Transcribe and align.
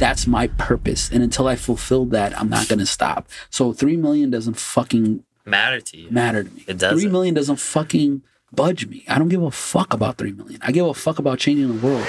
that's 0.00 0.26
my 0.26 0.48
purpose. 0.48 1.08
And 1.12 1.22
until 1.22 1.46
I 1.46 1.54
fulfill 1.54 2.06
that, 2.06 2.36
I'm 2.38 2.48
not 2.48 2.66
gonna 2.68 2.86
stop. 2.86 3.28
So 3.50 3.72
three 3.72 3.96
million 3.96 4.30
doesn't 4.30 4.54
fucking 4.58 5.22
Matter 5.46 5.80
to 5.80 5.96
you. 5.96 6.10
matter 6.10 6.42
to 6.44 6.50
me. 6.50 6.64
It 6.66 6.78
doesn't. 6.78 6.98
Three 6.98 7.08
million 7.10 7.34
doesn't 7.34 7.56
fucking 7.60 8.22
budge 8.52 8.86
me. 8.88 9.04
I 9.08 9.18
don't 9.18 9.28
give 9.28 9.42
a 9.42 9.50
fuck 9.52 9.92
about 9.94 10.16
three 10.18 10.32
million. 10.32 10.58
I 10.62 10.72
give 10.72 10.86
a 10.86 10.94
fuck 10.94 11.18
about 11.20 11.38
changing 11.38 11.68
the 11.68 11.86
world. 11.86 12.04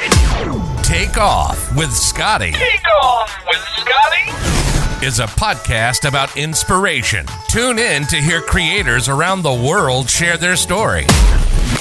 Take 0.83 1.17
Off 1.17 1.75
with 1.77 1.93
Scotty 1.93 2.51
Take 2.51 2.81
off 3.03 3.31
with 3.47 3.61
Scotty. 3.77 5.05
is 5.05 5.19
a 5.19 5.25
podcast 5.27 6.07
about 6.07 6.35
inspiration. 6.37 7.25
Tune 7.47 7.77
in 7.79 8.03
to 8.07 8.15
hear 8.17 8.41
creators 8.41 9.07
around 9.07 9.43
the 9.43 9.53
world 9.53 10.09
share 10.09 10.37
their 10.37 10.55
story. 10.55 11.05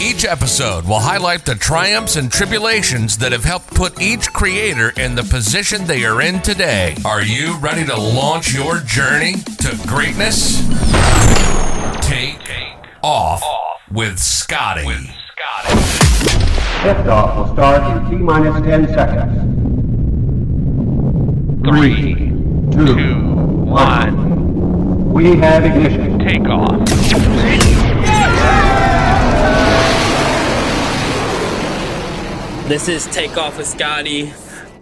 Each 0.01 0.25
episode 0.25 0.87
will 0.87 1.01
highlight 1.01 1.45
the 1.45 1.55
triumphs 1.55 2.17
and 2.17 2.33
tribulations 2.33 3.19
that 3.19 3.33
have 3.33 3.45
helped 3.45 3.75
put 3.75 4.01
each 4.01 4.33
creator 4.33 4.93
in 4.97 5.15
the 5.15 5.23
position 5.23 5.87
they 5.87 6.05
are 6.05 6.23
in 6.23 6.41
today. 6.41 6.97
Are 7.05 7.23
you 7.23 7.57
ready 7.59 7.85
to 7.85 7.97
launch 7.97 8.55
your 8.55 8.79
journey 8.81 9.35
to 9.35 9.79
greatness? 9.87 10.61
Take 12.01 12.41
off 13.03 13.43
with 13.93 14.19
Scotty. 14.19 14.83
Scotty. 14.85 15.81
Liftoff 16.83 17.37
will 17.37 17.53
start 17.55 18.05
in 18.05 18.11
T 18.11 18.17
minus 18.17 18.61
10 18.63 18.89
seconds. 18.89 19.37
Three, 21.69 22.15
Two, 22.73 22.87
two, 22.97 23.21
one. 23.67 25.13
we 25.13 25.37
have 25.37 25.65
ignition. 25.65 26.19
Take 26.19 26.45
This 32.71 32.87
is 32.89 33.07
Takeoff 33.07 33.59
with 33.59 33.67
Scotty, 33.67 34.33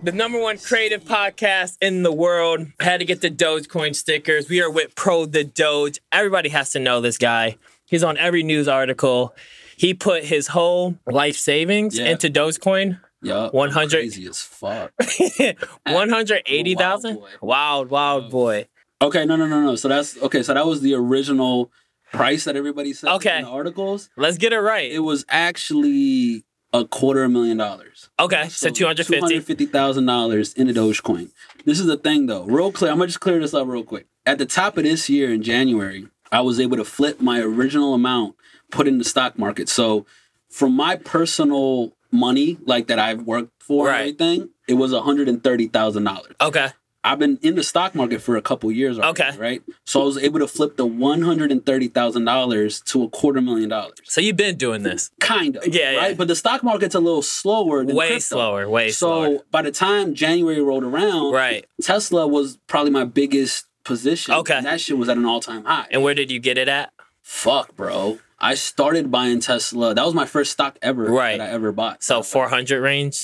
the 0.03 0.13
number 0.13 0.39
one 0.39 0.59
creative 0.59 1.05
podcast 1.05 1.79
in 1.81 2.03
the 2.03 2.13
world. 2.13 2.67
Had 2.81 2.99
to 3.01 3.07
get 3.07 3.23
the 3.23 3.31
Dogecoin 3.31 3.97
stickers. 3.97 4.47
We 4.51 4.61
are 4.61 4.71
with 4.71 4.95
Pro 4.95 5.25
the 5.25 5.43
Doge. 5.43 5.99
Everybody 6.13 6.51
has 6.51 6.69
to 6.73 6.81
know 6.81 7.01
this 7.01 7.17
guy. 7.17 7.57
He's 7.87 8.05
on 8.05 8.19
every 8.19 8.43
news 8.43 8.69
article. 8.69 9.35
He 9.79 9.95
put 9.95 10.25
his 10.25 10.49
whole 10.49 10.97
life 11.07 11.37
savings 11.37 11.99
Yeah. 11.99 12.11
into 12.11 12.29
Dogecoin. 12.29 13.01
Yeah, 13.23 13.49
100 13.49 13.91
crazy 13.91 14.27
as 14.29 14.43
fuck. 14.43 14.93
180,000? 15.87 17.17
Wild 17.17 17.21
boy. 17.23 17.31
Wild, 17.41 17.91
wild 17.91 18.31
boy. 18.31 18.67
Okay, 19.01 19.25
no, 19.25 19.37
no, 19.37 19.47
no, 19.47 19.63
no. 19.63 19.77
So 19.77 19.89
that's 19.89 20.21
okay. 20.25 20.43
So 20.43 20.53
that 20.53 20.67
was 20.67 20.83
the 20.83 20.93
original 20.93 21.73
price 22.13 22.45
that 22.45 22.55
everybody 22.55 22.93
said 22.93 23.09
Okay. 23.15 23.39
in 23.39 23.45
the 23.45 23.51
articles. 23.51 24.11
Let's 24.15 24.37
get 24.37 24.53
it 24.53 24.61
right. 24.61 24.93
It 24.93 24.99
was 25.01 25.25
actually 25.31 26.45
a 26.73 26.85
quarter 26.85 27.25
of 27.25 27.31
a 27.31 27.33
million 27.33 27.57
dollars. 27.57 28.09
okay, 28.21 28.49
so, 28.49 28.69
250. 28.71 29.15
Two 29.15 29.21
hundred 29.21 29.45
fifty 29.45 29.67
thousand 29.67 30.07
dollars 30.07 30.53
in 30.55 30.69
a 30.69 30.73
Dogecoin. 30.73 31.31
This 31.65 31.81
is 31.81 31.87
the 31.87 31.97
thing, 31.97 32.27
though. 32.27 32.45
Real 32.45 32.73
clear. 32.73 32.91
I'm 32.91 32.99
gonna 32.99 33.07
just 33.09 33.21
clear 33.21 33.41
this 33.41 33.55
up 33.55 33.67
real 33.69 33.85
quick. 33.85 34.07
At 34.27 34.39
the 34.39 34.47
top 34.47 34.77
of 34.77 34.85
this 34.85 35.09
year 35.09 35.33
in 35.33 35.43
January, 35.43 36.07
I 36.31 36.41
was 36.43 36.61
able 36.61 36.77
to 36.77 36.85
flip 36.85 37.21
my 37.21 37.41
original 37.41 37.95
amount, 37.95 38.37
put 38.71 38.87
in 38.87 38.99
the 38.99 39.05
stock 39.05 39.39
market. 39.39 39.69
So, 39.69 40.05
from 40.51 40.75
my 40.75 40.97
personal 40.97 41.93
money, 42.11 42.59
like 42.65 42.87
that 42.89 42.99
I've 42.99 43.23
worked 43.23 43.53
for 43.63 43.87
Right. 43.87 44.01
and 44.01 44.21
everything, 44.21 44.51
it 44.67 44.75
was 44.75 44.93
one 44.93 45.03
hundred 45.05 45.29
and 45.29 45.43
thirty 45.43 45.69
thousand 45.69 46.05
dollars. 46.05 46.35
Okay, 46.41 46.69
I've 47.09 47.19
been 47.19 47.39
in 47.43 47.55
the 47.55 47.63
stock 47.63 47.95
market 47.95 48.21
for 48.23 48.37
a 48.37 48.43
couple 48.43 48.71
years 48.71 48.99
already, 48.99 49.23
Okay. 49.23 49.37
right? 49.39 49.63
So 49.85 50.03
I 50.03 50.05
was 50.05 50.19
able 50.19 50.39
to 50.41 50.47
flip 50.47 50.77
the 50.77 50.87
one 50.87 51.23
hundred 51.23 51.51
and 51.51 51.65
thirty 51.65 51.89
thousand 51.89 52.25
dollars 52.27 52.81
to 52.83 53.03
a 53.05 53.09
quarter 53.09 53.41
million 53.41 53.69
dollars. 53.71 53.95
so 54.05 54.21
you've 54.21 54.37
been 54.37 54.57
doing 54.57 54.83
this. 54.83 55.11
Kind 55.21 55.57
of, 55.57 55.67
Yeah, 55.67 55.93
yeah. 55.93 55.99
right. 55.99 56.17
But 56.17 56.29
the 56.29 56.37
stock 56.37 56.63
market's 56.63 56.95
a 56.95 57.01
little 57.01 57.23
slower. 57.23 57.85
Than 57.85 57.97
Way 57.97 58.09
crypto. 58.09 58.21
slower, 58.21 58.69
way 58.69 58.91
slower. 58.91 59.27
So 59.27 59.31
slower. 59.33 59.45
by 59.51 59.63
the 59.63 59.71
time 59.73 60.15
January 60.15 60.61
rolled 60.63 60.85
around, 60.85 61.33
Right. 61.33 61.65
Tesla 61.83 62.27
was 62.27 62.59
probably 62.67 62.91
my 62.91 63.05
biggest 63.05 63.65
position. 63.85 64.35
Okay. 64.35 64.55
and 64.59 64.67
that 64.67 64.81
shit 64.81 64.99
was 64.99 65.09
at 65.09 65.17
an 65.17 65.25
all 65.25 65.41
time 65.41 65.65
high. 65.65 65.87
And 65.91 66.03
where 66.03 66.15
did 66.15 66.31
you 66.31 66.39
get 66.41 66.59
it 66.59 66.69
at? 66.69 66.93
Fuck, 67.23 67.75
bro. 67.77 68.19
I 68.41 68.55
started 68.55 69.11
buying 69.11 69.41
Tesla. 69.41 69.95
That 69.95 70.05
was 70.05 70.15
my 70.15 70.25
first 70.27 70.53
stock 70.53 70.79
ever 70.83 71.05
Right. 71.07 71.39
that 71.39 71.51
I 71.51 71.53
ever 71.53 71.73
bought. 71.73 72.05
So 72.05 72.23
400 72.23 72.81
range? 72.81 73.15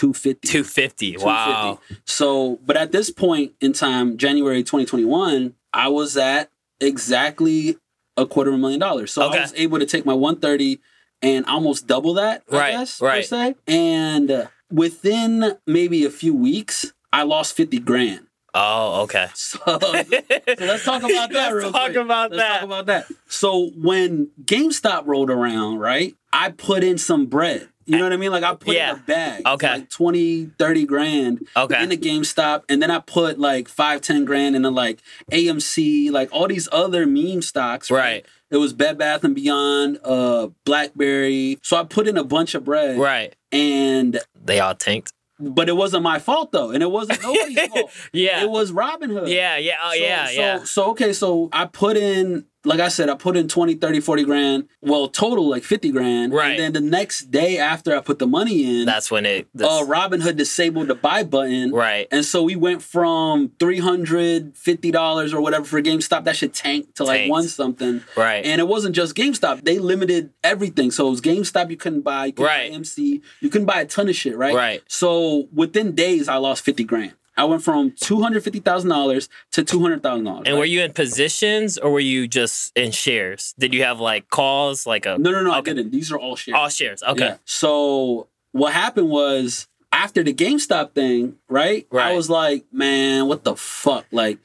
Two 0.00 0.12
fifty. 0.14 0.48
250. 0.48 1.16
Wow. 1.18 1.78
So, 2.06 2.58
but 2.64 2.76
at 2.76 2.90
this 2.92 3.10
point 3.10 3.52
in 3.60 3.72
time, 3.72 4.16
January 4.16 4.62
2021, 4.62 5.54
I 5.72 5.88
was 5.88 6.16
at 6.16 6.50
exactly 6.80 7.76
a 8.16 8.26
quarter 8.26 8.50
of 8.50 8.56
a 8.56 8.58
million 8.58 8.80
dollars. 8.80 9.12
So 9.12 9.22
Okay. 9.24 9.38
I 9.38 9.42
was 9.42 9.54
able 9.56 9.78
to 9.78 9.86
take 9.86 10.04
my 10.06 10.14
130 10.14 10.80
and 11.22 11.44
almost 11.46 11.86
double 11.86 12.14
that, 12.14 12.42
I 12.50 12.56
Right, 12.56 12.70
guess, 12.72 13.00
right. 13.00 13.18
per 13.18 13.22
se. 13.22 13.54
And 13.66 14.48
within 14.70 15.58
maybe 15.66 16.04
a 16.04 16.10
few 16.10 16.34
weeks, 16.34 16.92
I 17.12 17.22
lost 17.24 17.54
50 17.56 17.78
grand. 17.80 18.26
Oh, 18.54 19.02
okay. 19.02 19.28
So, 19.34 19.58
so 19.66 19.76
let's 19.78 20.84
talk 20.84 21.02
about 21.02 21.30
that 21.30 21.32
Let's 21.32 21.54
real 21.54 21.72
talk 21.72 21.84
quick. 21.92 21.96
about 21.96 22.30
Let's 22.32 22.42
that. 22.42 22.54
talk 22.60 22.64
about 22.64 22.86
that. 22.86 23.06
So 23.28 23.70
when 23.76 24.30
GameStop 24.44 25.06
rolled 25.06 25.30
around, 25.30 25.78
right, 25.78 26.14
I 26.32 26.50
put 26.50 26.82
in 26.82 26.98
some 26.98 27.26
bread. 27.26 27.68
You 27.90 27.98
know 27.98 28.04
what 28.04 28.12
I 28.12 28.16
mean? 28.16 28.30
Like 28.30 28.44
I 28.44 28.54
put 28.54 28.74
Yeah. 28.74 28.92
in 28.92 28.96
a 28.96 29.00
bag. 29.00 29.42
Okay. 29.46 29.70
Like 29.72 29.90
20, 29.90 30.50
30 30.58 30.84
grand 30.86 31.46
Okay. 31.56 31.82
in 31.82 31.88
the 31.88 31.96
GameStop. 31.96 32.62
And 32.68 32.80
then 32.80 32.90
I 32.90 33.00
put 33.00 33.38
like 33.38 33.68
five, 33.68 34.00
10 34.00 34.24
grand 34.24 34.54
into 34.54 34.70
like 34.70 35.00
AMC, 35.32 36.10
like 36.10 36.28
all 36.32 36.46
these 36.46 36.68
other 36.70 37.06
meme 37.06 37.42
stocks. 37.42 37.90
Right. 37.90 38.24
It 38.50 38.56
was 38.58 38.72
Bed 38.72 38.98
Bath 38.98 39.24
and 39.24 39.34
Beyond, 39.34 39.98
uh, 40.04 40.48
Blackberry. 40.64 41.58
So 41.62 41.76
I 41.76 41.84
put 41.84 42.06
in 42.08 42.16
a 42.16 42.24
bunch 42.24 42.54
of 42.54 42.64
bread. 42.64 42.98
Right. 42.98 43.34
And 43.52 44.20
They 44.44 44.60
all 44.60 44.74
tanked. 44.74 45.12
but 45.38 45.68
it 45.68 45.76
wasn't 45.76 46.02
my 46.02 46.18
fault 46.18 46.52
though. 46.52 46.70
And 46.70 46.82
it 46.82 46.90
wasn't 46.90 47.22
nobody's 47.24 47.66
fault. 47.68 47.90
Yeah. 48.12 48.42
It 48.42 48.50
was 48.50 48.72
Robinhood. 48.72 49.28
yeah, 49.28 49.56
yeah. 49.56 49.74
Oh, 49.82 49.90
So- 49.92 49.96
yeah, 49.98 50.26
so, 50.26 50.32
yeah. 50.32 50.64
So, 50.64 50.90
okay, 50.90 51.12
so 51.12 51.48
I 51.52 51.64
put 51.66 51.96
in, 51.96 52.44
like 52.64 52.78
I 52.80 52.88
said, 52.88 53.08
I 53.08 53.14
put 53.14 53.36
in 53.36 53.48
20, 53.48 53.74
30, 53.74 54.00
40 54.00 54.24
grand. 54.24 54.68
Well, 54.82 55.08
total 55.08 55.48
like 55.48 55.62
50 55.64 55.90
grand. 55.92 56.32
Right. 56.34 56.50
And 56.60 56.60
then 56.60 56.72
the 56.84 56.90
next 56.90 57.30
day 57.30 57.56
after 57.58 57.96
I 57.96 58.00
put 58.00 58.18
the 58.18 58.26
money 58.26 58.80
in, 58.80 58.86
That's 58.86 59.10
when 59.10 59.24
it. 59.24 59.48
this- 59.54 59.66
uh, 59.66 59.82
Robinhood 59.86 60.36
disabled 60.36 60.88
the 60.88 60.94
buy 60.94 61.22
button. 61.22 61.72
right. 61.72 62.06
And 62.10 62.24
so 62.24 62.42
we 62.42 62.56
went 62.56 62.82
from 62.82 63.48
$350 63.58 65.32
or 65.32 65.40
whatever 65.40 65.64
for 65.64 65.80
GameStop. 65.82 66.24
That 66.24 66.36
should 66.36 66.52
tank 66.52 66.94
to 66.96 67.04
like 67.04 67.20
Tanked. 67.20 67.30
one 67.30 67.48
something. 67.48 68.02
Right. 68.16 68.44
And 68.44 68.60
it 68.60 68.68
wasn't 68.68 68.94
just 68.94 69.14
GameStop. 69.14 69.64
They 69.64 69.78
limited 69.78 70.30
everything. 70.44 70.90
So 70.90 71.06
it 71.08 71.10
was 71.10 71.20
GameStop 71.20 71.70
you 71.70 71.76
couldn't 71.76 72.02
buy. 72.02 72.26
You 72.26 72.32
couldn't 72.32 72.46
Right. 72.46 72.70
buy 72.70 72.76
MC. 72.76 73.22
You 73.40 73.48
couldn't 73.48 73.66
buy 73.66 73.80
a 73.80 73.86
ton 73.86 74.08
of 74.08 74.16
shit, 74.16 74.36
right? 74.36 74.54
Right. 74.54 74.82
So 74.88 75.48
within 75.52 75.92
days, 75.94 76.28
I 76.28 76.36
lost 76.36 76.62
50 76.64 76.84
grand. 76.84 77.12
I 77.36 77.44
went 77.44 77.62
from 77.62 77.92
$250,000 77.92 79.28
to 79.52 79.64
$200,000. 79.64 80.42
and 80.46 80.58
were 80.58 80.64
you 80.64 80.82
in 80.82 80.92
positions 80.92 81.78
or 81.78 81.90
were 81.90 82.00
you 82.00 82.28
just 82.28 82.76
in 82.76 82.90
shares? 82.90 83.54
Did 83.58 83.72
you 83.72 83.82
have 83.84 84.00
like 84.00 84.28
calls, 84.30 84.86
like 84.86 85.06
a. 85.06 85.16
No, 85.18 85.30
no, 85.30 85.42
no, 85.42 85.50
Okay. 85.58 85.70
I 85.70 85.74
didn't. 85.74 85.90
These 85.92 86.12
are 86.12 86.18
all 86.18 86.36
shares. 86.36 86.56
All 86.56 86.68
shares. 86.68 87.02
Okay. 87.02 87.24
Yeah. 87.26 87.36
So 87.44 88.28
what 88.52 88.72
happened 88.72 89.08
was 89.08 89.68
after 89.92 90.22
the 90.22 90.34
GameStop 90.34 90.92
thing, 90.92 91.36
right? 91.48 91.86
right? 91.90 92.12
I 92.12 92.14
was 92.16 92.28
like, 92.30 92.64
man, 92.72 93.26
what 93.28 93.44
the 93.44 93.56
fuck? 93.56 94.06
Like, 94.10 94.38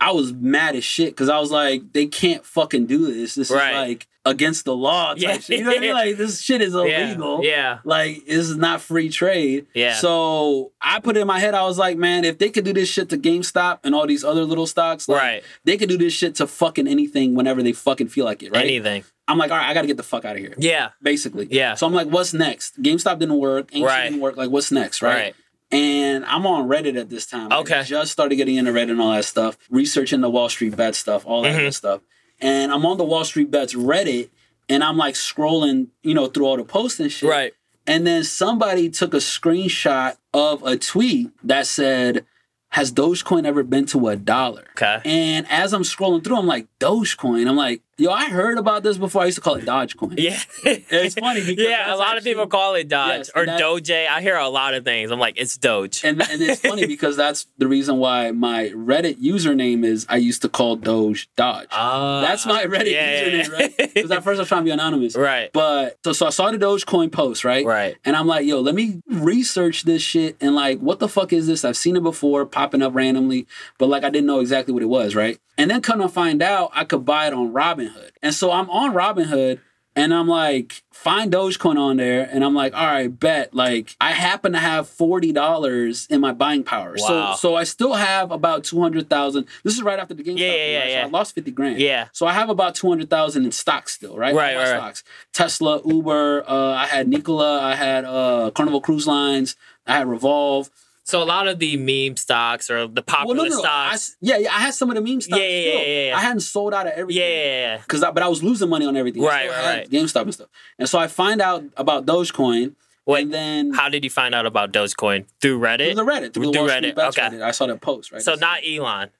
I 0.00 0.12
was 0.12 0.32
mad 0.32 0.74
as 0.76 0.84
shit 0.84 1.10
because 1.10 1.28
I 1.28 1.38
was 1.38 1.50
like, 1.52 1.92
they 1.92 2.06
can't 2.06 2.44
fucking 2.44 2.86
do 2.86 3.06
this. 3.12 3.34
This 3.36 3.50
Right. 3.50 3.70
is 3.70 3.88
like 3.88 4.06
against 4.24 4.64
the 4.64 4.74
law. 4.76 5.08
Type 5.14 5.18
Yeah. 5.22 5.38
shit. 5.38 5.58
You 5.58 5.64
know 5.64 5.70
what 5.70 5.78
I 5.78 5.80
mean? 5.80 5.92
Like, 5.94 6.16
this 6.16 6.40
shit 6.40 6.60
is 6.60 6.74
illegal. 6.74 7.40
Yeah. 7.44 7.78
Like, 7.84 8.24
this 8.26 8.48
is 8.48 8.56
not 8.56 8.80
free 8.80 9.08
trade. 9.08 9.66
Yeah. 9.74 9.94
So 9.94 10.72
I 10.80 11.00
put 11.00 11.16
it 11.16 11.20
in 11.20 11.26
my 11.26 11.38
head, 11.40 11.54
I 11.54 11.62
was 11.64 11.78
like, 11.78 11.96
man, 11.96 12.24
if 12.24 12.38
they 12.38 12.48
could 12.50 12.64
do 12.64 12.72
this 12.72 12.88
shit 12.88 13.08
to 13.10 13.18
GameStop 13.18 13.80
and 13.84 13.94
all 13.94 14.06
these 14.06 14.22
other 14.24 14.44
little 14.44 14.66
stocks, 14.66 15.08
like, 15.08 15.20
Right. 15.20 15.42
they 15.64 15.76
could 15.76 15.88
do 15.88 15.98
this 15.98 16.12
shit 16.12 16.34
to 16.36 16.46
fucking 16.46 16.86
anything 16.86 17.34
whenever 17.34 17.62
they 17.62 17.72
fucking 17.72 18.08
feel 18.08 18.24
like 18.24 18.42
it, 18.42 18.52
right? 18.52 18.64
Anything. 18.64 19.04
I'm 19.28 19.38
like, 19.38 19.50
all 19.50 19.56
right, 19.56 19.68
I 19.68 19.74
gotta 19.74 19.86
get 19.86 19.96
the 19.96 20.02
fuck 20.02 20.24
out 20.24 20.36
of 20.36 20.40
here 20.42 20.54
Yeah. 20.58 20.90
basically. 21.02 21.48
Yeah. 21.50 21.74
So 21.74 21.86
I'm 21.86 21.92
like, 21.94 22.08
what's 22.08 22.32
next? 22.34 22.82
GameStop 22.82 23.18
didn't 23.18 23.38
work. 23.38 23.70
Right. 23.74 24.04
didn't 24.04 24.20
work. 24.20 24.36
Like, 24.36 24.50
what's 24.50 24.70
next? 24.72 25.00
Right. 25.02 25.14
Right. 25.14 25.34
And 25.70 26.24
I'm 26.26 26.46
on 26.46 26.68
Reddit 26.68 26.98
at 27.00 27.08
this 27.08 27.24
time. 27.24 27.50
Okay. 27.50 27.78
I 27.78 27.82
just 27.82 28.12
started 28.12 28.36
getting 28.36 28.56
into 28.56 28.72
Reddit 28.72 28.90
and 28.90 29.00
all 29.00 29.12
that 29.14 29.24
stuff, 29.24 29.56
researching 29.70 30.20
the 30.20 30.28
Wall 30.28 30.48
Street 30.50 30.76
bet 30.76 30.94
stuff, 30.94 31.24
all 31.24 31.42
that 31.42 31.54
Mhm. 31.54 31.58
good 31.60 31.74
stuff. 31.74 32.00
And 32.42 32.72
I'm 32.72 32.84
on 32.84 32.98
the 32.98 33.04
Wall 33.04 33.24
Street 33.24 33.50
bets 33.50 33.74
Reddit 33.74 34.28
and 34.68 34.82
I'm 34.82 34.96
like 34.96 35.14
scrolling, 35.14 35.88
you 36.02 36.14
know, 36.14 36.26
through 36.26 36.46
all 36.46 36.56
the 36.56 36.64
posts 36.64 37.00
and 37.00 37.10
shit. 37.10 37.30
Right. 37.30 37.52
And 37.86 38.06
then 38.06 38.24
somebody 38.24 38.90
took 38.90 39.14
a 39.14 39.18
screenshot 39.18 40.16
of 40.34 40.62
a 40.64 40.76
tweet 40.76 41.30
that 41.42 41.66
said, 41.66 42.24
Has 42.70 42.92
Dogecoin 42.92 43.44
ever 43.44 43.62
been 43.62 43.86
to 43.86 44.08
a 44.08 44.16
dollar? 44.16 44.66
Okay. 44.72 45.00
And 45.04 45.46
as 45.50 45.72
I'm 45.72 45.82
scrolling 45.82 46.22
through, 46.22 46.36
I'm 46.36 46.46
like, 46.46 46.66
Dogecoin. 46.78 47.48
I'm 47.48 47.56
like, 47.56 47.82
Yo, 48.02 48.10
I 48.10 48.30
heard 48.30 48.58
about 48.58 48.82
this 48.82 48.98
before. 48.98 49.22
I 49.22 49.26
used 49.26 49.36
to 49.36 49.40
call 49.40 49.54
it 49.54 49.64
Dogecoin. 49.64 50.18
Yeah. 50.18 50.36
It's 50.90 51.14
funny 51.14 51.40
because 51.46 51.64
yeah, 51.64 51.94
a 51.94 51.96
lot 51.96 52.18
of 52.18 52.24
people 52.24 52.48
call 52.48 52.74
it 52.74 52.88
Dodge 52.88 53.28
Yes, 53.28 53.30
or 53.36 53.46
Doge. 53.46 53.90
I 53.90 54.20
hear 54.20 54.36
a 54.36 54.48
lot 54.48 54.74
of 54.74 54.84
things. 54.84 55.12
I'm 55.12 55.20
like, 55.20 55.34
it's 55.36 55.56
Doge. 55.56 56.02
And, 56.04 56.20
and 56.20 56.42
it's 56.42 56.60
funny 56.68 56.86
because 56.86 57.16
that's 57.16 57.46
the 57.58 57.68
reason 57.68 57.98
why 57.98 58.32
my 58.32 58.70
Reddit 58.70 59.22
username 59.22 59.84
is 59.84 60.04
I 60.08 60.16
used 60.16 60.42
to 60.42 60.48
call 60.48 60.74
Doge 60.74 61.28
Dodge. 61.36 61.68
Ah, 61.70 62.22
That's 62.22 62.44
my 62.44 62.64
Reddit 62.64 62.90
yeah, 62.90 63.22
username, 63.22 63.48
yeah. 63.48 63.54
right? 63.54 63.94
Because 63.94 64.10
at 64.10 64.24
first 64.24 64.38
I 64.38 64.40
was 64.40 64.48
trying 64.48 64.62
to 64.62 64.64
be 64.64 64.70
anonymous. 64.72 65.14
Right. 65.14 65.52
But 65.52 65.98
so, 66.04 66.12
so 66.12 66.26
I 66.26 66.30
saw 66.30 66.50
the 66.50 66.58
Dogecoin 66.58 67.12
post, 67.12 67.44
right? 67.44 67.64
Right. 67.64 67.96
And 68.04 68.16
I'm 68.16 68.26
like, 68.26 68.44
yo, 68.44 68.60
let 68.60 68.74
me 68.74 69.00
research 69.08 69.84
this 69.84 70.02
shit 70.02 70.36
and 70.40 70.56
like, 70.56 70.80
what 70.80 70.98
the 70.98 71.08
fuck 71.08 71.32
is 71.32 71.46
this? 71.46 71.64
I've 71.64 71.76
seen 71.76 71.94
it 71.94 72.02
before 72.02 72.46
popping 72.46 72.82
up 72.82 72.96
randomly, 72.96 73.46
but 73.78 73.88
like 73.88 74.02
I 74.02 74.10
didn't 74.10 74.26
know 74.26 74.40
exactly 74.40 74.74
what 74.74 74.82
it 74.82 74.88
was, 74.88 75.14
right? 75.14 75.38
And 75.58 75.70
then 75.70 75.82
come 75.82 76.00
to 76.00 76.08
find 76.08 76.42
out 76.42 76.70
I 76.74 76.84
could 76.84 77.04
buy 77.04 77.26
it 77.26 77.34
on 77.34 77.52
Robinhood. 77.92 78.10
And 78.22 78.34
so 78.34 78.50
I'm 78.50 78.68
on 78.70 78.92
Robinhood 78.92 79.60
and 79.94 80.14
I'm 80.14 80.26
like, 80.26 80.82
find 80.90 81.30
Dogecoin 81.30 81.76
on 81.78 81.98
there. 81.98 82.26
And 82.30 82.42
I'm 82.42 82.54
like, 82.54 82.72
all 82.74 82.86
right, 82.86 83.08
bet. 83.08 83.52
Like, 83.52 83.94
I 84.00 84.12
happen 84.12 84.52
to 84.52 84.58
have 84.58 84.88
$40 84.88 86.10
in 86.10 86.20
my 86.20 86.32
buying 86.32 86.64
power. 86.64 86.94
Wow. 86.96 87.34
So 87.34 87.50
so 87.50 87.56
I 87.56 87.64
still 87.64 87.94
have 87.94 88.30
about 88.30 88.64
200,000. 88.64 89.46
This 89.64 89.74
is 89.74 89.82
right 89.82 89.98
after 89.98 90.14
the 90.14 90.22
game. 90.22 90.38
Yeah, 90.38 90.46
yeah, 90.46 90.54
yeah, 90.54 90.86
yeah. 90.86 91.02
So 91.02 91.08
I 91.08 91.10
lost 91.10 91.34
50 91.34 91.50
grand. 91.50 91.78
Yeah. 91.78 92.08
So 92.12 92.26
I 92.26 92.32
have 92.32 92.48
about 92.48 92.74
200,000 92.74 93.44
in 93.44 93.52
stocks 93.52 93.92
still, 93.92 94.16
right? 94.16 94.34
Right, 94.34 94.56
All 94.56 94.62
my 94.62 94.70
right, 94.70 94.72
right. 94.72 94.96
Stocks. 94.96 95.04
Tesla, 95.32 95.82
Uber, 95.84 96.48
uh, 96.48 96.72
I 96.72 96.86
had 96.86 97.08
Nikola, 97.08 97.60
I 97.60 97.74
had 97.74 98.04
uh, 98.04 98.50
Carnival 98.54 98.80
Cruise 98.80 99.06
Lines, 99.06 99.56
I 99.86 99.98
had 99.98 100.08
Revolve. 100.08 100.70
So 101.04 101.20
a 101.22 101.24
lot 101.24 101.48
of 101.48 101.58
the 101.58 101.76
meme 101.76 102.16
stocks 102.16 102.70
or 102.70 102.86
the 102.86 103.02
popular 103.02 103.46
I 103.46 103.48
stocks. 103.48 103.94
s- 103.94 104.16
yeah, 104.20 104.36
yeah, 104.38 104.54
I 104.54 104.60
had 104.60 104.72
some 104.74 104.88
of 104.88 104.94
the 104.94 105.00
meme 105.00 105.20
stocks. 105.20 105.40
Yeah, 105.40 105.48
yeah, 105.48 105.72
yeah, 105.82 106.06
yeah. 106.08 106.16
I 106.16 106.20
hadn't 106.20 106.40
sold 106.40 106.72
out 106.74 106.86
of 106.86 106.92
everything. 106.92 107.22
yeah, 107.22 107.74
yeah. 107.74 107.78
Cause 107.88 108.02
I, 108.04 108.10
but 108.12 108.22
I 108.22 108.28
was 108.28 108.42
losing 108.42 108.68
money 108.68 108.86
on 108.86 108.96
everything. 108.96 109.22
I 109.24 109.26
Right, 109.26 109.50
right, 109.50 109.64
right. 109.78 109.90
GameStop 109.90 110.22
and 110.22 110.34
stuff. 110.34 110.48
And 110.78 110.88
so 110.88 110.98
I 111.00 111.08
find 111.08 111.40
out 111.40 111.64
about 111.76 112.06
Dogecoin, 112.06 112.74
Wait, 113.04 113.22
and 113.24 113.34
then 113.34 113.72
How 113.72 113.88
did 113.88 114.04
you 114.04 114.10
find 114.10 114.32
out 114.32 114.46
about 114.46 114.72
Dogecoin? 114.72 115.26
Through 115.40 115.58
Reddit? 115.58 115.86
through 115.86 115.94
the 115.96 116.04
Reddit, 116.04 116.34
through, 116.34 116.52
Through 116.52 116.68
Reddit, 116.68 116.96
okay. 116.96 117.20
Reddit, 117.22 117.42
I 117.42 117.50
saw 117.50 117.66
that 117.66 117.80
post. 117.80 118.12
Right. 118.12 118.22
So 118.22 118.36
not 118.36 118.60
Elon. 118.64 119.10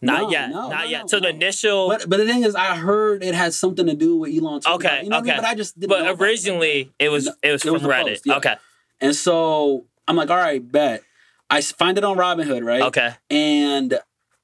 Not 0.00 0.22
No, 0.22 0.30
yet. 0.30 0.48
no, 0.48 0.68
not 0.70 0.70
no, 0.70 0.84
yet. 0.84 1.00
no, 1.02 1.06
so 1.08 1.20
the 1.20 1.28
initial 1.28 1.88
But 1.90 2.08
but 2.08 2.16
the 2.16 2.24
thing 2.24 2.42
is, 2.44 2.54
I 2.54 2.76
heard 2.76 3.22
it 3.22 3.34
had 3.34 3.52
something 3.52 3.84
to 3.86 3.94
do 3.94 4.16
with 4.16 4.34
Elon. 4.34 4.62
Too, 4.62 4.70
Okay, 4.70 5.02
you 5.02 5.10
know 5.10 5.16
what 5.18 5.24
I 5.24 5.26
mean? 5.26 5.30
okay. 5.32 5.40
But 5.42 5.44
I 5.48 5.54
just 5.54 5.78
didn't. 5.78 5.90
but 5.90 6.18
originally 6.18 6.90
it 6.98 7.10
was 7.10 7.26
it 7.42 7.52
was 7.52 7.60
it 7.62 7.64
from 7.66 7.74
was 7.74 7.82
Reddit. 7.82 8.04
post, 8.08 8.22
yeah. 8.26 8.36
Okay. 8.38 8.54
And 9.02 9.14
so 9.14 9.84
I'm 10.08 10.16
like, 10.16 10.30
all 10.30 10.38
right, 10.38 10.66
bet. 10.72 11.02
I 11.50 11.60
find 11.60 11.98
it 11.98 12.04
on 12.04 12.16
Robinhood, 12.16 12.64
right? 12.64 12.82
Okay. 12.82 13.14
And 13.28 13.98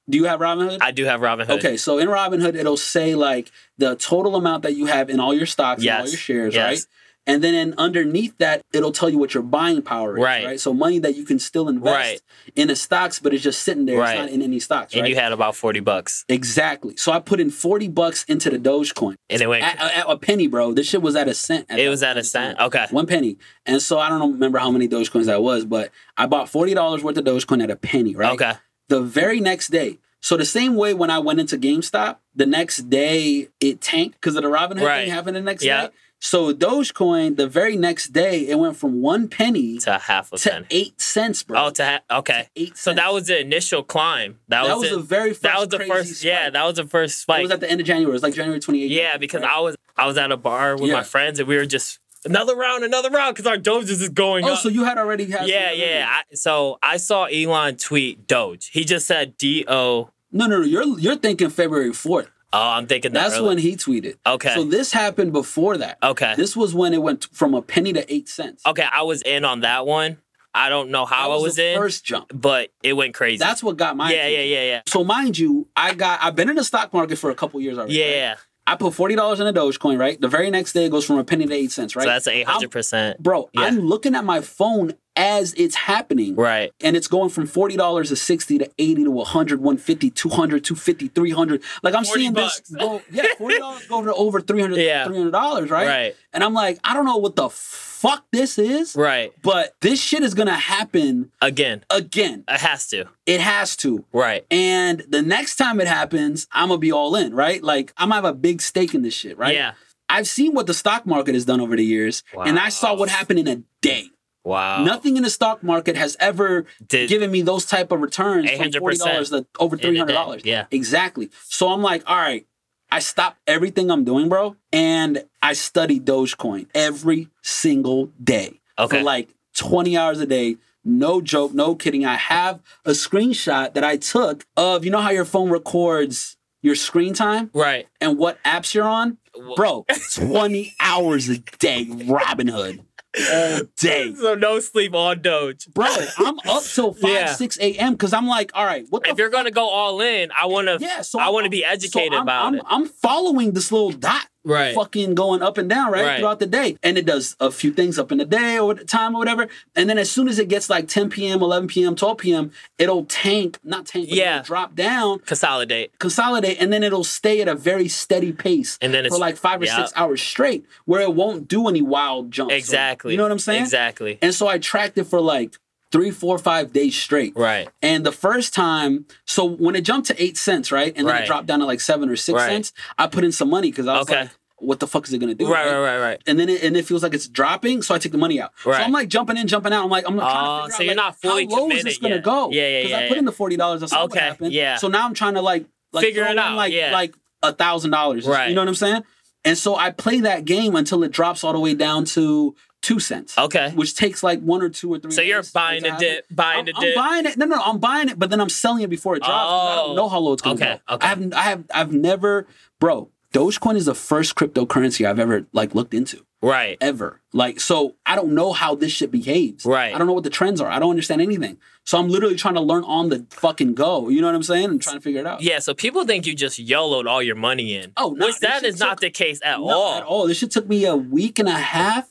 do 0.09 0.17
you 0.17 0.25
have 0.25 0.39
Robinhood? 0.39 0.79
I 0.81 0.91
do 0.91 1.05
have 1.05 1.21
Robinhood. 1.21 1.57
Okay, 1.59 1.77
so 1.77 1.97
in 1.97 2.07
Robinhood, 2.07 2.55
it'll 2.55 2.77
say 2.77 3.15
like 3.15 3.51
the 3.77 3.95
total 3.95 4.35
amount 4.35 4.63
that 4.63 4.75
you 4.75 4.85
have 4.85 5.09
in 5.09 5.19
all 5.19 5.33
your 5.33 5.45
stocks 5.45 5.81
and 5.81 5.89
all 5.89 6.07
your 6.07 6.17
shares, 6.17 6.53
yes. 6.53 6.63
right? 6.63 6.85
And 7.27 7.43
then 7.43 7.75
underneath 7.77 8.35
that, 8.37 8.61
it'll 8.73 8.93
tell 8.93 9.09
you 9.09 9.17
what 9.19 9.33
your 9.33 9.43
buying 9.43 9.81
power 9.81 10.17
is, 10.17 10.23
Right. 10.23 10.45
right? 10.45 10.59
So 10.59 10.73
money 10.73 10.97
that 10.99 11.15
you 11.17 11.25
can 11.25 11.37
still 11.39 11.67
invest 11.67 11.93
Right. 11.93 12.21
in 12.55 12.69
the 12.69 12.75
stocks, 12.75 13.19
but 13.19 13.33
it's 13.33 13.43
just 13.43 13.61
sitting 13.63 13.85
there. 13.85 13.99
Right. 13.99 14.11
It's 14.17 14.19
not 14.21 14.29
in 14.29 14.41
any 14.41 14.59
stocks, 14.61 14.95
And 14.95 15.05
you 15.07 15.15
had 15.15 15.33
about 15.33 15.55
40 15.55 15.81
bucks. 15.81 16.23
exactly. 16.29 16.95
So 16.95 17.11
I 17.11 17.19
put 17.19 17.39
in 17.41 17.51
40 17.51 17.89
bucks 17.89 18.23
into 18.29 18.49
the 18.49 18.57
Dogecoin. 18.57 19.15
And 19.29 19.41
it 19.41 19.47
went 19.49 19.63
At, 19.63 19.77
at 19.79 20.05
a 20.07 20.17
penny, 20.17 20.47
bro. 20.47 20.71
This 20.73 20.87
shit 20.87 21.01
was 21.01 21.15
at 21.17 21.27
a 21.27 21.33
cent. 21.33 21.65
it 21.69 21.89
was 21.89 22.01
at 22.01 22.15
a 22.17 22.23
cent. 22.23 22.57
Okay. 22.59 22.85
One 22.91 23.05
penny. 23.05 23.37
And 23.65 23.81
so 23.81 23.99
I 23.99 24.07
don't 24.09 24.31
remember 24.33 24.57
how 24.59 24.71
many 24.71 24.87
Dogecoins 24.87 25.25
that 25.25 25.43
was, 25.43 25.65
but 25.65 25.91
I 26.15 26.27
bought 26.27 26.47
$40 26.49 27.03
worth 27.03 27.17
of 27.17 27.25
Dogecoin 27.25 27.61
at 27.61 27.69
a 27.69 27.75
penny, 27.75 28.15
right? 28.15 28.33
Okay. 28.33 28.53
the 28.89 29.01
very 29.01 29.41
next 29.41 29.67
day. 29.67 29.99
So 30.21 30.37
the 30.37 30.45
same 30.45 30.75
way 30.75 30.93
when 30.93 31.09
I 31.09 31.19
went 31.19 31.41
into 31.41 31.57
GameStop, 31.57 32.17
the 32.33 32.45
next 32.45 32.89
day 32.89 33.49
it 33.59 33.81
tanked 33.81 34.13
because 34.19 34.37
of 34.37 34.43
the 34.43 34.49
Robinhood 34.49 34.81
Right. 34.81 35.03
thing 35.03 35.09
happened 35.11 35.35
the 35.35 35.41
next 35.41 35.61
Yeah. 35.63 35.87
day. 35.87 35.93
So 36.19 36.51
Dogecoin, 36.53 37.37
the 37.37 37.47
very 37.47 37.75
next 37.75 38.07
day, 38.07 38.47
it 38.47 38.55
went 38.57 38.75
from 38.75 39.01
one 39.01 39.27
penny 39.27 39.77
To 39.79 39.97
half 39.99 40.33
a 40.33 40.37
to 40.37 40.49
penny. 40.49 40.65
eight 40.71 40.99
cents, 40.99 41.43
bro. 41.43 41.65
Oh, 41.65 41.69
to 41.69 41.85
ha- 41.85 42.17
okay. 42.19 42.49
eight 42.55 42.75
So 42.75 42.93
that 42.93 43.13
was 43.13 43.27
the 43.27 43.39
initial 43.39 43.83
climb. 43.83 44.39
That, 44.47 44.63
that 44.65 44.77
was, 44.77 44.89
was 44.89 44.97
the 44.97 45.03
very 45.03 45.29
first. 45.31 45.41
that 45.43 45.59
was 45.59 45.67
the 45.69 45.79
first. 45.79 46.23
Yeah, 46.23 46.49
that 46.49 46.63
was 46.65 46.75
the 46.77 46.85
first 46.85 47.19
spike. 47.19 47.39
It 47.39 47.43
was 47.43 47.51
at 47.51 47.59
the 47.59 47.69
end 47.69 47.81
of 47.81 47.87
January. 47.87 48.09
It 48.09 48.13
was 48.13 48.23
like 48.23 48.33
January 48.33 48.59
28th. 48.59 48.89
yeah, 48.89 49.17
because 49.17 49.41
right? 49.43 49.51
I 49.51 49.59
was 49.59 49.75
I 49.95 50.07
was 50.07 50.17
at 50.17 50.31
a 50.31 50.37
bar 50.37 50.75
with 50.75 50.89
Yeah. 50.89 50.95
my 50.97 51.03
friends 51.03 51.39
and 51.39 51.47
we 51.47 51.55
were 51.55 51.65
just 51.67 51.99
another 52.25 52.55
round, 52.55 52.83
another 52.83 53.09
round 53.11 53.35
because 53.35 53.47
our 53.47 53.57
Doge 53.57 53.89
is 53.89 53.99
just 53.99 54.13
going 54.15 54.43
Oh, 54.43 54.53
up. 54.53 54.59
so 54.59 54.69
you 54.69 54.83
had 54.85 54.97
already 54.97 55.29
had. 55.29 55.47
yeah, 55.47 55.71
yeah. 55.71 56.07
I, 56.09 56.35
so 56.35 56.79
I 56.81 56.97
saw 56.97 57.25
Elon 57.25 57.77
tweet 57.77 58.25
Doge. 58.27 58.69
He 58.73 58.83
just 58.85 59.05
said 59.05 59.37
D 59.37 59.65
O. 59.67 60.09
No, 60.31 60.47
no, 60.47 60.59
no. 60.59 60.65
You're 60.65 60.99
you're 60.99 61.15
thinking 61.15 61.49
February 61.51 61.91
4th. 61.91 62.27
Oh, 62.57 62.69
I'm 62.69 62.87
thinking 62.87 63.13
that 63.13 63.23
That's 63.23 63.35
early. 63.37 63.47
when 63.47 63.57
he 63.59 63.75
tweeted. 63.75 64.15
Okay. 64.25 64.53
So 64.55 64.63
this 64.63 64.91
happened 64.91 65.31
before 65.33 65.77
that. 65.77 65.97
Okay. 66.01 66.33
This 66.35 66.55
was 66.55 66.73
when 66.73 66.93
it 66.93 67.01
went 67.01 67.27
from 67.31 67.53
a 67.53 67.61
penny 67.61 67.93
to 67.93 68.13
eight 68.13 68.27
cents. 68.29 68.63
Okay, 68.65 68.85
I 68.91 69.03
was 69.03 69.21
in 69.21 69.45
on 69.45 69.61
that 69.61 69.85
one. 69.85 70.17
I 70.53 70.69
don't 70.69 70.89
know 70.89 71.05
how 71.05 71.27
That 71.29 71.35
I 71.35 71.37
was 71.41 71.55
the 71.55 71.73
in, 71.73 71.77
First 71.77 72.03
jump. 72.03 72.31
but 72.33 72.71
it 72.81 72.93
went 72.93 73.13
crazy. 73.13 73.37
That's 73.37 73.61
what 73.61 73.77
got 73.77 73.95
my. 73.95 74.09
yeah, 74.11 74.15
yeah, 74.15 74.23
attention. 74.27 74.51
yeah, 74.51 74.63
yeah, 74.63 74.81
So 74.87 75.03
mind 75.03 75.37
you, 75.37 75.67
I 75.75 75.93
got 75.93 76.19
I've 76.23 76.35
been 76.35 76.49
in 76.49 76.55
the 76.55 76.63
stock 76.63 76.93
market 76.93 77.17
for 77.17 77.29
a 77.29 77.35
couple 77.35 77.61
years 77.61 77.77
already. 77.77 78.01
right? 78.01 78.09
yeah. 78.09 78.35
I 78.65 78.75
put 78.75 78.93
forty 78.95 79.15
dollars 79.15 79.39
in 79.39 79.47
a 79.47 79.53
Dogecoin, 79.53 79.97
right? 79.99 80.19
The 80.19 80.27
very 80.27 80.49
next 80.49 80.73
day 80.73 80.85
it 80.85 80.89
goes 80.89 81.05
from 81.05 81.19
a 81.19 81.23
penny 81.23 81.45
to 81.45 81.53
eight 81.53 81.71
cents, 81.71 81.95
right? 81.95 82.03
So 82.03 82.09
that's 82.09 82.27
eight 82.27 82.47
hundred 82.47 82.71
percent, 82.71 83.21
Bro, 83.21 83.49
Yeah. 83.53 83.61
I'm 83.61 83.79
looking 83.79 84.13
at 84.15 84.25
my 84.25 84.41
phone 84.41 84.93
as 85.17 85.53
it's 85.55 85.75
happening. 85.75 86.35
Right. 86.35 86.71
And 86.81 86.95
it's 86.95 87.07
going 87.07 87.29
from 87.29 87.47
$40 87.47 88.07
to 88.07 88.15
60 88.15 88.57
to 88.59 88.71
80 88.77 89.03
to 89.05 89.11
100, 89.11 89.59
150, 89.59 90.09
200, 90.11 90.63
250, 90.63 91.07
300. 91.09 91.61
Like 91.83 91.95
I'm 91.95 92.05
seeing 92.05 92.33
bucks. 92.33 92.59
this 92.61 92.77
go, 92.79 93.01
yeah, 93.11 93.25
$40 93.39 93.87
go 93.89 94.03
to 94.05 94.13
over 94.13 94.39
300 94.39 94.77
Yeah. 94.79 95.05
$300, 95.07 95.69
right? 95.69 95.87
Right. 95.87 96.15
And 96.31 96.43
I'm 96.43 96.53
like, 96.53 96.79
I 96.83 96.93
don't 96.93 97.05
know 97.05 97.17
what 97.17 97.35
the 97.35 97.49
fuck 97.49 98.25
this 98.31 98.59
is, 98.59 98.95
Right. 98.95 99.33
but 99.41 99.73
this 99.81 99.99
shit 100.01 100.21
is 100.21 100.35
going 100.35 100.47
to 100.47 100.53
happen 100.53 101.31
Again, 101.41 101.83
again. 101.89 102.43
it 102.47 102.59
has 102.59 102.87
to. 102.89 103.05
It 103.25 103.41
has 103.41 103.75
to. 103.77 104.05
Right. 104.13 104.45
And 104.51 105.03
the 105.09 105.23
next 105.23 105.55
time 105.55 105.81
it 105.81 105.87
happens, 105.87 106.47
I'm 106.51 106.69
gonna 106.69 106.77
be 106.77 106.91
all 106.91 107.15
in, 107.15 107.33
right? 107.33 107.61
Like 107.63 107.91
I'm 107.97 108.09
gonna 108.09 108.15
have 108.15 108.25
a 108.25 108.33
big 108.33 108.61
stake 108.61 108.93
in 108.93 109.01
this 109.01 109.13
shit, 109.15 109.37
right? 109.37 109.53
Yeah. 109.55 109.73
I've 110.09 110.27
seen 110.27 110.53
what 110.53 110.67
the 110.67 110.73
stock 110.73 111.05
market 111.05 111.33
has 111.33 111.43
done 111.43 111.59
over 111.59 111.75
the 111.75 111.83
years, 111.83 112.23
and 112.45 112.57
I 112.57 112.69
saw 112.69 112.95
what 112.95 113.09
happened 113.09 113.39
in 113.39 113.47
a 113.47 113.61
day. 113.81 114.05
Wow. 114.47 114.83
Nothing 114.83 115.17
in 115.17 115.23
the 115.23 115.29
stock 115.29 115.61
market 115.63 115.95
has 115.97 116.15
ever 116.19 116.65
Did- 116.87 117.09
given 117.09 117.29
me 117.31 117.41
those 117.41 117.65
type 117.65 117.91
of 117.91 117.99
returns 118.01 118.49
from 118.51 118.71
$40 118.71 119.29
to 119.31 119.45
over 119.59 119.75
three 119.77 119.97
hundred 119.97 120.13
dollars. 120.13 120.41
yeah. 120.45 120.65
exactly. 120.71 121.29
So 121.43 121.67
I'm 121.69 121.81
like, 121.81 122.03
all 122.07 122.15
right, 122.15 122.45
I 122.89 122.99
stopped 122.99 123.39
everything 123.45 123.91
I'm 123.91 124.05
doing, 124.05 124.29
bro, 124.29 124.55
and 124.71 125.25
I 125.41 125.51
study 125.53 125.99
Dogecoin 125.99 126.67
every 126.73 127.27
single 127.41 128.11
day 128.23 128.61
Okay. 128.79 128.99
for 128.99 129.03
like 129.03 129.29
20 129.55 129.97
hours 129.97 130.19
a 130.21 130.25
day. 130.25 130.55
No 130.85 131.19
joke, 131.19 131.53
no 131.53 131.75
kidding. 131.75 132.05
I 132.05 132.15
have 132.15 132.61
a 132.85 132.91
screenshot 132.91 133.73
that 133.73 133.83
I 133.83 133.97
took 133.97 134.45
of 134.55 134.85
you 134.85 134.91
know 134.91 135.01
how 135.01 135.09
your 135.09 135.25
phone 135.25 135.49
records 135.49 136.37
your 136.61 136.75
screen 136.75 137.13
time 137.13 137.49
Right. 137.53 137.87
and 137.99 138.17
what 138.17 138.41
apps 138.45 138.73
you're 138.73 138.87
on, 138.87 139.17
bro. 139.57 139.85
20 140.15 140.73
hours 140.79 141.27
a 141.27 141.37
day, 141.59 141.85
Robinhood, 141.85 142.79
all 143.33 143.61
day. 143.77 144.13
So 144.17 144.35
no 144.35 144.59
sleep 144.59 144.93
on 144.93 145.21
Doge. 145.21 145.67
Bro, 145.73 145.87
I'm 146.17 146.37
up 146.47 146.63
till 146.63 146.93
5, 147.01 147.09
Yeah. 147.11 147.33
6 147.33 147.59
a.m. 147.59 147.93
because 147.93 148.13
I'm 148.13 148.27
like, 148.27 148.51
all 148.53 148.65
right, 148.65 148.85
what 148.89 149.03
the 149.03 149.09
If 149.09 149.17
you're 149.17 149.29
gonna 149.29 149.51
go 149.51 149.67
all 149.69 150.01
in, 150.01 150.29
I 150.39 150.45
wanna. 150.47 150.77
yeah, 150.79 151.01
so 151.01 151.19
I 151.19 151.29
want 151.29 151.45
to 151.45 151.49
be 151.49 151.61
so 151.61 151.67
educated 151.67 152.13
I'm, 152.13 152.23
about 152.23 152.45
I'm, 152.45 152.55
it. 152.55 152.61
I'm 152.65 152.85
following 152.87 153.53
this 153.53 153.71
little 153.71 153.91
dot 153.91 154.25
Right. 154.47 154.73
fucking 154.73 155.13
going 155.15 155.41
up 155.41 155.57
and 155.57 155.69
down, 155.69 155.91
right, 155.91 156.05
Right. 156.05 156.19
Throughout 156.19 156.39
the 156.39 156.45
day. 156.47 156.77
And 156.81 156.97
it 156.97 157.05
does 157.05 157.35
a 157.39 157.51
few 157.51 157.71
things 157.71 157.99
up 157.99 158.11
in 158.11 158.17
the 158.17 158.25
day 158.25 158.57
or 158.57 158.73
the 158.73 158.83
time 158.85 159.13
or 159.15 159.19
whatever. 159.19 159.47
And 159.75 159.89
then 159.89 159.97
as 159.97 160.09
soon 160.09 160.27
as 160.27 160.39
it 160.39 160.47
gets 160.47 160.69
like 160.69 160.87
10 160.87 161.09
p.m., 161.09 161.41
11 161.41 161.67
p.m., 161.67 161.95
12 161.95 162.17
p.m., 162.17 162.51
it'll 162.77 163.05
tank, 163.05 163.59
not 163.63 163.85
tank, 163.85 164.09
but 164.09 164.17
Yeah. 164.17 164.41
drop 164.43 164.73
down, 164.75 165.19
Consolidate. 165.19 165.97
consolidate, 165.99 166.57
and 166.61 166.71
then 166.71 166.83
it'll 166.83 167.03
stay 167.03 167.41
at 167.41 167.47
a 167.47 167.55
very 167.55 167.87
steady 167.87 168.31
pace 168.31 168.77
And 168.81 168.93
then 168.93 169.07
for 169.09 169.17
like 169.17 169.37
five 169.37 169.61
or 169.61 169.65
yeah. 169.65 169.77
six 169.77 169.91
hours 169.95 170.21
straight 170.21 170.65
where 170.85 171.01
it 171.01 171.13
won't 171.13 171.47
do 171.47 171.67
any 171.67 171.81
wild 171.81 172.31
jumps. 172.31 172.53
or- 172.53 172.57
Exactly. 172.57 173.11
you 173.13 173.17
know 173.17 173.23
what 173.23 173.31
I'm 173.31 173.39
saying? 173.39 173.61
Exactly. 173.63 174.17
And 174.21 174.33
so 174.33 174.47
I 174.47 174.57
tracked 174.57 174.97
it 174.97 175.05
for 175.05 175.19
like 175.21 175.57
three, 175.91 176.11
four, 176.11 176.37
five 176.37 176.73
days 176.73 176.95
straight. 176.95 177.33
Right. 177.35 177.69
And 177.81 178.05
the 178.05 178.11
first 178.11 178.53
time, 178.53 179.05
so 179.25 179.45
when 179.45 179.75
it 179.75 179.81
jumped 179.81 180.07
to 180.07 180.21
eight 180.21 180.37
cents, 180.37 180.71
right, 180.71 180.93
and 180.95 181.07
then 181.07 181.13
Right. 181.15 181.23
it 181.23 181.27
dropped 181.27 181.47
down 181.47 181.59
to 181.59 181.65
like 181.65 181.79
seven 181.81 182.09
or 182.09 182.15
six 182.15 182.35
Right. 182.37 182.49
cents, 182.49 182.73
I 182.97 183.07
put 183.07 183.23
in 183.23 183.31
some 183.31 183.49
money 183.49 183.69
because 183.71 183.87
I 183.87 183.97
was 183.97 184.09
Okay. 184.09 184.21
like, 184.21 184.29
"What 184.57 184.79
the 184.79 184.87
fuck 184.87 185.07
is 185.07 185.13
it 185.13 185.19
gonna 185.19 185.33
do?" 185.35 185.47
Right. 185.51 185.65
Right. 185.65 185.79
Right. 185.79 185.99
Right. 185.99 186.21
And 186.27 186.39
then 186.39 186.49
it, 186.49 186.61
and 186.63 186.75
it 186.75 186.85
feels 186.85 187.03
like 187.03 187.13
it's 187.13 187.27
dropping, 187.27 187.81
so 187.83 187.95
I 187.95 187.99
take 187.99 188.11
the 188.11 188.17
money 188.17 188.41
out. 188.41 188.51
Right. 188.65 188.77
So 188.77 188.83
I'm 188.83 188.91
like 188.91 189.07
jumping 189.07 189.37
in, 189.37 189.47
jumping 189.47 189.71
out. 189.71 189.83
I'm 189.83 189.89
like, 189.89 190.05
I'm 190.07 190.17
trying 190.17 190.63
Oh, 190.63 190.67
to 190.67 190.73
figure 190.73 190.73
so 190.73 190.75
out, 190.75 190.85
you're 190.85 190.95
like, 190.95 190.97
not 190.97 191.21
fully 191.21 191.45
how 191.45 191.61
low 191.61 191.69
is 191.71 191.83
this 191.83 191.97
gonna 191.99 192.15
yet. 192.15 192.23
go? 192.23 192.51
Yeah, 192.51 192.61
yeah, 192.61 192.67
yeah. 192.67 192.77
Because 192.79 192.91
yeah, 192.91 192.97
I 192.97 193.01
put 193.07 193.11
yeah. 193.15 193.19
in 193.19 193.25
the 193.25 193.31
forty 193.31 193.55
dollars. 193.57 193.83
I 193.83 193.85
saw 193.85 194.01
what 194.07 194.17
happened. 194.17 194.53
yeah. 194.53 194.75
So 194.77 194.87
now 194.89 195.05
I'm 195.05 195.13
trying 195.13 195.35
to 195.35 195.41
like, 195.41 195.65
like 195.93 196.03
Figure 196.03 196.23
it 196.25 196.37
out, 196.37 196.55
like 196.55 196.73
yeah. 196.73 196.91
like 196.91 197.13
a 197.43 197.53
thousand 197.53 197.91
dollars. 197.91 198.25
Right. 198.27 198.49
You 198.49 198.55
know 198.55 198.61
what 198.61 198.67
I'm 198.67 198.75
saying? 198.75 199.03
And 199.45 199.57
so 199.57 199.75
I 199.77 199.91
play 199.91 200.19
that 200.21 200.43
game 200.43 200.75
until 200.75 201.03
it 201.03 201.11
drops 201.11 201.45
all 201.45 201.53
the 201.53 201.59
way 201.59 201.73
down 201.73 202.03
to 202.05 202.53
two 202.81 202.99
cents. 202.99 203.37
Okay. 203.37 203.71
Which 203.75 203.95
takes 203.95 204.23
like 204.23 204.39
one 204.41 204.61
or 204.61 204.69
two 204.69 204.93
or 204.93 204.99
three. 204.99 205.11
So 205.11 205.21
you're 205.21 205.43
buying 205.53 205.83
to 205.83 205.91
the 205.91 205.97
dip, 205.97 206.25
buying 206.31 206.59
I'm, 206.59 206.65
the 206.65 206.73
I'm 206.75 206.95
buying 206.95 207.25
it. 207.25 207.37
No, 207.37 207.45
no, 207.45 207.61
I'm 207.61 207.79
buying 207.79 208.09
it, 208.09 208.17
but 208.19 208.29
then 208.29 208.39
I'm 208.39 208.49
selling 208.49 208.83
it 208.83 208.89
before 208.89 209.15
it 209.15 209.23
drops. 209.23 209.31
'cause 209.31 209.69
I 209.77 209.81
Oh. 209.81 209.87
don't 209.87 209.95
know 209.95 210.09
how 210.09 210.19
low 210.19 210.33
it's 210.33 210.41
gonna 210.41 210.55
Okay, 210.55 210.79
go. 210.87 210.95
okay. 210.95 211.05
I 211.05 211.09
have, 211.09 211.33
I 211.33 211.41
have, 211.41 211.63
I've 211.73 211.91
never, 211.93 212.47
bro. 212.79 213.09
Dogecoin 213.33 213.75
is 213.75 213.85
the 213.85 213.93
first 213.95 214.35
cryptocurrency 214.35 215.05
I've 215.05 215.19
ever 215.19 215.47
like 215.51 215.75
looked 215.75 215.93
into. 215.93 216.25
Right. 216.41 216.77
Ever. 216.79 217.19
Like, 217.33 217.59
so 217.59 217.95
I 218.05 218.15
don't 218.15 218.33
know 218.33 218.53
how 218.53 218.75
this 218.75 218.91
shit 218.91 219.11
behaves. 219.11 219.65
Right. 219.65 219.93
I 219.93 219.97
don't 219.97 220.05
know 220.07 220.13
what 220.13 220.23
the 220.23 220.29
trends 220.29 220.61
are. 220.61 220.69
I 220.69 220.77
don't 220.79 220.91
understand 220.91 221.19
anything. 221.19 221.57
So 221.83 221.97
I'm 221.97 222.09
literally 222.09 222.35
trying 222.35 222.53
to 222.53 222.61
learn 222.61 222.83
on 222.83 223.09
the 223.09 223.25
fucking 223.31 223.73
go. 223.73 224.07
You 224.09 224.21
know 224.21 224.27
what 224.27 224.35
I'm 224.35 224.43
saying? 224.43 224.65
And 224.65 224.81
trying 224.81 224.97
to 224.97 225.01
figure 225.01 225.19
it 225.19 225.25
out. 225.27 225.41
Yeah, 225.41 225.59
so 225.59 225.73
people 225.73 226.05
think 226.05 226.25
you 226.27 226.35
just 226.35 226.59
YOLO'd 226.59 227.07
all 227.07 227.23
your 227.23 227.35
money 227.35 227.75
in. 227.75 227.91
Oh, 227.97 228.11
no, 228.11 228.27
Which 228.27 228.39
this 228.39 228.49
that 228.49 228.63
is 228.63 228.79
not 228.79 228.99
the 229.01 229.09
case 229.09 229.39
at 229.43 229.59
Not 229.59 229.67
all. 229.71 229.93
at 229.95 230.03
all. 230.03 230.27
This 230.27 230.37
shit 230.37 230.51
took 230.51 230.67
me 230.67 230.85
a 230.85 230.95
week 230.95 231.39
and 231.39 231.49
a 231.49 231.53
half, 231.57 232.07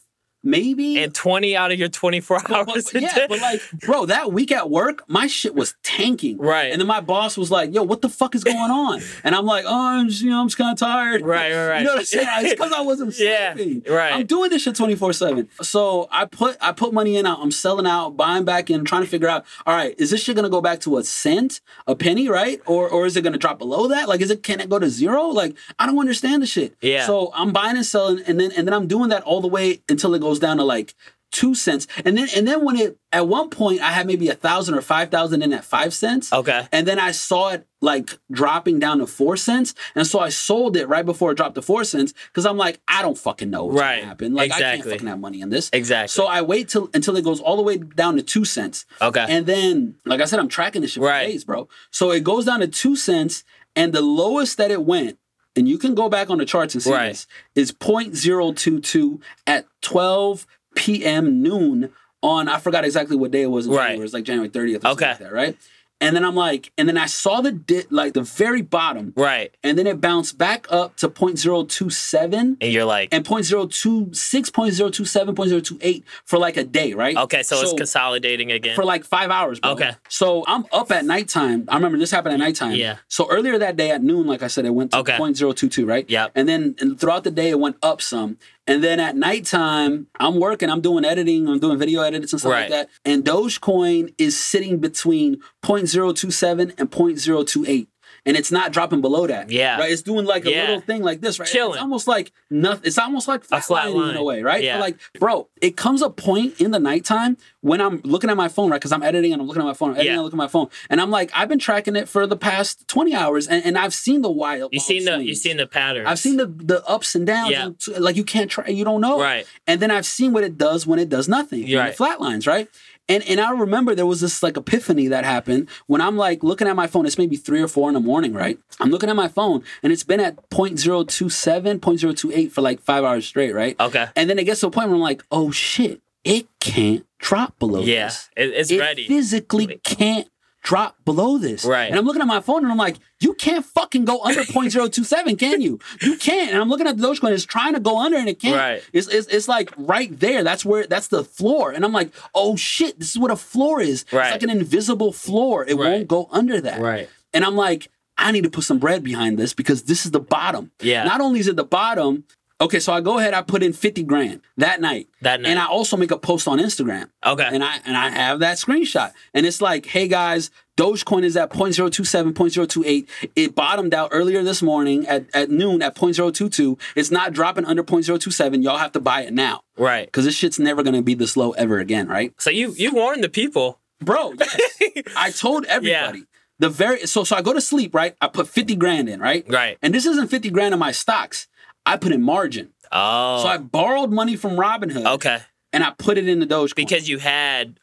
maybe. 0.47 0.99
And 1.03 1.15
20 1.15 1.57
out 1.57 1.73
of 1.73 1.79
your 1.79 1.89
24 1.89 2.37
hours 2.53 2.67
but- 2.67 2.95
a 2.95 3.01
yeah, 3.01 3.15
day. 3.15 3.27
but 3.29 3.41
like, 3.41 3.61
bro, 3.81 4.07
that 4.07 4.33
week 4.33 4.53
at 4.53 4.71
work, 4.71 5.03
my 5.09 5.27
shit 5.27 5.55
was 5.55 5.75
tanking. 5.83 6.39
Right. 6.39 6.71
And 6.73 6.81
then 6.81 6.87
my 6.89 7.01
boss 7.01 7.37
was 7.37 7.51
like, 7.51 7.75
"Yo, 7.75 7.83
what 7.83 8.01
the 8.03 8.09
fuck 8.09 8.35
is 8.35 8.45
going 8.45 8.57
on?" 8.71 9.03
And 9.25 9.35
I'm 9.35 9.45
like, 9.45 9.65
"Oh, 9.67 9.87
I'm 9.89 10.09
just, 10.09 10.23
you 10.23 10.31
know, 10.31 10.41
I'm 10.41 10.47
just 10.49 10.57
kind 10.59 10.73
of 10.73 10.79
tired." 10.79 11.23
Right, 11.23 11.53
right, 11.53 11.69
right. 11.69 11.79
You 11.81 11.85
know 11.87 11.93
what 11.95 11.99
I'm 12.01 12.05
saying? 12.07 12.29
It's 12.41 12.55
because 12.55 12.73
I 12.73 12.81
wasn't 12.81 13.15
sleeping 13.15 13.83
Yeah, 13.85 13.93
right. 13.93 14.13
I'm 14.13 14.27
doing 14.27 14.51
this 14.51 14.63
shit 14.63 14.75
24 14.77 15.13
seven. 15.13 15.49
So 15.63 16.09
I 16.11 16.25
put 16.25 16.57
I 16.61 16.73
put 16.73 16.93
money 16.93 17.17
in. 17.17 17.27
I'm 17.27 17.51
selling 17.51 17.87
out, 17.87 18.17
buying 18.17 18.45
back 18.45 18.71
in, 18.71 18.85
trying 18.85 19.03
to 19.03 19.09
figure 19.09 19.29
out. 19.29 19.45
All 19.67 19.75
right, 19.75 19.95
is 19.99 20.11
this 20.11 20.23
shit 20.23 20.37
gonna 20.37 20.49
go 20.49 20.61
back 20.61 20.81
to 20.81 20.97
a 20.99 21.05
cent, 21.05 21.61
a 21.87 21.95
penny, 21.95 22.29
right? 22.29 22.61
Or 22.67 22.89
or 22.89 23.07
is 23.07 23.17
it 23.17 23.23
gonna 23.23 23.39
drop 23.39 23.59
below 23.59 23.89
that? 23.89 24.09
Like, 24.09 24.21
is 24.21 24.31
it 24.31 24.43
can 24.43 24.61
it 24.61 24.69
go 24.71 24.79
to 24.79 24.89
zero? 24.89 25.27
Like, 25.29 25.55
I 25.79 25.87
don't 25.87 25.99
understand 25.99 26.43
the 26.43 26.47
shit. 26.47 26.77
Yeah. 26.81 27.07
So 27.07 27.31
I'm 27.35 27.53
buying 27.53 27.77
and 27.77 27.85
selling, 27.87 28.23
and 28.27 28.39
then 28.41 28.53
and 28.53 28.67
then 28.67 28.75
I'm 28.75 28.87
doing 28.87 29.11
that 29.11 29.23
all 29.25 29.41
the 29.41 29.49
way 29.49 29.81
until 29.89 30.15
it 30.15 30.21
goes 30.21 30.36
down 30.39 30.57
to 30.59 30.65
like 30.65 30.95
two 31.33 31.55
cents. 31.55 31.87
And 32.05 32.17
then 32.17 32.29
and 32.37 32.47
then 32.47 32.65
when 32.65 32.77
it 32.77 32.99
at 33.13 33.27
one 33.29 33.51
point 33.51 33.81
I 33.83 33.91
had 33.91 34.07
maybe 34.07 34.29
a 34.29 34.35
thousand 34.35 34.75
or 34.77 34.81
five 34.81 35.11
thousand 35.11 35.43
in 35.43 35.53
at 35.53 35.65
five 35.65 35.93
cents. 35.93 36.33
Okay. 36.33 36.67
And 36.73 36.87
then 36.87 36.99
I 36.99 37.11
saw 37.11 37.51
it 37.51 37.67
like 37.83 38.19
dropping 38.31 38.79
down 38.79 38.99
to 39.01 39.07
four 39.07 39.37
cents. 39.37 39.75
And 39.95 40.07
so 40.07 40.19
I 40.21 40.29
sold 40.31 40.77
it 40.77 40.89
right 40.89 41.05
before 41.05 41.33
it 41.33 41.35
dropped 41.35 41.57
to 41.57 41.63
four 41.63 41.83
cents 41.85 42.15
because 42.29 42.47
I'm 42.47 42.57
like, 42.57 42.81
I 42.89 43.03
don't 43.03 43.19
fucking 43.19 43.51
know 43.51 43.65
what's 43.65 43.79
Right. 43.81 43.97
gonna 43.97 44.07
happen. 44.09 44.35
Like 44.35 44.53
I 44.53 44.55
Exactly. 44.57 44.79
can't 44.83 44.91
fucking 44.95 45.09
have 45.09 45.21
money 45.21 45.41
in 45.41 45.51
this. 45.51 45.69
Exactly. 45.73 46.09
So 46.09 46.27
I 46.27 46.43
wait 46.43 46.69
till 46.69 46.89
until 46.95 47.17
it 47.17 47.25
goes 47.25 47.41
all 47.41 47.57
the 47.57 47.63
way 47.63 47.77
down 47.79 48.17
to 48.17 48.23
two 48.23 48.45
cents. 48.45 48.87
Okay. 49.03 49.27
And 49.29 49.47
then, 49.47 49.97
like 50.07 50.21
I 50.21 50.25
said, 50.27 50.39
I'm 50.39 50.49
tracking 50.49 50.83
this 50.83 50.93
shit 50.93 51.03
for 51.03 51.09
Right. 51.09 51.27
days, 51.27 51.45
bro. 51.45 51.69
So 51.91 52.13
it 52.13 52.23
goes 52.23 52.45
down 52.47 52.61
to 52.61 52.69
two 52.69 52.95
cents, 52.97 53.43
and 53.75 53.93
the 53.93 54.01
lowest 54.01 54.57
that 54.59 54.71
it 54.71 54.85
went, 54.85 55.19
and 55.57 55.69
you 55.69 55.79
can 55.79 55.95
go 55.95 56.09
back 56.09 56.31
on 56.31 56.39
the 56.39 56.45
charts 56.45 56.75
and 56.75 56.83
see 56.83 56.93
Right. 56.93 57.09
this, 57.09 57.27
is 57.55 57.73
0.022 57.73 59.21
at 59.47 59.67
12 59.83 60.47
p.m. 60.75 61.43
noon 61.43 61.91
on 62.23 62.49
I 62.49 62.59
forgot 62.59 62.85
exactly 62.85 63.17
what 63.17 63.31
day 63.31 63.43
it 63.43 63.51
was 63.51 63.67
Right. 63.69 63.99
It 63.99 64.01
was 64.01 64.13
like 64.13 64.25
January 64.25 64.49
30th 64.49 64.85
or 64.85 64.89
Okay. 64.89 65.05
something 65.07 65.09
like 65.09 65.19
that, 65.19 65.33
right? 65.33 65.57
And 66.01 66.15
then 66.15 66.25
I'm 66.25 66.35
like, 66.35 66.73
and 66.77 66.87
then 66.89 66.99
I 66.99 67.07
saw 67.07 67.41
the 67.41 67.53
di- 67.53 67.87
like 67.91 68.13
the 68.13 68.21
very 68.23 68.61
bottom, 68.61 69.15
right. 69.17 69.55
and 69.63 69.79
then 69.79 69.87
it 69.87 69.99
bounced 70.01 70.37
back 70.37 70.67
up 70.71 70.97
to 70.97 71.09
0.027 71.09 72.35
And 72.61 72.73
you're 72.73 72.85
like, 72.85 73.09
and 73.13 73.25
0.026, 73.25 74.11
0.027, 74.51 75.35
0.028 75.35 76.03
for 76.25 76.39
like 76.39 76.57
a 76.57 76.65
day, 76.65 76.93
right? 76.93 77.17
okay, 77.17 77.43
so, 77.43 77.61
it's 77.61 77.73
consolidating 77.73 78.53
again. 78.53 78.77
for 78.77 78.85
like 78.85 79.05
five 79.05 79.31
hours. 79.31 79.61
Bro. 79.61 79.73
Okay. 79.73 79.93
So 80.09 80.45
I'm 80.47 80.67
up 80.73 80.91
at 80.93 81.05
nighttime. 81.05 81.65
I 81.69 81.77
remember 81.77 81.99
this 81.99 82.11
happened 82.11 82.35
at 82.35 82.41
nighttime. 82.41 82.73
Yeah. 82.73 82.97
So 83.09 83.31
earlier 83.31 83.59
that 83.59 83.77
day 83.77 83.91
at 83.91 84.03
noon, 84.03 84.27
like 84.27 84.43
I 84.43 84.49
said, 84.49 84.65
it 84.65 84.71
went 84.75 84.93
to 84.93 84.99
Okay. 84.99 85.17
0.022, 85.17 85.87
right? 85.89 86.09
Yeah. 86.09 86.29
And 86.35 86.49
then 86.49 86.75
and 86.79 86.99
throughout 87.01 87.25
the 87.25 87.31
day, 87.31 87.51
it 87.51 87.59
went 87.59 87.77
up 87.83 88.03
some. 88.03 88.39
And 88.67 88.83
then 88.83 88.99
at 88.99 89.17
nighttime, 89.17 90.09
I'm 90.19 90.41
working, 90.41 90.69
I'm 90.71 90.81
doing 90.81 91.05
editing, 91.05 91.49
I'm 91.49 91.61
doing 91.61 91.79
video 91.79 92.03
edits 92.03 92.33
and 92.33 92.41
stuff 92.41 92.51
Right. 92.53 92.63
like 92.63 92.71
that. 92.71 92.89
And 93.05 93.25
Dogecoin 93.25 94.13
is 94.19 94.39
sitting 94.39 94.79
between 94.79 95.41
0.027 95.63 96.73
and 96.77 96.91
0.028. 96.91 97.87
And 98.25 98.37
it's 98.37 98.51
not 98.51 98.73
dropping 98.73 99.03
below 99.03 99.29
that. 99.29 99.51
Yeah. 99.53 99.79
Right. 99.79 99.93
It's 99.93 100.03
doing 100.03 100.25
like 100.27 100.47
a 100.47 100.51
Yeah. 100.51 100.63
little 100.63 100.81
thing 100.81 101.01
like 101.03 101.21
this, 101.21 101.39
right? 101.39 101.49
Chilling. 101.49 101.75
It's 101.75 101.81
almost 101.81 102.09
like 102.09 102.33
nothing. 102.51 102.83
It's 102.85 102.99
almost 102.99 103.29
like 103.29 103.45
A 103.53 103.61
flat 103.61 103.89
in 103.89 104.17
a 104.17 104.25
way, 104.25 104.43
right? 104.43 104.65
Yeah. 104.65 104.79
But 104.79 104.81
like, 104.81 104.99
bro, 105.21 105.49
it 105.63 105.77
comes 105.77 106.03
a 106.03 106.11
point 106.11 106.61
in 106.61 106.73
the 106.73 106.81
nighttime 106.81 107.37
when 107.67 107.81
I'm 107.81 108.01
looking 108.05 108.31
at 108.31 108.37
my 108.37 108.49
phone, 108.49 108.71
right? 108.71 108.81
Because 108.81 108.93
I'm 108.93 109.03
editing 109.03 109.33
and 109.33 109.43
I'm 109.43 109.49
looking 109.49 109.63
at 109.63 109.67
my 109.67 109.75
phone, 109.75 109.91
I'm 109.91 109.95
editing 109.97 110.13
Yeah. 110.13 110.19
and 110.19 110.25
looking 110.25 110.39
at 110.39 110.45
my 110.45 110.49
phone. 110.49 110.69
And 110.89 111.01
I'm 111.01 111.11
like, 111.11 111.31
I've 111.35 111.49
been 111.49 111.59
tracking 111.59 111.97
it 111.97 112.09
for 112.09 112.27
the 112.27 112.37
past 112.37 112.87
20 112.89 113.15
hours 113.15 113.49
and, 113.49 113.65
and 113.65 113.77
I've 113.77 113.95
seen 113.95 114.23
the 114.23 114.31
wild. 114.31 114.73
you 114.73 114.79
wild 114.79 114.87
seen 114.87 115.05
the 115.05 115.13
you 115.19 115.35
swings. 115.35 115.43
seen 115.43 115.57
the 115.57 115.67
patterns. 115.67 116.07
I've 116.09 116.19
seen 116.19 116.37
the 116.37 116.47
the 116.47 116.85
ups 116.87 117.15
and 117.15 117.27
downs. 117.27 117.51
Yeah. 117.51 117.65
and 117.95 118.05
like 118.05 118.17
you 118.17 118.25
can't 118.25 118.51
try, 118.51 118.69
you 118.69 118.85
don't 118.85 119.01
know. 119.01 119.21
Right. 119.21 119.47
And 119.67 119.81
then 119.81 119.91
I've 119.91 120.07
seen 120.07 120.33
what 120.33 120.45
it 120.45 120.57
does 120.57 120.87
when 120.87 120.99
it 120.99 121.09
does 121.09 121.29
nothing. 121.29 121.63
Right. 121.75 121.93
It 121.93 121.97
flatlines, 121.99 122.47
right? 122.47 122.69
And 123.09 123.23
and 123.29 123.41
I 123.41 123.51
remember 123.53 123.95
there 123.95 124.07
was 124.07 124.21
this 124.21 124.43
like 124.43 124.57
epiphany 124.57 125.07
that 125.09 125.25
happened 125.25 125.69
when 125.87 126.01
I'm 126.01 126.17
like 126.17 126.43
looking 126.43 126.67
at 126.69 126.75
my 126.77 126.87
phone. 126.89 127.07
It's 127.07 127.19
maybe 127.19 127.37
three 127.37 127.63
or 127.63 127.69
four 127.69 127.89
in 127.89 127.95
the 127.95 128.01
morning, 128.01 128.33
right? 128.33 128.59
I'm 128.81 128.91
looking 128.91 129.09
at 129.11 129.17
my 129.17 129.29
phone 129.29 129.63
and 129.83 129.93
it's 129.93 130.03
been 130.05 130.19
at 130.21 130.37
0.027, 130.51 131.79
0.028 131.81 132.51
for 132.53 132.61
like 132.63 132.81
five 132.81 133.05
hours 133.05 133.27
straight, 133.27 133.55
right? 133.55 133.77
Okay. 133.81 134.07
And 134.17 134.29
then 134.29 134.39
it 134.39 134.45
gets 134.45 134.61
to 134.61 134.69
a 134.69 134.71
point 134.71 134.89
where 134.89 134.97
I'm 134.97 135.01
like, 135.03 135.23
oh 135.31 135.51
shit, 135.51 136.01
it 136.27 136.47
can't 136.61 137.07
drop 137.19 137.59
below 137.59 137.81
Yeah. 137.83 138.07
this. 138.07 138.29
It, 138.37 138.51
it's 138.51 138.71
It 138.71 138.81
ready. 138.81 139.07
physically 139.07 139.81
can't 139.85 140.29
drop 140.63 140.97
below 141.05 141.39
this. 141.39 141.65
Right. 141.65 141.89
And 141.89 141.97
I'm 141.97 142.05
looking 142.05 142.21
at 142.21 142.27
my 142.27 142.41
phone 142.41 142.65
and 142.65 142.73
I'm 142.73 142.77
like, 142.77 142.97
you 143.21 143.35
can't 143.35 143.65
fucking 143.65 144.05
go 144.05 144.21
under 144.25 144.43
0.027, 144.43 145.39
can 145.39 145.61
you? 145.61 145.79
You 146.03 146.17
can't. 146.17 146.51
And 146.51 146.61
I'm 146.61 146.69
looking 146.69 146.89
at 146.89 146.97
the 146.99 147.07
Dogecoin, 147.07 147.31
it's 147.31 147.45
trying 147.45 147.75
to 147.75 147.81
go 147.81 148.01
under 148.01 148.17
and 148.17 148.29
it 148.29 148.41
can't. 148.41 148.57
Right. 148.57 148.83
It's, 148.93 149.07
it's, 149.07 149.29
it's 149.29 149.47
like 149.47 149.73
right 149.77 150.19
there. 150.19 150.43
That's 150.43 150.65
where, 150.65 150.85
that's 150.87 151.07
the 151.09 151.23
floor. 151.23 151.71
And 151.71 151.85
I'm 151.85 151.93
like, 151.93 152.11
oh 152.35 152.57
shit, 152.57 152.99
this 152.99 153.11
is 153.11 153.19
what 153.19 153.31
a 153.31 153.37
floor 153.37 153.81
is. 153.81 154.05
Right. 154.13 154.25
It's 154.25 154.33
like 154.33 154.43
an 154.43 154.51
invisible 154.59 155.13
floor. 155.13 155.65
It 155.65 155.77
Right. 155.77 155.91
won't 155.93 156.09
go 156.09 156.29
under 156.33 156.61
that. 156.61 156.81
Right. 156.81 157.09
And 157.33 157.45
I'm 157.45 157.55
like, 157.55 157.89
I 158.19 158.33
need 158.33 158.43
to 158.45 158.51
put 158.51 158.65
some 158.65 158.79
bread 158.79 159.05
behind 159.05 159.39
this 159.39 159.53
because 159.55 159.85
this 159.85 160.05
is 160.05 160.11
the 160.11 160.21
bottom. 160.21 160.73
Yeah. 160.81 161.05
Not 161.05 161.21
only 161.21 161.39
is 161.39 161.47
it 161.49 161.57
the 161.57 161.65
bottom, 161.65 162.25
okay, 162.61 162.81
so 162.81 162.93
I 162.93 163.01
go 163.01 163.19
ahead, 163.19 163.35
I 163.35 163.43
put 163.43 163.63
in 163.63 163.73
50 163.73 164.03
grand 164.05 164.41
that 164.57 164.81
night. 164.81 165.09
That 165.23 165.41
night. 165.41 165.49
And 165.51 165.59
I 165.59 165.67
also 165.67 165.97
make 165.97 166.11
a 166.11 166.19
post 166.19 166.49
on 166.49 166.59
Instagram. 166.59 167.11
Okay. 167.25 167.49
And 167.51 167.63
I 167.63 167.79
and 167.85 167.97
I 167.97 168.11
have 168.11 168.41
that 168.41 168.59
screenshot. 168.59 169.13
And 169.35 169.47
it's 169.47 169.61
like, 169.61 169.87
hey 169.87 170.09
guys, 170.09 170.51
Dogecoin 170.77 171.25
is 171.25 171.37
at 171.37 171.51
0.027, 171.51 172.33
0.028. 172.33 173.09
It 173.35 173.55
bottomed 173.55 173.95
out 173.95 174.11
earlier 174.13 174.43
this 174.43 174.61
morning 174.63 175.07
at, 175.07 175.27
at 175.35 175.51
noon 175.51 175.81
at 175.83 175.95
0.022. 175.95 176.79
It's 176.95 177.11
not 177.11 177.33
dropping 177.33 177.65
under 177.65 177.83
0.027. 177.83 178.63
Y'all 178.63 178.77
have 178.79 178.93
to 178.93 179.01
buy 179.01 179.23
it 179.23 179.33
now. 179.33 179.63
right. 179.79 180.07
Because 180.07 180.25
this 180.25 180.35
shit's 180.35 180.59
never 180.59 180.83
gonna 180.83 181.03
be 181.03 181.15
this 181.15 181.37
low 181.37 181.53
ever 181.53 181.79
again, 181.79 182.09
right? 182.09 182.33
So 182.39 182.51
you 182.51 182.73
you 182.77 182.95
warned 182.95 183.25
the 183.25 183.29
people. 183.29 183.81
Bro, 184.01 184.35
yes. 184.39 184.93
I 185.17 185.31
told 185.31 185.65
everybody. 185.67 186.25
The 186.59 186.69
very 186.71 187.07
so 187.07 187.25
so 187.25 187.37
I 187.37 187.43
go 187.43 187.53
to 187.53 187.61
sleep, 187.61 187.95
right? 187.95 188.15
I 188.21 188.29
put 188.29 188.49
50 188.49 188.77
grand 188.77 189.09
in, 189.09 189.21
right? 189.21 189.45
Right. 189.49 189.79
And 189.83 189.95
this 189.95 190.07
isn't 190.07 190.29
50 190.29 190.51
grand 190.51 190.73
in 190.75 190.79
my 190.81 190.93
stocks. 190.93 191.49
I 191.87 191.97
put 191.97 192.13
in 192.13 192.23
margin. 192.23 192.73
Oh. 192.93 193.43
So 193.43 193.49
I 193.49 193.59
borrowed 193.59 194.11
money 194.11 194.37
from 194.37 194.53
Robinhood 194.53 195.07
okay. 195.15 195.39
and 195.73 195.83
I 195.83 195.93
put 195.97 196.19
it 196.19 196.29
in 196.29 196.41
the 196.41 196.47
Dogecoin. 196.47 196.75
Because 196.75 197.09
you 197.09 197.19
had 197.19 197.79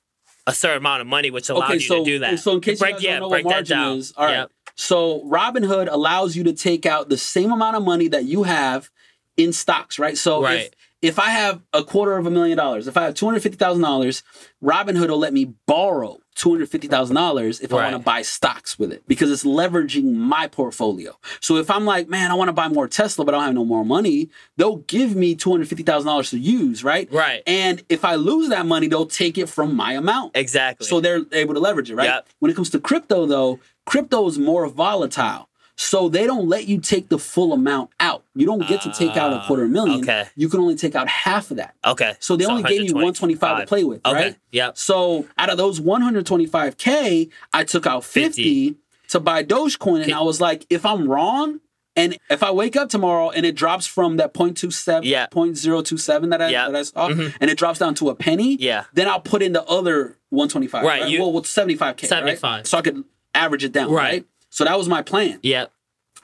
a 0.46 0.54
certain 0.54 0.78
amount 0.78 1.02
of 1.02 1.08
money, 1.08 1.32
which 1.32 1.50
allowed 1.50 1.72
okay, 1.72 1.74
you 1.76 1.88
to 1.88 2.04
do 2.04 2.20
that. 2.20 2.40
So 2.40 2.54
in 2.54 2.62
case 2.62 2.80
break, 2.80 2.92
you 2.92 2.96
guys 2.96 3.04
yeah, 3.04 3.12
don't 3.14 3.22
know 3.22 3.30
break 3.30 3.46
what 3.46 3.52
that 3.52 3.56
margin 3.56 3.78
down. 3.78 3.98
is, 3.98 4.14
all 4.18 4.26
right. 4.26 4.34
Yep. 4.34 4.52
So 4.76 5.24
Robinhood 5.26 5.88
allows 5.92 6.36
you 6.36 6.44
to 6.44 6.54
take 6.54 6.86
out 6.86 7.10
the 7.10 7.18
same 7.18 7.52
amount 7.52 7.76
of 7.76 7.84
money 7.84 8.08
that 8.10 8.26
you 8.26 8.44
have 8.44 8.90
in 9.38 9.54
stocks, 9.54 9.98
right? 10.00 10.18
So 10.18 10.44
Right. 10.44 10.62
if 10.62 10.72
if 11.02 11.20
I 11.20 11.30
have 11.30 11.62
a 11.74 11.84
quarter 11.84 12.18
of 12.18 12.26
a 12.26 12.32
million 12.32 12.58
dollars, 12.58 12.88
if 12.88 12.96
I 12.98 13.04
have 13.04 13.14
two 13.16 13.26
hundred 13.26 13.42
fifty 13.44 13.58
thousand 13.58 13.84
dollars, 13.84 14.24
Robinhood 14.64 15.10
will 15.10 15.18
let 15.20 15.34
me 15.34 15.54
borrow 15.68 16.20
two 16.34 16.50
hundred 16.50 16.70
fifty 16.70 16.88
thousand 16.88 17.16
dollars 17.16 17.60
if 17.62 17.74
I 17.74 17.76
want 17.76 17.94
to 17.94 18.00
buy 18.00 18.22
stocks 18.22 18.78
with 18.78 18.92
it 18.92 19.04
because 19.08 19.32
it's 19.32 19.44
leveraging 19.44 20.14
my 20.14 20.48
portfolio. 20.48 21.18
So 21.40 21.58
if 21.58 21.70
I'm 21.70 21.86
like, 21.86 22.10
man, 22.10 22.32
I 22.32 22.34
want 22.34 22.50
to 22.50 22.54
buy 22.54 22.68
more 22.68 22.88
Tesla, 22.88 23.26
but 23.26 23.34
I 23.34 23.38
don't 23.38 23.46
have 23.46 23.54
no 23.54 23.66
more 23.66 23.86
money, 23.86 24.30
they'll 24.58 24.78
give 24.78 25.16
me 25.16 25.36
two 25.36 25.52
hundred 25.52 25.68
fifty 25.68 25.84
thousand 25.84 26.08
dollars 26.08 26.32
to 26.32 26.40
use, 26.40 26.84
right? 26.84 27.12
Right. 27.12 27.44
And 27.48 27.84
if 27.90 28.04
I 28.04 28.16
lose 28.16 28.50
that 28.50 28.66
money, 28.66 28.88
they'll 28.88 29.06
take 29.06 29.38
it 29.38 29.48
from 29.48 29.76
my 29.76 29.94
amount. 29.94 30.36
Exactly. 30.36 30.88
So 30.88 31.00
they're 31.00 31.22
able 31.32 31.54
to 31.54 31.60
leverage 31.60 31.92
it, 31.92 31.96
right? 31.96 32.06
Yep. 32.06 32.28
When 32.40 32.52
it 32.52 32.56
comes 32.56 32.70
to 32.72 32.80
crypto, 32.80 33.26
though, 33.26 33.60
crypto 33.86 34.28
is 34.28 34.40
more 34.40 34.68
volatile. 34.68 35.50
So 35.76 36.08
they 36.08 36.26
don't 36.28 36.48
let 36.48 36.68
you 36.68 36.80
take 36.80 37.10
the 37.10 37.18
full 37.18 37.52
amount 37.52 37.90
out. 38.00 38.24
You 38.36 38.46
don't 38.46 38.68
get 38.68 38.82
to 38.84 38.92
take 38.92 39.18
out 39.18 39.34
a 39.34 39.46
quarter 39.48 39.68
million. 39.68 40.00
Ah, 40.00 40.02
okay. 40.04 40.30
You 40.36 40.48
can 40.48 40.60
only 40.60 40.76
take 40.76 40.94
out 40.96 41.08
half 41.08 41.50
of 41.52 41.58
that. 41.58 41.74
okay. 41.84 42.16
So 42.20 42.36
they 42.36 42.46
only 42.46 42.62
gave 42.64 42.84
you 42.84 42.94
125 42.94 43.62
to 43.62 43.66
play 43.68 43.84
with, 43.84 44.02
Okay. 44.06 44.14
right? 44.16 44.36
Yep. 44.52 44.78
So 44.78 45.26
out 45.38 45.50
of 45.50 45.58
those 45.58 45.80
125k, 45.80 47.30
I 47.54 47.64
took 47.64 47.86
out 47.88 48.04
50, 48.04 48.70
50. 48.70 48.80
to 49.10 49.20
buy 49.20 49.44
Dogecoin, 49.44 50.04
and 50.04 50.14
I 50.14 50.22
was 50.22 50.40
like, 50.42 50.66
if 50.70 50.86
I'm 50.86 51.08
wrong, 51.08 51.60
and 51.96 52.18
if 52.30 52.42
I 52.42 52.50
wake 52.52 52.76
up 52.76 52.90
tomorrow 52.90 53.30
and 53.30 53.46
it 53.46 53.54
drops 53.56 53.86
from 53.86 54.18
that 54.18 54.34
0.27, 54.34 55.02
Yeah. 55.04 55.28
0.027 55.32 56.30
that 56.32 56.42
I, 56.42 56.50
Yeah. 56.50 56.70
that 56.70 56.76
I 56.76 56.82
saw, 56.84 57.10
Mhm. 57.10 57.36
and 57.40 57.52
it 57.52 57.58
drops 57.58 57.78
down 57.80 57.94
to 57.96 58.10
a 58.10 58.16
penny, 58.16 58.58
Yeah. 58.60 58.86
then 58.94 59.08
I'll 59.08 59.20
put 59.20 59.44
in 59.44 59.54
the 59.54 59.64
other 59.66 60.18
125. 60.30 60.84
Right, 60.84 61.02
Right. 61.02 61.12
you- 61.12 61.20
well, 61.20 61.32
with 61.32 61.46
75k. 61.46 62.08
75. 62.08 62.58
Right? 62.60 62.68
So 62.68 62.78
I 62.80 62.82
could 62.82 63.04
average 63.36 63.64
it 63.64 63.72
down. 63.72 63.92
Right. 63.92 64.04
Right. 64.12 64.26
So 64.54 64.64
that 64.66 64.78
was 64.78 64.88
my 64.88 65.02
plan. 65.02 65.40
Yep. 65.42 65.72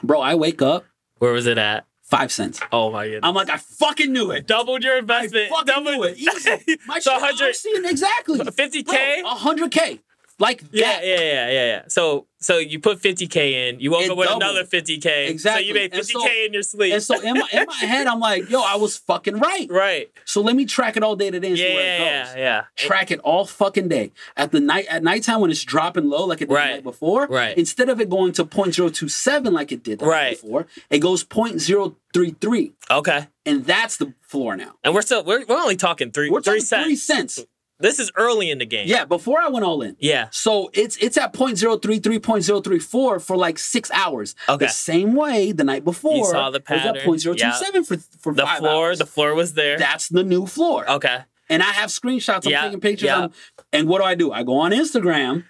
Bro, 0.04 0.22
I 0.22 0.36
wake 0.36 0.62
up, 0.62 0.86
Where 1.18 1.34
was 1.34 1.48
it 1.48 1.58
at? 1.58 1.88
five 2.04 2.32
cents. 2.32 2.60
Oh 2.72 2.92
my 2.92 3.06
goodness. 3.06 3.22
I'm 3.24 3.34
like, 3.34 3.50
I 3.50 3.58
fucking 3.58 4.12
knew 4.14 4.30
it. 4.32 4.46
doubled 4.48 4.84
your 4.84 4.96
I 4.96 5.00
investment. 5.00 5.50
fucking 5.50 5.66
doubled 5.66 5.96
knew 5.96 6.04
it. 6.04 6.18
Easy. 6.18 6.78
My 6.88 7.00
so 7.00 7.12
shit, 7.12 7.22
100 7.22 7.46
I'm 7.48 7.54
seeing 7.54 7.86
exactly. 7.86 8.40
50K? 8.40 9.22
Bro, 9.22 9.36
100K. 9.36 10.00
Like 10.40 10.64
Yeah, 10.72 10.94
that. 10.94 11.06
yeah, 11.06 11.20
yeah, 11.20 11.50
yeah, 11.50 11.66
yeah. 11.68 11.82
So, 11.90 12.28
so 12.40 12.58
you 12.58 12.80
put 12.80 13.02
50k 13.02 13.36
in. 13.70 13.80
You 13.82 13.92
woke 13.92 14.04
It 14.04 14.12
up 14.12 14.18
with 14.18 14.30
doubled. 14.30 14.44
another 14.44 14.64
50k. 14.64 15.28
Exactly. 15.30 15.64
So 15.64 15.68
you 15.68 15.74
made 15.74 15.92
50k 15.92 16.04
so- 16.06 16.46
in 16.46 16.54
your 16.54 16.64
sleep. 16.64 16.94
And 16.94 17.04
so 17.04 17.20
in 17.20 17.34
my 17.38 17.48
in 17.52 17.66
my 17.68 17.74
head, 17.86 18.08
I'm 18.08 18.22
like, 18.22 18.50
yo, 18.50 18.62
I 18.62 18.78
was 18.78 18.96
fucking 18.98 19.38
right. 19.40 19.68
right. 19.70 20.10
So 20.24 20.40
let 20.42 20.56
me 20.56 20.66
track 20.66 20.96
it 20.96 21.04
all 21.04 21.18
day 21.18 21.30
today 21.30 21.50
and 21.50 21.58
Yeah, 21.58 21.68
see 21.68 21.74
where 21.76 21.96
it 21.96 21.98
goes. 22.00 22.36
yeah, 22.36 22.38
yeah. 22.38 22.64
Track 22.78 23.12
it 23.12 23.20
all 23.20 23.46
fucking 23.46 23.90
day. 23.90 24.14
At 24.38 24.52
the 24.52 24.62
night 24.62 24.86
at 24.90 25.04
nighttime 25.04 25.42
when 25.42 25.52
it's 25.52 25.64
dropping 25.64 26.06
low 26.10 26.26
like 26.26 26.42
it 26.42 26.48
did 26.48 26.56
Right. 26.56 26.68
the 26.68 26.74
night 26.76 26.84
before, 26.84 27.28
Right. 27.28 27.58
instead 27.58 27.90
of 27.90 28.00
it 28.00 28.10
going 28.10 28.32
to 28.34 28.46
0.027 28.46 29.52
like 29.52 29.74
it 29.74 29.84
did 29.84 30.00
the 30.00 30.06
night 30.06 30.12
Right. 30.12 30.42
before, 30.42 30.68
it 30.90 31.00
goes 31.00 31.24
0.033. 31.26 32.72
Okay. 32.90 33.28
And 33.46 33.66
that's 33.66 33.98
the 33.98 34.14
floor 34.22 34.56
now. 34.56 34.76
And 34.84 34.94
we're 34.94 35.02
still 35.02 35.24
we're, 35.24 35.46
we're 35.46 35.58
only 35.58 35.76
talking 35.76 36.12
3 36.12 36.30
We're 36.30 36.42
three 36.42 36.60
cents. 36.62 36.86
three 36.86 36.96
cents. 36.96 37.40
This 37.82 38.00
is 38.00 38.12
early 38.16 38.50
in 38.50 38.58
the 38.58 38.66
game. 38.66 38.88
Yeah, 38.88 39.06
before 39.06 39.40
I 39.40 39.48
went 39.48 39.64
all 39.66 39.82
in. 39.82 39.96
Yeah. 40.00 40.28
So 40.32 40.70
it's 40.74 40.98
it's 40.98 41.18
at 41.18 41.34
0.033, 41.34 42.20
0.034 42.20 43.22
for 43.22 43.38
like 43.38 43.58
six 43.58 43.90
hours. 43.92 44.36
Okay. 44.50 44.66
The 44.66 44.72
same 44.72 45.16
way 45.16 45.52
the 45.54 45.64
night 45.64 45.84
before. 45.86 46.16
You 46.18 46.26
saw 46.26 46.50
the 46.50 46.58
it 46.60 46.70
was 46.70 46.86
at 46.86 46.96
pattern. 46.96 47.06
0.027 47.06 47.86
for, 47.88 47.98
for 48.20 48.34
The 48.34 48.44
five 48.46 48.60
floor, 48.60 48.88
hours. 48.88 49.00
the 49.00 49.06
floor 49.06 49.34
was 49.34 49.54
there. 49.54 49.78
That's 49.78 50.10
the 50.10 50.24
new 50.24 50.46
floor. 50.46 50.90
okay. 50.90 51.20
And 51.52 51.64
I 51.64 51.68
have 51.72 51.90
screenshots. 51.90 52.46
I'm 52.46 52.52
Yeah, 52.52 52.62
taking 52.66 52.80
pictures. 52.82 53.08
yeah. 53.08 53.28
And 53.74 53.88
what 53.88 54.00
do 54.00 54.04
I 54.04 54.14
do? 54.16 54.32
I 54.32 54.44
go 54.44 54.58
on 54.60 54.72
Instagram. 54.72 55.46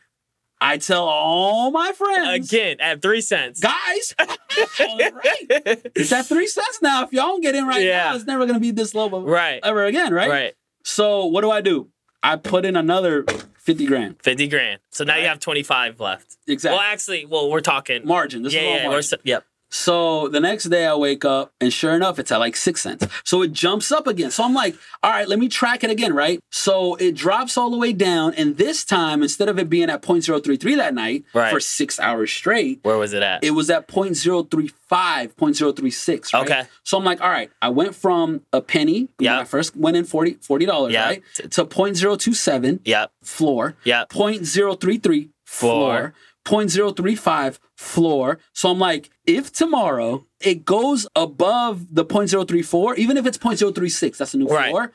I 0.61 0.77
tell 0.77 1.05
all 1.05 1.71
my 1.71 1.91
friends. 1.93 2.51
Again, 2.51 2.77
at 2.79 3.01
three 3.01 3.21
cents. 3.21 3.59
Guys, 3.59 4.13
right. 4.19 5.81
It's 5.95 6.11
at 6.11 6.25
three 6.25 6.47
cents 6.47 6.79
now. 6.81 7.03
If 7.03 7.13
y'all 7.13 7.27
don't 7.27 7.41
get 7.41 7.55
in 7.55 7.65
right 7.65 7.81
Yeah. 7.81 8.09
now, 8.09 8.15
it's 8.15 8.25
never 8.25 8.45
gonna 8.45 8.59
be 8.59 8.71
this 8.71 8.93
low 8.93 9.09
Right. 9.09 9.59
ever 9.63 9.85
again, 9.85 10.13
right? 10.13 10.29
Right. 10.29 10.53
So 10.83 11.25
what 11.25 11.41
do 11.41 11.51
I 11.51 11.61
do? 11.61 11.89
I 12.21 12.35
put 12.35 12.65
in 12.65 12.75
another 12.75 13.23
50 13.57 13.85
grand. 13.85 14.15
50 14.21 14.47
grand. 14.47 14.79
So 14.89 15.03
now 15.03 15.17
you 15.17 15.27
have 15.27 15.39
25 15.39 15.99
left. 15.99 16.37
Exactly. 16.47 16.77
Well, 16.77 16.85
actually, 16.85 17.25
well, 17.25 17.49
we're 17.49 17.61
talking. 17.61 18.05
margin. 18.05 18.43
This 18.43 18.53
yeah, 18.53 18.61
is 18.61 18.65
all 18.65 18.75
yeah. 18.75 18.89
margin. 18.89 19.19
We're, 19.23 19.29
yep. 19.29 19.45
So 19.69 20.27
the 20.29 20.39
next 20.39 20.65
day 20.65 20.85
I 20.87 20.95
wake 20.95 21.23
up 21.25 21.51
and 21.61 21.71
sure 21.71 21.93
enough, 21.93 22.17
it's 22.19 22.31
at 22.31 22.37
like 22.39 22.55
six 22.55 22.81
cents. 22.81 23.05
So 23.23 23.41
it 23.43 23.51
jumps 23.53 23.91
up 23.91 24.07
again. 24.07 24.31
So 24.31 24.43
I'm 24.43 24.53
like, 24.53 24.75
all 25.03 25.11
right, 25.11 25.27
let 25.27 25.37
me 25.39 25.47
track 25.47 25.83
it 25.83 25.89
again, 25.91 26.13
right? 26.13 26.39
So 26.51 26.95
it 26.95 27.13
drops 27.15 27.57
all 27.57 27.69
the 27.69 27.77
way 27.77 27.93
down. 27.93 28.33
And 28.33 28.57
this 28.57 28.83
time, 28.83 29.21
instead 29.21 29.47
of 29.47 29.59
it 29.59 29.69
being 29.69 29.89
at 29.89 30.01
0.033 30.01 30.75
that 30.77 30.93
night 30.93 31.23
Right. 31.33 31.51
for 31.51 31.59
six 31.59 31.99
hours 31.99 32.31
straight, 32.31 32.79
Where 32.83 32.97
was 32.97 33.13
it 33.13 33.21
at? 33.21 33.43
it 33.43 33.51
was 33.51 33.69
at 33.69 33.87
0.035, 33.87 35.35
0.036. 35.35 36.33
Right? 36.33 36.41
Okay. 36.43 36.63
So 36.83 36.97
I'm 36.97 37.03
like, 37.03 37.21
all 37.21 37.29
right, 37.29 37.51
I 37.61 37.69
went 37.69 37.95
from 37.95 38.41
a 38.51 38.61
penny 38.61 39.01
when 39.17 39.25
Yeah. 39.25 39.39
I 39.39 39.43
first 39.45 39.75
went 39.75 39.97
in 39.97 40.05
40 40.05 40.35
$40, 40.35 40.91
Yeah. 40.91 41.05
right? 41.05 41.23
To 41.51 41.65
0.027 41.65 42.79
yep. 42.85 43.11
floor. 43.23 43.75
Yep. 43.83 44.09
0.033 44.09 45.29
floor. 45.45 45.69
Floor. 45.99 46.13
0.035 46.49 47.59
floor. 47.75 48.39
So 48.53 48.69
I'm 48.69 48.79
like, 48.79 49.09
if 49.25 49.51
tomorrow 49.51 50.25
it 50.41 50.65
goes 50.65 51.07
above 51.15 51.93
the 51.93 52.05
0.034, 52.05 52.97
even 52.97 53.17
if 53.17 53.25
it's 53.25 53.37
0.036, 53.37 54.17
that's 54.17 54.33
a 54.33 54.37
new 54.37 54.47
Right. 54.47 54.69
floor, 54.69 54.91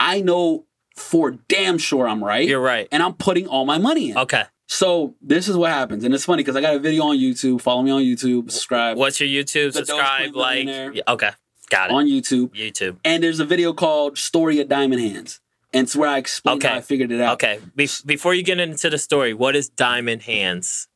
I 0.00 0.20
know 0.20 0.66
for 0.96 1.32
damn 1.48 1.78
sure 1.78 2.08
I'm 2.08 2.22
right. 2.24 2.48
You're 2.48 2.60
right. 2.60 2.88
And 2.90 3.02
I'm 3.02 3.14
putting 3.14 3.46
all 3.46 3.64
my 3.66 3.78
money 3.78 4.10
in. 4.10 4.18
Okay. 4.18 4.44
So 4.68 5.14
this 5.22 5.46
is 5.48 5.56
what 5.56 5.70
happens. 5.70 6.02
And 6.04 6.12
it's 6.14 6.24
funny 6.24 6.42
because 6.42 6.56
I 6.56 6.60
got 6.60 6.74
a 6.74 6.78
video 6.78 7.04
on 7.04 7.18
YouTube. 7.18 7.60
Follow 7.60 7.82
me 7.82 7.90
on 7.90 8.02
YouTube, 8.02 8.50
subscribe 8.50 8.96
What's 8.96 9.20
your 9.20 9.28
YouTube? 9.28 9.72
The 9.74 9.84
Subscribe, 9.84 10.34
like. 10.34 10.66
Yeah, 10.66 11.02
okay. 11.08 11.30
Got 11.70 11.90
it. 11.90 11.94
on 11.94 12.06
YouTube. 12.06 12.48
YouTube. 12.54 12.96
And 13.04 13.22
there's 13.22 13.40
a 13.40 13.44
video 13.44 13.72
called 13.72 14.18
Story 14.18 14.60
of 14.60 14.68
Diamond 14.68 15.00
Hands. 15.02 15.40
And 15.72 15.84
it's 15.84 15.94
where 15.96 16.08
I 16.08 16.16
explain 16.18 16.56
Okay. 16.56 16.68
how 16.68 16.76
I 16.76 16.80
figured 16.80 17.12
it 17.12 17.20
out. 17.20 17.34
Okay. 17.34 17.58
Be- 17.74 17.88
before 18.06 18.34
you 18.34 18.42
get 18.42 18.58
into 18.58 18.88
the 18.88 18.98
story, 18.98 19.34
what 19.34 19.54
is 19.54 19.68
Diamond 19.68 20.22
Hands 20.22 20.88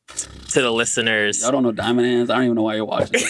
to 0.49 0.61
the 0.61 0.71
listeners? 0.71 1.41
Y'all 1.41 1.51
don't 1.51 1.63
know 1.63 1.71
Diamond 1.71 2.07
Hands. 2.07 2.29
I 2.29 2.35
don't 2.35 2.43
even 2.45 2.55
know 2.55 2.63
why 2.63 2.75
you're 2.75 2.85
watching 2.85 3.21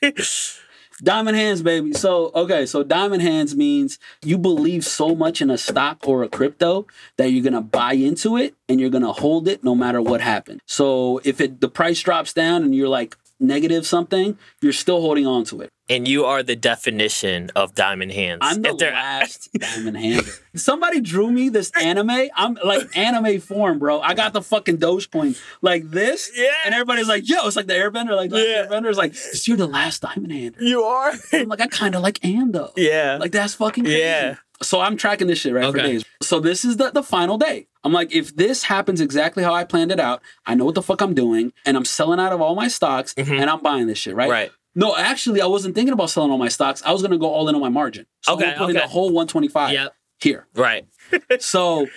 this. 0.00 0.58
Diamond 1.02 1.36
hands, 1.36 1.62
baby. 1.62 1.92
So, 1.94 2.30
okay, 2.32 2.64
so 2.64 2.84
diamond 2.84 3.22
hands 3.22 3.56
means 3.56 3.98
you 4.22 4.38
believe 4.38 4.84
so 4.84 5.16
much 5.16 5.42
in 5.42 5.50
a 5.50 5.58
stock 5.58 6.06
or 6.06 6.22
a 6.22 6.28
crypto 6.28 6.86
that 7.16 7.32
you're 7.32 7.42
gonna 7.42 7.60
buy 7.60 7.94
into 7.94 8.36
it 8.36 8.54
and 8.68 8.80
you're 8.80 8.90
gonna 8.90 9.12
hold 9.12 9.48
it 9.48 9.64
no 9.64 9.74
matter 9.74 10.00
what 10.00 10.20
happens. 10.20 10.60
So, 10.66 11.20
if 11.24 11.40
it 11.40 11.60
the 11.60 11.68
price 11.68 12.00
drops 12.00 12.32
down 12.32 12.62
and 12.62 12.72
you're 12.72 12.88
like 12.88 13.16
negative 13.40 13.84
something, 13.84 14.38
you're 14.60 14.72
still 14.72 15.00
holding 15.00 15.26
on 15.26 15.44
to 15.46 15.62
it. 15.62 15.70
And 15.92 16.08
you 16.08 16.24
are 16.24 16.42
the 16.42 16.56
definition 16.56 17.50
of 17.54 17.74
Diamond 17.74 18.12
Hands. 18.12 18.38
I'm 18.42 18.62
the 18.62 18.70
If 18.70 18.78
they're- 18.78 18.92
last 18.92 19.48
diamond 19.58 19.96
hand. 19.96 20.22
Somebody 20.54 21.00
drew 21.00 21.30
me 21.30 21.48
this 21.48 21.70
anime. 21.80 22.28
I'm 22.36 22.58
like 22.64 22.96
anime 22.96 23.40
form, 23.40 23.78
bro. 23.78 24.00
I 24.00 24.14
got 24.14 24.32
the 24.32 24.42
fucking 24.42 24.78
Dogecoin 24.78 25.38
like 25.62 25.90
this. 25.90 26.30
Yeah. 26.34 26.46
And 26.64 26.74
everybody's 26.74 27.08
like, 27.08 27.28
yo, 27.28 27.46
it's 27.46 27.56
like 27.56 27.66
the 27.66 27.74
airbender. 27.74 28.14
Like 28.16 28.30
the 28.30 28.40
Yeah. 28.40 28.66
airbender 28.66 28.90
is 28.90 28.96
like, 28.98 29.14
you're 29.46 29.56
the 29.56 29.66
last 29.66 30.02
diamond 30.02 30.32
hand. 30.32 30.56
You 30.60 30.82
are. 30.82 31.12
I'm 31.32 31.48
like, 31.48 31.60
I 31.60 31.66
kind 31.68 31.94
of 31.94 32.02
like 32.02 32.24
am 32.24 32.52
though. 32.52 32.72
yeah. 32.76 33.18
Like 33.20 33.32
that's 33.32 33.54
fucking 33.54 33.84
crazy. 33.84 34.00
Yeah. 34.00 34.36
So 34.62 34.80
I'm 34.80 34.96
tracking 34.96 35.26
this 35.26 35.38
shit 35.40 35.52
right 35.54 35.70
for 35.72 35.78
days. 35.78 36.04
So 36.22 36.38
this 36.38 36.64
is 36.64 36.76
the, 36.76 36.90
the 36.90 37.02
final 37.02 37.36
day. 37.36 37.66
I'm 37.82 37.92
like, 37.92 38.14
if 38.14 38.36
this 38.36 38.62
happens 38.62 39.00
exactly 39.00 39.42
how 39.42 39.52
I 39.52 39.64
planned 39.64 39.90
it 39.90 39.98
out, 39.98 40.22
I 40.46 40.54
know 40.54 40.64
what 40.64 40.76
the 40.76 40.82
fuck 40.82 41.00
I'm 41.00 41.14
doing, 41.14 41.52
and 41.66 41.76
I'm 41.76 41.84
selling 41.84 42.20
out 42.20 42.32
of 42.32 42.40
all 42.40 42.54
my 42.54 42.68
stocks, 42.68 43.12
and 43.16 43.50
I'm 43.50 43.60
buying 43.60 43.88
this 43.88 43.98
shit, 43.98 44.14
right? 44.14 44.26
Mm-hmm. 44.26 44.32
Right. 44.32 44.50
No, 44.74 44.96
actually, 44.96 45.40
I 45.42 45.46
wasn't 45.46 45.74
thinking 45.74 45.92
about 45.92 46.10
selling 46.10 46.30
all 46.30 46.38
my 46.38 46.48
stocks. 46.48 46.82
I 46.84 46.92
was 46.92 47.02
gonna 47.02 47.18
go 47.18 47.26
all 47.30 47.48
in 47.48 47.54
on 47.54 47.60
my 47.60 47.68
margin. 47.68 48.06
So 48.22 48.34
Okay, 48.34 48.50
I'm 48.52 48.58
putting 48.58 48.76
okay. 48.76 48.84
the 48.86 48.90
whole 48.90 49.06
125 49.12 49.72
Yep. 49.72 49.92
here. 50.20 50.46
Right. 50.54 50.86
So, 51.40 51.88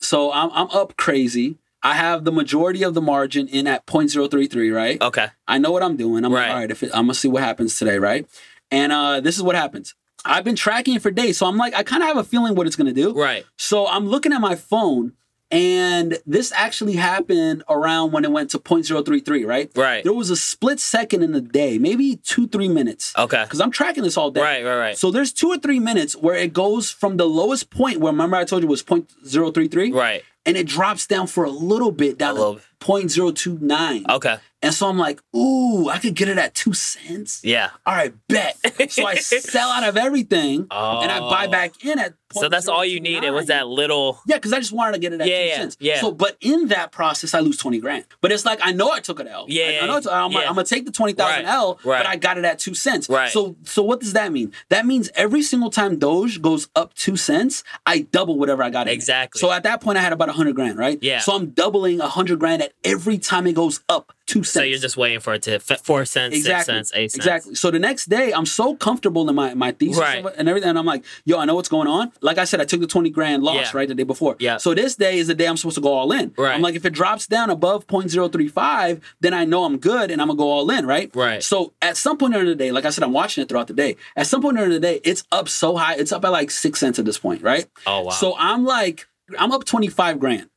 so 0.00 0.32
I'm 0.32 0.50
I'm 0.52 0.68
up 0.70 0.96
crazy. 0.96 1.58
I 1.82 1.94
have 1.94 2.24
the 2.24 2.32
majority 2.32 2.82
of 2.82 2.94
the 2.94 3.02
margin 3.02 3.46
in 3.46 3.66
at 3.66 3.84
0.033, 3.86 4.74
right? 4.74 5.00
Okay. 5.02 5.28
I 5.46 5.58
know 5.58 5.70
what 5.70 5.82
I'm 5.82 5.96
doing. 5.96 6.24
I'm 6.24 6.32
Right. 6.32 6.42
like, 6.46 6.50
all 6.50 6.56
right, 6.60 6.70
if 6.70 6.82
it, 6.82 6.90
I'm 6.94 7.04
gonna 7.04 7.14
see 7.14 7.28
what 7.28 7.42
happens 7.42 7.78
today, 7.78 7.98
right? 7.98 8.26
And 8.70 8.90
uh, 8.90 9.20
this 9.20 9.36
is 9.36 9.42
what 9.42 9.54
happens. 9.54 9.94
I've 10.24 10.42
been 10.44 10.56
tracking 10.56 10.94
it 10.94 11.02
for 11.02 11.10
days, 11.10 11.36
so 11.36 11.44
I'm 11.46 11.58
like, 11.58 11.74
I 11.74 11.82
kind 11.82 12.02
of 12.02 12.08
have 12.08 12.16
a 12.16 12.24
feeling 12.24 12.54
what 12.54 12.66
it's 12.66 12.76
gonna 12.76 12.94
do. 12.94 13.12
Right. 13.12 13.44
So 13.58 13.86
I'm 13.86 14.06
looking 14.08 14.32
at 14.32 14.40
my 14.40 14.56
phone, 14.56 15.12
and 15.54 16.18
this 16.26 16.50
actually 16.52 16.94
happened 16.94 17.62
around 17.68 18.10
when 18.12 18.24
it 18.24 18.32
went 18.32 18.50
to 18.50 18.58
0.033, 18.58 19.46
right? 19.46 19.70
Right. 19.76 20.02
There 20.02 20.12
was 20.12 20.30
a 20.30 20.36
split 20.36 20.80
second 20.80 21.22
in 21.22 21.32
the 21.32 21.40
day, 21.40 21.78
maybe 21.78 22.16
two, 22.16 22.48
three 22.48 22.68
minutes. 22.68 23.14
Okay. 23.16 23.42
Because 23.44 23.60
I'm 23.60 23.70
tracking 23.70 24.02
this 24.02 24.16
all 24.16 24.30
day. 24.30 24.40
Right. 24.40 24.64
Right. 24.64 24.76
Right. 24.78 24.98
So 24.98 25.10
there's 25.10 25.32
two 25.32 25.48
or 25.48 25.58
three 25.58 25.78
minutes 25.78 26.14
where 26.16 26.34
it 26.34 26.52
goes 26.52 26.90
from 26.90 27.16
the 27.18 27.26
lowest 27.26 27.70
point, 27.70 28.00
where 28.00 28.12
remember 28.12 28.36
I 28.36 28.44
told 28.44 28.62
you 28.62 28.68
was 28.68 28.82
0.033, 28.82 29.94
Right. 29.94 30.22
and 30.44 30.56
it 30.56 30.66
drops 30.66 31.06
down 31.06 31.26
for 31.28 31.44
a 31.44 31.50
little 31.50 31.92
bit 31.92 32.18
down 32.18 32.32
A 32.32 32.34
little 32.34 32.54
to 32.56 32.60
0.029. 32.84 34.08
Okay. 34.08 34.36
And 34.62 34.72
so 34.72 34.88
I'm 34.88 34.98
like, 34.98 35.20
ooh, 35.36 35.90
I 35.90 35.98
could 35.98 36.14
get 36.14 36.28
it 36.28 36.38
at 36.38 36.54
two 36.54 36.72
cents. 36.72 37.42
Yeah. 37.44 37.68
All 37.84 37.94
right, 37.94 38.14
bet. 38.30 38.56
So 38.90 39.04
I 39.04 39.16
sell 39.16 39.68
out 39.68 39.84
of 39.86 39.98
everything 39.98 40.60
and 40.70 41.12
I 41.12 41.20
buy 41.20 41.44
Oh. 41.46 41.50
back 41.50 41.84
in 41.84 41.98
at. 41.98 42.14
So 42.32 42.48
that's 42.48 42.66
all 42.66 42.84
you 42.84 42.98
needed 42.98 43.30
was 43.30 43.46
that 43.46 43.68
little. 43.68 44.18
Yeah, 44.26 44.36
because 44.36 44.52
I 44.54 44.58
just 44.58 44.72
wanted 44.72 44.92
to 44.94 44.98
get 45.00 45.12
it 45.12 45.20
at 45.20 45.28
Yeah, 45.28 45.38
two 45.42 45.46
yeah, 45.48 45.56
cents. 45.56 45.76
yeah. 45.80 46.00
So, 46.00 46.10
but 46.10 46.36
in 46.40 46.68
that 46.68 46.90
process, 46.92 47.32
I 47.34 47.40
lose 47.40 47.58
twenty 47.58 47.78
grand. 47.78 48.06
But 48.22 48.32
it's 48.32 48.44
like 48.46 48.58
I 48.62 48.72
know 48.72 48.90
I 48.90 49.00
took 49.00 49.20
an 49.20 49.28
L. 49.28 49.44
Yeah, 49.48 49.66
Like, 49.66 49.82
I 49.82 49.86
know 49.86 49.96
it's, 49.98 50.06
I'm, 50.06 50.32
yeah. 50.32 50.38
I'm 50.40 50.54
gonna 50.54 50.64
take 50.64 50.86
the 50.86 50.90
twenty 50.92 51.12
thousand 51.12 51.44
Right, 51.44 51.54
L, 51.54 51.78
right. 51.84 51.98
but 52.02 52.06
I 52.06 52.16
got 52.16 52.38
it 52.38 52.44
at 52.46 52.58
two 52.58 52.74
cents. 52.74 53.08
Right. 53.10 53.30
So, 53.30 53.54
so 53.64 53.82
what 53.84 54.00
does 54.00 54.14
that 54.14 54.32
mean? 54.32 54.50
That 54.70 54.84
means 54.86 55.10
every 55.14 55.42
single 55.42 55.70
time 55.70 55.96
Doge 55.98 56.40
goes 56.42 56.68
up 56.74 56.94
two 56.94 57.16
cents, 57.18 57.62
I 57.86 58.00
double 58.00 58.36
whatever 58.38 58.62
I 58.64 58.70
got. 58.70 58.88
Exactly. 58.88 59.38
So 59.38 59.52
at 59.52 59.62
that 59.64 59.80
point, 59.82 59.98
I 59.98 60.00
had 60.00 60.12
about 60.14 60.30
a 60.30 60.32
hundred 60.32 60.56
grand, 60.56 60.76
right? 60.78 60.98
Yeah. 61.02 61.18
So 61.20 61.36
I'm 61.36 61.50
doubling 61.50 62.00
a 62.00 62.08
hundred 62.08 62.40
grand 62.40 62.62
at 62.62 62.72
every 62.82 63.16
time 63.18 63.46
it 63.46 63.54
goes 63.54 63.80
up 63.88 64.12
two 64.26 64.42
cents. 64.42 64.52
So 64.52 64.62
you're 64.62 64.78
just 64.78 64.96
waiting 64.96 65.20
for 65.20 65.34
it 65.34 65.42
to 65.42 65.54
f- 65.54 65.80
four 65.82 66.04
cents, 66.04 66.34
Exactly. 66.34 66.58
six 66.58 66.66
cents, 66.66 66.92
eight 66.94 67.10
cents. 67.12 67.16
Exactly. 67.16 67.54
So 67.54 67.70
the 67.70 67.78
next 67.78 68.06
day, 68.06 68.32
I'm 68.32 68.46
so 68.46 68.74
comfortable 68.74 69.28
in 69.28 69.34
my, 69.34 69.54
my 69.54 69.72
thesis 69.72 69.98
Right. 70.00 70.24
and 70.36 70.48
everything. 70.48 70.70
And 70.70 70.78
I'm 70.78 70.84
like, 70.86 71.04
yo, 71.24 71.38
I 71.38 71.44
know 71.44 71.54
what's 71.54 71.68
going 71.68 71.88
on. 71.88 72.10
Like 72.20 72.38
I 72.38 72.44
said, 72.44 72.60
I 72.60 72.64
took 72.64 72.80
the 72.80 72.86
20 72.86 73.10
grand 73.10 73.42
loss, 73.42 73.56
Yeah. 73.56 73.70
right, 73.74 73.88
the 73.88 73.94
day 73.94 74.02
before. 74.02 74.36
Yeah. 74.38 74.56
So 74.58 74.74
this 74.74 74.96
day 74.96 75.18
is 75.18 75.26
the 75.28 75.34
day 75.34 75.46
I'm 75.46 75.56
supposed 75.56 75.76
to 75.76 75.80
go 75.82 75.92
all 75.92 76.10
in. 76.12 76.32
Right. 76.38 76.54
I'm 76.54 76.62
like, 76.62 76.74
if 76.74 76.84
it 76.86 76.90
drops 76.94 77.26
down 77.26 77.48
above 77.50 77.86
0.035, 77.86 79.00
then 79.20 79.34
I 79.34 79.44
know 79.44 79.64
I'm 79.64 79.78
good 79.78 80.10
and 80.10 80.20
I'm 80.20 80.28
going 80.28 80.36
to 80.38 80.42
go 80.42 80.50
all 80.50 80.70
in, 80.70 80.86
right? 80.86 81.10
Right. 81.14 81.42
So 81.42 81.72
at 81.82 81.96
some 81.96 82.18
point 82.18 82.32
during 82.32 82.48
the 82.48 82.54
day, 82.54 82.70
like 82.72 82.84
I 82.84 82.90
said, 82.90 83.04
I'm 83.04 83.12
watching 83.12 83.42
it 83.42 83.48
throughout 83.48 83.66
the 83.68 83.74
day. 83.74 83.96
At 84.16 84.26
some 84.26 84.42
point 84.42 84.56
during 84.56 84.70
the 84.70 84.80
day, 84.80 85.00
it's 85.04 85.24
up 85.32 85.48
so 85.48 85.76
high. 85.76 85.94
It's 85.96 86.12
up 86.12 86.24
at 86.24 86.32
like 86.32 86.50
six 86.50 86.80
cents 86.80 86.98
at 86.98 87.04
this 87.04 87.18
point, 87.18 87.42
right? 87.42 87.66
Oh 87.86 88.02
wow. 88.02 88.10
So 88.10 88.34
I'm 88.38 88.64
like, 88.64 89.06
I'm 89.38 89.52
up 89.52 89.64
25 89.64 90.18
grand. 90.18 90.48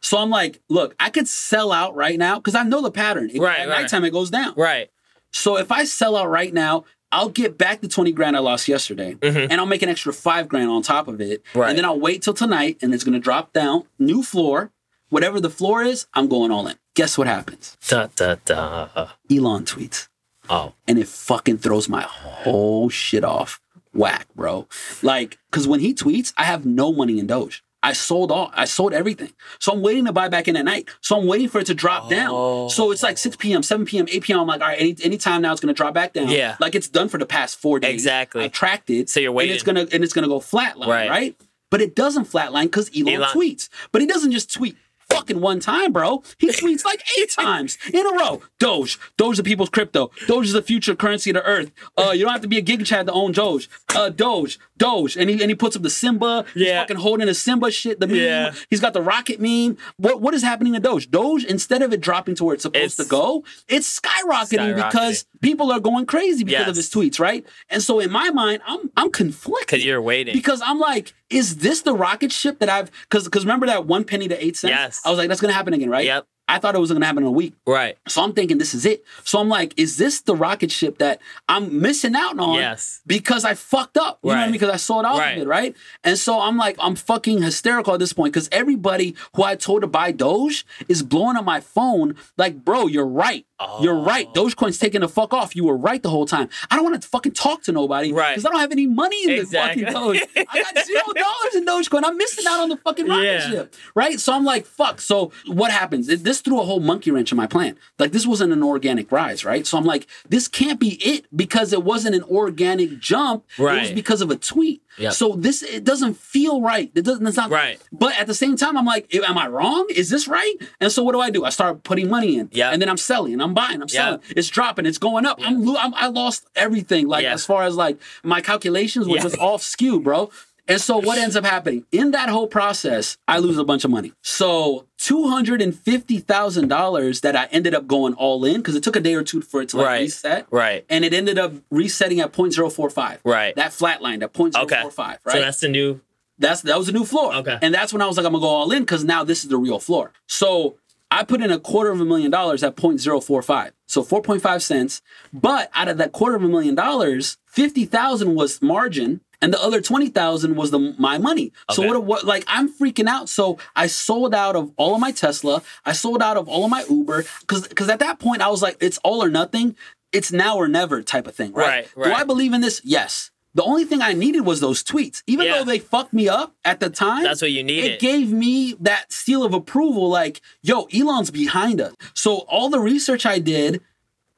So 0.00 0.18
I'm 0.18 0.30
like, 0.30 0.60
look, 0.68 0.94
I 1.00 1.10
could 1.10 1.28
sell 1.28 1.72
out 1.72 1.94
right 1.94 2.18
now 2.18 2.36
because 2.36 2.54
I 2.54 2.62
know 2.62 2.80
the 2.82 2.90
pattern. 2.90 3.30
It- 3.32 3.40
Right, 3.40 3.60
At 3.60 3.68
right. 3.68 3.82
nighttime, 3.82 4.04
it 4.04 4.10
goes 4.12 4.30
down. 4.30 4.54
right. 4.56 4.90
So 5.34 5.56
if 5.56 5.72
I 5.72 5.84
sell 5.84 6.14
out 6.16 6.28
right 6.28 6.52
now, 6.52 6.84
I'll 7.10 7.28
get 7.30 7.56
back 7.58 7.80
the 7.80 7.88
20 7.88 8.12
grand 8.12 8.36
I 8.36 8.40
lost 8.40 8.68
yesterday 8.68 9.16
and 9.22 9.52
I'll 9.54 9.66
make 9.66 9.82
an 9.82 9.88
extra 9.88 10.12
five 10.12 10.46
grand 10.48 10.68
on 10.70 10.82
top 10.82 11.08
of 11.08 11.20
it. 11.20 11.42
Mm-hmm. 11.44 11.58
Right. 11.58 11.68
And 11.70 11.78
then 11.78 11.84
I'll 11.84 11.98
wait 12.00 12.22
till 12.22 12.34
tonight 12.34 12.78
and 12.82 12.92
it's 12.94 13.02
going 13.04 13.14
to 13.14 13.18
drop 13.20 13.52
down. 13.52 13.84
New 13.98 14.22
floor. 14.22 14.72
Whatever 15.08 15.40
the 15.40 15.50
floor 15.50 15.82
is, 15.82 16.06
I'm 16.14 16.26
going 16.28 16.50
all 16.50 16.66
in. 16.66 16.76
Guess 16.94 17.16
what 17.18 17.26
happens? 17.26 17.76
Da 17.86 18.08
da 18.14 18.36
da. 18.44 19.08
Elon 19.30 19.64
tweets 19.64 20.08
Oh. 20.50 20.72
and 20.88 20.98
it 20.98 21.06
fucking 21.08 21.58
throws 21.58 21.88
my 21.88 22.00
whole 22.02 22.88
shit 22.90 23.24
off 23.24 23.60
whack, 23.94 24.26
bro. 24.34 24.66
Like, 25.02 25.38
because 25.50 25.68
when 25.68 25.80
he 25.80 25.92
tweets, 25.94 26.32
I 26.38 26.44
have 26.44 26.64
no 26.66 26.92
money 26.92 27.18
in 27.18 27.26
Doge. 27.26 27.62
I 27.82 27.92
sold 27.94 28.30
all. 28.30 28.50
I 28.54 28.64
sold 28.64 28.92
everything. 28.94 29.32
So 29.58 29.72
I'm 29.72 29.82
waiting 29.82 30.04
to 30.04 30.12
buy 30.12 30.28
back 30.28 30.46
in 30.46 30.56
at 30.56 30.64
night. 30.64 30.88
So 31.00 31.18
I'm 31.18 31.26
waiting 31.26 31.48
for 31.48 31.58
it 31.58 31.66
to 31.66 31.74
drop 31.74 32.08
down. 32.08 32.70
So 32.70 32.92
it's 32.92 33.02
like 33.02 33.18
6 33.18 33.36
p.m., 33.36 33.62
7 33.62 33.84
p.m., 33.86 34.06
8 34.08 34.22
p.m. 34.22 34.38
I'm 34.40 34.46
like, 34.46 34.60
all 34.60 34.68
right, 34.68 34.78
any 34.80 34.96
anytime 35.02 35.42
now 35.42 35.50
it's 35.52 35.60
gonna 35.60 35.72
drop 35.74 35.92
back 35.94 36.12
down. 36.12 36.28
Yeah. 36.28 36.56
Like 36.60 36.74
it's 36.74 36.88
done 36.88 37.08
for 37.08 37.18
the 37.18 37.26
past 37.26 37.58
four 37.58 37.80
days. 37.80 37.94
Exactly. 37.94 38.44
I 38.44 38.48
tracked 38.48 38.88
it. 38.90 39.08
So 39.10 39.18
you're 39.20 39.32
waiting. 39.32 39.50
And 39.50 39.54
it's 39.56 39.64
gonna 39.64 39.86
and 39.92 40.04
it's 40.04 40.12
gonna 40.12 40.28
go 40.28 40.38
flatline, 40.40 40.86
Right. 40.86 41.10
right? 41.10 41.36
But 41.70 41.80
it 41.80 41.96
doesn't 41.96 42.26
flatline 42.26 42.64
because 42.64 42.90
Elon, 42.96 43.14
Elon- 43.14 43.30
tweets. 43.34 43.68
But 43.90 44.00
he 44.02 44.06
doesn't 44.06 44.30
just 44.30 44.52
tweet 44.52 44.76
fucking 45.10 45.40
one 45.40 45.60
time, 45.60 45.92
bro. 45.92 46.22
He 46.38 46.48
tweets 46.48 46.84
like 46.86 47.02
eight 47.18 47.30
times 47.38 47.76
in 47.92 48.06
a 48.06 48.12
row. 48.12 48.40
Doge. 48.58 48.98
Doge 49.18 49.36
the 49.38 49.42
people's 49.42 49.68
crypto. 49.70 50.10
Doge 50.26 50.46
is 50.46 50.52
the 50.54 50.62
future 50.62 50.94
currency 50.94 51.30
of 51.30 51.34
the 51.34 51.42
earth. 51.44 51.70
Uh, 51.98 52.12
you 52.14 52.22
don't 52.24 52.32
have 52.32 52.40
to 52.42 52.48
be 52.48 52.56
a 52.58 52.62
Giga 52.62 52.86
Chad 52.86 53.06
to 53.06 53.12
own 53.12 53.32
Doge. 53.32 53.68
Uh, 53.94 54.08
Doge. 54.08 54.58
Doge. 54.82 55.16
And 55.16 55.30
he 55.30 55.40
and 55.40 55.50
he 55.50 55.54
puts 55.54 55.76
up 55.76 55.82
the 55.82 55.90
Simba. 55.90 56.44
He's 56.54 56.66
Yeah. 56.66 56.80
fucking 56.82 56.96
holding 56.96 57.26
the 57.26 57.34
Simba 57.34 57.70
shit. 57.70 58.00
The 58.00 58.06
meme. 58.06 58.16
Yeah. 58.16 58.52
He's 58.70 58.80
got 58.80 58.92
the 58.92 59.02
rocket 59.02 59.40
meme. 59.40 59.76
What 59.96 60.20
what 60.20 60.34
is 60.34 60.42
happening 60.42 60.72
to 60.74 60.80
Doge? 60.80 61.10
Doge, 61.10 61.44
instead 61.44 61.82
of 61.82 61.92
it 61.92 62.00
dropping 62.00 62.34
to 62.36 62.44
where 62.44 62.54
it's 62.54 62.62
supposed 62.64 62.76
It's- 62.84 62.96
to 62.96 63.04
go, 63.04 63.44
it's 63.68 64.00
skyrocketing, 64.00 64.74
Skyrocketing. 64.74 64.90
because 64.90 65.24
people 65.40 65.70
are 65.72 65.80
going 65.80 66.06
crazy 66.06 66.44
because 66.44 66.68
of 66.68 66.76
his 66.76 66.90
tweets, 66.90 67.18
right? 67.20 67.44
And 67.70 67.82
so 67.82 68.00
in 68.00 68.10
my 68.10 68.30
mind, 68.30 68.60
I'm 68.66 68.90
I'm 68.96 69.10
conflicted. 69.10 69.66
Because 69.68 69.84
you're 69.84 70.02
waiting. 70.02 70.34
Because 70.34 70.60
I'm 70.64 70.78
like, 70.78 71.14
is 71.30 71.56
this 71.58 71.82
the 71.82 71.94
rocket 71.94 72.32
ship 72.32 72.58
that 72.58 72.68
I've? 72.68 72.90
Because 73.08 73.24
because 73.24 73.44
remember 73.44 73.66
that 73.66 73.86
one 73.86 74.04
penny 74.04 74.28
to 74.28 74.44
eight 74.44 74.56
cents. 74.56 74.70
Yes. 74.70 75.00
I 75.04 75.10
was 75.10 75.18
like, 75.18 75.28
that's 75.28 75.40
gonna 75.40 75.52
happen 75.52 75.74
again, 75.74 75.90
right? 75.90 76.04
Yep. 76.04 76.26
I 76.52 76.58
thought 76.58 76.74
it 76.74 76.78
was 76.78 76.92
gonna 76.92 77.06
happen 77.06 77.22
in 77.22 77.28
a 77.28 77.30
week. 77.32 77.54
right. 77.66 77.96
So 78.08 78.22
I'm 78.22 78.32
thinking 78.32 78.58
this 78.58 78.74
is 78.74 78.84
it. 78.86 79.04
So 79.24 79.38
I'm 79.40 79.48
like, 79.48 79.72
is 79.76 79.96
this 79.96 80.20
the 80.20 80.34
rocket 80.36 80.70
ship 80.70 80.98
that 80.98 81.20
I'm 81.48 81.80
missing 81.80 82.14
out 82.14 82.38
on? 82.38 82.54
Yes. 82.54 83.00
Because 83.06 83.44
I 83.44 83.54
fucked 83.54 83.96
up. 83.96 84.18
You 84.22 84.28
know 84.30 84.34
what 84.34 84.38
I 84.38 84.40
Right. 84.42 84.46
mean? 84.46 84.52
Because 84.52 84.70
I 84.70 84.76
sold 84.76 85.04
off 85.06 85.18
Right. 85.18 85.36
of 85.36 85.42
it, 85.42 85.46
right? 85.48 85.74
And 86.04 86.18
so 86.18 86.40
I'm 86.40 86.56
like, 86.56 86.76
I'm 86.78 86.94
fucking 86.96 87.42
hysterical 87.42 87.94
at 87.94 88.00
this 88.00 88.12
point 88.12 88.32
because 88.32 88.48
everybody 88.52 89.14
who 89.34 89.42
I 89.42 89.56
told 89.56 89.80
to 89.82 89.86
buy 89.86 90.12
Doge 90.12 90.66
is 90.88 91.02
blowing 91.02 91.36
up 91.36 91.44
my 91.44 91.60
phone. 91.60 92.14
Like, 92.36 92.64
bro, 92.64 92.86
you're 92.86 93.06
right. 93.06 93.46
You're 93.80 93.94
oh. 93.98 94.04
right. 94.04 94.26
Oh. 94.36 94.44
Dogecoin's 94.48 94.76
taking 94.78 95.02
the 95.02 95.08
fuck 95.08 95.32
off. 95.32 95.54
You 95.54 95.64
were 95.64 95.76
right 95.76 96.02
the 96.02 96.10
whole 96.10 96.26
time. 96.26 96.48
I 96.70 96.74
don't 96.76 96.84
want 96.84 97.00
to 97.00 97.08
fucking 97.08 97.32
talk 97.32 97.62
to 97.64 97.72
nobody 97.72 98.12
Right. 98.12 98.32
because 98.34 98.44
I 98.44 98.50
don't 98.50 98.60
have 98.60 98.72
any 98.72 98.88
money 98.88 99.22
in 99.24 99.30
Exactly. 99.30 99.84
the 99.84 99.92
fucking 99.92 100.18
Doge. 100.18 100.46
I 100.50 100.62
got 100.74 100.84
zero 100.86 101.02
dollars 101.14 101.54
in 101.54 101.64
Dogecoin. 101.64 102.02
I'm 102.04 102.16
missing 102.16 102.44
out 102.48 102.60
on 102.60 102.68
the 102.70 102.76
fucking 102.78 103.06
rocket 103.06 103.24
Yeah. 103.24 103.48
ship 103.50 103.74
right? 103.94 104.18
So 104.20 104.32
I'm 104.32 104.44
like, 104.44 104.66
fuck. 104.66 105.00
So 105.00 105.30
what 105.46 105.70
happens? 105.70 106.08
It- 106.08 106.24
Threw 106.42 106.60
a 106.60 106.64
whole 106.64 106.80
monkey 106.80 107.10
wrench 107.10 107.32
in 107.32 107.36
my 107.36 107.46
plan. 107.46 107.76
Like 107.98 108.12
this 108.12 108.26
wasn't 108.26 108.52
an 108.52 108.62
organic 108.62 109.10
rise, 109.12 109.44
right? 109.44 109.66
So 109.66 109.78
I'm 109.78 109.84
like, 109.84 110.06
this 110.28 110.48
can't 110.48 110.78
be 110.80 110.94
it 111.02 111.26
because 111.34 111.72
it 111.72 111.82
wasn't 111.84 112.14
an 112.14 112.24
organic 112.24 112.98
jump. 112.98 113.44
Right. 113.58 113.78
It 113.78 113.80
was 113.80 113.92
because 113.92 114.20
of 114.20 114.30
a 114.30 114.36
tweet. 114.36 114.82
Yep. 114.98 115.12
So 115.14 115.32
this 115.36 115.62
it 115.62 115.84
doesn't 115.84 116.16
feel 116.16 116.60
right. 116.60 116.90
It 116.94 117.02
doesn't. 117.02 117.26
It's 117.26 117.36
not 117.36 117.50
Right. 117.50 117.80
But 117.92 118.18
at 118.18 118.26
the 118.26 118.34
same 118.34 118.56
time, 118.56 118.76
I'm 118.76 118.84
like, 118.84 119.14
am 119.14 119.38
I 119.38 119.46
wrong? 119.48 119.86
Is 119.90 120.10
this 120.10 120.28
right? 120.28 120.54
And 120.80 120.92
so 120.92 121.02
what 121.02 121.12
do 121.12 121.20
I 121.20 121.30
do? 121.30 121.44
I 121.44 121.50
start 121.50 121.82
putting 121.82 122.08
money 122.10 122.36
in. 122.38 122.48
Yeah. 122.52 122.70
And 122.70 122.82
then 122.82 122.88
I'm 122.88 122.96
selling. 122.98 123.40
I'm 123.40 123.54
buying. 123.54 123.80
I'm 123.80 123.88
selling. 123.88 124.20
It's 124.30 124.48
dropping. 124.48 124.84
It's 124.86 124.98
going 124.98 125.24
up. 125.26 125.38
I'm, 125.42 125.64
lo- 125.64 125.78
I'm 125.78 125.94
I 125.94 126.08
lost 126.08 126.46
everything. 126.54 127.08
Like 127.08 127.24
as 127.24 127.46
far 127.46 127.62
as 127.64 127.76
like 127.76 127.98
my 128.22 128.40
calculations 128.40 129.08
were 129.08 129.18
just 129.18 129.38
off 129.38 129.62
skew, 129.62 130.00
bro. 130.00 130.30
And 130.68 130.80
so 130.80 130.98
what 130.98 131.18
ends 131.18 131.34
up 131.34 131.44
happening 131.44 131.84
in 131.90 132.12
that 132.12 132.28
whole 132.28 132.46
process, 132.46 133.16
I 133.26 133.38
lose 133.38 133.58
a 133.58 133.64
bunch 133.64 133.84
of 133.84 133.90
money. 133.90 134.12
So 134.22 134.86
two 134.96 135.28
hundred 135.28 135.60
and 135.60 135.76
fifty 135.76 136.18
thousand 136.18 136.68
dollars 136.68 137.20
that 137.22 137.34
I 137.34 137.46
ended 137.46 137.74
up 137.74 137.86
going 137.88 138.14
all 138.14 138.44
in 138.44 138.56
because 138.58 138.76
it 138.76 138.82
took 138.84 138.94
a 138.96 139.00
day 139.00 139.14
or 139.14 139.24
two 139.24 139.42
for 139.42 139.60
it 139.62 139.70
to 139.70 139.78
like 139.78 139.86
Right. 139.86 140.00
reset. 140.02 140.46
Right. 140.50 140.84
And 140.88 141.04
it 141.04 141.12
ended 141.12 141.38
up 141.38 141.52
resetting 141.70 142.20
at 142.20 142.32
0.045. 142.32 143.18
Right. 143.24 143.54
That 143.56 143.72
flatlined 143.72 144.22
at 144.22 144.32
0.045, 144.32 144.62
Okay. 144.62 144.82
right? 144.84 145.18
So 145.32 145.40
that's 145.40 145.60
the 145.60 145.68
new. 145.68 146.00
That's 146.38 146.62
that 146.62 146.78
was 146.78 146.88
a 146.88 146.92
new 146.92 147.04
floor. 147.04 147.34
Okay. 147.34 147.58
And 147.60 147.74
that's 147.74 147.92
when 147.92 148.00
I 148.00 148.06
was 148.06 148.16
like, 148.16 148.24
I'm 148.26 148.32
gonna 148.32 148.42
go 148.42 148.48
all 148.48 148.70
in 148.72 148.82
because 148.82 149.04
now 149.04 149.24
this 149.24 149.42
is 149.44 149.50
the 149.50 149.58
real 149.58 149.78
floor. 149.80 150.12
So 150.26 150.76
I 151.10 151.24
put 151.24 151.42
in 151.42 151.50
a 151.50 151.58
quarter 151.58 151.90
of 151.90 152.00
a 152.00 152.04
million 152.04 152.30
dollars 152.30 152.62
at 152.62 152.76
0.045. 152.76 153.72
So 153.86 154.02
4.5 154.02 154.62
cents. 154.62 155.02
But 155.32 155.70
out 155.74 155.88
of 155.88 155.98
that 155.98 156.12
quarter 156.12 156.36
of 156.36 156.42
a 156.44 156.48
million 156.48 156.74
dollars, 156.74 157.36
50,000 157.46 158.34
was 158.34 158.62
margin. 158.62 159.20
And 159.42 159.52
the 159.52 159.60
other 159.60 159.80
20,000 159.80 160.54
was 160.56 160.70
the 160.70 160.94
my 160.98 161.18
money. 161.18 161.52
So 161.72 161.86
what, 161.86 162.04
what 162.04 162.24
like 162.24 162.44
I'm 162.46 162.72
freaking 162.72 163.08
out. 163.08 163.28
So 163.28 163.58
I 163.76 163.88
sold 163.88 164.34
out 164.34 164.54
of 164.56 164.72
all 164.76 164.94
of 164.94 165.00
my 165.00 165.10
Tesla. 165.10 165.62
I 165.84 165.92
sold 165.92 166.22
out 166.22 166.36
of 166.36 166.48
all 166.48 166.64
of 166.64 166.70
my 166.70 166.84
Uber. 166.88 167.24
Cause 167.48 167.66
cause 167.68 167.88
at 167.88 167.98
that 167.98 168.20
point 168.20 168.40
I 168.40 168.48
was 168.48 168.62
like, 168.62 168.76
it's 168.80 168.98
all 168.98 169.22
or 169.22 169.28
nothing. 169.28 169.76
It's 170.12 170.30
now 170.30 170.56
or 170.56 170.68
never 170.68 171.02
type 171.02 171.26
of 171.26 171.34
thing. 171.34 171.52
Right. 171.52 171.88
Right, 171.96 172.04
Do. 172.06 172.12
I 172.12 172.22
believe 172.24 172.52
in 172.52 172.60
this? 172.60 172.80
Yes. 172.84 173.30
The 173.54 173.62
only 173.64 173.84
thing 173.84 174.00
I 174.00 174.12
needed 174.14 174.42
was 174.42 174.60
those 174.60 174.82
tweets. 174.82 175.22
Even 175.26 175.46
Yeah. 175.46 175.58
though 175.58 175.64
they 175.64 175.78
fucked 175.78 176.12
me 176.12 176.28
up 176.28 176.54
at 176.64 176.80
the 176.80 176.88
time. 176.88 177.24
That's 177.24 177.42
what 177.42 177.50
you 177.50 177.62
needed. 177.64 177.92
It 177.92 178.00
gave 178.00 178.30
me 178.32 178.76
that 178.80 179.12
seal 179.12 179.44
of 179.44 179.52
approval 179.52 180.08
like, 180.08 180.40
yo, 180.62 180.84
Elon's 180.94 181.30
behind 181.30 181.80
us. 181.80 181.94
So 182.14 182.36
all 182.48 182.70
the 182.70 182.80
research 182.80 183.26
I 183.26 183.40
did 183.40 183.82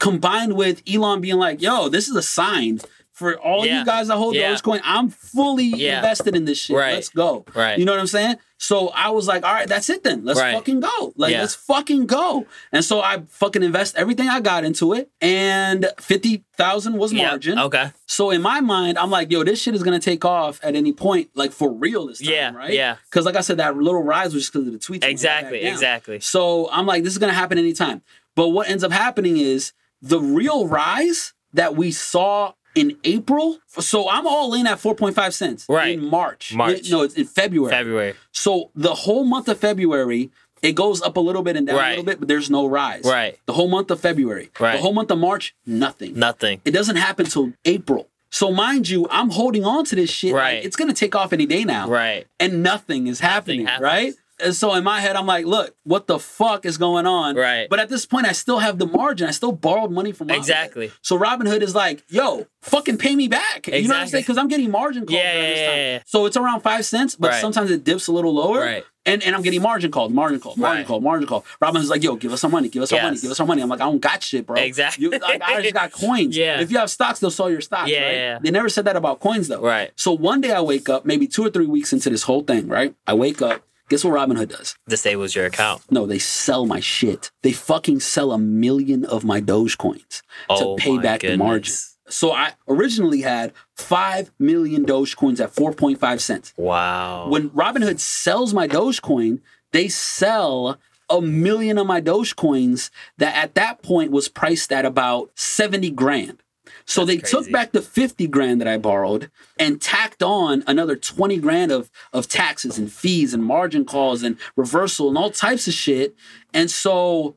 combined 0.00 0.54
with 0.54 0.82
Elon 0.92 1.20
being 1.20 1.36
like, 1.36 1.62
yo, 1.62 1.88
this 1.88 2.08
is 2.08 2.16
a 2.16 2.22
sign 2.22 2.80
for 3.14 3.36
all 3.38 3.64
Yeah. 3.64 3.78
you 3.78 3.84
guys 3.86 4.08
that 4.08 4.16
hold 4.16 4.34
Yeah. 4.34 4.52
Dogecoin. 4.52 4.80
I'm 4.84 5.08
fully 5.08 5.66
Yeah. 5.66 5.96
invested 5.98 6.34
in 6.36 6.44
this 6.44 6.58
shit. 6.58 6.76
Right. 6.76 6.94
Let's 6.94 7.08
go. 7.08 7.44
Right. 7.54 7.78
You 7.78 7.84
know 7.84 7.92
what 7.92 8.00
I'm 8.00 8.08
saying? 8.08 8.36
So 8.58 8.88
I 8.88 9.10
was 9.10 9.28
like, 9.28 9.44
all 9.44 9.52
right, 9.52 9.68
that's 9.68 9.88
it 9.88 10.02
then. 10.02 10.24
Let's 10.24 10.40
Right. 10.40 10.52
fucking 10.54 10.80
go. 10.80 11.12
Like, 11.16 11.30
Yeah. 11.32 11.42
let's 11.42 11.54
fucking 11.54 12.06
go. 12.06 12.46
And 12.72 12.84
so 12.84 13.00
I 13.00 13.22
fucking 13.28 13.62
invest 13.62 13.94
everything 13.96 14.28
I 14.28 14.40
got 14.40 14.64
into 14.64 14.94
it. 14.94 15.10
And 15.20 15.86
50,000 16.00 16.94
was 16.98 17.12
Yep. 17.12 17.22
margin. 17.30 17.58
Okay. 17.58 17.92
So 18.06 18.30
in 18.30 18.42
my 18.42 18.60
mind, 18.60 18.98
I'm 18.98 19.10
like, 19.10 19.30
yo, 19.30 19.44
this 19.44 19.60
shit 19.60 19.74
is 19.74 19.82
gonna 19.84 20.00
take 20.00 20.24
off 20.24 20.58
at 20.62 20.74
any 20.74 20.92
point, 20.92 21.28
like 21.34 21.52
for 21.52 21.72
real 21.72 22.06
this 22.08 22.18
time, 22.18 22.30
Yeah, 22.32 22.52
right? 22.54 22.72
yeah. 22.72 22.96
Because 23.10 23.26
like 23.26 23.36
I 23.36 23.42
said, 23.42 23.58
that 23.58 23.76
little 23.76 24.02
rise 24.02 24.34
was 24.34 24.44
just 24.44 24.52
because 24.52 24.66
of 24.66 24.72
the 24.72 24.78
tweets. 24.80 25.04
Exactly. 25.04 25.60
Exactly. 25.62 26.18
So 26.20 26.68
I'm 26.72 26.86
like, 26.86 27.04
this 27.04 27.12
is 27.12 27.18
gonna 27.18 27.32
happen 27.32 27.58
anytime. 27.58 28.02
But 28.34 28.48
what 28.48 28.68
ends 28.68 28.82
up 28.82 28.90
happening 28.92 29.36
is 29.36 29.72
the 30.02 30.18
real 30.20 30.66
rise 30.66 31.32
that 31.52 31.76
we 31.76 31.92
saw 31.92 32.52
in 32.74 32.96
April. 33.04 33.58
So 33.78 34.08
I'm 34.08 34.26
all 34.26 34.54
in 34.54 34.66
at 34.66 34.78
4.5 34.78 35.32
cents 35.32 35.66
Right. 35.68 35.94
in 35.98 36.04
March. 36.04 36.54
March. 36.54 36.90
No, 36.90 37.02
it's 37.02 37.14
in 37.14 37.24
February. 37.26 37.70
February. 37.70 38.14
So 38.32 38.70
the 38.74 38.94
whole 38.94 39.24
month 39.24 39.48
of 39.48 39.58
February, 39.58 40.30
it 40.62 40.74
goes 40.74 41.02
up 41.02 41.16
a 41.16 41.20
little 41.20 41.42
bit 41.42 41.56
and 41.56 41.66
down 41.66 41.76
a 41.78 41.88
little 41.90 42.04
bit, 42.04 42.18
but 42.18 42.28
there's 42.28 42.50
no 42.50 42.66
rise. 42.66 43.04
Right. 43.04 43.38
The 43.46 43.52
whole 43.52 43.68
month 43.68 43.90
of 43.90 44.00
February. 44.00 44.50
Right. 44.58 44.72
The 44.76 44.78
whole 44.82 44.92
month 44.94 45.10
of 45.10 45.18
March, 45.18 45.54
nothing. 45.66 46.18
Nothing. 46.18 46.60
It 46.64 46.70
doesn't 46.72 46.96
happen 46.96 47.26
till 47.26 47.52
April. 47.64 48.08
So 48.30 48.50
mind 48.50 48.88
you, 48.88 49.06
I'm 49.10 49.30
holding 49.30 49.64
on 49.64 49.84
to 49.84 49.94
this 49.94 50.10
shit. 50.10 50.32
like, 50.32 50.42
Right. 50.42 50.64
it's 50.64 50.74
gonna 50.74 50.92
take 50.94 51.14
off 51.14 51.32
any 51.32 51.46
day 51.46 51.62
now. 51.64 51.88
Right. 51.88 52.26
And 52.40 52.62
nothing 52.64 53.06
is 53.06 53.20
happening. 53.20 53.66
happens. 53.66 53.82
Right. 53.82 54.14
And 54.42 54.54
so 54.54 54.74
in 54.74 54.82
my 54.82 54.98
head, 55.00 55.14
I'm 55.14 55.26
like, 55.26 55.46
look, 55.46 55.76
what 55.84 56.08
the 56.08 56.18
fuck 56.18 56.66
is 56.66 56.76
going 56.76 57.06
on? 57.06 57.36
Right. 57.36 57.68
But 57.70 57.78
at 57.78 57.88
this 57.88 58.04
point, 58.04 58.26
I 58.26 58.32
still 58.32 58.58
have 58.58 58.78
the 58.78 58.86
margin. 58.86 59.28
I 59.28 59.30
still 59.30 59.52
borrowed 59.52 59.92
money 59.92 60.10
from 60.10 60.26
Robinhood. 60.28 60.36
Exactly. 60.38 60.92
So 61.02 61.16
Robinhood 61.18 61.62
is 61.62 61.74
like, 61.74 62.02
yo, 62.08 62.46
fucking 62.62 62.98
pay 62.98 63.14
me 63.14 63.28
back. 63.28 63.58
Exactly. 63.68 63.78
You 63.82 63.88
know 63.88 63.94
what 63.94 64.00
I'm 64.00 64.08
saying? 64.08 64.22
Because 64.22 64.38
I'm 64.38 64.48
getting 64.48 64.70
margin 64.72 65.06
calls 65.06 65.16
Yeah, 65.18 65.32
yeah, 65.40 65.54
yeah, 65.54 65.74
yeah. 65.74 66.02
So 66.06 66.26
it's 66.26 66.36
around 66.36 66.62
five 66.62 66.84
cents, 66.84 67.14
but 67.14 67.30
Right. 67.30 67.40
sometimes 67.40 67.70
it 67.70 67.84
dips 67.84 68.08
a 68.08 68.12
little 68.12 68.34
lower. 68.34 68.58
Right. 68.60 68.84
And, 69.06 69.22
and 69.22 69.36
I'm 69.36 69.42
getting 69.42 69.60
margin 69.62 69.90
called, 69.92 70.12
margin 70.14 70.40
called, 70.40 70.56
margin 70.56 70.78
Right. 70.78 70.86
called, 70.86 71.02
margin 71.04 71.28
called. 71.28 71.44
Robinhood's 71.62 71.90
like, 71.90 72.02
yo, 72.02 72.16
give 72.16 72.32
us 72.32 72.40
some 72.40 72.50
money, 72.50 72.68
give 72.70 72.82
us 72.82 72.88
some 72.90 73.02
money, 73.02 73.18
give 73.18 73.30
us 73.30 73.36
some 73.36 73.46
money. 73.46 73.60
I'm 73.62 73.68
like, 73.68 73.82
I 73.82 73.84
don't 73.84 74.00
got 74.00 74.22
shit, 74.22 74.46
bro. 74.46 74.56
Exactly. 74.56 75.04
You, 75.04 75.10
like, 75.10 75.42
I 75.42 75.60
just 75.62 75.74
got 75.74 75.92
coins. 75.92 76.36
Yeah. 76.44 76.60
If 76.60 76.72
you 76.72 76.78
have 76.78 76.90
stocks, 76.90 77.20
they'll 77.20 77.30
sell 77.30 77.50
your 77.50 77.60
stocks. 77.60 77.88
Yeah, 77.90 78.02
right? 78.04 78.12
yeah. 78.14 78.38
They 78.42 78.50
never 78.50 78.68
said 78.68 78.86
that 78.86 78.96
about 78.96 79.20
coins 79.20 79.46
though. 79.48 79.60
Right. 79.60 79.92
So 79.94 80.10
one 80.12 80.40
day 80.40 80.52
I 80.52 80.60
wake 80.62 80.88
up, 80.88 81.04
maybe 81.04 81.26
two 81.28 81.44
or 81.46 81.50
three 81.50 81.66
weeks 81.66 81.92
into 81.92 82.10
this 82.10 82.22
whole 82.24 82.42
thing, 82.42 82.66
right? 82.66 82.94
I 83.06 83.14
wake 83.14 83.40
up. 83.42 83.62
Guess 83.88 84.04
what 84.04 84.14
Robinhood 84.14 84.48
does? 84.48 84.76
Disables 84.88 85.34
your 85.34 85.46
account. 85.46 85.82
No, 85.90 86.06
they 86.06 86.18
sell 86.18 86.66
my 86.66 86.80
shit. 86.80 87.30
They 87.42 87.52
fucking 87.52 88.00
sell 88.00 88.32
a 88.32 88.38
million 88.38 89.04
of 89.04 89.24
my 89.24 89.40
Dogecoins 89.40 90.22
Oh 90.48 90.76
to 90.76 90.82
pay 90.82 90.98
back 90.98 91.20
the 91.20 91.36
margin. 91.36 91.74
So 92.08 92.32
I 92.32 92.52
originally 92.68 93.22
had 93.22 93.52
5 93.76 94.30
million 94.38 94.84
Dogecoins 94.84 95.40
at 95.40 95.54
4.5 95.54 96.20
cents. 96.20 96.52
Wow. 96.56 97.28
When 97.28 97.50
Robinhood 97.50 97.98
sells 97.98 98.52
my 98.52 98.68
Dogecoin, 98.68 99.40
they 99.72 99.88
sell 99.88 100.78
a 101.10 101.20
million 101.20 101.78
of 101.78 101.86
my 101.86 102.00
Dogecoins 102.00 102.90
that 103.18 103.34
at 103.36 103.54
that 103.54 103.82
point 103.82 104.10
was 104.10 104.28
priced 104.28 104.72
at 104.72 104.84
about 104.84 105.30
70 105.34 105.90
grand. 105.90 106.42
So 106.86 107.04
they 107.04 107.16
took 107.16 107.50
back 107.50 107.72
the 107.72 107.80
50 107.80 108.26
grand 108.26 108.60
that 108.60 108.68
I 108.68 108.76
borrowed 108.76 109.30
and 109.58 109.80
tacked 109.80 110.22
on 110.22 110.62
another 110.66 110.96
20 110.96 111.38
grand 111.38 111.72
of, 111.72 111.90
of 112.12 112.28
taxes 112.28 112.78
and 112.78 112.92
fees 112.92 113.32
and 113.32 113.44
margin 113.44 113.84
calls 113.84 114.22
and 114.22 114.36
reversal 114.56 115.08
and 115.08 115.16
all 115.16 115.30
types 115.30 115.66
of 115.66 115.74
shit. 115.74 116.14
And 116.52 116.70
so 116.70 117.36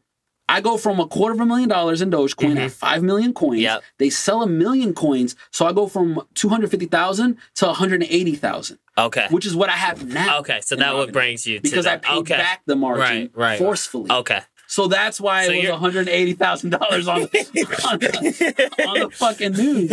I 0.49 0.61
go 0.61 0.77
from 0.77 0.99
a 0.99 1.07
quarter 1.07 1.33
of 1.33 1.39
a 1.39 1.45
million 1.45 1.69
dollars 1.69 2.01
in 2.01 2.09
Dogecoin 2.09 2.57
at 2.57 2.71
5 2.71 3.03
million 3.03 3.33
coins. 3.33 3.55
Mm-hmm. 3.55 3.63
Yep. 3.63 3.83
They 3.99 4.09
sell 4.09 4.41
a 4.41 4.47
million 4.47 4.93
coins. 4.93 5.35
So 5.51 5.65
I 5.65 5.73
go 5.73 5.87
from 5.87 6.21
250,000 6.35 7.37
to 7.55 7.65
180,000 7.65 8.79
okay. 8.97 9.27
which 9.29 9.45
is 9.45 9.55
what 9.55 9.69
I 9.69 9.73
have 9.73 10.05
now. 10.05 10.39
Okay. 10.39 10.59
So 10.61 10.75
that 10.75 10.93
what 10.93 11.11
brings 11.11 11.45
you 11.45 11.57
to 11.57 11.61
because 11.61 11.85
I 11.85 11.97
paid 11.97 12.17
okay. 12.19 12.37
back 12.37 12.61
the 12.65 12.75
margin 12.75 12.97
Right, 13.03 13.31
right. 13.33 13.59
forcefully. 13.59 14.11
Okay. 14.11 14.41
So 14.67 14.87
that's 14.87 15.19
why 15.21 15.45
So 15.45 15.51
it 15.53 15.61
was 15.61 15.69
one 15.71 15.79
hundred 15.79 16.09
eighty 16.09 16.33
thousand 16.33 16.71
dollars 16.71 17.07
on, 17.07 17.21
on, 17.21 17.27
the- 17.29 18.85
on 18.87 18.99
the 18.99 19.09
fucking 19.11 19.53
news. 19.53 19.91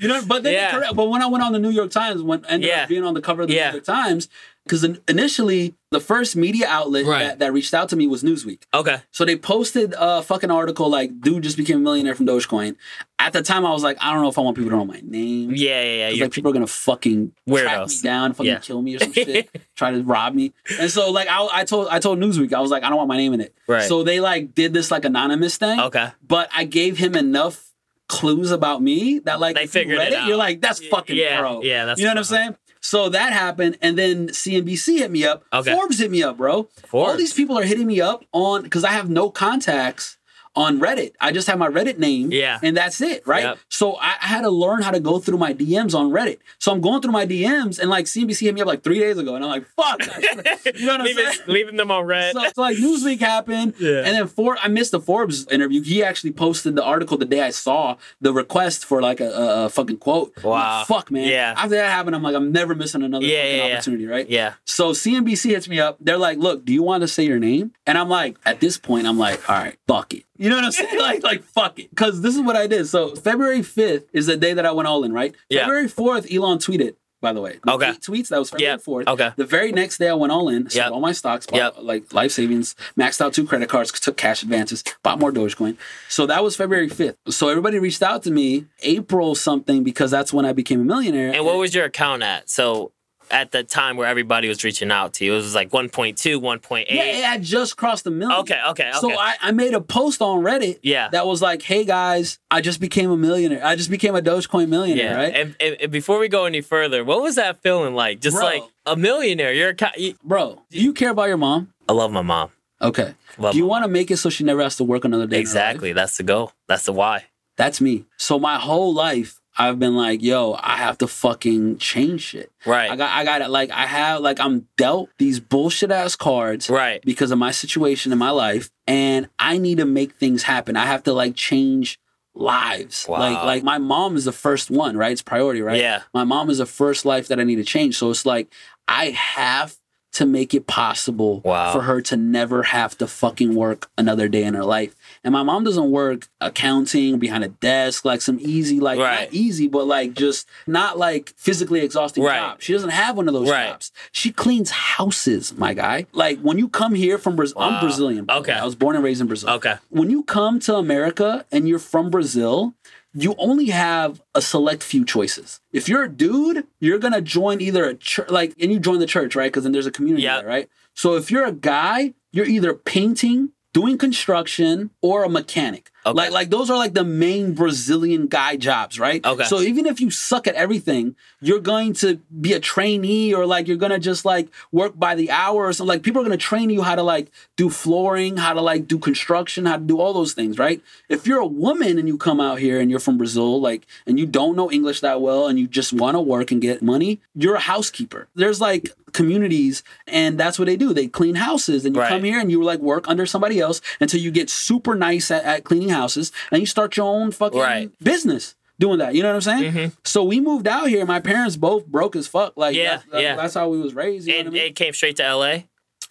You 0.00 0.08
know, 0.08 0.22
but 0.26 0.42
then 0.42 0.52
Yeah. 0.54 0.70
correct. 0.72 0.94
But 0.94 1.06
when 1.08 1.22
I 1.22 1.26
went 1.26 1.42
on 1.42 1.52
the 1.52 1.58
New 1.58 1.70
York 1.70 1.90
Times, 1.90 2.22
when 2.22 2.44
ended 2.46 2.68
Yeah. 2.68 2.82
up 2.82 2.88
being 2.88 3.04
on 3.04 3.14
the 3.14 3.22
cover 3.22 3.42
of 3.42 3.48
the 3.48 3.54
Yeah. 3.54 3.70
New 3.70 3.76
York 3.76 3.84
Times, 3.84 4.28
because 4.70 4.84
initially 5.08 5.74
the 5.90 5.98
first 5.98 6.36
media 6.36 6.64
outlet 6.68 7.04
Right. 7.04 7.18
that, 7.24 7.38
that 7.40 7.52
reached 7.52 7.74
out 7.74 7.88
to 7.88 7.96
me 7.96 8.06
was 8.06 8.22
Newsweek. 8.22 8.62
Okay. 8.72 8.98
So 9.10 9.24
they 9.24 9.34
posted 9.36 9.94
a 9.98 10.22
fucking 10.22 10.48
article 10.50 10.88
like, 10.88 11.20
dude 11.20 11.42
just 11.42 11.56
became 11.56 11.78
a 11.78 11.80
millionaire 11.80 12.14
from 12.14 12.26
Dogecoin. 12.26 12.76
At 13.18 13.32
the 13.32 13.42
time, 13.42 13.66
I 13.66 13.72
was 13.72 13.82
like, 13.82 13.98
I 14.00 14.12
don't 14.12 14.22
know 14.22 14.28
if 14.28 14.38
I 14.38 14.42
want 14.42 14.56
people 14.56 14.70
to 14.70 14.76
know 14.76 14.84
my 14.84 15.00
name. 15.04 15.50
Yeah, 15.56 15.82
yeah, 15.82 16.08
yeah. 16.10 16.22
like 16.22 16.32
people 16.32 16.52
are 16.52 16.54
gonna 16.54 16.68
fucking 16.68 17.32
track 17.48 17.88
me 17.88 17.94
down, 18.02 18.32
fucking 18.32 18.46
Yeah. 18.46 18.58
kill 18.60 18.80
me 18.80 18.94
or 18.94 19.00
some 19.00 19.12
shit, 19.12 19.50
try 19.76 19.90
to 19.90 20.02
rob 20.04 20.34
me. 20.34 20.52
And 20.78 20.88
so 20.88 21.10
like 21.10 21.26
I, 21.28 21.48
I 21.52 21.64
told 21.64 21.88
I 21.88 21.98
told 21.98 22.20
Newsweek 22.20 22.52
I 22.52 22.60
was 22.60 22.70
like 22.70 22.84
I 22.84 22.88
don't 22.88 22.96
want 22.98 23.08
my 23.08 23.16
name 23.16 23.34
in 23.34 23.40
it. 23.40 23.52
Right. 23.66 23.82
So 23.82 24.04
they 24.04 24.20
like 24.20 24.54
did 24.54 24.72
this 24.72 24.92
like 24.92 25.04
anonymous 25.04 25.56
thing. 25.56 25.80
okay. 25.80 26.10
But 26.26 26.48
I 26.54 26.62
gave 26.64 26.96
him 26.96 27.16
enough 27.16 27.66
clues 28.06 28.52
about 28.52 28.80
me 28.82 29.18
that 29.20 29.40
like 29.40 29.56
They 29.56 29.66
figured 29.66 29.98
it 29.98 30.12
it, 30.12 30.26
you're 30.26 30.36
like 30.36 30.60
that's 30.60 30.84
fucking 30.86 31.16
yeah, 31.16 31.40
pro. 31.40 31.62
Yeah, 31.62 31.86
that's 31.86 32.00
you 32.00 32.06
know 32.06 32.12
what 32.12 32.18
I'm 32.18 32.24
saying? 32.24 32.56
So 32.80 33.08
that 33.10 33.32
happened, 33.32 33.78
and 33.82 33.98
then 33.98 34.28
CNBC 34.28 34.98
hit 34.98 35.10
me 35.10 35.24
up. 35.24 35.44
Okay. 35.52 35.72
Forbes 35.72 35.98
hit 35.98 36.10
me 36.10 36.22
up, 36.22 36.38
bro. 36.38 36.68
All 36.92 37.16
these 37.16 37.34
people 37.34 37.58
are 37.58 37.64
hitting 37.64 37.86
me 37.86 38.00
up 38.00 38.24
on 38.32 38.62
because 38.62 38.84
I 38.84 38.92
have 38.92 39.10
no 39.10 39.30
contacts 39.30 40.16
on 40.56 40.80
Reddit. 40.80 41.12
I 41.20 41.30
just 41.32 41.46
have 41.48 41.58
my 41.58 41.68
Reddit 41.68 41.98
name. 41.98 42.32
Yeah. 42.32 42.58
And 42.62 42.76
that's 42.76 43.00
it, 43.00 43.26
right? 43.26 43.44
Yep. 43.44 43.58
So 43.68 43.94
I, 43.94 44.16
I 44.20 44.26
had 44.26 44.40
to 44.42 44.50
learn 44.50 44.82
how 44.82 44.90
to 44.90 44.98
go 45.00 45.18
through 45.20 45.38
my 45.38 45.54
DMs 45.54 45.94
on 45.94 46.10
Reddit. 46.10 46.38
So 46.58 46.72
I'm 46.72 46.80
going 46.80 47.00
through 47.02 47.12
my 47.12 47.24
DMs 47.26 47.78
and 47.78 47.88
like 47.88 48.06
CNBC 48.06 48.40
hit 48.40 48.54
me 48.54 48.60
up 48.60 48.66
like 48.66 48.82
three 48.82 48.98
days 48.98 49.16
ago, 49.18 49.36
and 49.36 49.44
I'm 49.44 49.50
like, 49.50 49.66
fuck. 49.76 50.00
you 50.74 50.86
know 50.86 50.92
what 50.92 51.00
I'm 51.00 51.06
leaving, 51.06 51.24
saying? 51.26 51.38
leaving 51.46 51.76
them 51.76 51.90
on 51.90 52.04
read. 52.04 52.32
So, 52.34 52.42
so 52.54 52.60
like 52.62 52.76
Newsweek 52.76 53.20
happened, 53.20 53.74
Yeah. 53.78 53.98
and 53.98 54.08
then 54.16 54.26
for 54.26 54.56
I 54.60 54.68
missed 54.68 54.90
the 54.90 55.00
Forbes 55.00 55.46
interview. 55.48 55.82
He 55.82 56.02
actually 56.02 56.32
posted 56.32 56.74
the 56.74 56.82
article 56.84 57.16
the 57.16 57.24
day 57.26 57.40
I 57.42 57.50
saw 57.50 57.96
the 58.20 58.32
request 58.32 58.84
for 58.84 59.00
like 59.00 59.20
a, 59.20 59.28
a, 59.30 59.64
a 59.66 59.68
fucking 59.70 59.98
quote. 59.98 60.32
I'm 60.38 60.42
like, 60.42 60.60
Wow. 60.60 60.84
fuck 60.84 61.10
man. 61.10 61.28
Yeah. 61.28 61.54
After 61.56 61.70
that 61.76 61.90
happened, 61.90 62.16
I'm 62.16 62.22
like, 62.22 62.34
I'm 62.34 62.50
never 62.52 62.74
missing 62.74 63.02
another 63.02 63.24
Yeah, 63.24 63.42
fucking 63.42 63.56
yeah. 63.56 63.74
opportunity, 63.74 64.06
right? 64.06 64.28
yeah. 64.28 64.54
So 64.64 64.90
CNBC 64.92 65.50
hits 65.50 65.68
me 65.68 65.78
up. 65.78 65.96
They're 66.00 66.16
like, 66.18 66.38
"Look, 66.38 66.64
do 66.64 66.72
you 66.72 66.82
want 66.82 67.02
to 67.02 67.08
say 67.08 67.24
your 67.24 67.38
name?" 67.38 67.72
And 67.86 67.96
I'm 67.98 68.08
like, 68.08 68.36
at 68.44 68.60
this 68.60 68.78
point, 68.78 69.06
I'm 69.06 69.18
like, 69.18 69.48
"All 69.48 69.56
right, 69.56 69.76
fuck 69.86 70.14
it." 70.14 70.24
You 70.40 70.48
know 70.48 70.56
what 70.56 70.64
I'm 70.64 70.72
saying? 70.72 70.98
like, 70.98 71.22
like 71.22 71.42
fuck 71.44 71.78
it, 71.78 71.90
because 71.90 72.22
this 72.22 72.34
is 72.34 72.40
what 72.40 72.56
I 72.56 72.66
did. 72.66 72.86
So 72.88 73.14
February 73.14 73.60
5th 73.60 74.06
is 74.14 74.26
the 74.26 74.36
day 74.38 74.54
that 74.54 74.64
I 74.64 74.72
went 74.72 74.88
all 74.88 75.04
in, 75.04 75.12
right? 75.12 75.34
Yeah. 75.50 75.60
February 75.60 75.86
4th, 75.88 76.34
Elon 76.34 76.58
tweeted. 76.58 76.94
By 77.22 77.34
the 77.34 77.42
way, 77.42 77.58
The 77.62 77.72
Okay. 77.72 77.90
tweets. 78.00 78.28
That 78.28 78.38
was 78.38 78.48
February 78.48 78.72
Yep. 78.76 78.80
4th. 78.82 79.06
Okay. 79.08 79.30
The 79.36 79.44
very 79.44 79.72
next 79.72 79.98
day, 79.98 80.08
I 80.08 80.14
went 80.14 80.32
all 80.32 80.48
in. 80.48 80.70
Sold 80.70 80.74
Yep. 80.86 80.92
all 80.92 81.00
my 81.00 81.12
stocks. 81.12 81.44
Bought, 81.46 81.58
Yep. 81.58 81.74
Like 81.82 82.14
life 82.14 82.32
savings. 82.32 82.74
Maxed 82.98 83.20
out 83.20 83.34
two 83.34 83.44
credit 83.44 83.68
cards. 83.68 83.92
Took 83.92 84.16
cash 84.16 84.42
advances. 84.42 84.82
Bought 85.02 85.18
more 85.18 85.30
Dogecoin. 85.30 85.76
So 86.08 86.24
that 86.24 86.42
was 86.42 86.56
February 86.56 86.88
5th. 86.88 87.16
So 87.28 87.50
everybody 87.50 87.78
reached 87.78 88.02
out 88.02 88.22
to 88.22 88.30
me 88.30 88.64
April 88.82 89.34
something 89.34 89.84
because 89.84 90.10
that's 90.10 90.32
when 90.32 90.46
I 90.46 90.54
became 90.54 90.80
a 90.80 90.84
millionaire. 90.84 91.30
And 91.34 91.44
what 91.44 91.58
was 91.58 91.74
your 91.74 91.84
account 91.84 92.22
at? 92.22 92.48
So 92.48 92.92
at 93.30 93.50
the 93.52 93.62
time 93.64 93.96
where 93.96 94.06
everybody 94.06 94.48
was 94.48 94.62
reaching 94.64 94.90
out 94.90 95.14
to 95.14 95.24
you, 95.24 95.32
it 95.32 95.36
was 95.36 95.54
like 95.54 95.70
1.2, 95.70 96.14
1.8. 96.16 96.86
Yeah, 96.88 97.02
it 97.04 97.24
had 97.24 97.42
just 97.42 97.76
crossed 97.76 98.06
a 98.06 98.10
million. 98.10 98.38
Okay, 98.40 98.60
okay, 98.70 98.88
okay. 98.90 98.98
So 99.00 99.12
I, 99.12 99.34
I 99.40 99.52
made 99.52 99.74
a 99.74 99.80
post 99.80 100.20
on 100.22 100.42
Reddit 100.42 100.78
Yeah. 100.82 101.08
that 101.10 101.26
was 101.26 101.40
like, 101.40 101.62
hey 101.62 101.84
guys, 101.84 102.38
I 102.50 102.60
just 102.60 102.80
became 102.80 103.10
a 103.10 103.16
millionaire. 103.16 103.64
I 103.64 103.76
just 103.76 103.90
became 103.90 104.14
a 104.14 104.20
Dogecoin 104.20 104.68
millionaire, 104.68 105.12
yeah. 105.12 105.16
right? 105.16 105.34
And, 105.34 105.56
and, 105.60 105.76
and 105.80 105.92
before 105.92 106.18
we 106.18 106.28
go 106.28 106.44
any 106.44 106.60
further, 106.60 107.04
what 107.04 107.22
was 107.22 107.36
that 107.36 107.62
feeling 107.62 107.94
like? 107.94 108.20
Just 108.20 108.36
Bro. 108.36 108.44
like 108.44 108.62
a 108.86 108.96
millionaire. 108.96 109.52
You're 109.52 109.70
a 109.70 109.74
ca- 109.74 109.92
you, 109.96 110.14
Bro, 110.24 110.62
do 110.70 110.80
you 110.80 110.92
care 110.92 111.10
about 111.10 111.28
your 111.28 111.36
mom? 111.36 111.72
I 111.88 111.92
love 111.92 112.10
my 112.12 112.22
mom. 112.22 112.50
Okay. 112.82 113.14
Love 113.38 113.52
do 113.52 113.58
you 113.58 113.66
want 113.66 113.84
to 113.84 113.88
make 113.88 114.10
it 114.10 114.16
so 114.16 114.30
she 114.30 114.44
never 114.44 114.62
has 114.62 114.76
to 114.76 114.84
work 114.84 115.04
another 115.04 115.26
day? 115.26 115.38
Exactly. 115.40 115.92
That's 115.92 116.16
the 116.16 116.22
goal. 116.22 116.52
That's 116.66 116.84
the 116.84 116.92
why. 116.92 117.24
That's 117.56 117.80
me. 117.80 118.06
So 118.16 118.38
my 118.38 118.56
whole 118.58 118.94
life, 118.94 119.39
I've 119.60 119.78
been 119.78 119.94
like, 119.94 120.22
yo, 120.22 120.56
I 120.58 120.76
have 120.76 120.96
to 120.98 121.06
fucking 121.06 121.76
change 121.76 122.22
shit. 122.22 122.50
Right. 122.64 122.90
I 122.90 122.96
got, 122.96 123.10
I 123.10 123.24
got 123.24 123.42
it. 123.42 123.50
Like, 123.50 123.70
I 123.70 123.84
have, 123.84 124.22
like, 124.22 124.40
I'm 124.40 124.66
dealt 124.78 125.10
these 125.18 125.38
bullshit 125.38 125.90
ass 125.90 126.16
cards 126.16 126.70
right. 126.70 127.02
because 127.02 127.30
of 127.30 127.38
my 127.38 127.50
situation 127.50 128.10
in 128.10 128.16
my 128.18 128.30
life, 128.30 128.70
and 128.86 129.28
I 129.38 129.58
need 129.58 129.76
to 129.76 129.84
make 129.84 130.14
things 130.14 130.44
happen. 130.44 130.76
I 130.76 130.86
have 130.86 131.02
to 131.02 131.12
like 131.12 131.36
change 131.36 132.00
lives. 132.34 133.06
Wow. 133.06 133.18
Like, 133.18 133.44
like 133.44 133.62
my 133.62 133.76
mom 133.76 134.16
is 134.16 134.24
the 134.24 134.32
first 134.32 134.70
one, 134.70 134.96
right? 134.96 135.12
It's 135.12 135.20
priority, 135.20 135.60
right? 135.60 135.78
Yeah. 135.78 136.02
My 136.14 136.24
mom 136.24 136.48
is 136.48 136.56
the 136.56 136.66
first 136.66 137.04
life 137.04 137.28
that 137.28 137.38
I 137.38 137.44
need 137.44 137.56
to 137.56 137.64
change. 137.64 137.98
So 137.98 138.08
it's 138.08 138.24
like 138.24 138.50
I 138.88 139.10
have 139.10 139.76
to 140.12 140.26
make 140.26 140.54
it 140.54 140.66
possible 140.66 141.40
Wow. 141.44 141.72
for 141.72 141.82
her 141.82 142.00
to 142.00 142.16
never 142.16 142.64
have 142.64 142.98
to 142.98 143.06
fucking 143.06 143.54
work 143.54 143.90
another 143.96 144.28
day 144.28 144.42
in 144.42 144.54
her 144.54 144.64
life. 144.64 144.94
And 145.22 145.32
my 145.32 145.42
mom 145.42 145.64
doesn't 145.64 145.90
work 145.90 146.28
accounting 146.40 147.18
behind 147.18 147.44
a 147.44 147.48
desk, 147.48 148.04
like 148.06 148.22
some 148.22 148.38
easy, 148.40 148.80
like 148.80 148.98
Right. 148.98 149.20
not 149.26 149.34
easy, 149.34 149.68
but 149.68 149.86
like 149.86 150.14
just 150.14 150.46
not 150.66 150.96
like 150.98 151.34
physically 151.36 151.80
exhausting 151.80 152.24
Right. 152.24 152.38
job. 152.38 152.62
She 152.62 152.72
doesn't 152.72 152.90
have 152.90 153.16
one 153.16 153.28
of 153.28 153.34
those 153.34 153.50
Right. 153.50 153.68
jobs. 153.68 153.92
She 154.12 154.32
cleans 154.32 154.70
houses, 154.70 155.52
my 155.56 155.74
guy. 155.74 156.06
Like 156.12 156.40
when 156.40 156.58
you 156.58 156.68
come 156.68 156.94
here 156.94 157.18
from 157.18 157.36
Brazil, 157.36 157.58
I'm 157.60 157.80
Brazilian. 157.80 158.26
Okay. 158.30 158.52
I 158.52 158.64
was 158.64 158.74
born 158.74 158.96
and 158.96 159.04
raised 159.04 159.20
in 159.20 159.26
Brazil. 159.26 159.50
Okay. 159.50 159.74
When 159.90 160.08
you 160.10 160.22
come 160.22 160.58
to 160.60 160.76
America 160.76 161.44
and 161.52 161.68
you're 161.68 161.78
from 161.78 162.10
Brazil, 162.10 162.74
you 163.12 163.34
only 163.38 163.66
have 163.66 164.22
a 164.34 164.40
select 164.40 164.82
few 164.82 165.04
choices. 165.04 165.60
If 165.72 165.88
you're 165.88 166.04
a 166.04 166.08
dude, 166.08 166.64
you're 166.80 166.98
gonna 166.98 167.20
join 167.20 167.60
either 167.60 167.84
a 167.84 167.94
church, 167.94 168.30
like, 168.30 168.54
and 168.60 168.72
you 168.72 168.78
join 168.78 169.00
the 169.00 169.06
church, 169.06 169.34
right? 169.36 169.50
Because 169.52 169.64
then 169.64 169.72
there's 169.72 169.86
a 169.86 169.90
community 169.90 170.22
Yep. 170.22 170.40
there, 170.40 170.48
right? 170.48 170.68
So 170.94 171.16
if 171.16 171.30
you're 171.30 171.44
a 171.44 171.52
guy, 171.52 172.14
you're 172.32 172.46
either 172.46 172.72
painting, 172.72 173.50
doing 173.72 173.98
construction, 173.98 174.90
or 175.00 175.24
a 175.24 175.28
mechanic. 175.28 175.90
Okay. 176.06 176.16
Like, 176.16 176.30
like 176.32 176.50
those 176.50 176.70
are 176.70 176.76
like 176.78 176.94
the 176.94 177.04
main 177.04 177.52
Brazilian 177.52 178.26
guy 178.26 178.56
jobs, 178.56 178.98
right? 178.98 179.24
Okay. 179.24 179.44
So 179.44 179.60
even 179.60 179.86
if 179.86 180.00
you 180.00 180.10
suck 180.10 180.46
at 180.46 180.54
everything, 180.54 181.14
you're 181.42 181.60
going 181.60 181.92
to 181.94 182.16
be 182.40 182.52
a 182.54 182.60
trainee, 182.60 183.34
or 183.34 183.44
like 183.46 183.68
you're 183.68 183.76
gonna 183.76 183.98
just 183.98 184.24
like 184.24 184.48
work 184.72 184.98
by 184.98 185.14
the 185.14 185.30
hour 185.30 185.66
or 185.66 185.72
something. 185.72 185.88
Like 185.88 186.02
people 186.02 186.20
are 186.20 186.24
gonna 186.24 186.36
train 186.36 186.70
you 186.70 186.82
how 186.82 186.94
to 186.94 187.02
like 187.02 187.30
do 187.56 187.68
flooring, 187.70 188.38
how 188.38 188.54
to 188.54 188.60
like 188.60 188.86
do 188.88 188.98
construction, 188.98 189.66
how 189.66 189.76
to 189.76 189.82
do 189.82 190.00
all 190.00 190.12
those 190.12 190.32
things, 190.32 190.58
right? 190.58 190.82
If 191.08 191.26
you're 191.26 191.40
a 191.40 191.46
woman 191.46 191.98
and 191.98 192.08
you 192.08 192.16
come 192.16 192.40
out 192.40 192.58
here 192.60 192.80
and 192.80 192.90
you're 192.90 193.00
from 193.00 193.18
Brazil, 193.18 193.60
like, 193.60 193.86
and 194.06 194.18
you 194.18 194.26
don't 194.26 194.56
know 194.56 194.70
English 194.70 195.00
that 195.00 195.20
well, 195.20 195.46
and 195.48 195.58
you 195.58 195.66
just 195.68 195.92
want 195.92 196.14
to 196.16 196.20
work 196.20 196.50
and 196.50 196.60
get 196.62 196.82
money, 196.82 197.20
you're 197.34 197.56
a 197.56 197.60
housekeeper. 197.60 198.28
There's 198.34 198.60
like 198.60 198.90
communities, 199.12 199.82
and 200.06 200.38
that's 200.38 200.58
what 200.58 200.66
they 200.66 200.76
do. 200.76 200.94
They 200.94 201.06
clean 201.08 201.34
houses, 201.34 201.84
and 201.84 201.94
you 201.94 202.00
Right. 202.00 202.08
come 202.08 202.24
here 202.24 202.38
and 202.40 202.50
you 202.50 202.62
like 202.62 202.78
work 202.80 203.08
under 203.08 203.26
somebody 203.26 203.60
else 203.60 203.80
until 204.00 204.20
you 204.20 204.30
get 204.30 204.48
super 204.48 204.94
nice 204.94 205.30
at, 205.30 205.44
at 205.44 205.64
cleaning 205.64 205.88
houses, 205.90 205.99
and 206.08 206.60
you 206.60 206.66
start 206.66 206.96
your 206.96 207.06
own 207.06 207.30
fucking 207.30 207.58
Right. 207.60 207.90
business 208.02 208.54
doing 208.78 208.98
that. 208.98 209.14
You 209.14 209.22
know 209.22 209.28
what 209.28 209.34
I'm 209.36 209.40
saying? 209.42 209.72
Mm-hmm. 209.72 209.94
So 210.04 210.24
we 210.24 210.40
moved 210.40 210.66
out 210.66 210.88
here. 210.88 211.04
My 211.06 211.20
parents 211.20 211.56
both 211.56 211.86
broke 211.86 212.16
as 212.16 212.26
fuck. 212.26 212.54
Like, 212.56 212.74
Yeah, 212.74 212.96
that's, 212.96 213.04
that's, 213.10 213.22
yeah. 213.22 213.36
that's 213.36 213.54
how 213.54 213.68
we 213.68 213.78
was 213.80 213.94
raised. 213.94 214.26
You 214.26 214.34
know 214.34 214.38
And 214.40 214.48
what 214.48 214.56
I 214.56 214.60
mean? 214.62 214.70
it 214.70 214.76
came 214.76 214.92
straight 214.94 215.16
to 215.16 215.34
LA. 215.34 215.56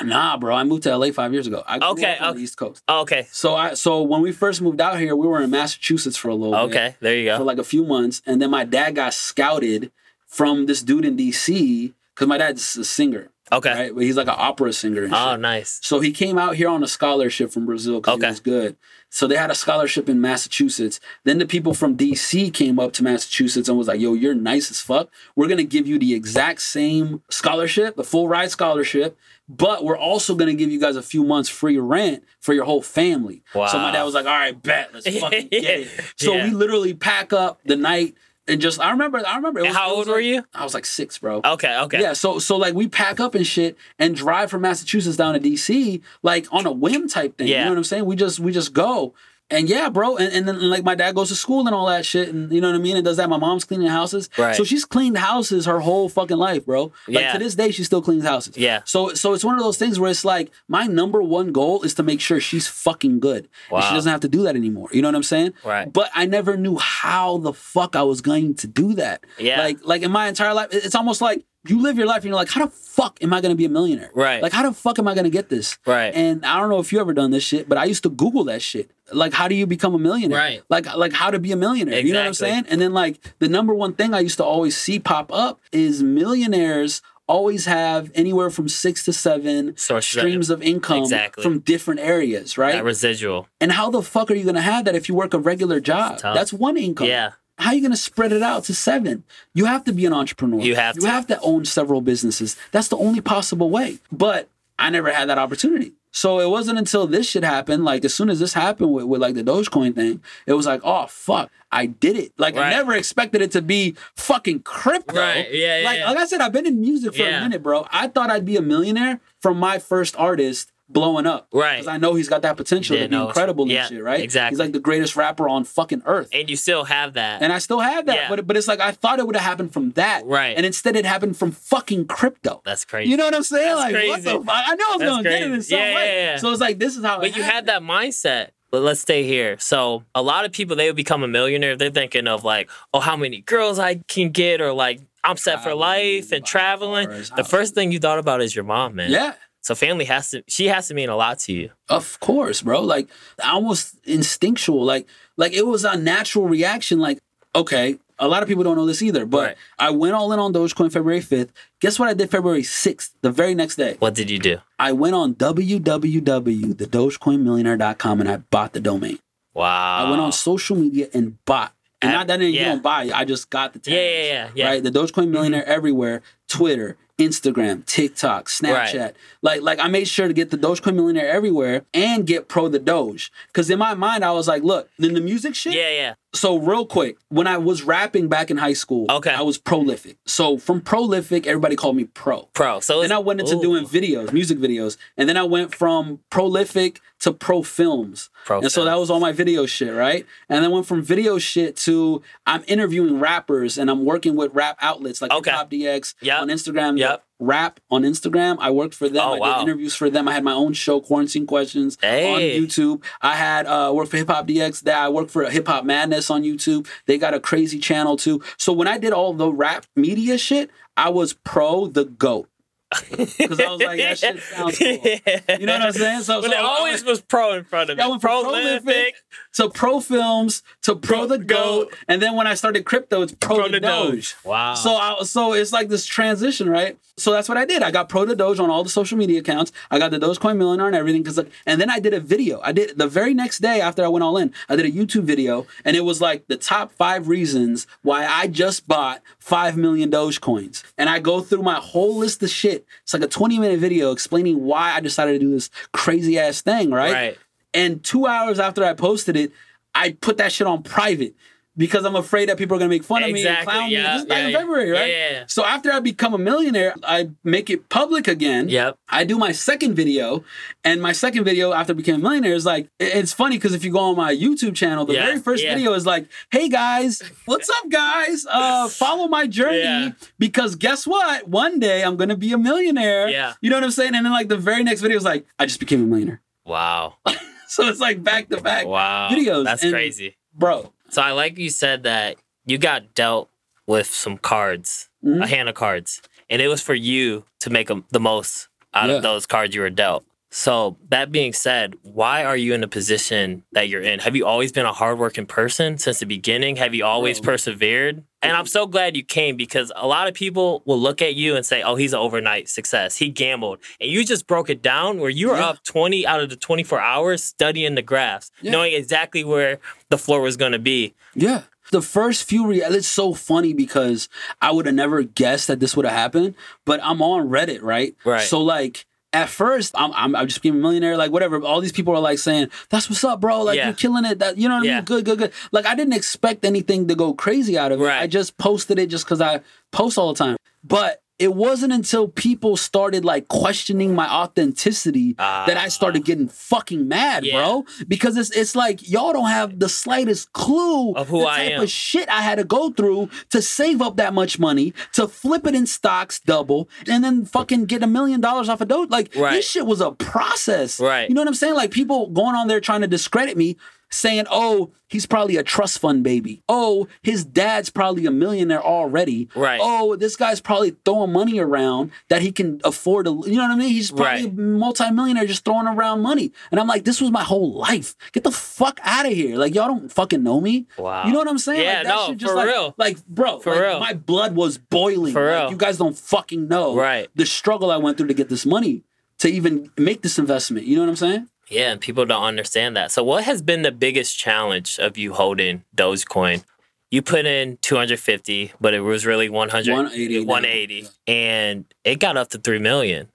Nah, 0.01 0.37
bro. 0.37 0.55
I 0.55 0.63
moved 0.63 0.83
to 0.83 0.95
LA 0.95 1.11
five 1.11 1.33
years 1.33 1.45
ago. 1.47 1.61
I 1.67 1.77
grew 1.79 1.89
Okay, 1.89 2.15
up 2.15 2.21
on 2.21 2.27
okay. 2.29 2.37
the 2.37 2.43
East 2.43 2.57
Coast. 2.57 2.83
Oh, 2.87 3.01
okay. 3.01 3.27
So 3.31 3.55
I 3.55 3.73
so 3.73 4.01
when 4.01 4.21
we 4.21 4.31
first 4.31 4.61
moved 4.61 4.79
out 4.79 4.97
here, 4.97 5.13
we 5.15 5.27
were 5.27 5.41
in 5.41 5.49
Massachusetts 5.49 6.15
for 6.15 6.29
a 6.29 6.35
little 6.35 6.53
bit. 6.67 6.75
Okay. 6.75 6.95
There 7.01 7.15
you 7.17 7.25
go. 7.25 7.37
For 7.37 7.43
like 7.43 7.57
a 7.57 7.63
few 7.65 7.83
months. 7.83 8.21
And 8.25 8.41
then 8.41 8.49
my 8.49 8.63
dad 8.63 8.95
got 8.95 9.13
scouted 9.13 9.91
from 10.25 10.67
this 10.67 10.83
dude 10.83 11.03
in 11.03 11.17
DC 11.17 11.93
because 12.15 12.27
my 12.27 12.37
dad's 12.37 12.77
a 12.77 12.85
singer. 12.85 13.29
Okay. 13.51 13.73
Right? 13.73 13.93
But 13.95 14.03
he's 14.03 14.15
like 14.15 14.27
an 14.27 14.35
opera 14.37 14.71
singer 14.71 15.03
and 15.03 15.13
Oh, 15.13 15.31
shit. 15.33 15.39
nice. 15.41 15.79
So 15.81 15.99
he 15.99 16.11
came 16.11 16.37
out 16.37 16.55
here 16.55 16.69
on 16.69 16.81
a 16.83 16.87
scholarship 16.87 17.51
from 17.51 17.65
Brazil 17.65 17.99
because 17.99 18.13
Okay. 18.19 18.27
he 18.27 18.31
was 18.31 18.39
good. 18.39 18.77
So 19.11 19.25
they 19.25 19.35
had 19.37 19.49
a 19.49 19.55
scholarship 19.55 20.07
in 20.07 20.21
Massachusetts. 20.21 20.99
Then 21.23 21.39
the 21.39 21.45
people 21.47 21.73
from 21.73 21.97
DC 21.97 22.53
came 22.53 22.79
up 22.79 22.93
to 22.93 23.03
Massachusetts 23.03 23.67
and 23.67 23.77
was 23.77 23.87
like, 23.87 23.99
"Yo, 23.99 24.13
you're 24.13 24.35
nice 24.35 24.69
as 24.69 24.79
fuck. 24.79 25.09
We're 25.35 25.47
gonna 25.47 25.63
give 25.63 25.87
you 25.87 25.97
the 25.97 26.13
exact 26.13 26.61
same 26.61 27.21
scholarship, 27.29 27.95
the 27.95 28.03
full 28.03 28.27
ride 28.27 28.51
scholarship, 28.51 29.17
but 29.47 29.83
we're 29.83 29.97
also 29.97 30.35
gonna 30.35 30.53
give 30.53 30.71
you 30.71 30.79
guys 30.79 30.95
a 30.95 31.01
few 31.01 31.23
months 31.23 31.49
free 31.49 31.77
rent 31.79 32.23
for 32.39 32.53
your 32.53 32.65
whole 32.65 32.81
family." 32.83 33.41
Wow. 33.55 33.65
So 33.67 33.79
my 33.79 33.91
dad 33.91 34.03
was 34.03 34.13
like, 34.13 34.25
"All 34.27 34.31
right, 34.31 34.61
bet, 34.61 34.91
let's 34.93 35.07
fucking 35.19 35.47
get 35.47 35.63
it." 35.63 35.87
So 36.17 36.35
Yeah. 36.35 36.45
we 36.45 36.51
literally 36.51 36.93
pack 36.93 37.33
up 37.33 37.59
the 37.65 37.75
night 37.75 38.13
and 38.49 38.61
just 38.61 38.79
I 38.79 38.91
remember 38.91 39.21
I 39.25 39.35
remember. 39.35 39.59
It 39.59 39.67
was, 39.67 39.75
how 39.75 39.91
old 39.91 40.07
like- 40.07 40.15
were 40.15 40.19
you? 40.19 40.43
I 40.53 40.63
was 40.63 40.73
like 40.73 40.85
six, 40.85 41.17
bro. 41.19 41.41
Okay. 41.43 41.77
Okay. 41.81 42.01
Yeah, 42.01 42.13
so 42.13 42.39
so 42.39 42.57
like 42.57 42.73
we 42.73 42.87
pack 42.87 43.19
up 43.19 43.35
and 43.35 43.45
shit 43.45 43.77
and 43.97 44.15
drive 44.15 44.49
from 44.49 44.61
Massachusetts 44.61 45.17
down 45.17 45.33
to 45.33 45.39
DC 45.39 46.01
like 46.23 46.47
on 46.51 46.65
a 46.65 46.71
whim 46.71 47.07
type 47.07 47.37
thing. 47.37 47.47
Yeah. 47.47 47.59
You 47.59 47.65
know 47.65 47.71
what 47.71 47.77
I'm 47.77 47.83
saying? 47.83 48.05
We 48.05 48.15
just 48.15 48.39
we 48.39 48.51
just 48.51 48.73
go. 48.73 49.13
And 49.51 49.67
yeah, 49.67 49.89
bro, 49.89 50.15
and, 50.17 50.31
and 50.31 50.47
then 50.47 50.69
like 50.69 50.83
my 50.83 50.93
dad 50.93 51.15
goes 51.15 51.29
to 51.29 51.35
school 51.35 51.65
and 51.65 51.73
all 51.75 51.87
that 51.87 52.05
shit, 52.05 52.29
and 52.29 52.51
you 52.51 52.61
know 52.61 52.69
what 52.69 52.75
I 52.75 52.79
mean, 52.79 52.95
and 52.95 53.03
does 53.03 53.17
that. 53.17 53.29
My 53.29 53.37
mom's 53.37 53.65
cleaning 53.65 53.87
houses, 53.87 54.29
Right. 54.37 54.55
So 54.55 54.63
she's 54.63 54.85
cleaned 54.85 55.17
houses 55.17 55.65
her 55.65 55.79
whole 55.79 56.07
fucking 56.07 56.37
life, 56.37 56.65
bro. 56.65 56.91
Like 57.07 57.23
Yeah. 57.23 57.33
to 57.33 57.39
this 57.39 57.55
day, 57.55 57.71
she 57.71 57.83
still 57.83 58.01
cleans 58.01 58.23
houses. 58.23 58.57
Yeah. 58.57 58.81
So 58.85 59.13
so 59.15 59.33
it's 59.33 59.43
one 59.43 59.55
of 59.55 59.63
those 59.63 59.77
things 59.77 59.99
where 59.99 60.11
it's 60.11 60.23
like 60.23 60.51
my 60.67 60.85
number 60.85 61.21
one 61.23 61.51
goal 61.51 61.81
is 61.81 61.95
to 61.95 62.03
make 62.03 62.21
sure 62.21 62.39
she's 62.39 62.67
fucking 62.67 63.19
good, 63.19 63.49
and 63.71 63.83
she 63.83 63.93
doesn't 63.95 64.11
have 64.11 64.21
to 64.21 64.29
do 64.29 64.43
that 64.43 64.55
anymore. 64.55 64.89
You 64.91 65.01
know 65.01 65.07
what 65.07 65.15
I'm 65.15 65.23
saying? 65.23 65.53
Right. 65.63 65.91
But 65.91 66.11
I 66.13 66.25
never 66.27 66.55
knew 66.55 66.77
how 66.77 67.39
the 67.39 67.53
fuck 67.53 67.95
I 67.95 68.03
was 68.03 68.21
going 68.21 68.53
to 68.55 68.67
do 68.67 68.93
that. 68.95 69.23
Yeah. 69.39 69.61
Like 69.61 69.77
like 69.83 70.01
in 70.03 70.11
my 70.11 70.27
entire 70.27 70.53
life, 70.53 70.69
it's 70.71 70.93
almost 70.95 71.21
like 71.21 71.43
you 71.67 71.81
live 71.81 71.97
your 71.97 72.07
life 72.07 72.17
and 72.17 72.25
you're 72.25 72.35
like, 72.35 72.49
how 72.49 72.65
the 72.65 72.71
fuck 72.71 73.17
am 73.21 73.33
I 73.33 73.41
gonna 73.41 73.55
be 73.55 73.65
a 73.65 73.69
millionaire? 73.69 74.11
Right. 74.13 74.41
Like 74.41 74.53
how 74.53 74.63
the 74.67 74.73
fuck 74.73 74.97
am 74.99 75.07
I 75.07 75.13
gonna 75.15 75.29
get 75.29 75.49
this? 75.49 75.77
Right. 75.85 76.13
And 76.13 76.45
I 76.45 76.59
don't 76.59 76.69
know 76.69 76.79
if 76.79 76.91
you 76.93 76.99
ever 76.99 77.13
done 77.13 77.31
this 77.31 77.43
shit, 77.43 77.67
but 77.67 77.77
I 77.77 77.85
used 77.85 78.03
to 78.03 78.09
Google 78.09 78.45
that 78.45 78.61
shit. 78.61 78.91
Like 79.11 79.33
how 79.33 79.47
do 79.47 79.55
you 79.55 79.65
become 79.67 79.93
a 79.93 79.99
millionaire? 79.99 80.37
Right. 80.37 80.61
Like 80.69 80.85
like 80.95 81.13
how 81.13 81.31
to 81.31 81.39
be 81.39 81.51
a 81.51 81.57
millionaire. 81.57 81.99
You 81.99 82.13
know 82.13 82.19
what 82.19 82.25
I'm 82.25 82.29
Exactly. 82.29 82.51
saying? 82.53 82.65
And 82.69 82.79
then 82.81 82.93
like 82.93 83.19
the 83.39 83.49
number 83.49 83.73
one 83.73 83.93
thing 83.93 84.13
I 84.13 84.19
used 84.21 84.37
to 84.37 84.43
always 84.45 84.77
see 84.77 84.99
pop 84.99 85.33
up 85.33 85.59
is 85.71 86.01
millionaires 86.01 87.01
always 87.27 87.65
have 87.65 88.09
anywhere 88.15 88.49
from 88.49 88.67
six 88.67 89.05
to 89.05 89.13
seven 89.13 89.75
streams 89.77 90.49
of 90.49 90.63
income 90.63 90.97
Exactly. 91.03 91.43
from 91.43 91.59
different 91.59 91.99
areas, 91.99 92.57
right? 92.57 92.73
That 92.73 92.83
residual. 92.83 93.47
and 93.61 93.71
how 93.71 93.91
the 93.91 94.01
fuck 94.01 94.31
are 94.31 94.33
you 94.33 94.45
gonna 94.45 94.61
have 94.61 94.85
that 94.85 94.95
if 94.95 95.07
you 95.09 95.13
work 95.13 95.35
a 95.35 95.37
regular 95.39 95.79
job? 95.79 96.19
That's 96.21 96.51
one 96.51 96.75
income. 96.77 97.05
Yeah. 97.07 97.33
How 97.59 97.69
are 97.69 97.75
you 97.75 97.81
gonna 97.81 97.95
spread 97.97 98.31
it 98.31 98.41
out 98.41 98.63
to 98.65 98.73
seven? 98.73 99.23
You 99.53 99.65
have 99.65 99.83
to 99.83 99.91
be 99.93 100.05
an 100.05 100.13
entrepreneur. 100.13 100.61
You 100.61 100.75
have 100.75 100.95
You 100.95 101.01
to. 101.03 101.09
have 101.09 101.27
to 101.27 101.39
own 101.41 101.65
several 101.65 102.01
businesses. 102.01 102.55
That's 102.71 102.87
the 102.87 102.97
only 102.97 103.21
possible 103.21 103.69
way. 103.69 103.99
But 104.11 104.49
I 104.79 104.89
never 104.89 105.11
had 105.11 105.27
that 105.29 105.37
opportunity. 105.37 105.93
So 106.11 106.39
it 106.39 106.49
wasn't 106.49 106.79
until 106.79 107.05
this 107.05 107.29
shit 107.29 107.43
happened, 107.43 107.85
like 107.85 108.03
as 108.03 108.15
soon 108.15 108.29
as 108.31 108.39
this 108.39 108.53
happened 108.53 108.91
with, 108.93 109.03
with 109.05 109.21
like 109.21 109.35
the 109.35 109.43
Dogecoin 109.43 109.93
thing, 109.93 110.23
it 110.47 110.53
was 110.53 110.65
like, 110.65 110.81
oh 110.83 111.05
fuck, 111.07 111.51
I 111.71 111.85
did 111.85 112.15
it. 112.15 112.31
Like 112.37 112.55
I 112.55 112.71
never 112.71 112.93
expected 112.95 113.41
it 113.43 113.51
to 113.51 113.61
be 113.61 113.95
fucking 114.15 114.61
crypto. 114.61 115.19
Right. 115.19 115.47
Yeah, 115.51 115.79
yeah, 115.81 115.85
Like, 115.85 115.99
yeah. 115.99 116.09
like 116.09 116.17
I 116.17 116.25
said, 116.25 116.41
I've 116.41 116.51
been 116.53 116.65
in 116.65 116.79
music 116.81 117.13
for 117.13 117.21
Yeah. 117.21 117.41
a 117.41 117.43
minute, 117.43 117.61
bro. 117.61 117.85
I 117.91 118.07
thought 118.07 118.31
I'd 118.31 118.45
be 118.45 118.55
a 118.57 118.61
millionaire 118.61 119.19
from 119.39 119.59
my 119.59 119.77
first 119.77 120.15
artist 120.17 120.71
blowing 120.89 121.25
up. 121.27 121.47
Right. 121.53 121.75
Because 121.77 121.87
I 121.87 121.97
know 121.97 122.15
he's 122.15 122.27
got 122.27 122.41
that 122.41 122.57
potential 122.57 122.95
Yeah, 122.95 123.03
to 123.03 123.09
be 123.09 123.15
no, 123.15 123.27
incredible 123.27 123.63
and 123.65 123.71
yeah, 123.71 123.87
shit, 123.87 124.03
right? 124.03 124.19
exactly. 124.19 124.53
He's 124.55 124.59
like 124.59 124.73
the 124.73 124.79
greatest 124.79 125.15
rapper 125.15 125.47
on 125.47 125.63
fucking 125.63 126.01
earth. 126.05 126.29
And 126.33 126.49
you 126.49 126.55
still 126.55 126.85
have 126.85 127.13
that. 127.13 127.41
And 127.41 127.53
I 127.53 127.59
still 127.59 127.79
have 127.79 128.07
that, 128.07 128.15
Yeah. 128.15 128.29
but 128.29 128.45
but 128.47 128.57
it's 128.57 128.67
like 128.67 128.79
I 128.79 128.91
thought 128.91 129.19
it 129.19 129.27
would 129.27 129.35
have 129.35 129.45
happened 129.45 129.71
from 129.71 129.91
that, 129.91 130.25
Right. 130.25 130.55
And 130.57 130.65
instead, 130.65 130.95
it 130.95 131.05
happened 131.05 131.37
from 131.37 131.51
fucking 131.51 132.07
crypto. 132.07 132.61
That's 132.65 132.85
crazy. 132.85 133.09
You 133.11 133.17
know 133.17 133.25
what 133.25 133.35
I'm 133.35 133.43
saying? 133.43 133.75
That's 133.75 133.93
like 133.93 134.07
what 134.07 134.23
the 134.23 134.45
fuck? 134.45 134.63
I 134.67 134.75
know 134.75 134.85
I 134.91 134.95
was 134.97 135.03
gonna 135.07 135.23
get 135.23 135.41
it 135.41 135.45
in 135.45 135.51
crazy. 135.51 135.69
some 135.69 135.79
Yeah, 135.79 135.95
way. 135.95 136.37
So 136.39 136.51
it's 136.51 136.61
like 136.61 136.79
this 136.79 136.97
is 136.97 137.03
how. 137.05 137.19
But 137.19 137.35
you 137.35 137.43
had 137.43 137.67
that 137.67 137.81
mindset. 137.81 138.49
But 138.71 138.83
let's 138.83 138.99
stay 139.01 139.23
here. 139.23 139.57
So 139.57 140.03
a 140.13 140.21
lot 140.21 140.45
of 140.45 140.51
people 140.51 140.75
they 140.75 140.85
would 140.87 140.95
become 140.95 141.23
a 141.23 141.27
millionaire. 141.27 141.75
They're 141.75 141.89
thinking 141.89 142.27
of 142.27 142.43
like, 142.43 142.69
oh, 142.93 142.99
how 142.99 143.15
many 143.17 143.41
girls 143.41 143.79
I 143.79 143.95
can 144.07 144.29
get, 144.29 144.61
or 144.61 144.73
like 144.73 145.01
I'm 145.23 145.37
set 145.37 145.63
for 145.63 145.73
life 145.73 146.31
and 146.31 146.45
traveling. 146.45 147.09
The 147.35 147.43
first 147.43 147.73
thing 147.73 147.91
you 147.91 147.97
thought 147.97 148.19
about 148.19 148.41
is 148.41 148.55
your 148.55 148.63
mom, 148.65 148.95
man. 148.95 149.09
Yeah, 149.09 149.33
So 149.61 149.75
family 149.75 150.05
has 150.05 150.29
to. 150.31 150.43
She 150.47 150.67
has 150.67 150.87
to 150.87 150.93
mean 150.93 151.09
a 151.09 151.15
lot 151.15 151.39
to 151.39 151.53
you. 151.53 151.71
of 151.89 152.19
course, 152.19 152.61
bro. 152.61 152.81
Like 152.81 153.07
almost 153.43 153.95
instinctual. 154.05 154.83
Like 154.83 155.07
like 155.37 155.53
it 155.53 155.65
was 155.67 155.85
a 155.85 155.97
natural 155.97 156.47
reaction. 156.47 156.99
Like 156.99 157.19
okay. 157.55 157.97
A 158.21 158.27
lot 158.27 158.43
of 158.43 158.49
people 158.49 158.65
don't 158.65 158.75
know 158.75 158.85
this 158.85 159.01
either, 159.01 159.25
but 159.25 159.45
Right. 159.47 159.55
I 159.77 159.91
went 159.91 160.13
all 160.13 160.33
in 160.33 160.39
on 160.39 160.51
Dogecoin 160.51 160.91
February 160.91 161.21
5th. 161.21 161.51
Guess 161.79 161.97
what 161.99 162.09
I 162.09 162.13
did 162.13 162.29
February 162.29 162.63
6th, 162.63 163.11
the 163.21 163.31
very 163.31 163.55
next 163.55 163.77
day? 163.77 163.95
What 163.99 164.13
did 164.13 164.29
you 164.29 164.39
do? 164.39 164.57
I 164.77 164.91
went 164.91 165.15
on 165.15 165.35
www.thedogecoinmillionaire.com 165.35 168.19
and 168.19 168.29
I 168.29 168.35
bought 168.37 168.73
the 168.73 168.81
domain. 168.81 169.19
Wow. 169.53 170.05
I 170.05 170.09
went 170.09 170.21
on 170.21 170.31
social 170.33 170.75
media 170.75 171.07
and 171.13 171.43
bought. 171.45 171.73
And 172.01 172.11
App- 172.11 172.27
not 172.27 172.39
that 172.39 172.45
you 172.45 172.59
don't 172.59 172.83
buy, 172.83 173.09
I 173.13 173.25
just 173.25 173.49
got 173.49 173.73
the 173.73 173.79
tags. 173.79 173.93
Yeah, 173.93 174.01
yeah, 174.01 174.23
yeah, 174.23 174.49
yeah. 174.55 174.67
Right? 174.67 174.83
The 174.83 174.91
Dogecoin 174.91 175.29
millionaire 175.29 175.63
mm-hmm. 175.63 175.71
everywhere, 175.71 176.21
Twitter, 176.47 176.95
Instagram, 177.19 177.85
TikTok, 177.85 178.47
Snapchat. 178.47 178.99
Right. 178.99 179.15
Like, 179.41 179.61
like 179.61 179.79
I 179.79 179.87
made 179.87 180.07
sure 180.07 180.27
to 180.27 180.33
get 180.33 180.49
the 180.49 180.57
Dogecoin 180.57 180.95
millionaire 180.95 181.29
everywhere 181.29 181.83
and 181.93 182.25
get 182.25 182.47
pro 182.47 182.67
the 182.67 182.79
Doge. 182.79 183.31
Cause 183.53 183.69
in 183.69 183.77
my 183.79 183.93
mind, 183.93 184.25
I 184.25 184.31
was 184.31 184.47
like, 184.47 184.63
look, 184.63 184.89
then 184.97 185.13
the 185.13 185.21
music 185.21 185.53
shit. 185.55 185.73
Yeah, 185.73 185.89
yeah. 185.91 186.13
So 186.33 186.57
real 186.57 186.85
quick, 186.85 187.17
when 187.29 187.47
I 187.47 187.57
was 187.57 187.83
rapping 187.83 188.27
back 188.27 188.51
in 188.51 188.57
high 188.57 188.73
school, 188.73 189.07
Okay. 189.09 189.31
I 189.31 189.41
was 189.41 189.57
prolific. 189.57 190.17
So 190.25 190.57
from 190.57 190.79
prolific, 190.81 191.47
everybody 191.47 191.75
called 191.75 191.95
me 191.95 192.05
pro. 192.05 192.43
Pro. 192.53 192.79
So 192.81 193.01
Then 193.01 193.11
I 193.11 193.17
went 193.19 193.39
into 193.39 193.55
Ooh. 193.57 193.61
doing 193.61 193.85
videos, 193.85 194.31
music 194.31 194.59
videos, 194.59 194.97
and 195.17 195.27
then 195.27 195.37
I 195.37 195.43
went 195.43 195.73
from 195.73 196.19
prolific 196.29 197.01
to 197.21 197.33
pro 197.33 197.63
films. 197.63 198.29
Pro 198.45 198.59
and 198.61 198.71
so 198.71 198.85
that 198.85 198.97
was 198.99 199.09
all 199.09 199.19
my 199.19 199.31
video 199.33 199.65
shit, 199.65 199.93
right? 199.93 200.25
And 200.47 200.63
then 200.63 200.71
went 200.71 200.85
from 200.85 201.01
video 201.01 201.37
shit 201.39 201.75
to 201.77 202.21
I'm 202.45 202.63
interviewing 202.67 203.19
rappers 203.19 203.77
and 203.77 203.89
I'm 203.89 204.05
working 204.05 204.35
with 204.35 204.53
rap 204.53 204.77
outlets 204.81 205.21
like 205.21 205.31
Okay. 205.31 205.49
Hip 205.51 205.57
Hop 205.57 205.69
DX 205.71 206.13
Yep. 206.21 206.41
on 206.41 206.47
Instagram. 206.49 206.97
Yep. 206.97 207.08
Rap 207.39 207.79
on 207.89 208.03
Instagram. 208.03 208.57
I 208.59 208.69
worked 208.71 208.93
for 208.93 209.07
them. 209.07 209.23
Oh, 209.25 209.33
I 209.35 209.39
wow. 209.39 209.55
did 209.59 209.63
interviews 209.69 209.95
for 209.95 210.09
them. 210.09 210.27
I 210.27 210.33
had 210.33 210.43
my 210.43 210.51
own 210.53 210.73
show, 210.73 210.99
Quarantine 210.99 211.47
Questions, 211.47 211.97
Hey. 212.01 212.33
on 212.33 212.41
YouTube. 212.41 213.01
I 213.21 213.35
had 213.35 213.65
uh, 213.65 213.91
worked 213.95 214.11
for 214.11 214.17
Hip 214.17 214.27
Hop 214.27 214.45
DX. 214.47 214.81
That 214.81 214.97
I 214.97 215.09
worked 215.09 215.31
for 215.31 215.49
Hip 215.49 215.67
Hop 215.67 215.85
Madness 215.85 216.29
on 216.29 216.43
YouTube. 216.43 216.87
They 217.05 217.17
got 217.17 217.33
a 217.33 217.39
crazy 217.39 217.79
channel 217.79 218.17
too. 218.17 218.41
So 218.57 218.73
when 218.73 218.87
I 218.87 218.97
did 218.97 219.13
all 219.13 219.33
the 219.33 219.51
rap 219.51 219.85
media 219.95 220.37
shit, 220.37 220.69
I 220.97 221.09
was 221.09 221.31
pro 221.33 221.87
the 221.87 222.03
goat 222.05 222.49
because 223.11 223.59
I 223.59 223.69
was 223.69 223.81
like 223.81 223.99
that 223.99 224.17
shit 224.17 224.41
sounds 224.41 224.77
cool. 224.77 224.87
You 225.59 225.65
know 225.67 225.73
what 225.73 225.81
I'm 225.83 225.91
saying? 225.93 226.21
So, 226.23 226.41
But 226.41 226.49
so 226.51 226.57
it 226.57 226.59
I 226.59 226.63
always 226.63 226.95
went- 227.03 227.05
was 227.07 227.21
pro 227.21 227.53
in 227.53 227.63
front 227.63 227.89
of 227.91 227.97
me. 227.97 228.03
I 228.03 228.07
went 228.07 228.21
from 228.21 228.41
prolific 228.43 229.13
to 229.59 229.69
pro 229.69 229.99
films 229.99 230.63
to 230.83 230.95
pro 230.95 231.25
the 231.25 231.37
goat, 231.37 231.93
and 232.07 232.21
then 232.21 232.35
when 232.37 232.47
I 232.47 232.53
started 232.53 232.85
crypto, 232.85 233.21
it's 233.21 233.33
pro, 233.33 233.57
Pro 233.57 233.65
the 233.67 233.73
the 233.73 233.79
doge. 233.81 234.11
Doge. 234.11 234.35
Wow. 234.45 234.73
So 234.73 234.95
I, 234.95 235.23
so 235.23 235.53
it's 235.53 235.73
like 235.73 235.89
this 235.89 236.05
transition, 236.05 236.69
right? 236.69 236.97
So 237.17 237.33
that's 237.33 237.49
what 237.49 237.57
I 237.57 237.65
did. 237.65 237.83
I 237.83 237.91
got 237.91 238.07
pro 238.07 238.23
the 238.23 238.37
doge 238.37 238.61
on 238.61 238.69
all 238.69 238.85
the 238.85 238.89
social 238.89 239.17
media 239.17 239.41
accounts. 239.41 239.73
I 239.91 239.99
got 239.99 240.11
the 240.11 240.19
Dogecoin 240.19 240.55
millionaire 240.55 240.87
and 240.87 240.95
everything. 240.95 241.21
Cause 241.25 241.37
like, 241.37 241.51
and 241.65 241.81
then 241.81 241.89
I 241.89 241.99
did 241.99 242.13
a 242.13 242.21
video. 242.21 242.61
I 242.61 242.71
did 242.71 242.97
the 242.97 243.07
very 243.07 243.33
next 243.33 243.59
day 243.59 243.81
after 243.81 244.05
I 244.05 244.07
went 244.07 244.23
all 244.23 244.37
in. 244.37 244.53
I 244.69 244.77
did 244.77 244.85
a 244.85 244.91
YouTube 244.91 245.23
video, 245.23 245.67
and 245.83 245.97
it 245.97 246.05
was 246.05 246.21
like 246.21 246.47
the 246.47 246.55
top 246.55 246.93
five 246.93 247.27
reasons 247.27 247.85
why 248.01 248.25
I 248.25 248.47
just 248.47 248.87
bought 248.87 249.21
five 249.39 249.75
million 249.75 250.09
Dogecoins. 250.09 250.83
And 250.97 251.09
I 251.09 251.19
go 251.19 251.41
through 251.41 251.63
my 251.63 251.75
whole 251.75 252.15
list 252.15 252.41
of 252.43 252.49
shit. 252.49 252.85
It's 253.03 253.13
like 253.13 253.23
a 253.23 253.27
twenty 253.27 253.59
minute 253.59 253.79
video 253.79 254.11
explaining 254.11 254.63
why 254.63 254.93
I 254.93 255.01
decided 255.01 255.33
to 255.33 255.39
do 255.39 255.51
this 255.51 255.69
crazy 255.91 256.39
ass 256.39 256.61
thing, 256.61 256.91
right? 256.91 257.11
Right. 257.11 257.37
And 257.73 258.03
two 258.03 258.25
hours 258.25 258.59
after 258.59 258.83
I 258.83 258.93
posted 258.93 259.35
it, 259.35 259.51
I 259.95 260.11
put 260.13 260.37
that 260.37 260.51
shit 260.51 260.67
on 260.67 260.83
private 260.83 261.35
because 261.77 262.03
I'm 262.03 262.15
afraid 262.15 262.49
that 262.49 262.57
people 262.57 262.75
are 262.75 262.79
gonna 262.79 262.89
make 262.89 263.03
fun 263.05 263.23
of 263.23 263.31
me 263.31 263.39
and 263.45 263.57
Exactly, 263.57 263.71
clown 263.73 263.89
me. 263.89 263.95
This 263.95 264.21
is 264.21 264.25
back 264.25 264.37
yeah, 264.39 264.47
in. 264.47 264.53
February, 264.53 264.89
right? 264.91 265.07
Yeah, 265.09 265.15
yeah, 265.15 265.31
yeah. 265.31 265.43
So 265.47 265.63
after 265.63 265.91
I 265.93 265.99
become 266.01 266.33
a 266.33 266.37
millionaire, 266.37 266.93
I 267.03 267.29
make 267.43 267.69
it 267.69 267.87
public 267.89 268.27
again. 268.27 268.67
Yep. 268.67 268.97
I 269.07 269.23
do 269.23 269.37
my 269.37 269.51
second 269.53 269.95
video, 269.95 270.43
and 270.83 271.01
my 271.01 271.13
second 271.13 271.45
video 271.45 271.71
after 271.71 271.93
I 271.93 271.95
became 271.95 272.15
a 272.15 272.19
millionaire 272.19 272.53
is 272.53 272.65
like 272.65 272.89
it's 272.99 273.31
funny 273.33 273.55
because 273.57 273.73
if 273.73 273.85
you 273.85 273.91
go 273.93 273.99
on 273.99 274.17
my 274.17 274.35
YouTube 274.35 274.75
channel, 274.75 275.05
the 275.05 275.13
Yeah, 275.13 275.25
very 275.27 275.39
first 275.39 275.63
yeah. 275.63 275.73
video 275.73 275.93
is 275.93 276.05
like, 276.05 276.27
"Hey 276.51 276.67
guys, 276.69 277.21
what's 277.45 277.69
up, 277.69 277.89
guys? 277.89 278.45
Uh, 278.49 278.87
follow 279.03 279.27
my 279.29 279.47
journey 279.47 279.77
Yeah. 279.79 280.11
because 280.37 280.75
guess 280.75 281.07
what? 281.07 281.47
One 281.47 281.79
day 281.79 282.03
I'm 282.03 282.17
gonna 282.17 282.35
be 282.37 282.51
a 282.51 282.57
millionaire. 282.57 283.29
Yeah. 283.29 283.53
you 283.61 283.69
know 283.69 283.77
what 283.77 283.85
I'm 283.85 283.91
saying? 283.91 284.15
And 284.15 284.25
then 284.25 284.33
like 284.33 284.49
the 284.49 284.57
very 284.57 284.83
next 284.83 284.99
video 285.01 285.15
is 285.17 285.23
like, 285.23 285.45
I 285.57 285.65
just 285.65 285.79
became 285.79 286.03
a 286.03 286.05
millionaire. 286.07 286.41
Wow. 286.65 287.15
So 287.75 287.87
it's 287.87 287.99
like 287.99 288.23
back 288.23 288.49
to 288.49 288.59
back 288.61 288.87
Wow. 288.87 289.29
videos. 289.31 289.65
That's 289.65 289.83
And, 289.83 289.93
crazy. 289.93 290.37
bro. 290.55 290.91
So 291.09 291.21
I 291.21 291.31
like 291.31 291.57
you 291.59 291.69
said 291.69 292.03
that 292.03 292.37
you 292.65 292.77
got 292.79 293.13
dealt 293.13 293.49
with 293.85 294.07
some 294.07 294.37
cards, 294.37 295.09
Mhm. 295.23 295.43
a 295.43 295.47
hand 295.47 295.69
of 295.69 295.75
cards, 295.75 296.21
and 296.49 296.61
it 296.61 296.67
was 296.67 296.81
for 296.81 296.95
you 296.95 297.45
to 297.59 297.69
make 297.69 297.89
'em 297.91 298.05
the 298.11 298.19
most 298.19 298.67
out 298.93 299.09
Yeah. 299.09 299.17
of 299.17 299.21
those 299.23 299.45
cards 299.45 299.75
you 299.75 299.81
were 299.81 299.89
dealt. 299.91 300.25
So 300.51 300.97
that 301.09 301.31
being 301.31 301.53
said, 301.53 301.93
why 302.01 302.43
are 302.43 302.57
you 302.57 302.73
in 302.73 302.81
the 302.81 302.87
position 302.87 303.63
that 303.73 303.87
you're 303.87 304.01
in? 304.01 304.19
Have 304.19 304.35
you 304.35 304.45
always 304.47 304.71
been 304.71 304.85
a 304.85 304.93
hardworking 304.93 305.45
person 305.45 305.97
since 305.99 306.19
the 306.19 306.25
beginning? 306.25 306.75
Have 306.77 306.95
you 306.95 307.05
always 307.05 307.39
Bro. 307.39 307.53
persevered? 307.53 308.23
And 308.41 308.53
I'm 308.53 308.65
so 308.65 308.87
glad 308.87 309.15
you 309.15 309.23
came 309.23 309.57
because 309.57 309.91
a 309.95 310.07
lot 310.07 310.27
of 310.27 310.33
people 310.33 310.81
will 310.85 310.97
look 310.99 311.21
at 311.21 311.35
you 311.35 311.55
and 311.55 311.65
say, 311.65 311.83
"Oh, 311.83 311.95
he's 311.95 312.13
an 312.13 312.19
overnight 312.19 312.69
success. 312.69 313.17
He 313.17 313.27
gambled," 313.29 313.79
and 313.99 314.09
you 314.09 314.23
just 314.23 314.47
broke 314.47 314.69
it 314.69 314.81
down 314.81 315.19
where 315.19 315.29
you 315.29 315.49
were 315.49 315.57
Yeah. 315.57 315.67
up 315.69 315.83
20 315.83 316.25
out 316.25 316.39
of 316.39 316.49
the 316.49 316.55
24 316.55 317.01
hours 317.01 317.43
studying 317.43 317.95
the 317.95 318.01
graphs, 318.01 318.49
Yeah. 318.61 318.71
knowing 318.71 318.93
exactly 318.93 319.43
where 319.43 319.79
the 320.09 320.17
floor 320.17 320.39
was 320.41 320.55
going 320.55 320.71
to 320.71 320.79
be. 320.79 321.13
Yeah. 321.35 321.63
The 321.91 322.01
first 322.01 322.43
few, 322.45 322.65
re- 322.67 322.81
it's 322.83 323.07
so 323.07 323.33
funny 323.33 323.73
because 323.73 324.29
I 324.61 324.71
would 324.71 324.85
have 324.85 324.95
never 324.95 325.21
guessed 325.23 325.67
that 325.67 325.79
this 325.81 325.97
would 325.97 326.05
have 326.05 326.15
happened, 326.15 326.55
but 326.85 326.99
I'm 327.03 327.21
on 327.21 327.49
Reddit, 327.49 327.79
right? 327.81 328.15
Right. 328.23 328.43
So, 328.47 328.61
like, 328.61 329.05
at 329.31 329.47
first, 329.49 329.93
I'm, 329.95 330.11
I'm, 330.13 330.35
I 330.35 330.45
just 330.45 330.61
became 330.61 330.77
a 330.77 330.81
millionaire, 330.81 331.15
like, 331.15 331.31
whatever. 331.31 331.61
All 331.63 331.81
these 331.81 331.91
people 331.91 332.15
are 332.15 332.19
like 332.19 332.39
saying, 332.39 332.69
that's 332.89 333.09
what's 333.09 333.23
up, 333.23 333.39
bro. 333.39 333.61
Like, 333.61 333.77
Yeah. 333.77 333.85
you're 333.85 333.93
killing 333.95 334.25
it. 334.25 334.39
That, 334.39 334.57
you 334.57 334.67
know 334.67 334.75
what 334.79 334.89
I 334.89 334.95
mean? 334.95 335.03
Good, 335.05 335.25
good, 335.25 335.37
good. 335.37 335.51
Like, 335.71 335.85
I 335.85 335.93
didn't 335.95 336.13
expect 336.13 336.65
anything 336.65 337.07
to 337.07 337.15
go 337.15 337.33
crazy 337.33 337.77
out 337.77 337.91
of 337.91 338.01
it. 338.01 338.05
Right. 338.05 338.21
I 338.21 338.27
just 338.27 338.57
posted 338.57 338.97
it 338.97 339.07
just 339.09 339.25
because 339.25 339.39
I 339.41 339.61
post 339.91 340.17
all 340.17 340.33
the 340.33 340.37
time. 340.37 340.57
But 340.83 341.21
it 341.39 341.55
wasn't 341.55 341.93
until 341.93 342.27
people 342.27 342.75
started 342.77 343.23
like 343.23 343.47
questioning 343.47 344.13
my 344.13 344.29
authenticity 344.29 345.33
that 345.37 345.77
I 345.77 345.87
started 345.87 346.25
getting 346.25 346.47
fucking 346.49 347.07
mad, 347.07 347.43
Ah. 347.43 347.47
Yeah. 347.47 347.53
bro. 347.63 347.85
Because 348.07 348.35
it's 348.37 348.51
it's 348.51 348.75
like 348.75 349.09
y'all 349.09 349.31
don't 349.33 349.49
have 349.49 349.79
the 349.79 349.87
slightest 349.89 350.51
clue 350.53 351.13
Of 351.13 351.29
who 351.29 351.39
the 351.41 351.47
I 351.47 351.57
type 351.57 351.71
am. 351.73 351.83
of 351.83 351.89
shit 351.89 352.27
I 352.29 352.41
had 352.41 352.57
to 352.57 352.63
go 352.65 352.91
through 352.91 353.29
to 353.51 353.61
save 353.61 354.01
up 354.01 354.17
that 354.17 354.33
much 354.33 354.59
money 354.59 354.93
to 355.13 355.27
flip 355.27 355.65
it 355.65 355.75
in 355.75 355.85
stocks 355.85 356.39
double 356.41 356.89
and 357.07 357.23
then 357.23 357.45
fucking 357.45 357.85
get 357.85 358.03
a 358.03 358.07
million 358.07 358.41
dollars 358.41 358.67
off 358.69 358.81
a 358.81 358.85
doge. 358.85 359.09
Like 359.09 359.33
Right. 359.35 359.53
this 359.53 359.69
shit 359.69 359.85
was 359.85 360.01
a 360.01 360.11
process. 360.11 360.99
Right. 360.99 361.29
You 361.29 361.35
know 361.35 361.41
what 361.41 361.47
I'm 361.47 361.53
saying? 361.53 361.75
Like 361.75 361.91
people 361.91 362.27
going 362.29 362.55
on 362.55 362.67
there 362.67 362.81
trying 362.81 363.01
to 363.01 363.07
discredit 363.07 363.55
me. 363.57 363.77
Saying, 364.11 364.45
oh, 364.49 364.91
he's 365.07 365.25
probably 365.27 365.55
a 365.55 365.63
trust 365.63 365.99
fund 365.99 366.23
baby. 366.23 366.61
Oh, 366.67 367.07
his 367.21 367.45
dad's 367.45 367.89
probably 367.91 368.25
a 368.25 368.31
millionaire 368.31 368.81
already. 368.81 369.47
Right. 369.55 369.79
Oh, 369.81 370.15
this 370.15 370.35
guy's 370.35 370.59
probably 370.61 370.95
throwing 371.05 371.31
money 371.31 371.59
around 371.59 372.11
that 372.29 372.41
he 372.41 372.51
can 372.51 372.81
afford 372.83 373.25
to, 373.27 373.43
you 373.45 373.55
know 373.57 373.63
what 373.63 373.71
I 373.71 373.75
mean? 373.75 373.89
He's 373.89 374.09
probably 374.09 374.45
Right. 374.45 374.45
a 374.45 374.61
multimillionaire 374.61 375.45
just 375.45 375.63
throwing 375.63 375.87
around 375.87 376.21
money. 376.21 376.51
And 376.71 376.79
I'm 376.79 376.87
like, 376.87 377.03
this 377.05 377.21
was 377.21 377.29
my 377.31 377.43
whole 377.43 377.73
life. 377.73 378.15
Get 378.31 378.43
the 378.43 378.51
fuck 378.51 378.99
out 379.03 379.25
of 379.27 379.31
here. 379.33 379.57
Like, 379.57 379.75
y'all 379.75 379.87
don't 379.87 380.11
fucking 380.11 380.41
know 380.41 380.59
me. 380.59 380.87
Wow. 380.97 381.25
You 381.25 381.31
know 381.31 381.39
what 381.39 381.47
I'm 381.47 381.59
saying? 381.59 381.81
Yeah, 381.81 381.93
like, 381.97 382.03
that 382.05 382.15
no, 382.15 382.27
shit 382.29 382.37
just 382.37 382.51
for 382.51 382.55
like, 382.57 382.67
real. 382.67 382.95
Like, 382.97 383.25
bro, 383.27 383.59
For 383.59 383.71
like, 383.73 383.81
real. 383.81 383.99
my 383.99 384.13
blood 384.13 384.55
was 384.55 384.77
boiling. 384.79 385.33
For 385.33 385.45
Like, 385.51 385.61
real. 385.63 385.71
You 385.71 385.77
guys 385.77 385.97
don't 385.97 386.17
fucking 386.17 386.67
know 386.67 386.95
Right. 386.95 387.27
the 387.35 387.45
struggle 387.45 387.91
I 387.91 387.97
went 387.97 388.17
through 388.17 388.27
to 388.27 388.33
get 388.33 388.49
this 388.49 388.65
money 388.65 389.03
to 389.39 389.47
even 389.49 389.89
make 389.97 390.21
this 390.23 390.37
investment. 390.39 390.85
You 390.85 390.95
know 390.97 391.03
what 391.03 391.09
I'm 391.09 391.15
saying? 391.15 391.47
Yeah, 391.69 391.91
and 391.91 392.01
people 392.01 392.25
don't 392.25 392.43
understand 392.43 392.95
that. 392.97 393.11
So, 393.11 393.23
what 393.23 393.43
has 393.43 393.61
been 393.61 393.83
the 393.83 393.91
biggest 393.91 394.37
challenge 394.37 394.97
of 394.99 395.17
you 395.17 395.33
holding 395.33 395.83
Dogecoin? 395.95 396.63
You 397.11 397.21
put 397.23 397.45
in 397.45 397.77
250, 397.81 398.73
but 398.79 398.93
it 398.93 398.99
was 399.01 399.25
really 399.25 399.49
100, 399.49 399.91
180 399.91 400.39
now. 400.39 400.45
180, 400.45 401.07
and 401.27 401.85
it 402.03 402.19
got 402.19 402.37
up 402.37 402.49
to 402.49 402.59
3 402.59 402.77
million. 402.79 403.29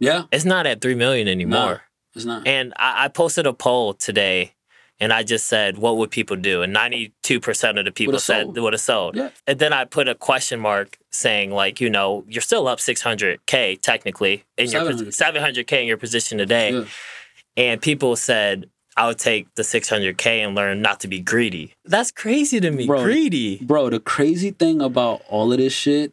Yeah, 0.00 0.24
It's 0.32 0.44
not 0.46 0.66
at 0.66 0.80
3 0.80 0.94
million 0.94 1.28
anymore. 1.28 1.82
it's 2.14 2.24
not. 2.24 2.46
And 2.46 2.72
I, 2.76 3.04
I 3.04 3.08
posted 3.08 3.46
a 3.46 3.52
poll 3.52 3.94
today 3.94 4.54
and 5.00 5.12
I 5.12 5.22
just 5.24 5.46
said, 5.46 5.76
what 5.78 5.96
would 5.98 6.10
people 6.10 6.36
do? 6.36 6.62
And 6.62 6.74
92% 6.74 7.78
of 7.78 7.84
the 7.84 7.90
people 7.92 8.12
Would've 8.12 8.22
said 8.22 8.42
sold. 8.44 8.54
they 8.54 8.60
would 8.60 8.72
have 8.72 8.80
sold. 8.80 9.16
Yeah. 9.16 9.30
And 9.46 9.58
then 9.58 9.72
I 9.72 9.84
put 9.84 10.08
a 10.08 10.14
question 10.14 10.60
mark 10.60 10.98
saying, 11.10 11.50
like, 11.50 11.80
you 11.80 11.90
know, 11.90 12.24
you're 12.28 12.40
still 12.42 12.66
up 12.68 12.78
600K 12.78 13.80
technically 13.80 14.44
in 14.56 14.70
your 14.70 14.82
700K. 14.82 15.08
posi- 15.08 15.64
700K 15.66 15.80
in 15.82 15.86
your 15.86 15.96
position 15.96 16.38
today. 16.38 16.72
Yeah. 16.72 16.84
And 17.58 17.82
people 17.82 18.16
said, 18.16 18.70
I 18.96 19.06
would 19.06 19.18
take 19.18 19.54
the 19.54 19.62
600K 19.62 20.44
and 20.44 20.54
learn 20.54 20.80
not 20.80 21.00
to 21.00 21.08
be 21.08 21.20
greedy. 21.20 21.74
That's 21.84 22.10
crazy 22.10 22.60
to 22.60 22.70
me. 22.70 22.86
Bro, 22.86 23.02
greedy. 23.04 23.58
Bro, 23.58 23.90
the 23.90 24.00
crazy 24.00 24.50
thing 24.50 24.80
about 24.80 25.22
all 25.28 25.52
of 25.52 25.58
this 25.58 25.72
shit 25.72 26.12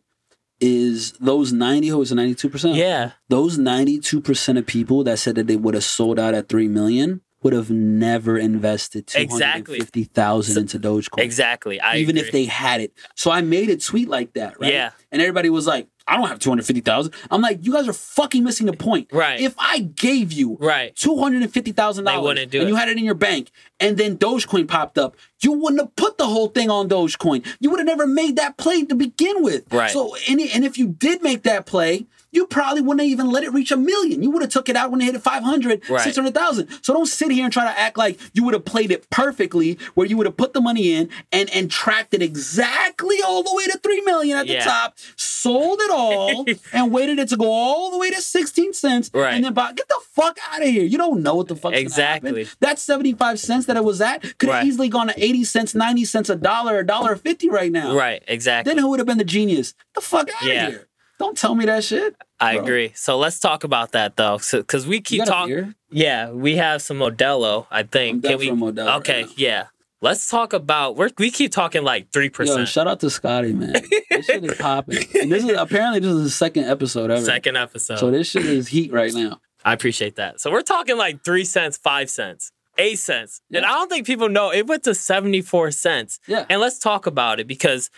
is 0.59 1.13
those 1.13 1.53
90 1.53 1.87
who 1.87 1.97
was 1.97 2.11
92%. 2.11 2.75
Yeah. 2.75 3.11
Those 3.29 3.57
92% 3.57 4.57
of 4.57 4.65
people 4.65 5.03
that 5.03 5.19
said 5.19 5.35
that 5.35 5.47
they 5.47 5.55
would 5.55 5.73
have 5.73 5.83
sold 5.83 6.19
out 6.19 6.33
at 6.33 6.49
3 6.49 6.67
million 6.67 7.21
would 7.43 7.53
have 7.53 7.69
never 7.69 8.37
invested 8.37 9.11
Exactly. 9.15 9.77
250,000 9.77 10.57
into 10.57 10.79
Dogecoin. 10.79 11.23
Exactly. 11.23 11.79
I 11.79 11.97
even 11.97 12.17
agree. 12.17 12.27
if 12.27 12.31
they 12.33 12.45
had 12.45 12.81
it. 12.81 12.91
So 13.15 13.29
I 13.29 13.41
made 13.41 13.69
it 13.69 13.83
tweet 13.83 14.09
like 14.09 14.33
that, 14.33 14.59
right? 14.59 14.73
Yeah. 14.73 14.91
And 15.11 15.21
everybody 15.21 15.49
was 15.51 15.67
like, 15.67 15.87
I 16.07 16.17
don't 16.17 16.27
have 16.27 16.37
250,000. 16.39 17.13
I'm 17.31 17.41
like, 17.41 17.65
you 17.65 17.73
guys 17.73 17.87
are 17.87 17.93
fucking 17.93 18.43
missing 18.43 18.67
the 18.67 18.73
point. 18.73 19.07
Right. 19.11 19.39
If 19.39 19.55
I 19.57 19.79
gave 19.79 20.31
you 20.31 20.55
Right. 20.59 20.95
two 20.95 21.17
hundred 21.17 21.41
and 21.41 21.51
fifty 21.51 21.71
thousand 21.71 22.05
They 22.05 22.11
dollars, 22.11 22.23
wouldn't 22.27 22.51
do 22.51 22.59
and 22.59 22.67
it. 22.67 22.71
you 22.71 22.75
had 22.75 22.89
it 22.89 22.97
in 22.97 23.03
your 23.03 23.15
bank, 23.15 23.49
and 23.79 23.97
then 23.97 24.17
Dogecoin 24.17 24.67
popped 24.67 24.97
up, 24.99 25.15
you 25.41 25.51
wouldn't 25.53 25.81
have 25.81 25.95
put 25.95 26.17
the 26.19 26.27
whole 26.27 26.47
thing 26.49 26.69
on 26.69 26.87
Dogecoin. 26.89 27.45
You 27.59 27.71
would 27.71 27.79
have 27.79 27.87
never 27.87 28.05
made 28.05 28.35
that 28.35 28.57
play 28.57 28.83
to 28.83 28.93
begin 28.95 29.43
with. 29.43 29.71
Right. 29.73 29.89
So, 29.91 30.15
and, 30.29 30.39
and 30.39 30.63
if 30.63 30.77
you 30.77 30.87
did 30.87 31.23
make 31.23 31.41
that 31.43 31.65
play, 31.65 32.05
you 32.31 32.45
probably 32.47 32.81
wouldn't 32.81 32.99
have 32.99 33.09
even 33.09 33.31
let 33.31 33.43
it 33.45 33.53
reach 33.53 33.71
a 33.71 33.77
million. 33.77 34.21
You 34.21 34.29
would 34.31 34.41
have 34.41 34.51
took 34.51 34.67
it 34.67 34.75
out 34.75 34.91
when 34.91 34.99
it 35.01 35.05
hit 35.05 35.21
500, 35.21 35.89
Right. 35.89 36.01
600,000. 36.01 36.67
So 36.83 36.93
don't 36.93 37.05
sit 37.05 37.31
here 37.31 37.45
and 37.45 37.53
try 37.53 37.63
to 37.63 37.79
act 37.79 37.97
like 37.97 38.19
you 38.33 38.43
would 38.43 38.53
have 38.53 38.65
played 38.65 38.91
it 38.91 39.09
perfectly, 39.09 39.77
where 39.93 40.05
you 40.05 40.17
would 40.17 40.25
have 40.25 40.35
put 40.35 40.53
the 40.53 40.59
money 40.61 40.93
in 40.93 41.09
and 41.31 41.49
and 41.51 41.71
tracked 41.71 42.13
it 42.13 42.21
exactly 42.21 43.17
all 43.25 43.41
the 43.43 43.53
way 43.53 43.65
to 43.67 43.77
three 43.79 44.01
million 44.01 44.37
at 44.37 44.47
the 44.47 44.59
top, 44.59 44.97
sold 45.45 45.79
it 45.81 45.91
all, 45.91 46.45
and 46.73 46.91
waited 46.91 47.19
it 47.19 47.29
to 47.29 47.37
go 47.37 47.49
all 47.51 47.91
the 47.91 47.97
way 47.97 48.09
to 48.09 48.21
16 48.21 48.73
cents, 48.73 49.11
Right. 49.13 49.33
and 49.35 49.43
then 49.43 49.53
bought. 49.53 49.75
Get 49.75 49.87
the 49.87 49.99
fuck 50.11 50.37
out 50.51 50.61
of 50.61 50.67
here! 50.67 50.83
You 50.83 50.97
don't 50.97 51.21
know 51.21 51.35
what 51.35 51.47
the 51.47 51.55
fuck 51.55 51.73
Exactly. 51.73 52.47
That 52.61 52.79
75 52.79 53.39
cents 53.39 53.65
that 53.67 53.77
it 53.77 53.83
was 53.83 54.01
at 54.01 54.21
could 54.37 54.49
have 54.49 54.59
Right. 54.59 54.65
easily 54.67 54.89
gone 54.89 55.07
to 55.07 55.23
80 55.23 55.43
cents, 55.43 55.75
90 55.75 56.05
cents, 56.05 56.29
a 56.29 56.35
dollar, 56.35 56.79
a 56.79 56.85
dollar 56.85 57.15
fifty 57.15 57.49
right 57.49 57.71
now. 57.71 57.95
Right. 57.95 58.23
Exactly. 58.27 58.73
Then 58.73 58.81
who 58.81 58.89
would 58.89 58.99
have 58.99 59.07
been 59.07 59.17
the 59.17 59.23
genius? 59.23 59.73
The 59.93 60.01
fuck 60.01 60.29
out 60.29 60.43
Yeah. 60.43 60.67
of 60.67 60.73
here! 60.73 60.87
Don't 61.19 61.37
tell 61.37 61.55
me 61.55 61.65
that 61.65 61.83
shit. 61.83 62.15
I 62.39 62.55
bro. 62.55 62.63
agree. 62.63 62.91
So 62.95 63.17
let's 63.17 63.39
talk 63.39 63.63
about 63.63 63.93
that 63.93 64.17
though, 64.17 64.37
because 64.51 64.85
we 64.85 64.99
keep 64.99 65.23
talking. 65.25 65.73
Yeah, 65.89 66.31
we 66.31 66.57
have 66.57 66.81
some 66.81 66.97
Modelo. 66.99 67.67
I 67.71 67.83
think. 67.83 68.23
Can 68.23 68.37
we? 68.37 68.47
for 68.47 68.53
a 68.53 68.57
Modelo 68.57 68.85
right 68.87 68.95
okay. 68.97 69.21
now. 69.23 69.29
yeah. 69.37 69.63
Let's 70.01 70.29
talk 70.29 70.53
about. 70.53 70.95
We're, 70.97 71.09
we 71.17 71.31
keep 71.31 71.51
talking 71.51 71.83
like 71.83 72.11
three 72.11 72.29
percent. 72.29 72.67
shout 72.67 72.87
out 72.87 72.99
to 72.99 73.09
Scotty, 73.09 73.53
man. 73.53 73.73
this 74.09 74.25
shit 74.25 74.43
is 74.43 74.57
popping. 74.59 74.97
And 75.19 75.31
this 75.31 75.43
is 75.43 75.51
apparently 75.57 75.99
this 75.99 76.11
is 76.11 76.23
the 76.23 76.29
second 76.29 76.65
episode 76.65 77.09
ever. 77.11 77.23
Second 77.25 77.55
episode. 77.57 77.99
So 77.99 78.11
this 78.11 78.29
shit 78.29 78.45
is 78.45 78.67
heat 78.67 78.91
right 78.91 79.13
now. 79.13 79.39
I 79.63 79.73
appreciate 79.73 80.17
that. 80.17 80.39
So 80.41 80.51
we're 80.51 80.61
talking 80.61 80.97
like 80.97 81.23
three 81.23 81.45
cents, 81.45 81.77
five 81.77 82.09
cents, 82.09 82.51
eight 82.77 82.99
cents, 82.99 83.41
and 83.51 83.65
I 83.65 83.69
don't 83.69 83.89
think 83.89 84.05
people 84.05 84.29
know 84.29 84.51
it 84.51 84.67
went 84.67 84.83
to 84.83 84.93
seventy 84.93 85.41
four 85.41 85.71
cents. 85.71 86.19
Yeah. 86.27 86.45
And 86.49 86.61
let's 86.61 86.77
talk 86.77 87.07
about 87.07 87.39
it 87.39 87.47
because 87.47 87.89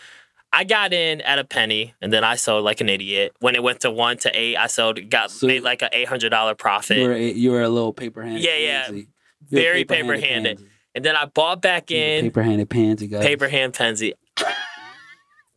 I 0.50 0.64
got 0.64 0.94
in 0.94 1.20
at 1.22 1.38
a 1.38 1.44
penny 1.44 1.94
and 2.00 2.10
then 2.10 2.24
I 2.24 2.36
sold 2.36 2.64
like 2.64 2.80
an 2.80 2.88
idiot. 2.88 3.32
When 3.40 3.54
it 3.54 3.62
went 3.62 3.80
to 3.80 3.90
one 3.90 4.16
to 4.18 4.30
eight, 4.32 4.56
I 4.56 4.68
sold 4.68 5.10
got 5.10 5.30
So- 5.30 5.46
made 5.46 5.62
like 5.62 5.82
an 5.82 5.90
eight 5.92 6.08
hundred 6.08 6.30
dollar 6.30 6.54
profit. 6.54 6.96
You 6.98 7.04
were 7.08 7.12
a, 7.12 7.30
you 7.32 7.50
were 7.50 7.62
a 7.62 7.68
little 7.68 7.92
paper 7.92 8.22
handed. 8.22 8.44
Yeah, 8.44 8.56
yeah. 8.56 9.02
Very 9.50 9.84
paper-handed 9.84 10.20
paper-handed. 10.20 10.70
And 10.94 11.04
then 11.04 11.14
I 11.16 11.26
bought 11.26 11.60
back 11.62 11.90
in 11.90 12.24
Paper 12.24 12.42
handed 12.42 12.68
pansy 12.70 13.06
guys. 13.06 13.24
paper 13.24 13.48
hand 13.48 13.74
pansy. 13.74 14.14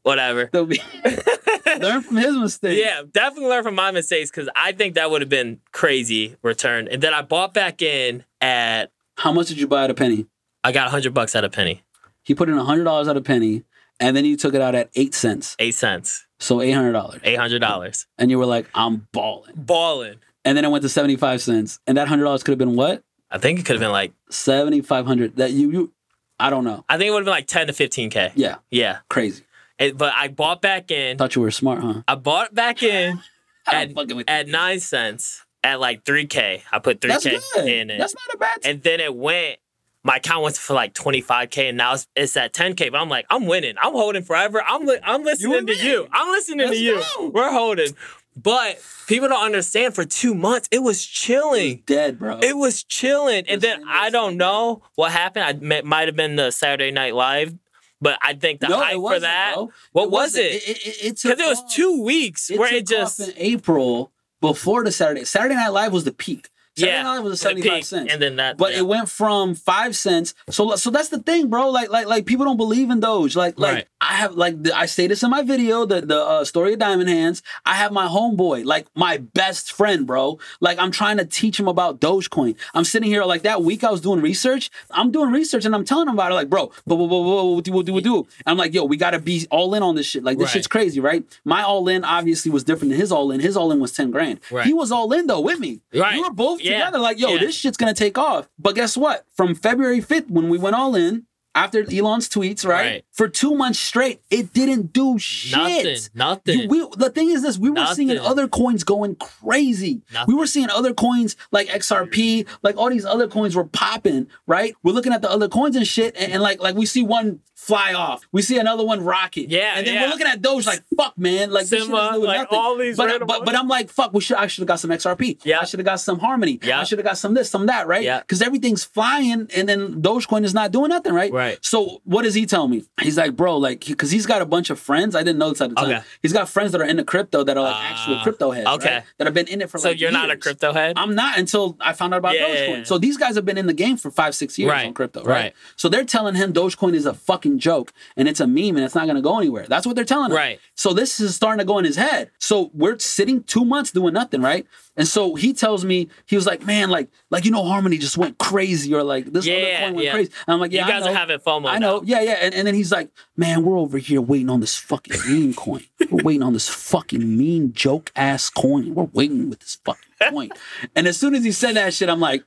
Whatever. 0.03 0.47
Be- 0.47 0.81
Learn 1.79 2.01
from 2.01 2.17
his 2.17 2.35
mistakes. 2.35 2.81
Yeah, 2.83 3.03
definitely 3.09 3.49
learn 3.49 3.63
from 3.63 3.75
my 3.75 3.91
mistakes 3.91 4.29
because 4.31 4.49
I 4.55 4.71
think 4.71 4.95
that 4.95 5.09
would 5.11 5.21
have 5.21 5.29
been 5.29 5.61
crazy 5.71 6.35
return. 6.41 6.87
And 6.89 7.01
then 7.01 7.13
I 7.13 7.21
bought 7.21 7.53
back 7.53 7.81
in 7.81 8.23
at 8.41 8.91
How 9.17 9.31
much 9.31 9.47
did 9.47 9.59
you 9.59 9.67
buy 9.67 9.83
at 9.85 9.89
a 9.89 9.93
penny? 9.93 10.25
I 10.63 10.71
got 10.71 10.89
hundred 10.89 11.13
bucks 11.13 11.35
at 11.35 11.43
a 11.43 11.49
penny, 11.49 11.83
He 12.23 12.35
put 12.35 12.49
in 12.49 12.57
hundred 12.57 12.83
dollars 12.83 13.07
at 13.07 13.15
a 13.15 13.21
penny, 13.21 13.63
and 13.99 14.17
then 14.17 14.25
you 14.25 14.35
took 14.37 14.53
it 14.53 14.61
out 14.61 14.75
at 14.75 14.89
eight 14.95 15.13
cents, 15.13 15.55
eight 15.59 15.75
cents, 15.75 16.25
so 16.39 16.61
eight 16.61 16.71
hundred 16.71 16.91
dollars. 16.93 17.21
eight 17.23 17.37
hundred 17.39 17.59
dollars, 17.59 18.05
And 18.17 18.29
you 18.29 18.37
were 18.37 18.45
like, 18.45 18.67
"I'm 18.75 19.07
balling." 19.13 19.53
balling. 19.55 20.15
And 20.43 20.57
then 20.57 20.65
it 20.65 20.69
went 20.71 20.81
to 20.81 20.89
seventy 20.89 21.15
five 21.15 21.41
cents, 21.41 21.79
and 21.87 21.97
that 21.97 22.07
hundred 22.07 22.25
dollars 22.25 22.43
could 22.43 22.51
have 22.51 22.59
been 22.59 22.75
what? 22.75 23.03
I 23.31 23.37
think 23.37 23.59
it 23.59 23.65
could 23.65 23.75
have 23.75 23.81
been 23.81 23.91
like 23.91 24.13
Seventy 24.29 24.81
five 24.81 25.05
hundred. 25.05 25.37
That 25.37 25.51
you 25.51 25.71
you, 25.71 25.93
I 26.39 26.49
don't 26.49 26.63
know. 26.63 26.83
I 26.89 26.97
think 26.97 27.07
it 27.07 27.11
would 27.11 27.19
have 27.19 27.25
been 27.25 27.31
like 27.33 27.47
ten 27.47 27.67
to 27.67 27.73
fifteen 27.73 28.09
k. 28.09 28.31
Yeah, 28.35 28.55
Yeah, 28.69 28.99
crazy. 29.09 29.43
It- 29.79 29.97
but 29.97 30.13
I 30.15 30.27
bought 30.27 30.61
back 30.61 30.91
in. 30.91 31.17
Thought 31.17 31.35
you 31.35 31.41
were 31.41 31.51
smart, 31.51 31.79
huh? 31.81 32.01
I 32.07 32.15
bought 32.15 32.53
back 32.53 32.83
in 32.83 33.19
at, 33.67 33.91
at 34.27 34.47
nine 34.47 34.79
cents 34.79 35.43
at 35.63 35.79
like 35.79 36.03
three 36.05 36.25
k. 36.27 36.63
I 36.71 36.79
put 36.79 37.01
three 37.01 37.15
k 37.21 37.39
in 37.79 37.89
it, 37.89 37.97
That's 37.97 38.13
not 38.15 38.35
a 38.35 38.37
bad. 38.37 38.57
and 38.65 38.83
then 38.83 38.99
it 38.99 39.15
went. 39.15 39.57
My 40.03 40.15
account 40.15 40.41
went 40.41 40.57
for 40.57 40.73
like 40.73 40.95
25k, 40.95 41.69
and 41.69 41.77
now 41.77 41.93
it's, 41.93 42.07
it's 42.15 42.35
at 42.35 42.53
10k. 42.53 42.91
But 42.91 42.99
I'm 43.01 43.07
like, 43.07 43.27
I'm 43.29 43.45
winning. 43.45 43.75
I'm 43.79 43.93
holding 43.93 44.23
forever. 44.23 44.59
I'm 44.65 44.83
li- 44.87 44.97
I'm 45.03 45.23
listening 45.23 45.53
and 45.59 45.67
to 45.67 45.75
you. 45.75 46.07
I'm 46.11 46.31
listening 46.31 46.65
Let's 46.65 46.79
to 46.79 46.83
you. 46.83 47.01
go. 47.17 47.27
We're 47.27 47.51
holding. 47.51 47.93
But 48.35 48.81
people 49.07 49.27
don't 49.27 49.43
understand. 49.43 49.93
For 49.93 50.05
two 50.05 50.33
months, 50.33 50.69
it 50.71 50.79
was 50.79 51.05
chilling. 51.05 51.83
dead, 51.85 52.17
bro. 52.19 52.39
It 52.41 52.55
was 52.57 52.83
chilling, 52.83 53.45
and 53.47 53.61
then 53.61 53.83
I 53.87 54.09
don't 54.09 54.37
know 54.37 54.83
what 54.95 55.11
happened. 55.11 55.45
I 55.45 55.53
may- 55.53 55.81
might 55.81 56.07
have 56.07 56.15
been 56.15 56.37
the 56.37 56.51
Saturday 56.51 56.91
Night 56.91 57.13
Live, 57.13 57.53
but 57.99 58.17
I 58.21 58.33
think 58.33 58.61
the 58.61 58.69
No, 58.69 58.79
it 58.81 58.85
hype 58.85 58.95
for 58.95 59.19
that. 59.19 59.51
bro. 59.55 59.69
What 59.91 60.11
was 60.11 60.33
wasn't. 60.33 60.45
it? 60.45 60.63
It, 60.67 60.77
it, 60.87 61.05
it 61.05 61.21
Because 61.23 61.39
it 61.39 61.47
was 61.47 61.59
off- 61.59 61.73
two 61.73 62.01
weeks 62.03 62.49
It 62.49 62.57
where 62.57 62.69
took 62.69 62.77
it 62.79 62.87
just 62.87 63.19
off 63.21 63.27
in 63.29 63.33
April 63.37 64.11
before 64.39 64.83
the 64.83 64.91
Saturday. 64.91 65.25
Saturday 65.25 65.55
Night 65.55 65.69
Live 65.69 65.91
was 65.91 66.05
the 66.05 66.13
peak. 66.13 66.49
Saturday 66.77 66.93
yeah, 66.95 67.03
Night 67.03 67.15
Live 67.15 67.23
was 67.25 67.33
the 67.33 67.37
seventy 67.37 67.61
five 67.67 67.77
peak, 67.79 67.83
cents. 67.85 68.13
and 68.13 68.21
then 68.21 68.37
that. 68.37 68.57
But 68.57 68.71
yeah. 68.71 68.79
it 68.79 68.87
went 68.87 69.09
from 69.09 69.55
five 69.55 69.93
cents. 69.93 70.33
So 70.49 70.73
so 70.77 70.89
that's 70.89 71.09
the 71.09 71.19
thing, 71.19 71.49
bro. 71.49 71.69
Like 71.69 71.89
like 71.89 72.07
like 72.07 72.25
people 72.25 72.45
don't 72.45 72.55
believe 72.55 72.89
in 72.89 73.01
Doge. 73.01 73.35
Like 73.35 73.59
like 73.59 73.73
Right. 73.75 73.87
I 74.03 74.15
have 74.15 74.33
like 74.33 74.63
the, 74.63 74.75
I 74.75 74.87
say 74.87 75.05
this 75.05 75.21
in 75.21 75.29
my 75.29 75.43
video, 75.43 75.85
the 75.85 76.01
the 76.01 76.19
uh, 76.19 76.43
story 76.43 76.73
of 76.73 76.79
Diamond 76.79 77.07
Hands. 77.07 77.41
I 77.67 77.75
have 77.75 77.91
my 77.91 78.07
homeboy, 78.07 78.65
like 78.65 78.87
my 78.95 79.17
best 79.17 79.71
friend, 79.71 80.07
bro. 80.07 80.39
Like 80.59 80.79
I'm 80.79 80.89
trying 80.89 81.17
to 81.17 81.25
teach 81.25 81.59
him 81.59 81.67
about 81.67 81.99
Dogecoin. 82.01 82.55
I'm 82.73 82.83
sitting 82.83 83.07
here 83.07 83.23
like 83.23 83.43
that 83.43 83.61
week 83.61 83.83
I 83.83 83.91
was 83.91 84.01
doing 84.01 84.19
research. 84.19 84.71
I'm 84.89 85.11
doing 85.11 85.31
research 85.31 85.65
and 85.65 85.75
I'm 85.75 85.85
telling 85.85 86.07
him 86.07 86.15
about 86.15 86.31
it. 86.31 86.35
Like, 86.35 86.49
bro, 86.49 86.71
blah 86.87 86.97
blah 86.97 87.05
blah 87.07 87.21
blah. 87.23 87.43
What 87.43 87.63
do 87.63 87.71
what 87.71 87.85
do 87.85 87.93
what 87.93 88.03
do? 88.03 88.15
And 88.17 88.27
I'm 88.47 88.57
like, 88.57 88.73
yo, 88.73 88.85
we 88.85 88.97
gotta 88.97 89.19
be 89.19 89.45
all 89.51 89.75
in 89.75 89.83
on 89.83 89.93
this 89.95 90.07
shit. 90.07 90.23
Like 90.23 90.39
this 90.39 90.45
Right. 90.47 90.53
shit's 90.53 90.67
crazy, 90.67 90.99
right? 90.99 91.23
My 91.45 91.61
all 91.61 91.87
in 91.87 92.03
obviously 92.03 92.49
was 92.49 92.63
different 92.63 92.89
than 92.91 92.99
his 92.99 93.11
all 93.11 93.29
in. 93.31 93.39
His 93.39 93.55
all 93.55 93.71
in 93.71 93.79
was 93.79 93.91
ten 93.93 94.09
grand. 94.09 94.39
Right. 94.49 94.65
He 94.65 94.73
was 94.73 94.91
all 94.91 95.13
in 95.13 95.27
though 95.27 95.41
with 95.41 95.59
me. 95.59 95.81
Right. 95.93 96.15
We 96.15 96.21
were 96.21 96.31
both 96.33 96.59
Yeah. 96.59 96.79
together. 96.79 96.97
Like, 96.99 97.19
yo, 97.19 97.33
Yeah. 97.35 97.39
this 97.41 97.55
shit's 97.55 97.77
gonna 97.77 97.93
take 97.93 98.17
off. 98.17 98.49
But 98.57 98.73
guess 98.73 98.97
what? 98.97 99.25
From 99.37 99.53
February 99.53 100.01
5th, 100.01 100.31
when 100.31 100.49
we 100.49 100.57
went 100.57 100.75
all 100.75 100.95
in, 100.95 101.27
after 101.53 101.79
Elon's 101.91 102.29
tweets, 102.29 102.65
right? 102.65 102.81
Right. 102.85 103.05
for 103.11 103.27
two 103.27 103.55
months 103.55 103.77
straight, 103.79 104.21
it 104.29 104.53
didn't 104.53 104.93
do 104.93 105.19
shit. 105.19 105.57
Nothing. 105.57 105.85
Nothing. 106.15 106.59
You- 106.61 106.67
we, 106.69 106.87
the 106.97 107.09
thing 107.09 107.29
is 107.29 107.41
this: 107.41 107.57
we 107.57 107.69
were 107.69 107.75
seeing 107.95 108.09
other 108.17 108.47
coins 108.47 108.83
going 108.83 109.15
crazy. 109.15 110.01
Nothing. 110.13 110.33
We 110.33 110.39
were 110.39 110.47
seeing 110.47 110.69
other 110.69 110.93
coins 110.93 111.35
like 111.51 111.67
XRP, 111.67 112.47
like 112.63 112.77
all 112.77 112.89
these 112.89 113.05
other 113.05 113.27
coins 113.27 113.55
were 113.55 113.65
popping. 113.65 114.27
Right? 114.47 114.73
We're 114.83 114.93
looking 114.93 115.13
at 115.13 115.21
the 115.21 115.29
other 115.29 115.49
coins 115.49 115.75
and 115.75 115.85
shit, 115.87 116.15
and, 116.17 116.31
and 116.31 116.41
like 116.41 116.61
like 116.61 116.75
we 116.75 116.85
see 116.85 117.03
one 117.03 117.39
fly 117.71 117.93
off, 117.93 118.27
we 118.31 118.41
see 118.41 118.57
another 118.57 118.85
one 118.85 119.03
rocket. 119.03 119.49
Yeah, 119.49 119.73
and 119.75 119.85
then 119.87 119.93
yeah. 119.93 120.01
we're 120.03 120.09
looking 120.09 120.27
at 120.27 120.41
those 120.41 120.67
like 120.67 120.81
fuck, 120.97 121.17
man, 121.17 121.51
like 121.51 121.67
this 121.67 121.83
Simba, 121.83 122.17
like, 122.17 122.39
nothing. 122.41 122.57
all 122.57 122.77
these 122.77 122.97
But 122.97 123.25
but 123.25 123.45
but 123.45 123.55
I'm 123.55 123.67
like 123.67 123.89
fuck, 123.89 124.13
we 124.13 124.21
should 124.21 124.37
I 124.37 124.47
should 124.47 124.61
have 124.63 124.67
got 124.67 124.79
some 124.79 124.91
XRP. 124.91 125.39
Yeah. 125.43 125.59
I 125.61 125.65
should 125.65 125.79
have 125.79 125.85
got 125.85 125.99
some 125.99 126.19
Harmony. 126.19 126.59
Yeah. 126.61 126.79
I 126.81 126.83
should 126.83 126.99
have 126.99 127.05
got 127.05 127.17
some 127.17 127.33
this, 127.33 127.49
some 127.49 127.65
that. 127.67 127.87
Right? 127.87 128.03
Yeah. 128.03 128.19
Because 128.19 128.41
everything's 128.41 128.83
flying, 128.83 129.47
and 129.55 129.67
then 129.69 130.01
Dogecoin 130.01 130.43
is 130.43 130.53
not 130.53 130.71
doing 130.71 130.89
nothing. 130.89 131.13
Right? 131.13 131.31
Right. 131.31 131.57
So 131.61 132.01
what 132.03 132.23
does 132.23 132.33
he 132.35 132.45
tell 132.45 132.67
me? 132.67 132.83
He's 133.01 133.17
like, 133.17 133.35
bro, 133.35 133.57
like, 133.57 133.85
because 133.85 134.11
he's 134.11 134.25
got 134.25 134.41
a 134.41 134.45
bunch 134.45 134.69
of 134.69 134.79
friends. 134.79 135.15
I 135.15 135.23
didn't 135.23 135.39
know 135.39 135.49
this 135.49 135.61
at 135.61 135.69
the 135.69 135.75
time. 135.75 135.85
Okay. 135.91 136.01
He's 136.21 136.33
got 136.33 136.49
friends 136.49 136.71
that 136.73 136.81
are 136.81 136.85
into 136.85 137.03
crypto 137.03 137.43
that 137.43 137.57
are 137.57 137.63
like 137.63 137.75
Ah, 137.75 137.91
actual 137.91 138.19
crypto 138.23 138.51
heads. 138.51 138.67
okay. 138.67 138.95
right? 138.95 139.03
That 139.17 139.25
have 139.27 139.33
been 139.33 139.47
in 139.47 139.61
it 139.61 139.69
for 139.69 139.77
like. 139.77 139.83
so 139.83 139.89
like 139.89 139.99
you're 140.01 140.11
not 140.11 140.29
a 140.29 140.37
crypto 140.37 140.73
head? 140.73 140.93
I'm 140.97 141.15
not 141.15 141.37
until 141.39 141.77
I 141.79 141.93
found 141.93 142.13
out 142.13 142.17
about 142.17 142.35
Yeah, 142.35 142.47
Dogecoin. 142.47 142.67
yeah, 142.69 142.77
yeah. 142.79 142.83
So 142.83 142.97
these 142.97 143.17
guys 143.17 143.35
have 143.35 143.45
been 143.45 143.57
in 143.57 143.67
the 143.67 143.73
game 143.73 143.97
for 143.97 144.11
five, 144.11 144.35
six 144.35 144.57
years 144.59 144.71
Right, 144.71 144.87
on 144.87 144.93
crypto, 144.93 145.23
right? 145.23 145.27
right. 145.43 145.53
So 145.75 145.89
they're 145.89 146.05
telling 146.05 146.35
him 146.35 146.53
Dogecoin 146.53 146.93
is 146.93 147.05
a 147.05 147.13
fucking 147.13 147.59
joke 147.61 147.93
and 148.17 148.27
it's 148.27 148.39
a 148.39 148.47
meme 148.47 148.75
and 148.75 148.79
it's 148.79 148.95
not 148.95 149.07
gonna 149.07 149.21
go 149.21 149.37
anywhere. 149.37 149.65
That's 149.67 149.85
what 149.85 149.95
they're 149.95 150.05
telling. 150.05 150.31
Right. 150.31 150.59
So 150.75 150.93
this 150.93 151.19
is 151.19 151.35
starting 151.35 151.59
to 151.59 151.65
go 151.65 151.77
in 151.77 151.85
his 151.85 151.95
head. 151.95 152.31
So 152.39 152.71
we're 152.73 152.99
sitting 152.99 153.43
two 153.43 153.63
months 153.63 153.91
doing 153.91 154.13
nothing, 154.13 154.41
right? 154.41 154.65
And 154.97 155.07
so 155.07 155.35
he 155.35 155.53
tells 155.53 155.85
me, 155.85 156.09
he 156.25 156.35
was 156.35 156.45
like, 156.45 156.65
man, 156.65 156.89
like, 156.89 157.09
like 157.29 157.45
you 157.45 157.51
know, 157.51 157.63
Harmony 157.63 157.97
just 157.97 158.17
went 158.17 158.37
crazy, 158.37 158.93
or 158.93 159.03
like 159.03 159.25
this 159.25 159.47
other 159.47 159.77
coin 159.79 159.95
went 159.95 160.05
yeah. 160.05 160.11
crazy. 160.11 160.31
And 160.47 160.53
I'm 160.53 160.59
like, 160.59 160.71
yeah, 160.71 160.85
you 160.85 160.93
I 160.93 160.99
guys 160.99 161.07
are 161.07 161.13
having 161.13 161.39
FOMO. 161.39 161.69
I 161.69 161.77
know, 161.77 161.99
now. 161.99 162.03
yeah, 162.03 162.21
yeah. 162.21 162.37
And, 162.41 162.53
and 162.53 162.67
then 162.67 162.75
he's 162.75 162.91
like, 162.91 163.09
man, 163.37 163.63
we're 163.63 163.77
over 163.77 163.97
here 163.97 164.21
waiting 164.21 164.49
on 164.49 164.59
this 164.59 164.77
fucking 164.77 165.17
meme 165.27 165.53
coin. 165.53 165.83
We're 166.09 166.23
waiting 166.23 166.43
on 166.43 166.53
this 166.53 166.67
fucking 166.67 167.37
mean 167.37 167.73
joke 167.73 168.11
ass 168.15 168.49
coin. 168.49 168.93
We're 168.93 169.09
waiting 169.13 169.49
with 169.49 169.59
this 169.59 169.77
fucking 169.85 170.29
coin. 170.29 170.49
and 170.95 171.07
as 171.07 171.17
soon 171.17 171.35
as 171.35 171.43
he 171.43 171.53
said 171.53 171.75
that 171.77 171.93
shit, 171.93 172.09
I'm 172.09 172.19
like, 172.19 172.43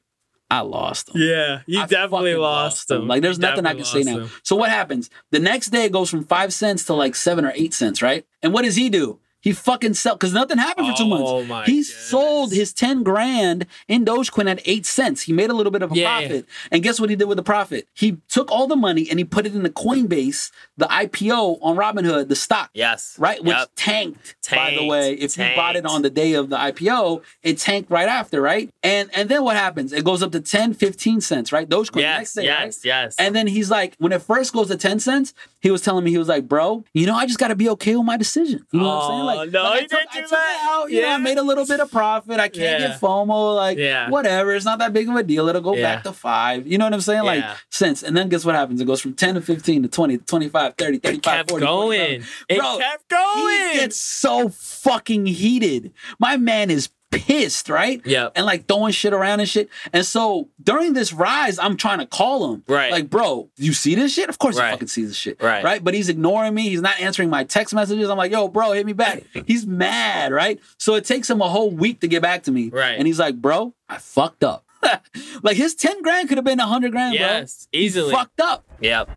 I 0.50 0.60
lost 0.60 1.08
him. 1.08 1.20
Yeah, 1.22 1.62
you 1.66 1.80
I 1.80 1.86
definitely 1.86 2.34
lost 2.36 2.88
them. 2.88 3.08
Like, 3.08 3.22
there's 3.22 3.38
You 3.38 3.42
nothing 3.42 3.66
I 3.66 3.74
can 3.74 3.84
say 3.84 4.02
now. 4.02 4.18
them. 4.20 4.30
So 4.42 4.54
what 4.56 4.70
happens? 4.70 5.10
The 5.30 5.38
next 5.40 5.68
day 5.70 5.84
it 5.86 5.92
goes 5.92 6.10
from 6.10 6.24
five 6.24 6.52
cents 6.52 6.84
to 6.86 6.94
like 6.94 7.14
seven 7.16 7.44
or 7.44 7.52
eight 7.54 7.74
cents, 7.74 8.02
right? 8.02 8.24
And 8.42 8.52
what 8.52 8.62
does 8.64 8.76
he 8.76 8.88
do? 8.90 9.18
He 9.44 9.52
fucking 9.52 9.92
sell 9.94 10.14
because 10.16 10.32
nothing 10.32 10.56
happened 10.58 10.88
for 10.88 10.94
two 10.96 11.04
Oh 11.04 11.06
months. 11.42 11.48
my 11.48 11.64
he 11.66 11.72
goodness. 11.72 11.94
sold 11.94 12.52
his 12.52 12.72
ten 12.72 13.02
grand 13.02 13.66
in 13.88 14.04
Dogecoin 14.04 14.50
at 14.50 14.60
eight 14.64 14.86
cents. 14.86 15.22
He 15.22 15.32
made 15.34 15.50
a 15.50 15.54
little 15.54 15.70
bit 15.70 15.82
of 15.82 15.92
a 15.92 15.94
Yeah, 15.94 16.18
profit, 16.20 16.46
and 16.72 16.82
guess 16.82 16.98
what 16.98 17.10
he 17.10 17.16
did 17.16 17.26
with 17.28 17.36
the 17.36 17.42
profit? 17.42 17.86
He 17.92 18.16
took 18.28 18.50
all 18.50 18.66
the 18.66 18.74
money 18.74 19.06
and 19.10 19.18
he 19.18 19.24
put 19.24 19.44
it 19.46 19.54
in 19.54 19.62
the 19.62 19.68
Coinbase, 19.70 20.50
the 20.78 20.86
IPO 20.86 21.58
on 21.60 21.76
Robinhood, 21.76 22.28
the 22.28 22.36
stock. 22.36 22.70
Yes. 22.74 23.16
Right, 23.18 23.44
which 23.44 23.54
Yep. 23.56 23.68
tanked, 23.76 24.34
By 24.50 24.74
the 24.74 24.84
way, 24.86 25.12
if 25.12 25.36
you 25.36 25.46
bought 25.54 25.76
it 25.76 25.84
on 25.84 26.02
the 26.02 26.10
day 26.10 26.32
of 26.32 26.48
the 26.48 26.56
IPO, 26.56 27.20
it 27.42 27.58
tanked 27.58 27.90
right 27.90 28.08
after, 28.08 28.40
right? 28.40 28.70
And 28.82 29.10
and 29.14 29.28
then 29.28 29.44
what 29.44 29.56
happens? 29.56 29.92
It 29.92 30.04
goes 30.04 30.22
up 30.22 30.32
to 30.32 30.40
10, 30.40 30.72
15 30.74 31.20
cents, 31.20 31.52
right? 31.52 31.68
Dogecoin 31.68 32.00
Yes. 32.00 32.18
next 32.18 32.32
day, 32.34 32.44
yes. 32.44 32.60
right? 32.62 32.76
Yes. 32.84 33.14
And 33.18 33.36
then 33.36 33.46
he's 33.46 33.70
like, 33.70 33.94
when 33.98 34.12
it 34.12 34.22
first 34.22 34.52
goes 34.54 34.68
to 34.68 34.76
10 34.76 35.00
cents, 35.00 35.34
he 35.64 35.70
was 35.70 35.80
telling 35.80 36.04
me, 36.04 36.10
he 36.10 36.18
was 36.18 36.28
like, 36.28 36.46
bro, 36.46 36.84
you 36.92 37.06
know, 37.06 37.14
I 37.16 37.24
just 37.24 37.38
got 37.38 37.48
to 37.48 37.56
be 37.56 37.70
okay 37.70 37.96
with 37.96 38.04
my 38.04 38.18
decision. 38.18 38.66
You 38.70 38.80
know 38.80 38.86
what 38.86 38.94
I'm 38.94 39.08
saying? 39.10 39.20
Oh, 39.22 39.24
Like, 39.24 39.50
no, 39.50 39.62
like, 39.62 39.82
I 39.82 39.86
took, 39.86 39.98
I 39.98 40.20
took 40.20 40.30
that. 40.30 40.60
it 40.62 40.68
out, 40.70 40.90
you 40.90 41.00
know, 41.00 41.08
I 41.08 41.16
made 41.16 41.38
a 41.38 41.42
little 41.42 41.64
bit 41.66 41.80
of 41.80 41.90
profit. 41.90 42.38
I 42.38 42.48
can't 42.48 42.80
Yeah. 42.82 42.88
get 42.88 43.00
FOMO. 43.00 43.56
Like, 43.56 43.78
Yeah. 43.78 44.10
whatever. 44.10 44.54
It's 44.54 44.66
not 44.66 44.78
that 44.80 44.92
big 44.92 45.08
of 45.08 45.16
a 45.16 45.22
deal. 45.22 45.48
It'll 45.48 45.62
go 45.62 45.74
Yeah. 45.74 45.94
back 45.94 46.04
to 46.04 46.12
five. 46.12 46.66
You 46.66 46.76
know 46.76 46.84
what 46.84 46.92
I'm 46.92 47.00
saying? 47.00 47.22
Like, 47.24 47.40
Yeah. 47.40 47.54
cents. 47.70 48.02
And 48.02 48.14
then 48.14 48.28
guess 48.28 48.44
what 48.44 48.54
happens? 48.54 48.80
It 48.82 48.84
goes 48.84 49.00
from 49.00 49.14
10 49.14 49.36
to 49.36 49.40
15 49.40 49.82
to 49.82 49.88
20 49.88 50.18
to 50.18 50.24
25, 50.24 50.74
30, 50.76 50.98
35, 50.98 51.22
kept 51.38 51.50
40, 51.50 51.64
going. 51.66 52.00
45. 52.22 52.44
It 52.50 52.58
Bro, 52.58 52.78
kept 52.78 53.08
going. 53.08 53.68
He 53.72 53.78
gets 53.78 53.96
so 53.96 54.50
fucking 54.50 55.24
heated. 55.26 55.92
My 56.18 56.36
man 56.36 56.70
is 56.70 56.90
pissed, 57.20 57.68
right? 57.68 58.00
Yeah. 58.04 58.28
And 58.34 58.46
like 58.46 58.66
throwing 58.66 58.92
shit 58.92 59.12
around 59.12 59.40
and 59.40 59.48
shit. 59.48 59.68
And 59.92 60.04
so 60.04 60.48
during 60.62 60.92
this 60.92 61.12
rise, 61.12 61.58
I'm 61.58 61.76
trying 61.76 61.98
to 61.98 62.06
call 62.06 62.52
him. 62.52 62.64
Right. 62.68 62.92
Like, 62.92 63.10
bro, 63.10 63.50
you 63.56 63.72
see 63.72 63.94
this 63.94 64.12
shit? 64.12 64.28
Of 64.28 64.38
course 64.38 64.58
Right. 64.58 64.66
he 64.68 64.72
fucking 64.72 64.88
sees 64.88 65.08
this 65.08 65.16
shit. 65.16 65.42
Right. 65.42 65.64
Right. 65.64 65.82
But 65.82 65.94
he's 65.94 66.08
ignoring 66.08 66.54
me. 66.54 66.68
He's 66.68 66.80
not 66.82 67.00
answering 67.00 67.30
my 67.30 67.44
text 67.44 67.74
messages. 67.74 68.08
I'm 68.10 68.18
like, 68.18 68.32
yo, 68.32 68.48
bro, 68.48 68.72
hit 68.72 68.86
me 68.86 68.92
back. 68.92 69.22
He's 69.46 69.66
mad, 69.66 70.32
right? 70.32 70.60
So 70.78 70.94
it 70.94 71.04
takes 71.04 71.28
him 71.30 71.40
a 71.40 71.48
whole 71.48 71.70
week 71.70 72.00
to 72.00 72.08
get 72.08 72.22
back 72.22 72.44
to 72.44 72.52
me. 72.52 72.68
Right. 72.70 72.96
And 72.98 73.06
he's 73.06 73.18
like, 73.18 73.36
bro, 73.36 73.74
I 73.88 73.98
fucked 73.98 74.44
up. 74.44 74.64
like 75.42 75.56
his 75.56 75.74
10 75.74 76.02
grand 76.02 76.28
could 76.28 76.38
have 76.38 76.44
been 76.44 76.58
100 76.58 76.92
grand, 76.92 77.14
yes. 77.14 77.68
bro. 77.72 77.80
Easily. 77.80 78.12
Fucked 78.12 78.40
up. 78.40 78.64
Yep. 78.80 79.10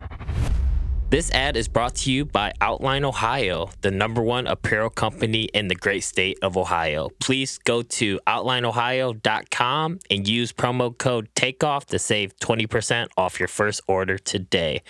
This 1.10 1.32
ad 1.32 1.56
is 1.56 1.70
brought 1.70 1.96
to 1.96 2.12
you 2.12 2.26
by 2.26 2.52
Outline 2.60 3.06
Ohio, 3.06 3.70
the 3.80 3.92
number 3.92 4.22
one 4.22 4.46
apparel 4.46 4.90
company 4.90 5.44
in 5.54 5.70
the 5.70 5.76
great 5.76 6.04
state 6.04 6.38
of 6.42 6.58
Ohio. 6.58 7.12
Please 7.22 7.58
go 7.60 7.82
to 7.82 8.20
outlineohio.com 8.28 10.00
and 10.12 10.28
use 10.28 10.52
promo 10.52 10.98
code 10.98 11.30
TAKEOFF 11.34 11.86
to 11.86 11.98
save 12.00 12.36
20% 12.40 13.08
off 13.16 13.40
your 13.40 13.48
first 13.48 13.80
order 13.88 14.18
today. 14.18 14.82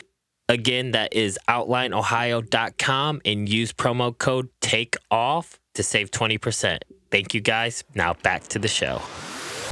Again, 0.49 0.89
that 0.91 1.13
is 1.13 1.38
outlineohio.com 1.47 3.22
and 3.24 3.47
use 3.47 3.72
promo 3.72 4.18
code 4.18 4.49
TAKEOFF 4.61 5.59
to 5.76 5.84
save 5.84 6.09
20%. 6.09 6.80
Thank 7.11 7.36
you 7.36 7.41
guys. 7.41 7.84
Now 7.93 8.15
back 8.15 8.41
to 8.47 8.57
the 8.57 8.68
show. 8.68 9.03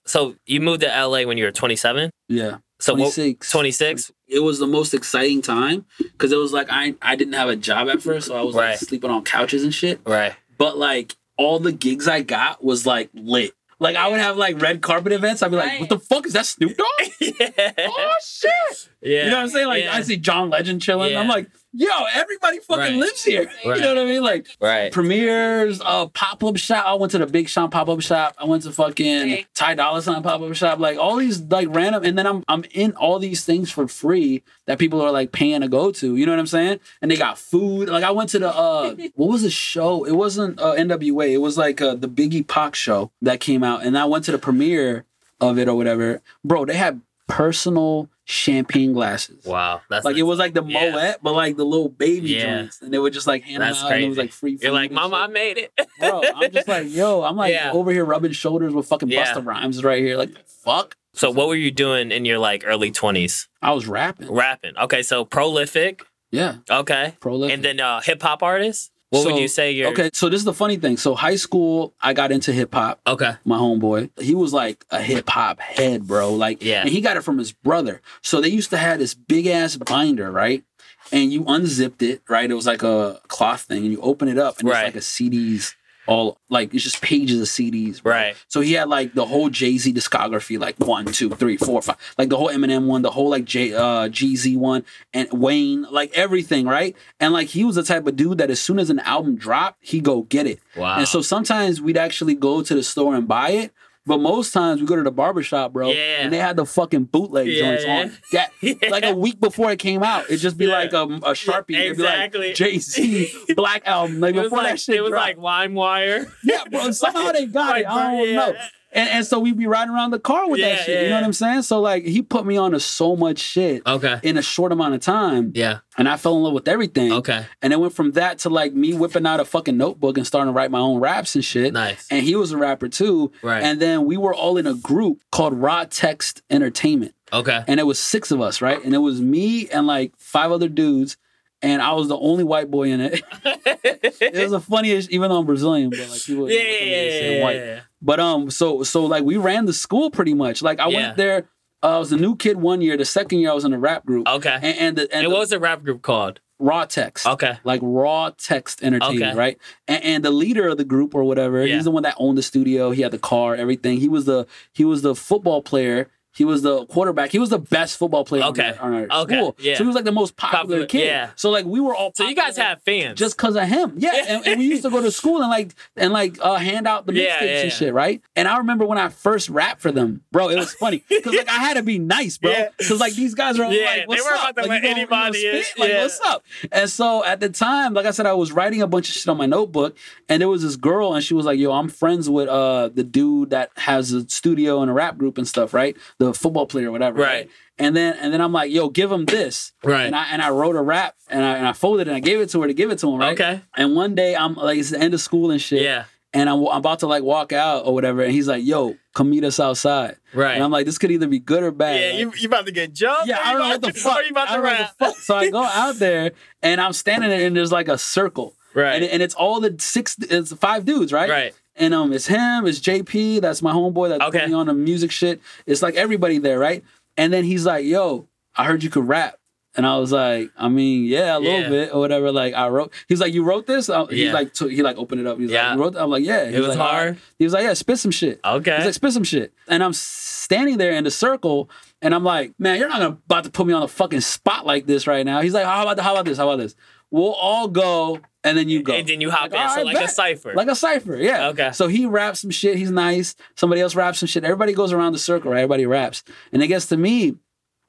So 0.05 0.35
you 0.45 0.61
moved 0.61 0.81
to 0.81 0.87
LA 0.87 1.23
when 1.23 1.39
you 1.39 1.45
were 1.45 1.51
27? 1.51 2.11
Yeah. 2.29 2.57
So 2.85 2.93
what- 2.93 3.13
26. 3.15 3.49
26? 3.51 4.11
It 4.27 4.39
was 4.39 4.59
the 4.59 4.67
most 4.67 4.93
exciting 4.93 5.41
time 5.41 5.85
because 5.99 6.31
it 6.31 6.37
was 6.37 6.53
like 6.53 6.67
I 6.69 6.95
I 7.01 7.15
didn't 7.15 7.33
have 7.33 7.49
a 7.49 7.55
job 7.55 7.89
at 7.89 8.01
first, 8.01 8.27
so 8.27 8.35
I 8.35 8.41
was 8.43 8.53
like 8.55 8.77
sleeping 8.77 9.09
on 9.09 9.23
couches 9.23 9.63
and 9.63 9.73
shit. 9.73 9.99
Right. 10.05 10.33
But 10.57 10.77
like 10.77 11.15
all 11.37 11.59
the 11.59 11.71
gigs 11.71 12.07
I 12.07 12.21
got 12.21 12.63
was 12.63 12.85
like 12.85 13.09
lit. 13.13 13.53
Like 13.79 13.95
I 13.95 14.07
would 14.07 14.19
have 14.19 14.37
like 14.37 14.61
red 14.61 14.81
carpet 14.81 15.11
events. 15.13 15.41
I'd 15.43 15.49
be 15.51 15.57
like, 15.57 15.65
Right. 15.67 15.79
"What 15.81 15.89
the 15.89 15.99
fuck 15.99 16.25
is 16.27 16.33
that 16.33 16.45
Snoop 16.45 16.77
Dogg? 16.77 16.87
oh 17.79 18.15
shit!" 18.23 18.89
Yeah. 19.01 19.25
You 19.25 19.29
know 19.31 19.37
what 19.37 19.43
I'm 19.43 19.49
saying? 19.49 19.67
Like 19.67 19.83
Yeah. 19.83 19.95
I 19.95 20.01
see 20.01 20.17
John 20.17 20.49
Legend 20.49 20.81
chilling. 20.81 21.11
Yeah. 21.11 21.19
I'm 21.21 21.27
like, 21.27 21.49
"Yo, 21.75 21.87
everybody 22.13 22.59
fucking 22.59 22.79
Right. 22.81 22.93
lives 22.95 23.23
here." 23.23 23.49
Right. 23.65 23.75
You 23.77 23.81
know 23.81 23.95
what 23.95 23.97
I 23.99 24.05
mean? 24.05 24.23
Like 24.23 24.47
Right. 24.61 24.91
premieres, 24.91 25.81
uh, 25.83 26.07
pop 26.07 26.43
up 26.43 26.57
shop. 26.57 26.85
I 26.87 26.93
went 26.95 27.11
to 27.11 27.17
the 27.17 27.25
Big 27.25 27.49
Sean 27.49 27.69
pop 27.69 27.89
up 27.89 28.01
shop. 28.01 28.35
I 28.37 28.45
went 28.45 28.63
to 28.63 28.71
fucking 28.71 29.21
Okay. 29.21 29.45
Ty 29.53 29.75
Dolla 29.75 30.01
Sign 30.01 30.21
pop 30.23 30.41
up 30.41 30.53
shop. 30.55 30.79
Like 30.79 30.97
all 30.97 31.15
these 31.17 31.41
like 31.41 31.67
random, 31.71 32.03
and 32.03 32.17
then 32.17 32.25
I'm 32.25 32.43
I'm 32.47 32.63
in 32.73 32.93
all 32.93 33.19
these 33.19 33.43
things 33.45 33.71
for 33.71 33.87
free 33.87 34.43
that 34.65 34.79
people 34.79 35.01
are 35.01 35.11
like 35.11 35.31
paying 35.31 35.61
to 35.61 35.67
go 35.67 35.91
to. 35.91 36.15
You 36.15 36.25
know 36.25 36.31
what 36.31 36.39
I'm 36.39 36.47
saying? 36.47 36.79
And 37.01 37.11
they 37.11 37.17
got 37.17 37.37
food. 37.37 37.89
Like 37.89 38.03
I 38.03 38.11
went 38.11 38.29
to 38.31 38.39
the 38.39 38.49
uh, 38.55 38.95
what 39.15 39.29
was 39.29 39.41
the 39.43 39.49
show? 39.49 40.03
It 40.05 40.13
wasn't 40.13 40.59
uh, 40.59 40.73
NWA. 40.75 41.29
It 41.31 41.37
was 41.39 41.57
like 41.57 41.81
uh, 41.81 41.95
the 41.95 42.07
Biggie 42.09 42.47
Pac 42.47 42.75
show 42.75 43.11
that 43.21 43.39
came 43.39 43.63
out, 43.63 43.83
and 43.83 43.97
I 43.97 44.05
went 44.05 44.25
to 44.25 44.31
the 44.31 44.37
premiere 44.39 45.05
of 45.41 45.57
it 45.59 45.67
or 45.67 45.75
whatever. 45.75 46.21
Bro, 46.45 46.65
they 46.65 46.75
had 46.77 47.01
personal 47.27 48.09
champagne 48.25 48.93
glasses. 48.93 49.45
Wow. 49.45 49.81
That's 49.89 50.03
Like 50.05 50.15
it 50.17 50.23
was 50.23 50.39
like 50.39 50.53
the 50.53 50.63
Yeah. 50.63 50.91
Moet, 50.91 51.17
but 51.21 51.33
like 51.33 51.57
the 51.57 51.65
little 51.65 51.89
baby 51.89 52.29
Yeah. 52.29 52.61
joints, 52.61 52.81
and 52.81 52.91
they 52.93 52.97
would 52.97 53.13
just 53.13 53.27
like 53.27 53.43
hand 53.43 53.61
That's 53.61 53.77
them 53.79 53.87
out, 53.87 53.93
and 53.93 54.03
it 54.03 54.09
was 54.09 54.17
like 54.17 54.31
free. 54.31 54.57
You're 54.61 54.71
like, 54.71 54.91
Mama, 54.91 55.15
I 55.17 55.27
made 55.27 55.57
it. 55.57 55.71
bro. 55.99 56.21
I'm 56.35 56.51
just 56.51 56.67
like, 56.67 56.87
yo, 56.89 57.23
I'm 57.23 57.35
like 57.35 57.53
Yeah. 57.53 57.71
over 57.71 57.91
here 57.91 58.05
rubbing 58.05 58.31
shoulders 58.31 58.73
with 58.73 58.87
fucking 58.87 59.09
Yeah. 59.09 59.25
Busta 59.33 59.45
Rhymes 59.45 59.83
right 59.83 60.01
here. 60.01 60.17
Like, 60.17 60.31
fuck. 60.47 60.95
so 61.13 61.29
what 61.31 61.47
were 61.47 61.55
you 61.55 61.71
doing 61.71 62.11
in 62.11 62.25
your 62.25 62.39
like 62.39 62.63
early 62.65 62.91
20s? 62.91 63.47
I 63.61 63.73
was 63.73 63.87
rapping. 63.87 64.31
Rapping. 64.31 64.73
Okay, 64.77 65.03
so 65.03 65.23
prolific. 65.25 66.01
Yeah, 66.31 66.55
Okay. 66.69 67.13
prolific. 67.19 67.53
And 67.53 67.63
then 67.63 67.79
uh 67.79 68.01
hip 68.01 68.21
hop 68.21 68.41
artist? 68.43 68.91
What 69.15 69.25
would 69.25 69.35
So- 69.35 69.39
you 69.39 69.47
say 69.47 69.71
you're 69.71 69.89
Okay, 69.89 70.09
so 70.13 70.29
this 70.29 70.39
is 70.39 70.45
the 70.45 70.53
funny 70.53 70.77
thing. 70.77 70.97
So 70.97 71.15
high 71.15 71.35
school, 71.35 71.93
I 72.01 72.13
got 72.13 72.31
into 72.31 72.51
hip 72.51 72.73
hop. 72.73 72.99
Okay. 73.07 73.31
My 73.45 73.57
homeboy, 73.57 74.09
he 74.21 74.35
was 74.35 74.53
like 74.53 74.85
a 74.91 75.01
hip 75.01 75.29
hop 75.29 75.59
head, 75.59 76.05
bro. 76.07 76.33
Like, 76.33 76.63
Yeah. 76.63 76.81
and 76.81 76.89
he 76.89 77.01
got 77.01 77.17
it 77.17 77.21
from 77.21 77.37
his 77.37 77.51
brother. 77.51 78.01
So 78.21 78.41
they 78.41 78.49
used 78.49 78.69
to 78.71 78.77
have 78.77 78.99
this 78.99 79.13
big 79.13 79.47
ass 79.47 79.75
binder, 79.77 80.31
right? 80.31 80.63
And 81.11 81.31
you 81.31 81.45
unzipped 81.47 82.01
it, 82.01 82.21
right? 82.27 82.49
It 82.49 82.53
was 82.55 82.65
like 82.65 82.81
a 82.83 83.19
cloth 83.27 83.61
thing, 83.61 83.83
and 83.83 83.91
you 83.91 84.01
open 84.01 84.27
it 84.27 84.37
up, 84.39 84.59
and 84.59 84.67
Right. 84.69 84.87
it's 84.87 84.95
like 84.95 84.95
a 84.95 85.01
CDs, 85.05 85.75
all 86.07 86.37
like 86.49 86.73
it's 86.73 86.83
just 86.83 87.01
pages 87.01 87.41
of 87.41 87.47
CDs, 87.47 88.01
bro. 88.01 88.13
Right. 88.13 88.35
So 88.47 88.61
he 88.61 88.73
had 88.73 88.89
like 88.89 89.13
the 89.13 89.25
whole 89.25 89.49
Jay 89.49 89.77
Z 89.77 89.93
discography, 89.93 90.59
like 90.59 90.75
one, 90.79 91.05
two, 91.05 91.29
three, 91.29 91.57
four, 91.57 91.81
five, 91.81 91.97
like 92.17 92.29
the 92.29 92.37
whole 92.37 92.49
Eminem 92.49 92.85
one, 92.85 93.01
the 93.01 93.11
whole 93.11 93.29
like 93.29 93.45
J 93.45 93.73
uh 93.73 94.09
Jeezy 94.09 94.57
one, 94.57 94.85
and 95.13 95.31
Wayne, 95.31 95.83
like 95.91 96.11
everything, 96.13 96.65
right? 96.65 96.95
And 97.19 97.33
like 97.33 97.47
he 97.47 97.63
was 97.63 97.75
the 97.75 97.83
type 97.83 98.07
of 98.07 98.15
dude 98.15 98.37
that 98.37 98.49
as 98.49 98.61
soon 98.61 98.79
as 98.79 98.89
an 98.89 98.99
album 98.99 99.35
dropped, 99.35 99.77
he 99.81 99.99
go 99.99 100.23
get 100.23 100.47
it. 100.47 100.59
Wow. 100.75 100.97
And 100.97 101.07
so 101.07 101.21
sometimes 101.21 101.81
we'd 101.81 101.97
actually 101.97 102.35
go 102.35 102.61
to 102.61 102.75
the 102.75 102.83
store 102.83 103.15
and 103.15 103.27
buy 103.27 103.51
it. 103.51 103.73
But 104.07 104.19
most 104.19 104.53
times 104.53 104.81
we 104.81 104.85
go 104.87 104.95
to 104.95 105.01
the 105.01 105.11
barbershop, 105.11 105.73
bro, 105.73 105.89
Yeah. 105.89 106.17
and 106.19 106.31
they 106.31 106.37
had 106.37 106.55
the 106.57 106.65
fucking 106.65 107.05
bootleg 107.05 107.47
Yeah, 107.47 107.59
joints 107.61 107.83
yeah. 107.85 107.99
on. 108.01 108.11
That 108.33 108.51
Yeah. 108.61 108.89
like 108.89 109.03
a 109.05 109.15
week 109.15 109.39
before 109.39 109.71
it 109.71 109.79
came 109.79 110.03
out, 110.03 110.25
it'd 110.25 110.39
just 110.39 110.57
be 110.57 110.67
like 110.67 110.93
a, 110.93 111.01
a 111.03 111.33
sharpie. 111.33 111.89
Exactly. 111.89 112.47
like 112.49 112.55
Jay 112.55 112.77
Z 112.77 113.33
Black 113.55 113.81
album. 113.87 114.19
Like 114.19 114.35
it 114.35 114.37
was 114.39 114.45
before 114.45 114.59
like 114.59 114.73
that 114.73 114.79
shit 114.79 114.97
it 114.97 115.01
was 115.01 115.09
dropped. 115.09 115.37
like 115.39 115.69
LimeWire. 115.71 116.31
yeah, 116.43 116.63
bro. 116.69 116.91
Somehow 116.91 117.31
they 117.33 117.47
got 117.47 117.79
it. 117.79 117.87
I 117.87 118.11
don't 118.11 118.33
know. 118.35 118.55
And, 118.95 119.07
and 119.09 119.25
so 119.27 119.39
we'd 119.39 119.57
be 119.57 119.67
riding 119.67 119.93
around 119.93 120.11
the 120.11 120.19
car 120.19 120.49
with 120.49 120.59
Yeah, 120.59 120.69
that 120.69 120.85
shit. 120.85 120.95
yeah, 120.95 121.01
you 121.03 121.09
know 121.09 121.15
what. 121.15 121.23
I'm 121.25 121.33
saying? 121.33 121.61
So 121.63 121.79
like 121.81 122.03
he 122.05 122.21
put 122.23 122.45
me 122.45 122.57
on 122.57 122.71
to 122.71 122.79
so 122.79 123.15
much 123.15 123.37
shit 123.37 123.83
Okay. 123.85 124.19
in 124.23 124.37
a 124.37 124.41
short 124.41 124.71
amount 124.71 124.95
of 124.95 125.01
time. 125.01 125.51
Yeah. 125.53 125.79
And 125.97 126.09
I 126.09 126.17
fell 126.17 126.35
in 126.37 126.43
love 126.43 126.53
with 126.53 126.67
everything. 126.67 127.11
Okay. 127.13 127.45
And 127.61 127.71
it 127.71 127.79
went 127.79 127.93
from 127.93 128.13
that 128.13 128.39
to 128.39 128.49
like 128.49 128.73
me 128.73 128.93
whipping 128.93 129.25
out 129.27 129.39
a 129.39 129.45
fucking 129.45 129.77
notebook 129.77 130.17
and 130.17 130.25
starting 130.25 130.51
to 130.51 130.55
write 130.57 130.71
my 130.71 130.79
own 130.79 130.99
raps 130.99 131.35
and 131.35 131.45
shit. 131.45 131.73
Nice. 131.73 132.07
And 132.09 132.23
he 132.25 132.35
was 132.35 132.51
a 132.51 132.57
rapper 132.57 132.87
too. 132.89 133.31
Right. 133.43 133.61
And 133.63 133.79
then 133.79 134.05
we 134.05 134.17
were 134.17 134.33
all 134.33 134.57
in 134.57 134.65
a 134.65 134.73
group 134.73 135.21
called 135.31 135.53
Raw 135.53 135.83
Text 135.89 136.41
Entertainment. 136.49 137.13
Okay. 137.33 137.63
And 137.67 137.79
it 137.79 137.83
was 137.83 137.99
six 137.99 138.31
of 138.31 138.39
us, 138.41 138.61
right? 138.61 138.83
And 138.83 138.93
it 138.93 138.99
was 138.99 139.19
me 139.21 139.67
and 139.69 139.85
like 139.87 140.13
five 140.17 140.51
other 140.51 140.69
dudes. 140.69 141.17
And 141.61 141.81
I 141.81 141.93
was 141.93 142.07
the 142.09 142.17
only 142.17 142.43
white 142.43 142.69
boy 142.69 142.89
in 142.91 143.01
it. 143.01 143.23
it 143.43 144.35
was 144.43 144.51
a 144.51 144.59
funniest, 144.71 145.09
even 145.09 145.29
though 145.29 145.39
I'm 145.39 145.45
Brazilian, 145.45 145.89
but 145.89 145.99
like 146.09 146.21
people 146.23 146.49
yeah, 146.51 146.61
yeah, 146.61 147.43
white. 147.43 147.55
yeah. 147.55 147.79
But 148.01 148.19
um, 148.19 148.49
so 148.51 148.83
so 148.83 149.05
like 149.05 149.23
we 149.23 149.37
ran 149.37 149.65
the 149.65 149.73
school 149.73 150.11
pretty 150.11 150.33
much. 150.33 150.61
Like 150.61 150.79
I 150.79 150.89
Yeah. 150.89 150.97
went 150.97 151.17
there. 151.17 151.47
Uh, 151.81 151.95
I 151.95 151.99
was 151.99 152.11
a 152.11 152.17
new 152.17 152.35
kid 152.35 152.57
one 152.57 152.81
year. 152.81 152.97
The 152.97 153.05
second 153.05 153.39
year 153.39 153.51
I 153.51 153.53
was 153.53 153.65
in 153.65 153.73
a 153.73 153.79
rap 153.79 154.05
group. 154.05 154.27
Okay. 154.27 154.53
And, 154.61 154.77
and 154.77 154.95
the 154.97 155.01
and 155.03 155.11
And 155.13 155.25
the 155.25 155.29
what 155.29 155.39
was 155.39 155.49
the 155.49 155.59
rap 155.59 155.83
group 155.83 156.01
called? 156.01 156.39
raw 156.57 156.85
text. 156.85 157.27
Okay. 157.27 157.57
Like 157.65 157.81
raw 157.83 158.31
text 158.37 158.81
entertainment, 158.81 159.31
Okay. 159.31 159.37
right? 159.37 159.57
And, 159.89 160.03
and 160.05 160.23
the 160.25 160.31
leader 160.31 160.69
of 160.69 160.77
the 160.77 160.85
group 160.85 161.13
or 161.13 161.25
whatever, 161.25 161.65
Yeah. 161.65 161.75
he's 161.75 161.83
the 161.83 161.91
one 161.91 162.03
that 162.03 162.15
owned 162.17 162.37
the 162.37 162.41
studio. 162.43 162.91
He 162.91 163.01
had 163.01 163.11
the 163.11 163.19
car, 163.19 163.55
everything. 163.55 163.99
He 163.99 164.07
was 164.07 164.23
the 164.23 164.47
he 164.71 164.85
was 164.85 165.01
the 165.01 165.15
football 165.15 165.61
player. 165.61 166.07
He 166.35 166.43
was 166.45 166.61
the 166.61 166.85
quarterback. 166.87 167.31
He 167.31 167.39
was 167.39 167.49
the 167.49 167.59
best 167.59 167.97
football 167.97 168.25
player 168.25 168.43
Okay. 168.45 168.75
on 168.79 168.93
our, 168.93 169.03
on 169.03 169.11
our 169.11 169.21
Okay. 169.21 169.35
school. 169.37 169.55
Yeah. 169.59 169.75
So 169.77 169.83
he 169.83 169.87
was 169.87 169.95
like 169.95 170.05
the 170.05 170.11
most 170.11 170.35
popular, 170.35 170.81
Popular, 170.81 170.85
kid. 170.87 171.05
yeah. 171.05 171.29
So 171.35 171.49
like 171.49 171.65
we 171.65 171.79
were 171.79 171.95
all 171.95 172.11
So 172.15 172.25
you 172.27 172.35
guys 172.35 172.57
have 172.57 172.81
fans. 172.83 173.17
just 173.17 173.37
because 173.37 173.55
of 173.55 173.63
him. 173.67 173.93
Yeah, 173.97 174.11
and, 174.27 174.45
and 174.47 174.59
we 174.59 174.65
used 174.65 174.83
to 174.83 174.89
go 174.89 175.01
to 175.01 175.11
school 175.11 175.41
and 175.41 175.49
like 175.49 175.73
and 175.95 176.11
like 176.13 176.37
uh, 176.41 176.55
hand 176.55 176.87
out 176.87 177.05
the 177.05 177.13
mixtapes 177.13 177.17
Yeah, 177.25 177.43
yeah, 177.43 177.61
and 177.61 177.71
shit, 177.71 177.93
right? 177.93 178.21
And 178.35 178.47
I 178.47 178.57
remember 178.57 178.85
when 178.85 178.97
I 178.97 179.09
first 179.09 179.49
rapped 179.49 179.81
for 179.81 179.91
them, 179.91 180.21
bro. 180.31 180.49
It 180.49 180.57
was 180.57 180.73
funny 180.73 181.03
because 181.09 181.33
like 181.33 181.49
I 181.49 181.57
had 181.59 181.75
to 181.75 181.83
be 181.83 181.99
nice, 181.99 182.37
bro. 182.37 182.53
Because 182.77 182.99
like 182.99 183.13
these 183.13 183.33
guys 183.33 183.57
are 183.59 183.69
like, 183.69 184.07
what's 184.07 184.25
up? 184.25 184.51
about 184.51 184.67
Like, 184.67 184.83
you 184.83 184.89
anybody 184.89 185.47
in. 185.47 185.63
Like, 185.77 185.93
what's 185.93 186.19
up? 186.21 186.43
And 186.71 186.89
so 186.89 187.23
at 187.23 187.39
the 187.39 187.49
time, 187.49 187.93
like 187.93 188.05
I 188.05 188.11
said, 188.11 188.25
I 188.25 188.33
was 188.33 188.51
writing 188.51 188.81
a 188.81 188.87
bunch 188.87 189.09
of 189.09 189.15
shit 189.15 189.27
on 189.29 189.37
my 189.37 189.45
notebook, 189.45 189.95
and 190.29 190.41
there 190.41 190.49
was 190.49 190.61
this 190.63 190.75
girl, 190.75 191.13
and 191.13 191.23
she 191.23 191.33
was 191.33 191.45
like, 191.45 191.57
"Yo, 191.59 191.71
I'm 191.71 191.87
friends 191.89 192.29
with 192.29 192.49
uh 192.49 192.89
the 192.89 193.03
dude 193.03 193.51
that 193.51 193.71
has 193.77 194.11
a 194.11 194.27
studio 194.29 194.81
and 194.81 194.91
a 194.91 194.93
rap 194.93 195.17
group 195.17 195.37
and 195.37 195.47
stuff, 195.47 195.73
right? 195.73 195.95
The 196.17 196.24
football 196.33 196.65
player, 196.65 196.89
or 196.89 196.91
whatever, 196.91 197.21
Right. 197.21 197.49
And 197.77 197.95
then 197.95 198.15
and 198.21 198.33
then 198.33 198.39
I'm 198.41 198.53
like, 198.53 198.71
"Yo, 198.71 198.87
give 198.89 199.11
him 199.11 199.25
this." 199.25 199.73
Right. 199.83 200.05
And 200.05 200.15
I 200.15 200.27
and 200.31 200.41
I 200.41 200.49
wrote 200.49 200.75
a 200.77 200.81
rap 200.81 201.15
and 201.29 201.43
I 201.43 201.57
and 201.57 201.67
I 201.67 201.73
folded 201.73 202.07
it 202.07 202.11
and 202.11 202.15
I 202.17 202.21
gave 202.21 202.39
it 202.39 202.49
to 202.51 202.61
her 202.61 202.67
to 202.67 202.73
give 202.73 202.89
it 202.89 202.99
to 202.99 203.11
him, 203.11 203.19
right? 203.19 203.33
Okay. 203.33 203.61
And 203.75 203.95
one 203.95 204.15
day 204.15 204.35
I'm 204.35 204.55
like, 204.55 204.77
it's 204.79 204.91
the 204.91 204.99
end 204.99 205.13
of 205.13 205.19
school 205.21 205.51
and 205.51 205.61
shit. 205.61 205.81
Yeah. 205.81 206.05
And 206.33 206.49
I'm, 206.49 206.59
I'm 206.67 206.77
about 206.79 206.99
to 206.99 207.07
like 207.07 207.23
walk 207.23 207.53
out 207.53 207.85
or 207.85 207.93
whatever, 207.93 208.21
and 208.21 208.31
he's 208.31 208.47
like, 208.47 208.65
"Yo, 208.65 208.95
come 209.13 209.29
meet 209.29 209.43
us 209.45 209.57
outside." 209.59 210.17
Right. 210.33 210.55
And 210.55 210.63
I'm 210.63 210.71
like, 210.71 210.85
"This 210.85 210.97
could 210.97 211.11
either 211.11 211.27
be 211.27 211.39
good 211.39 211.63
or 211.63 211.71
bad." 211.71 211.99
yeah, 211.99 212.11
you, 212.19 212.33
you 212.37 212.47
about 212.49 212.65
to 212.65 212.73
get 212.73 212.91
jumped? 212.93 213.27
yeah, 213.27 213.39
I 213.41 213.53
don't 213.53 213.61
know 213.61 213.69
what 213.69 213.81
the 213.81 213.93
fuck. 213.93 214.23
You 214.25 214.31
about 214.31 214.49
I 214.49 214.51
to 214.51 214.61
don't 214.61 214.63
know 214.63 214.69
what 214.71 214.79
rap? 214.79 214.97
the 214.97 215.05
fuck. 215.05 215.15
So 215.17 215.35
I 215.35 215.49
go 215.49 215.63
out 215.63 215.95
there 215.95 216.31
and 216.61 216.81
I'm 216.81 216.91
standing 216.93 217.29
there 217.29 217.45
and 217.47 217.55
there's 217.55 217.71
like 217.71 217.87
a 217.87 217.97
circle. 217.97 218.55
Right. 218.73 218.95
And, 219.01 219.05
and 219.05 219.23
it's 219.23 219.33
all 219.35 219.61
the 219.61 219.77
six, 219.79 220.17
it's 220.19 220.51
five 220.53 220.83
dudes, 220.83 221.13
right? 221.13 221.29
Right. 221.29 221.53
And 221.77 221.93
um, 221.93 222.13
it's 222.13 222.27
him, 222.27 222.65
it's 222.65 222.79
JP, 222.79 223.41
that's 223.41 223.61
my 223.61 223.73
homeboy 223.73 224.09
that 224.09 224.21
Okay. 224.21 224.45
me 224.47 224.53
on 224.53 224.67
the 224.67 224.73
music 224.73 225.11
shit. 225.11 225.41
It's 225.65 225.81
like 225.81 225.95
everybody 225.95 226.37
there, 226.37 226.57
right? 226.57 226.83
And 227.17 227.33
then 227.33 227.43
he's 227.43 227.65
like, 227.65 227.85
"Yo, 227.85 228.27
I 228.55 228.65
heard 228.65 228.83
you 228.83 228.89
could 228.89 229.07
rap." 229.07 229.37
And 229.77 229.85
I 229.85 229.97
was 229.97 230.13
like, 230.13 230.51
I 230.57 230.69
mean, 230.69 231.03
yeah, 231.03 231.37
a 231.37 231.39
little 231.39 231.59
Yeah. 231.59 231.69
bit 231.69 231.93
or 231.93 231.99
whatever. 231.99 232.31
Like 232.31 232.53
I 232.53 232.69
wrote. 232.69 232.93
He's 233.09 233.19
like, 233.19 233.33
you 233.33 233.43
wrote 233.43 233.67
this? 233.67 233.89
I, 233.89 234.05
He's 234.05 234.19
Yeah. 234.27 234.31
like, 234.33 234.53
took, 234.53 234.71
he 234.71 234.81
like 234.81 234.95
opened 234.97 235.19
it 235.19 235.27
up. 235.27 235.37
He's 235.37 235.51
Yeah. 235.51 235.67
like, 235.69 235.75
you 235.77 235.83
wrote. 235.83 235.93
That? 235.95 236.03
I'm 236.03 236.09
like, 236.09 236.23
yeah. 236.23 236.49
He 236.49 236.55
It 236.55 236.59
was 236.59 236.69
like, 236.69 236.77
hard? 236.77 237.09
right." 237.09 237.17
He 237.39 237.43
was 237.43 237.51
like, 237.53 237.63
yeah, 237.65 237.73
spit 237.73 237.99
some 237.99 238.11
shit. 238.11 238.39
Okay. 238.45 238.73
He's 238.77 238.85
like, 238.85 238.93
spit 238.93 239.11
some 239.11 239.25
shit. 239.25 239.53
And 239.67 239.83
I'm 239.83 239.91
standing 239.91 240.77
there 240.77 240.93
in 240.93 241.03
the 241.03 241.11
circle, 241.11 241.69
and 242.01 242.15
I'm 242.15 242.23
like, 242.23 242.53
man, 242.57 242.79
you're 242.79 242.87
not 242.87 242.99
gonna 242.99 243.17
about 243.25 243.43
to 243.43 243.49
put 243.49 243.67
me 243.67 243.73
on 243.73 243.83
a 243.83 243.87
fucking 243.89 244.21
spot 244.21 244.65
like 244.65 244.85
this 244.85 245.07
right 245.07 245.25
now. 245.25 245.41
He's 245.41 245.53
like, 245.53 245.65
how 245.65 245.81
about 245.81 245.97
the, 245.97 246.03
how 246.03 246.13
about 246.13 246.23
this? 246.23 246.37
How 246.37 246.47
about 246.49 246.61
this? 246.63 246.73
We'll 247.11 247.33
all 247.33 247.67
go, 247.67 248.19
and 248.45 248.57
then 248.57 248.69
you 248.69 248.83
go. 248.83 248.93
And 248.93 249.07
then 249.07 249.19
you 249.19 249.31
hop 249.31 249.51
in. 249.51 249.57
all 249.57 249.75
So 249.75 249.81
like 249.81 249.97
a 249.97 250.07
cipher. 250.07 250.53
Like 250.53 250.67
a 250.67 250.75
cipher, 250.75 251.17
yeah. 251.17 251.47
Okay. 251.49 251.71
So 251.73 251.87
he 251.87 252.05
raps 252.05 252.39
some 252.39 252.51
shit. 252.51 252.77
He's 252.77 252.91
nice. 252.91 253.35
Somebody 253.55 253.81
else 253.81 253.95
raps 253.95 254.19
some 254.19 254.27
shit. 254.27 254.43
Everybody 254.43 254.73
goes 254.73 254.93
around 254.93 255.13
the 255.13 255.19
circle, 255.19 255.51
right? 255.51 255.59
Everybody 255.59 255.85
raps, 255.85 256.23
and 256.53 256.63
it 256.63 256.67
gets 256.67 256.85
to 256.87 256.97
me. 256.97 257.35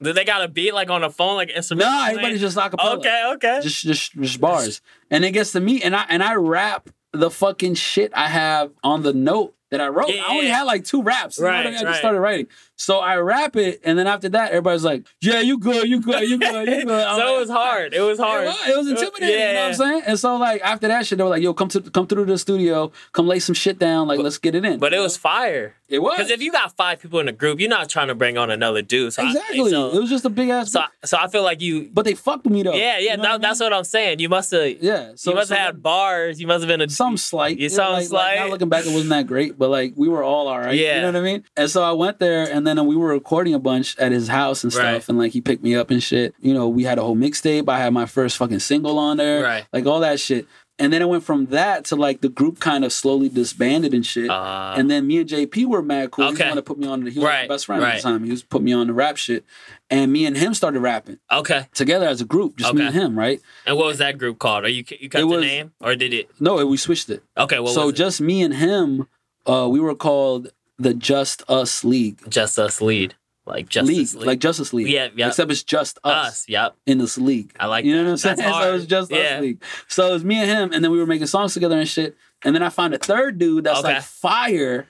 Do 0.02 0.12
they 0.12 0.24
got 0.24 0.42
a 0.42 0.48
beat 0.48 0.74
like 0.74 0.90
on 0.90 1.04
a 1.04 1.10
phone, 1.10 1.36
like 1.36 1.50
instrument? 1.50 1.88
No, 1.88 2.06
everybody's 2.08 2.40
just 2.40 2.56
acapella. 2.56 2.96
Okay, 2.98 3.32
okay. 3.34 3.60
Just, 3.62 3.82
just, 3.82 4.12
just 4.12 4.40
bars. 4.40 4.82
And 5.10 5.24
it 5.24 5.30
gets 5.32 5.52
to 5.52 5.60
me, 5.60 5.82
and 5.82 5.94
I 5.94 6.04
and 6.08 6.22
I 6.22 6.34
rap 6.34 6.90
the 7.12 7.30
fucking 7.30 7.74
shit 7.74 8.12
I 8.14 8.28
have 8.28 8.72
on 8.82 9.02
the 9.02 9.12
note 9.12 9.54
that 9.70 9.80
I 9.80 9.88
wrote. 9.88 10.08
Yeah, 10.08 10.22
I 10.26 10.32
only 10.32 10.46
had 10.48 10.62
like 10.62 10.84
two 10.84 11.02
raps. 11.02 11.38
You 11.38 11.44
know 11.44 11.50
I, 11.50 11.52
Right. 11.52 11.66
I 11.66 11.70
just 11.72 11.84
right. 11.84 11.96
started 11.96 12.20
writing. 12.20 12.46
So 12.78 12.98
I 12.98 13.16
rap 13.16 13.56
it, 13.56 13.80
and 13.84 13.98
then 13.98 14.06
after 14.06 14.28
that, 14.28 14.50
everybody's 14.50 14.84
like, 14.84 15.06
"Yeah, 15.22 15.40
you 15.40 15.58
good, 15.58 15.88
you 15.88 16.00
good, 16.00 16.28
you 16.28 16.38
good, 16.38 16.68
you 16.68 16.84
good." 16.84 16.88
So 17.06 17.16
like, 17.16 17.28
it 17.36 17.40
was 17.40 17.48
hard. 17.50 17.94
It 17.94 18.00
was 18.02 18.18
hard. 18.26 18.44
It 18.44 18.48
was, 18.48 18.68
it 18.68 18.76
was 18.76 18.86
uh, 18.86 18.90
intimidating, 18.90 19.28
you 19.30 19.38
know 19.38 19.54
what 19.54 19.68
I'm 19.68 19.74
saying? 19.74 20.02
And 20.06 20.18
so 20.18 20.36
like 20.36 20.60
after 20.62 20.86
that 20.88 21.06
shit, 21.06 21.16
they 21.18 21.24
were 21.24 21.30
like, 21.30 21.42
"Yo, 21.42 21.54
come 21.54 21.68
to 21.68 21.80
come 21.80 22.06
through 22.06 22.26
the 22.26 22.36
studio, 22.38 22.92
come 23.12 23.26
lay 23.26 23.38
some 23.38 23.54
shit 23.54 23.78
down, 23.78 24.08
like 24.08 24.18
let's 24.20 24.36
get 24.38 24.54
it 24.54 24.64
in." 24.64 24.78
But 24.78 24.92
it 24.92 24.98
was 24.98 25.16
fire. 25.16 25.74
it 25.88 26.00
was 26.00 26.18
Because 26.18 26.30
if 26.30 26.42
you 26.42 26.52
got 26.52 26.76
five 26.76 27.00
people 27.00 27.18
in 27.20 27.28
a 27.28 27.32
group, 27.32 27.60
you're 27.60 27.70
not 27.70 27.88
trying 27.88 28.08
to 28.08 28.14
bring 28.14 28.36
on 28.36 28.50
another 28.50 28.82
dude. 28.82 29.14
So 29.14 29.24
exactly, 29.26 29.70
so, 29.70 29.92
it 29.92 29.98
was 29.98 30.10
just 30.10 30.26
a 30.26 30.30
big 30.30 30.50
ass. 30.50 30.70
so, 30.72 30.82
so 31.02 31.16
I 31.18 31.28
feel 31.28 31.42
like 31.42 31.62
you. 31.62 31.88
but 31.94 32.04
they 32.04 32.14
fucked 32.14 32.44
me 32.44 32.62
though. 32.62 32.74
Yeah, 32.74 32.98
yeah. 32.98 33.12
You 33.12 33.16
know 33.16 33.22
that, 33.22 33.32
what 33.32 33.40
that's 33.40 33.60
mean? 33.60 33.70
what 33.70 33.76
I'm 33.78 33.84
saying. 33.84 34.18
You 34.18 34.28
must 34.28 34.50
have. 34.50 34.68
Yeah, 34.82 35.12
so 35.14 35.30
you 35.30 35.36
must 35.36 35.48
so 35.48 35.54
have 35.54 35.66
had 35.66 35.82
bars. 35.82 36.38
You 36.40 36.46
must 36.46 36.60
have 36.60 36.68
been 36.68 36.82
a. 36.82 36.90
some 36.90 37.16
slight. 37.16 37.56
You 37.58 37.64
Yeah, 37.64 37.76
some 37.76 37.92
like, 37.94 38.00
like, 38.00 38.06
slight? 38.08 38.36
now 38.36 38.48
looking 38.48 38.68
back, 38.68 38.84
it 38.84 38.92
wasn't 38.92 39.10
that 39.10 39.26
great, 39.26 39.55
but 39.58 39.70
like 39.70 39.92
we 39.96 40.08
were 40.08 40.22
all 40.22 40.48
all 40.48 40.58
right. 40.58 40.74
Yeah. 40.74 40.96
you 40.96 41.00
know 41.02 41.08
what 41.08 41.16
I 41.16 41.20
mean. 41.22 41.44
And 41.56 41.70
so 41.70 41.82
I 41.82 41.92
went 41.92 42.18
there, 42.18 42.44
and 42.50 42.66
then 42.66 42.84
we 42.86 42.96
were 42.96 43.08
recording 43.08 43.54
a 43.54 43.58
bunch 43.58 43.98
at 43.98 44.12
his 44.12 44.28
house 44.28 44.64
and 44.64 44.72
stuff, 44.72 44.84
Right. 44.84 45.08
and 45.08 45.18
like 45.18 45.32
he 45.32 45.40
picked 45.40 45.62
me 45.62 45.74
up 45.74 45.90
and 45.90 46.02
shit. 46.02 46.34
You 46.40 46.54
know, 46.54 46.68
we 46.68 46.84
had 46.84 46.98
a 46.98 47.02
whole 47.02 47.16
mixtape. 47.16 47.68
I 47.68 47.78
had 47.78 47.92
my 47.92 48.06
first 48.06 48.36
fucking 48.36 48.60
single 48.60 48.98
on 48.98 49.16
there, 49.16 49.42
Right. 49.42 49.66
Like 49.72 49.86
all 49.86 50.00
that 50.00 50.20
shit. 50.20 50.46
And 50.78 50.92
then 50.92 51.00
it 51.00 51.08
went 51.08 51.24
from 51.24 51.46
that 51.46 51.86
to 51.86 51.96
like 51.96 52.20
the 52.20 52.28
group 52.28 52.60
kind 52.60 52.84
of 52.84 52.92
slowly 52.92 53.30
disbanded 53.30 53.94
and 53.94 54.04
shit. 54.04 54.28
Uh, 54.28 54.74
and 54.76 54.90
then 54.90 55.06
me 55.06 55.20
and 55.20 55.26
JP 55.26 55.64
were 55.64 55.80
mad 55.80 56.10
cool. 56.10 56.26
He 56.26 56.32
Okay. 56.34 56.44
wanted 56.44 56.56
to 56.56 56.62
put 56.64 56.76
me 56.78 56.86
on. 56.86 57.00
He 57.06 57.18
was 57.18 57.24
Right, 57.24 57.48
my 57.48 57.54
best 57.54 57.64
friend 57.64 57.82
at 57.82 57.96
the 57.96 58.02
time. 58.02 58.24
He 58.24 58.30
was 58.30 58.42
put 58.42 58.60
me 58.60 58.74
on 58.74 58.86
the 58.88 58.92
rap 58.92 59.16
shit, 59.16 59.46
and 59.88 60.12
me 60.12 60.26
and 60.26 60.36
him 60.36 60.52
started 60.52 60.80
rapping 60.80 61.18
okay. 61.32 61.66
together 61.72 62.06
as 62.06 62.20
a 62.20 62.26
group, 62.26 62.58
just 62.58 62.74
me 62.74 62.84
and 62.84 62.94
him, 62.94 63.18
right? 63.18 63.40
And 63.64 63.78
what 63.78 63.86
was 63.86 63.96
that 63.98 64.18
group 64.18 64.38
called? 64.38 64.66
Are 64.66 64.68
you 64.68 64.84
you 65.00 65.08
cut 65.08 65.20
It 65.20 65.22
the 65.22 65.26
was- 65.28 65.40
name 65.40 65.72
or 65.80 65.94
did 65.96 66.12
it? 66.12 66.28
No, 66.40 66.64
we 66.66 66.76
switched 66.76 67.08
it. 67.08 67.22
Okay. 67.38 67.56
So 67.68 67.88
it? 67.88 67.92
just 67.94 68.20
me 68.20 68.42
and 68.42 68.52
him, 68.52 69.08
uh, 69.46 69.68
we 69.68 69.80
were 69.80 69.94
called 69.94 70.48
the 70.78 70.94
Just 70.94 71.42
Us 71.48 71.84
League. 71.84 72.18
just 72.28 72.58
us 72.58 72.80
lead, 72.82 73.14
like 73.46 73.68
Justice 73.68 73.96
league, 73.96 74.14
League. 74.20 74.26
like 74.26 74.38
Justice 74.40 74.72
League. 74.72 74.88
Yeah, 74.88 75.08
yeah. 75.16 75.28
Except 75.28 75.50
it's 75.50 75.62
just 75.62 75.98
us, 76.04 76.26
us. 76.28 76.48
Yep. 76.48 76.76
in 76.86 76.98
this 76.98 77.16
league. 77.16 77.52
I 77.58 77.66
like 77.66 77.84
You 77.84 77.92
know 77.92 77.98
that. 77.98 78.04
what 78.04 78.10
I'm 78.12 78.16
saying? 78.18 78.36
That's 78.36 78.48
So 78.52 78.54
hard. 78.54 78.74
it's 78.74 78.86
just 78.86 79.10
Yeah. 79.10 79.36
us 79.36 79.40
league. 79.42 79.62
So 79.88 80.10
it 80.10 80.12
was 80.12 80.24
me 80.24 80.36
and 80.36 80.50
him, 80.50 80.72
and 80.72 80.84
then 80.84 80.90
we 80.90 80.98
were 80.98 81.06
making 81.06 81.26
songs 81.28 81.54
together 81.54 81.78
and 81.78 81.88
shit. 81.88 82.16
And 82.44 82.54
then 82.54 82.62
I 82.62 82.68
found 82.68 82.92
a 82.94 82.98
third 82.98 83.38
dude 83.38 83.64
that's 83.64 83.78
Okay. 83.80 83.94
like 83.94 84.02
fire, 84.02 84.86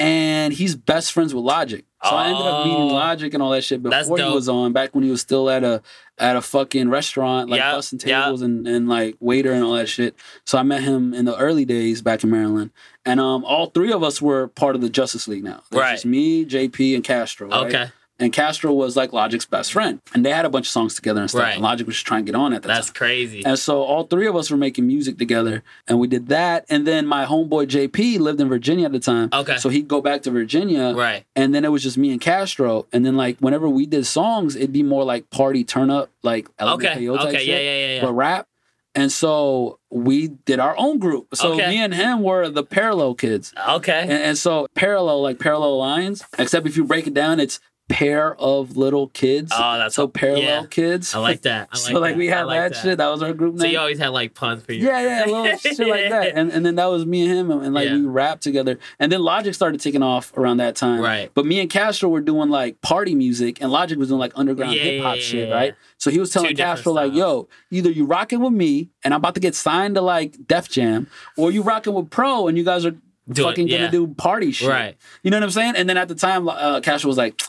and 0.00 0.52
he's 0.52 0.74
best 0.74 1.12
friends 1.12 1.34
with 1.34 1.44
Logic. 1.44 1.84
So 2.02 2.10
I 2.16 2.28
ended 2.28 2.46
up 2.46 2.64
meeting 2.64 2.80
Oh. 2.80 2.86
Logic 2.94 3.34
and 3.34 3.42
all 3.42 3.50
that 3.50 3.62
shit 3.62 3.82
before 3.82 4.16
he 4.16 4.24
was 4.24 4.48
on, 4.48 4.72
back 4.72 4.94
when 4.94 5.04
he 5.04 5.10
was 5.10 5.20
still 5.20 5.50
at 5.50 5.62
a 5.62 5.82
at 6.16 6.34
a 6.34 6.40
fucking 6.40 6.88
restaurant, 6.88 7.50
like 7.50 7.58
Yep, 7.58 7.74
busting 7.74 7.98
yep. 8.06 8.24
tables 8.24 8.40
and, 8.42 8.66
and 8.66 8.88
like 8.88 9.16
waiter 9.20 9.52
and 9.52 9.62
all 9.62 9.74
that 9.74 9.88
shit. 9.88 10.14
So 10.46 10.56
I 10.58 10.62
met 10.62 10.82
him 10.82 11.12
in 11.12 11.26
the 11.26 11.36
early 11.36 11.64
days 11.66 12.00
back 12.00 12.24
in 12.24 12.30
Maryland. 12.30 12.70
And 13.04 13.20
um 13.20 13.44
all 13.44 13.66
three 13.66 13.92
of 13.92 14.02
us 14.02 14.20
were 14.22 14.48
part 14.48 14.74
of 14.74 14.80
the 14.80 14.88
Justice 14.88 15.28
League 15.28 15.44
now. 15.44 15.62
There's 15.70 15.80
Right. 15.82 15.92
just 15.92 16.06
me, 16.06 16.46
JP, 16.46 16.94
and 16.94 17.04
Castro. 17.04 17.48
right? 17.48 17.66
Okay. 17.66 17.90
And 18.20 18.32
Castro 18.32 18.72
was 18.72 18.96
like 18.96 19.12
Logic's 19.12 19.46
best 19.46 19.72
friend. 19.72 20.00
And 20.14 20.24
they 20.24 20.30
had 20.30 20.44
a 20.44 20.50
bunch 20.50 20.66
of 20.66 20.70
songs 20.70 20.94
together 20.94 21.20
and 21.22 21.28
stuff. 21.30 21.42
Right. 21.42 21.54
And 21.54 21.62
Logic 21.62 21.86
was 21.86 21.96
just 21.96 22.06
trying 22.06 22.24
to 22.26 22.30
get 22.32 22.38
on 22.38 22.52
at 22.52 22.62
that 22.62 22.68
time. 22.68 22.76
That's 22.76 22.86
time. 22.88 22.94
crazy. 22.94 23.44
And 23.44 23.58
so 23.58 23.82
all 23.82 24.04
three 24.04 24.26
of 24.26 24.36
us 24.36 24.50
were 24.50 24.56
making 24.56 24.86
music 24.86 25.18
together. 25.18 25.62
And 25.88 25.98
we 25.98 26.06
did 26.06 26.28
that. 26.28 26.66
And 26.68 26.86
then 26.86 27.06
my 27.06 27.24
homeboy 27.24 27.66
JP 27.66 28.20
lived 28.20 28.40
in 28.40 28.48
Virginia 28.48 28.84
at 28.84 28.92
the 28.92 29.00
time. 29.00 29.30
Okay. 29.32 29.56
So 29.56 29.68
he'd 29.70 29.88
go 29.88 30.00
back 30.00 30.22
to 30.22 30.30
Virginia. 30.30 30.92
Right. 30.94 31.24
And 31.34 31.54
then 31.54 31.64
it 31.64 31.72
was 31.72 31.82
just 31.82 31.96
me 31.98 32.10
and 32.12 32.20
Castro. 32.20 32.86
And 32.92 33.04
then 33.04 33.16
like 33.16 33.38
whenever 33.40 33.68
we 33.68 33.86
did 33.86 34.04
songs, 34.06 34.54
it'd 34.54 34.72
be 34.72 34.82
more 34.82 35.02
like 35.04 35.30
party 35.30 35.64
turn 35.64 35.90
up, 35.90 36.10
like 36.22 36.48
Okay. 36.60 37.06
Type 37.06 37.26
Okay. 37.26 37.38
shit, 37.38 37.46
Yeah. 37.46 37.54
Yeah. 37.58 37.60
Yeah. 37.88 37.94
yeah. 37.96 38.00
but 38.02 38.12
rap. 38.12 38.46
And 38.92 39.12
so 39.12 39.78
we 39.88 40.26
did 40.28 40.58
our 40.58 40.76
own 40.76 40.98
group. 40.98 41.28
So 41.34 41.52
Okay. 41.52 41.68
me 41.70 41.78
and 41.78 41.94
him 41.94 42.22
were 42.22 42.48
the 42.48 42.64
parallel 42.64 43.14
kids. 43.14 43.54
Okay. 43.68 44.00
And, 44.02 44.10
and 44.10 44.36
so 44.38 44.66
parallel, 44.74 45.22
like 45.22 45.38
parallel 45.38 45.78
lines, 45.78 46.24
except 46.38 46.66
if 46.66 46.76
you 46.76 46.82
break 46.84 47.06
it 47.06 47.14
down, 47.14 47.38
it's 47.38 47.60
pair 47.90 48.34
of 48.36 48.76
little 48.76 49.08
kids. 49.08 49.50
Oh, 49.54 49.76
that's 49.76 49.96
so 49.96 50.06
parallel 50.06 50.42
yeah. 50.42 50.66
kids. 50.70 51.12
I 51.14 51.18
like 51.18 51.42
that. 51.42 51.68
I 51.72 51.76
like 51.76 51.86
so 51.92 51.98
like 51.98 52.12
that. 52.12 52.18
we 52.18 52.28
had 52.28 52.44
like 52.44 52.72
that, 52.72 52.80
shit. 52.80 52.98
That 52.98 53.08
was 53.08 53.20
our 53.22 53.32
group 53.32 53.54
name. 53.54 53.60
So 53.60 53.66
you 53.66 53.78
always 53.78 53.98
had 53.98 54.08
like 54.08 54.32
puns 54.34 54.62
for 54.62 54.72
you. 54.72 54.86
yeah, 54.86 55.00
yeah, 55.00 55.24
little 55.26 55.58
shit 55.58 55.78
like 55.80 56.08
that. 56.08 56.32
And 56.36 56.52
and 56.52 56.64
then 56.64 56.76
that 56.76 56.86
was 56.86 57.04
me 57.04 57.22
and 57.22 57.30
him, 57.32 57.50
and, 57.50 57.66
and, 57.66 57.74
like 57.74 57.88
Yeah. 57.88 57.96
we 57.96 58.02
rapped 58.06 58.42
together. 58.42 58.78
And 59.00 59.10
then 59.10 59.20
Logic 59.20 59.52
started 59.52 59.80
taking 59.80 60.02
off 60.02 60.32
around 60.36 60.58
that 60.58 60.76
time. 60.76 61.00
Right. 61.00 61.30
But 61.34 61.46
me 61.46 61.58
and 61.60 61.68
Castro 61.68 62.08
were 62.08 62.20
doing 62.20 62.48
like 62.48 62.80
party 62.80 63.14
music, 63.16 63.60
and 63.60 63.72
Logic 63.72 63.98
was 63.98 64.08
doing 64.08 64.20
like 64.20 64.32
underground 64.36 64.74
Yeah, 64.74 64.82
hip 64.82 65.02
hop 65.02 65.18
shit, 65.18 65.52
right? 65.52 65.74
So 65.98 66.10
he 66.10 66.20
was 66.20 66.30
telling 66.30 66.50
Two 66.50 66.54
Castro 66.56 66.92
like, 66.92 67.12
"Yo, 67.12 67.48
either 67.70 67.90
you 67.90 68.06
rocking 68.06 68.40
with 68.40 68.52
me, 68.52 68.90
and 69.04 69.12
I'm 69.12 69.18
about 69.18 69.34
to 69.34 69.40
get 69.40 69.54
signed 69.56 69.96
to 69.96 70.00
like 70.00 70.46
Def 70.46 70.68
Jam, 70.68 71.08
or 71.36 71.50
you 71.50 71.62
rocking 71.62 71.92
with 71.94 72.08
Pro, 72.10 72.46
and 72.46 72.56
you 72.56 72.64
guys 72.64 72.86
are." 72.86 72.94
Doing- 73.30 73.48
fucking 73.50 73.68
yeah. 73.68 73.78
gonna 73.78 73.90
do 73.92 74.08
party 74.08 74.50
shit. 74.50 74.68
Right. 74.68 74.96
You 75.22 75.30
know 75.30 75.36
what 75.36 75.44
I'm 75.44 75.50
saying? 75.50 75.74
And 75.76 75.88
then 75.88 75.96
at 75.96 76.08
the 76.08 76.16
time, 76.16 76.48
uh, 76.48 76.80
Cash 76.80 77.04
was 77.04 77.16
like, 77.16 77.40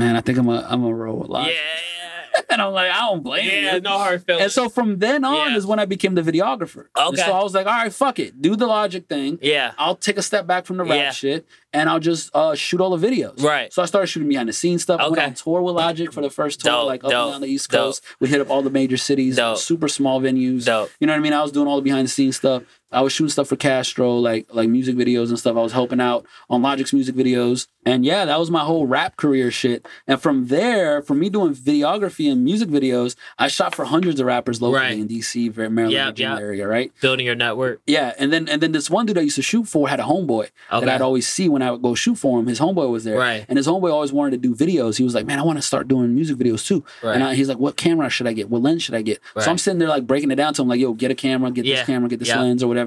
"Man, 0.00 0.16
I 0.16 0.20
think 0.20 0.38
I'm 0.38 0.48
a 0.48 0.66
I'm 0.68 0.84
a 0.84 0.94
roll 0.94 1.18
with 1.18 1.28
Logic." 1.28 1.54
Yeah. 1.54 1.60
And 2.48 2.60
I'm 2.62 2.72
like, 2.72 2.90
I 2.90 3.00
don't 3.00 3.22
blame 3.22 3.48
Yeah, 3.48 3.74
you. 3.76 3.80
no 3.80 3.90
hard 3.90 4.24
feelings. 4.24 4.42
And 4.44 4.52
so 4.52 4.68
from 4.68 4.98
then 4.98 5.24
on 5.24 5.50
Yeah. 5.52 5.56
is 5.56 5.66
when 5.66 5.78
I 5.78 5.84
became 5.84 6.14
the 6.14 6.22
videographer. 6.22 6.86
And 6.96 7.08
Okay. 7.14 7.22
so 7.22 7.32
I 7.32 7.42
was 7.44 7.54
like, 7.54 7.66
all 7.66 7.72
right, 7.72 7.92
fuck 7.92 8.18
it. 8.18 8.40
Do 8.40 8.56
the 8.56 8.66
logic 8.66 9.06
thing. 9.08 9.38
Yeah. 9.42 9.72
I'll 9.78 9.94
take 9.94 10.16
a 10.16 10.22
step 10.22 10.46
back 10.46 10.64
from 10.66 10.76
the 10.78 10.84
rap 10.84 10.94
Yeah. 10.96 11.10
shit 11.12 11.46
and 11.72 11.88
I'll 11.88 12.00
just 12.00 12.30
uh, 12.34 12.54
shoot 12.56 12.80
all 12.80 12.96
the 12.96 13.06
videos. 13.06 13.40
Right. 13.42 13.72
So 13.72 13.82
I 13.82 13.86
started 13.86 14.06
shooting 14.08 14.28
behind 14.28 14.48
the 14.48 14.52
scenes 14.52 14.82
stuff. 14.82 15.00
I 15.00 15.04
went 15.04 15.18
Okay. 15.18 15.26
on 15.26 15.34
tour 15.34 15.62
with 15.62 15.74
Logic 15.76 16.12
for 16.12 16.22
the 16.22 16.30
first 16.30 16.60
tour, 16.60 16.72
Dope, 16.72 16.86
like 16.86 17.04
up 17.04 17.10
dope, 17.10 17.24
and 17.26 17.32
down 17.34 17.40
the 17.42 17.48
East 17.48 17.70
dope. 17.70 17.80
Coast. 17.80 18.04
We 18.20 18.28
hit 18.28 18.40
up 18.40 18.50
all 18.50 18.62
the 18.62 18.70
major 18.70 18.96
cities, 18.96 19.36
Dope. 19.36 19.58
super 19.58 19.86
small 19.88 20.20
venues. 20.20 20.64
Dope. 20.64 20.90
You 20.98 21.06
know 21.06 21.12
what 21.12 21.18
I 21.18 21.22
mean? 21.22 21.32
I 21.34 21.42
was 21.42 21.52
doing 21.52 21.68
all 21.68 21.76
the 21.76 21.82
behind 21.82 22.06
the 22.06 22.10
scenes 22.10 22.36
stuff. 22.36 22.62
I 22.92 23.00
was 23.02 23.12
shooting 23.12 23.30
stuff 23.30 23.48
for 23.48 23.56
Castro, 23.56 24.16
like 24.16 24.46
like 24.52 24.68
music 24.68 24.96
videos 24.96 25.28
and 25.28 25.38
stuff. 25.38 25.56
I 25.56 25.62
was 25.62 25.72
helping 25.72 26.00
out 26.00 26.26
on 26.48 26.62
Logic's 26.62 26.92
music 26.92 27.14
videos. 27.14 27.66
And 27.86 28.04
yeah, 28.04 28.26
that 28.26 28.38
was 28.38 28.50
my 28.50 28.60
whole 28.60 28.86
rap 28.86 29.16
career 29.16 29.50
shit. 29.50 29.86
And 30.06 30.20
from 30.20 30.48
there, 30.48 31.00
from 31.00 31.18
me 31.18 31.30
doing 31.30 31.54
videography 31.54 32.30
and 32.30 32.44
music 32.44 32.68
videos, 32.68 33.16
I 33.38 33.48
shot 33.48 33.74
for 33.74 33.86
hundreds 33.86 34.20
of 34.20 34.26
rappers 34.26 34.60
locally 34.60 34.80
Right. 34.82 34.98
in 34.98 35.06
DC, 35.08 35.48
Maryland, 35.56 35.92
Yeah, 35.92 36.06
Virginia 36.10 36.34
yeah. 36.36 36.40
area, 36.42 36.68
right? 36.68 36.92
Building 37.00 37.24
your 37.24 37.34
network. 37.36 37.80
Yeah, 37.86 38.12
and 38.18 38.30
then 38.32 38.48
and 38.48 38.60
then 38.60 38.72
this 38.72 38.90
one 38.90 39.06
dude 39.06 39.16
I 39.16 39.22
used 39.22 39.36
to 39.36 39.42
shoot 39.42 39.66
for 39.66 39.88
had 39.88 39.98
a 40.00 40.02
homeboy 40.02 40.48
Okay. 40.72 40.84
that 40.84 40.88
I'd 40.88 41.00
always 41.00 41.26
see 41.26 41.48
when 41.48 41.62
I 41.62 41.70
would 41.70 41.80
go 41.80 41.94
shoot 41.94 42.16
for 42.16 42.38
him. 42.38 42.48
His 42.48 42.60
homeboy 42.60 42.90
was 42.90 43.04
there, 43.04 43.16
Right. 43.18 43.46
And 43.48 43.56
his 43.56 43.66
homeboy 43.66 43.90
always 43.92 44.12
wanted 44.12 44.32
to 44.42 44.48
do 44.48 44.54
videos. 44.54 44.96
He 44.98 45.04
was 45.04 45.14
like, 45.14 45.26
"Man, 45.26 45.38
I 45.38 45.42
want 45.42 45.56
to 45.58 45.62
start 45.62 45.88
doing 45.88 46.14
music 46.14 46.36
videos 46.36 46.66
too." 46.66 46.84
Right. 47.02 47.14
And 47.14 47.24
I, 47.24 47.34
he's 47.34 47.48
like, 47.48 47.58
"What 47.58 47.76
camera 47.76 48.10
should 48.10 48.26
I 48.26 48.32
get? 48.34 48.50
What 48.50 48.62
lens 48.62 48.82
should 48.82 48.94
I 48.94 49.02
get?" 49.02 49.20
Right. 49.34 49.44
So 49.44 49.50
I'm 49.50 49.58
sitting 49.58 49.78
there 49.78 49.88
like 49.88 50.06
breaking 50.06 50.30
it 50.30 50.36
down 50.36 50.52
to 50.54 50.62
him, 50.62 50.68
like, 50.68 50.80
"Yo, 50.80 50.92
get 50.92 51.10
a 51.10 51.14
camera, 51.14 51.50
get 51.50 51.64
Yeah. 51.64 51.76
this 51.76 51.86
camera, 51.86 52.08
get 52.10 52.18
this 52.18 52.28
Yeah. 52.28 52.40
lens 52.42 52.62
or 52.62 52.66
whatever." 52.68 52.79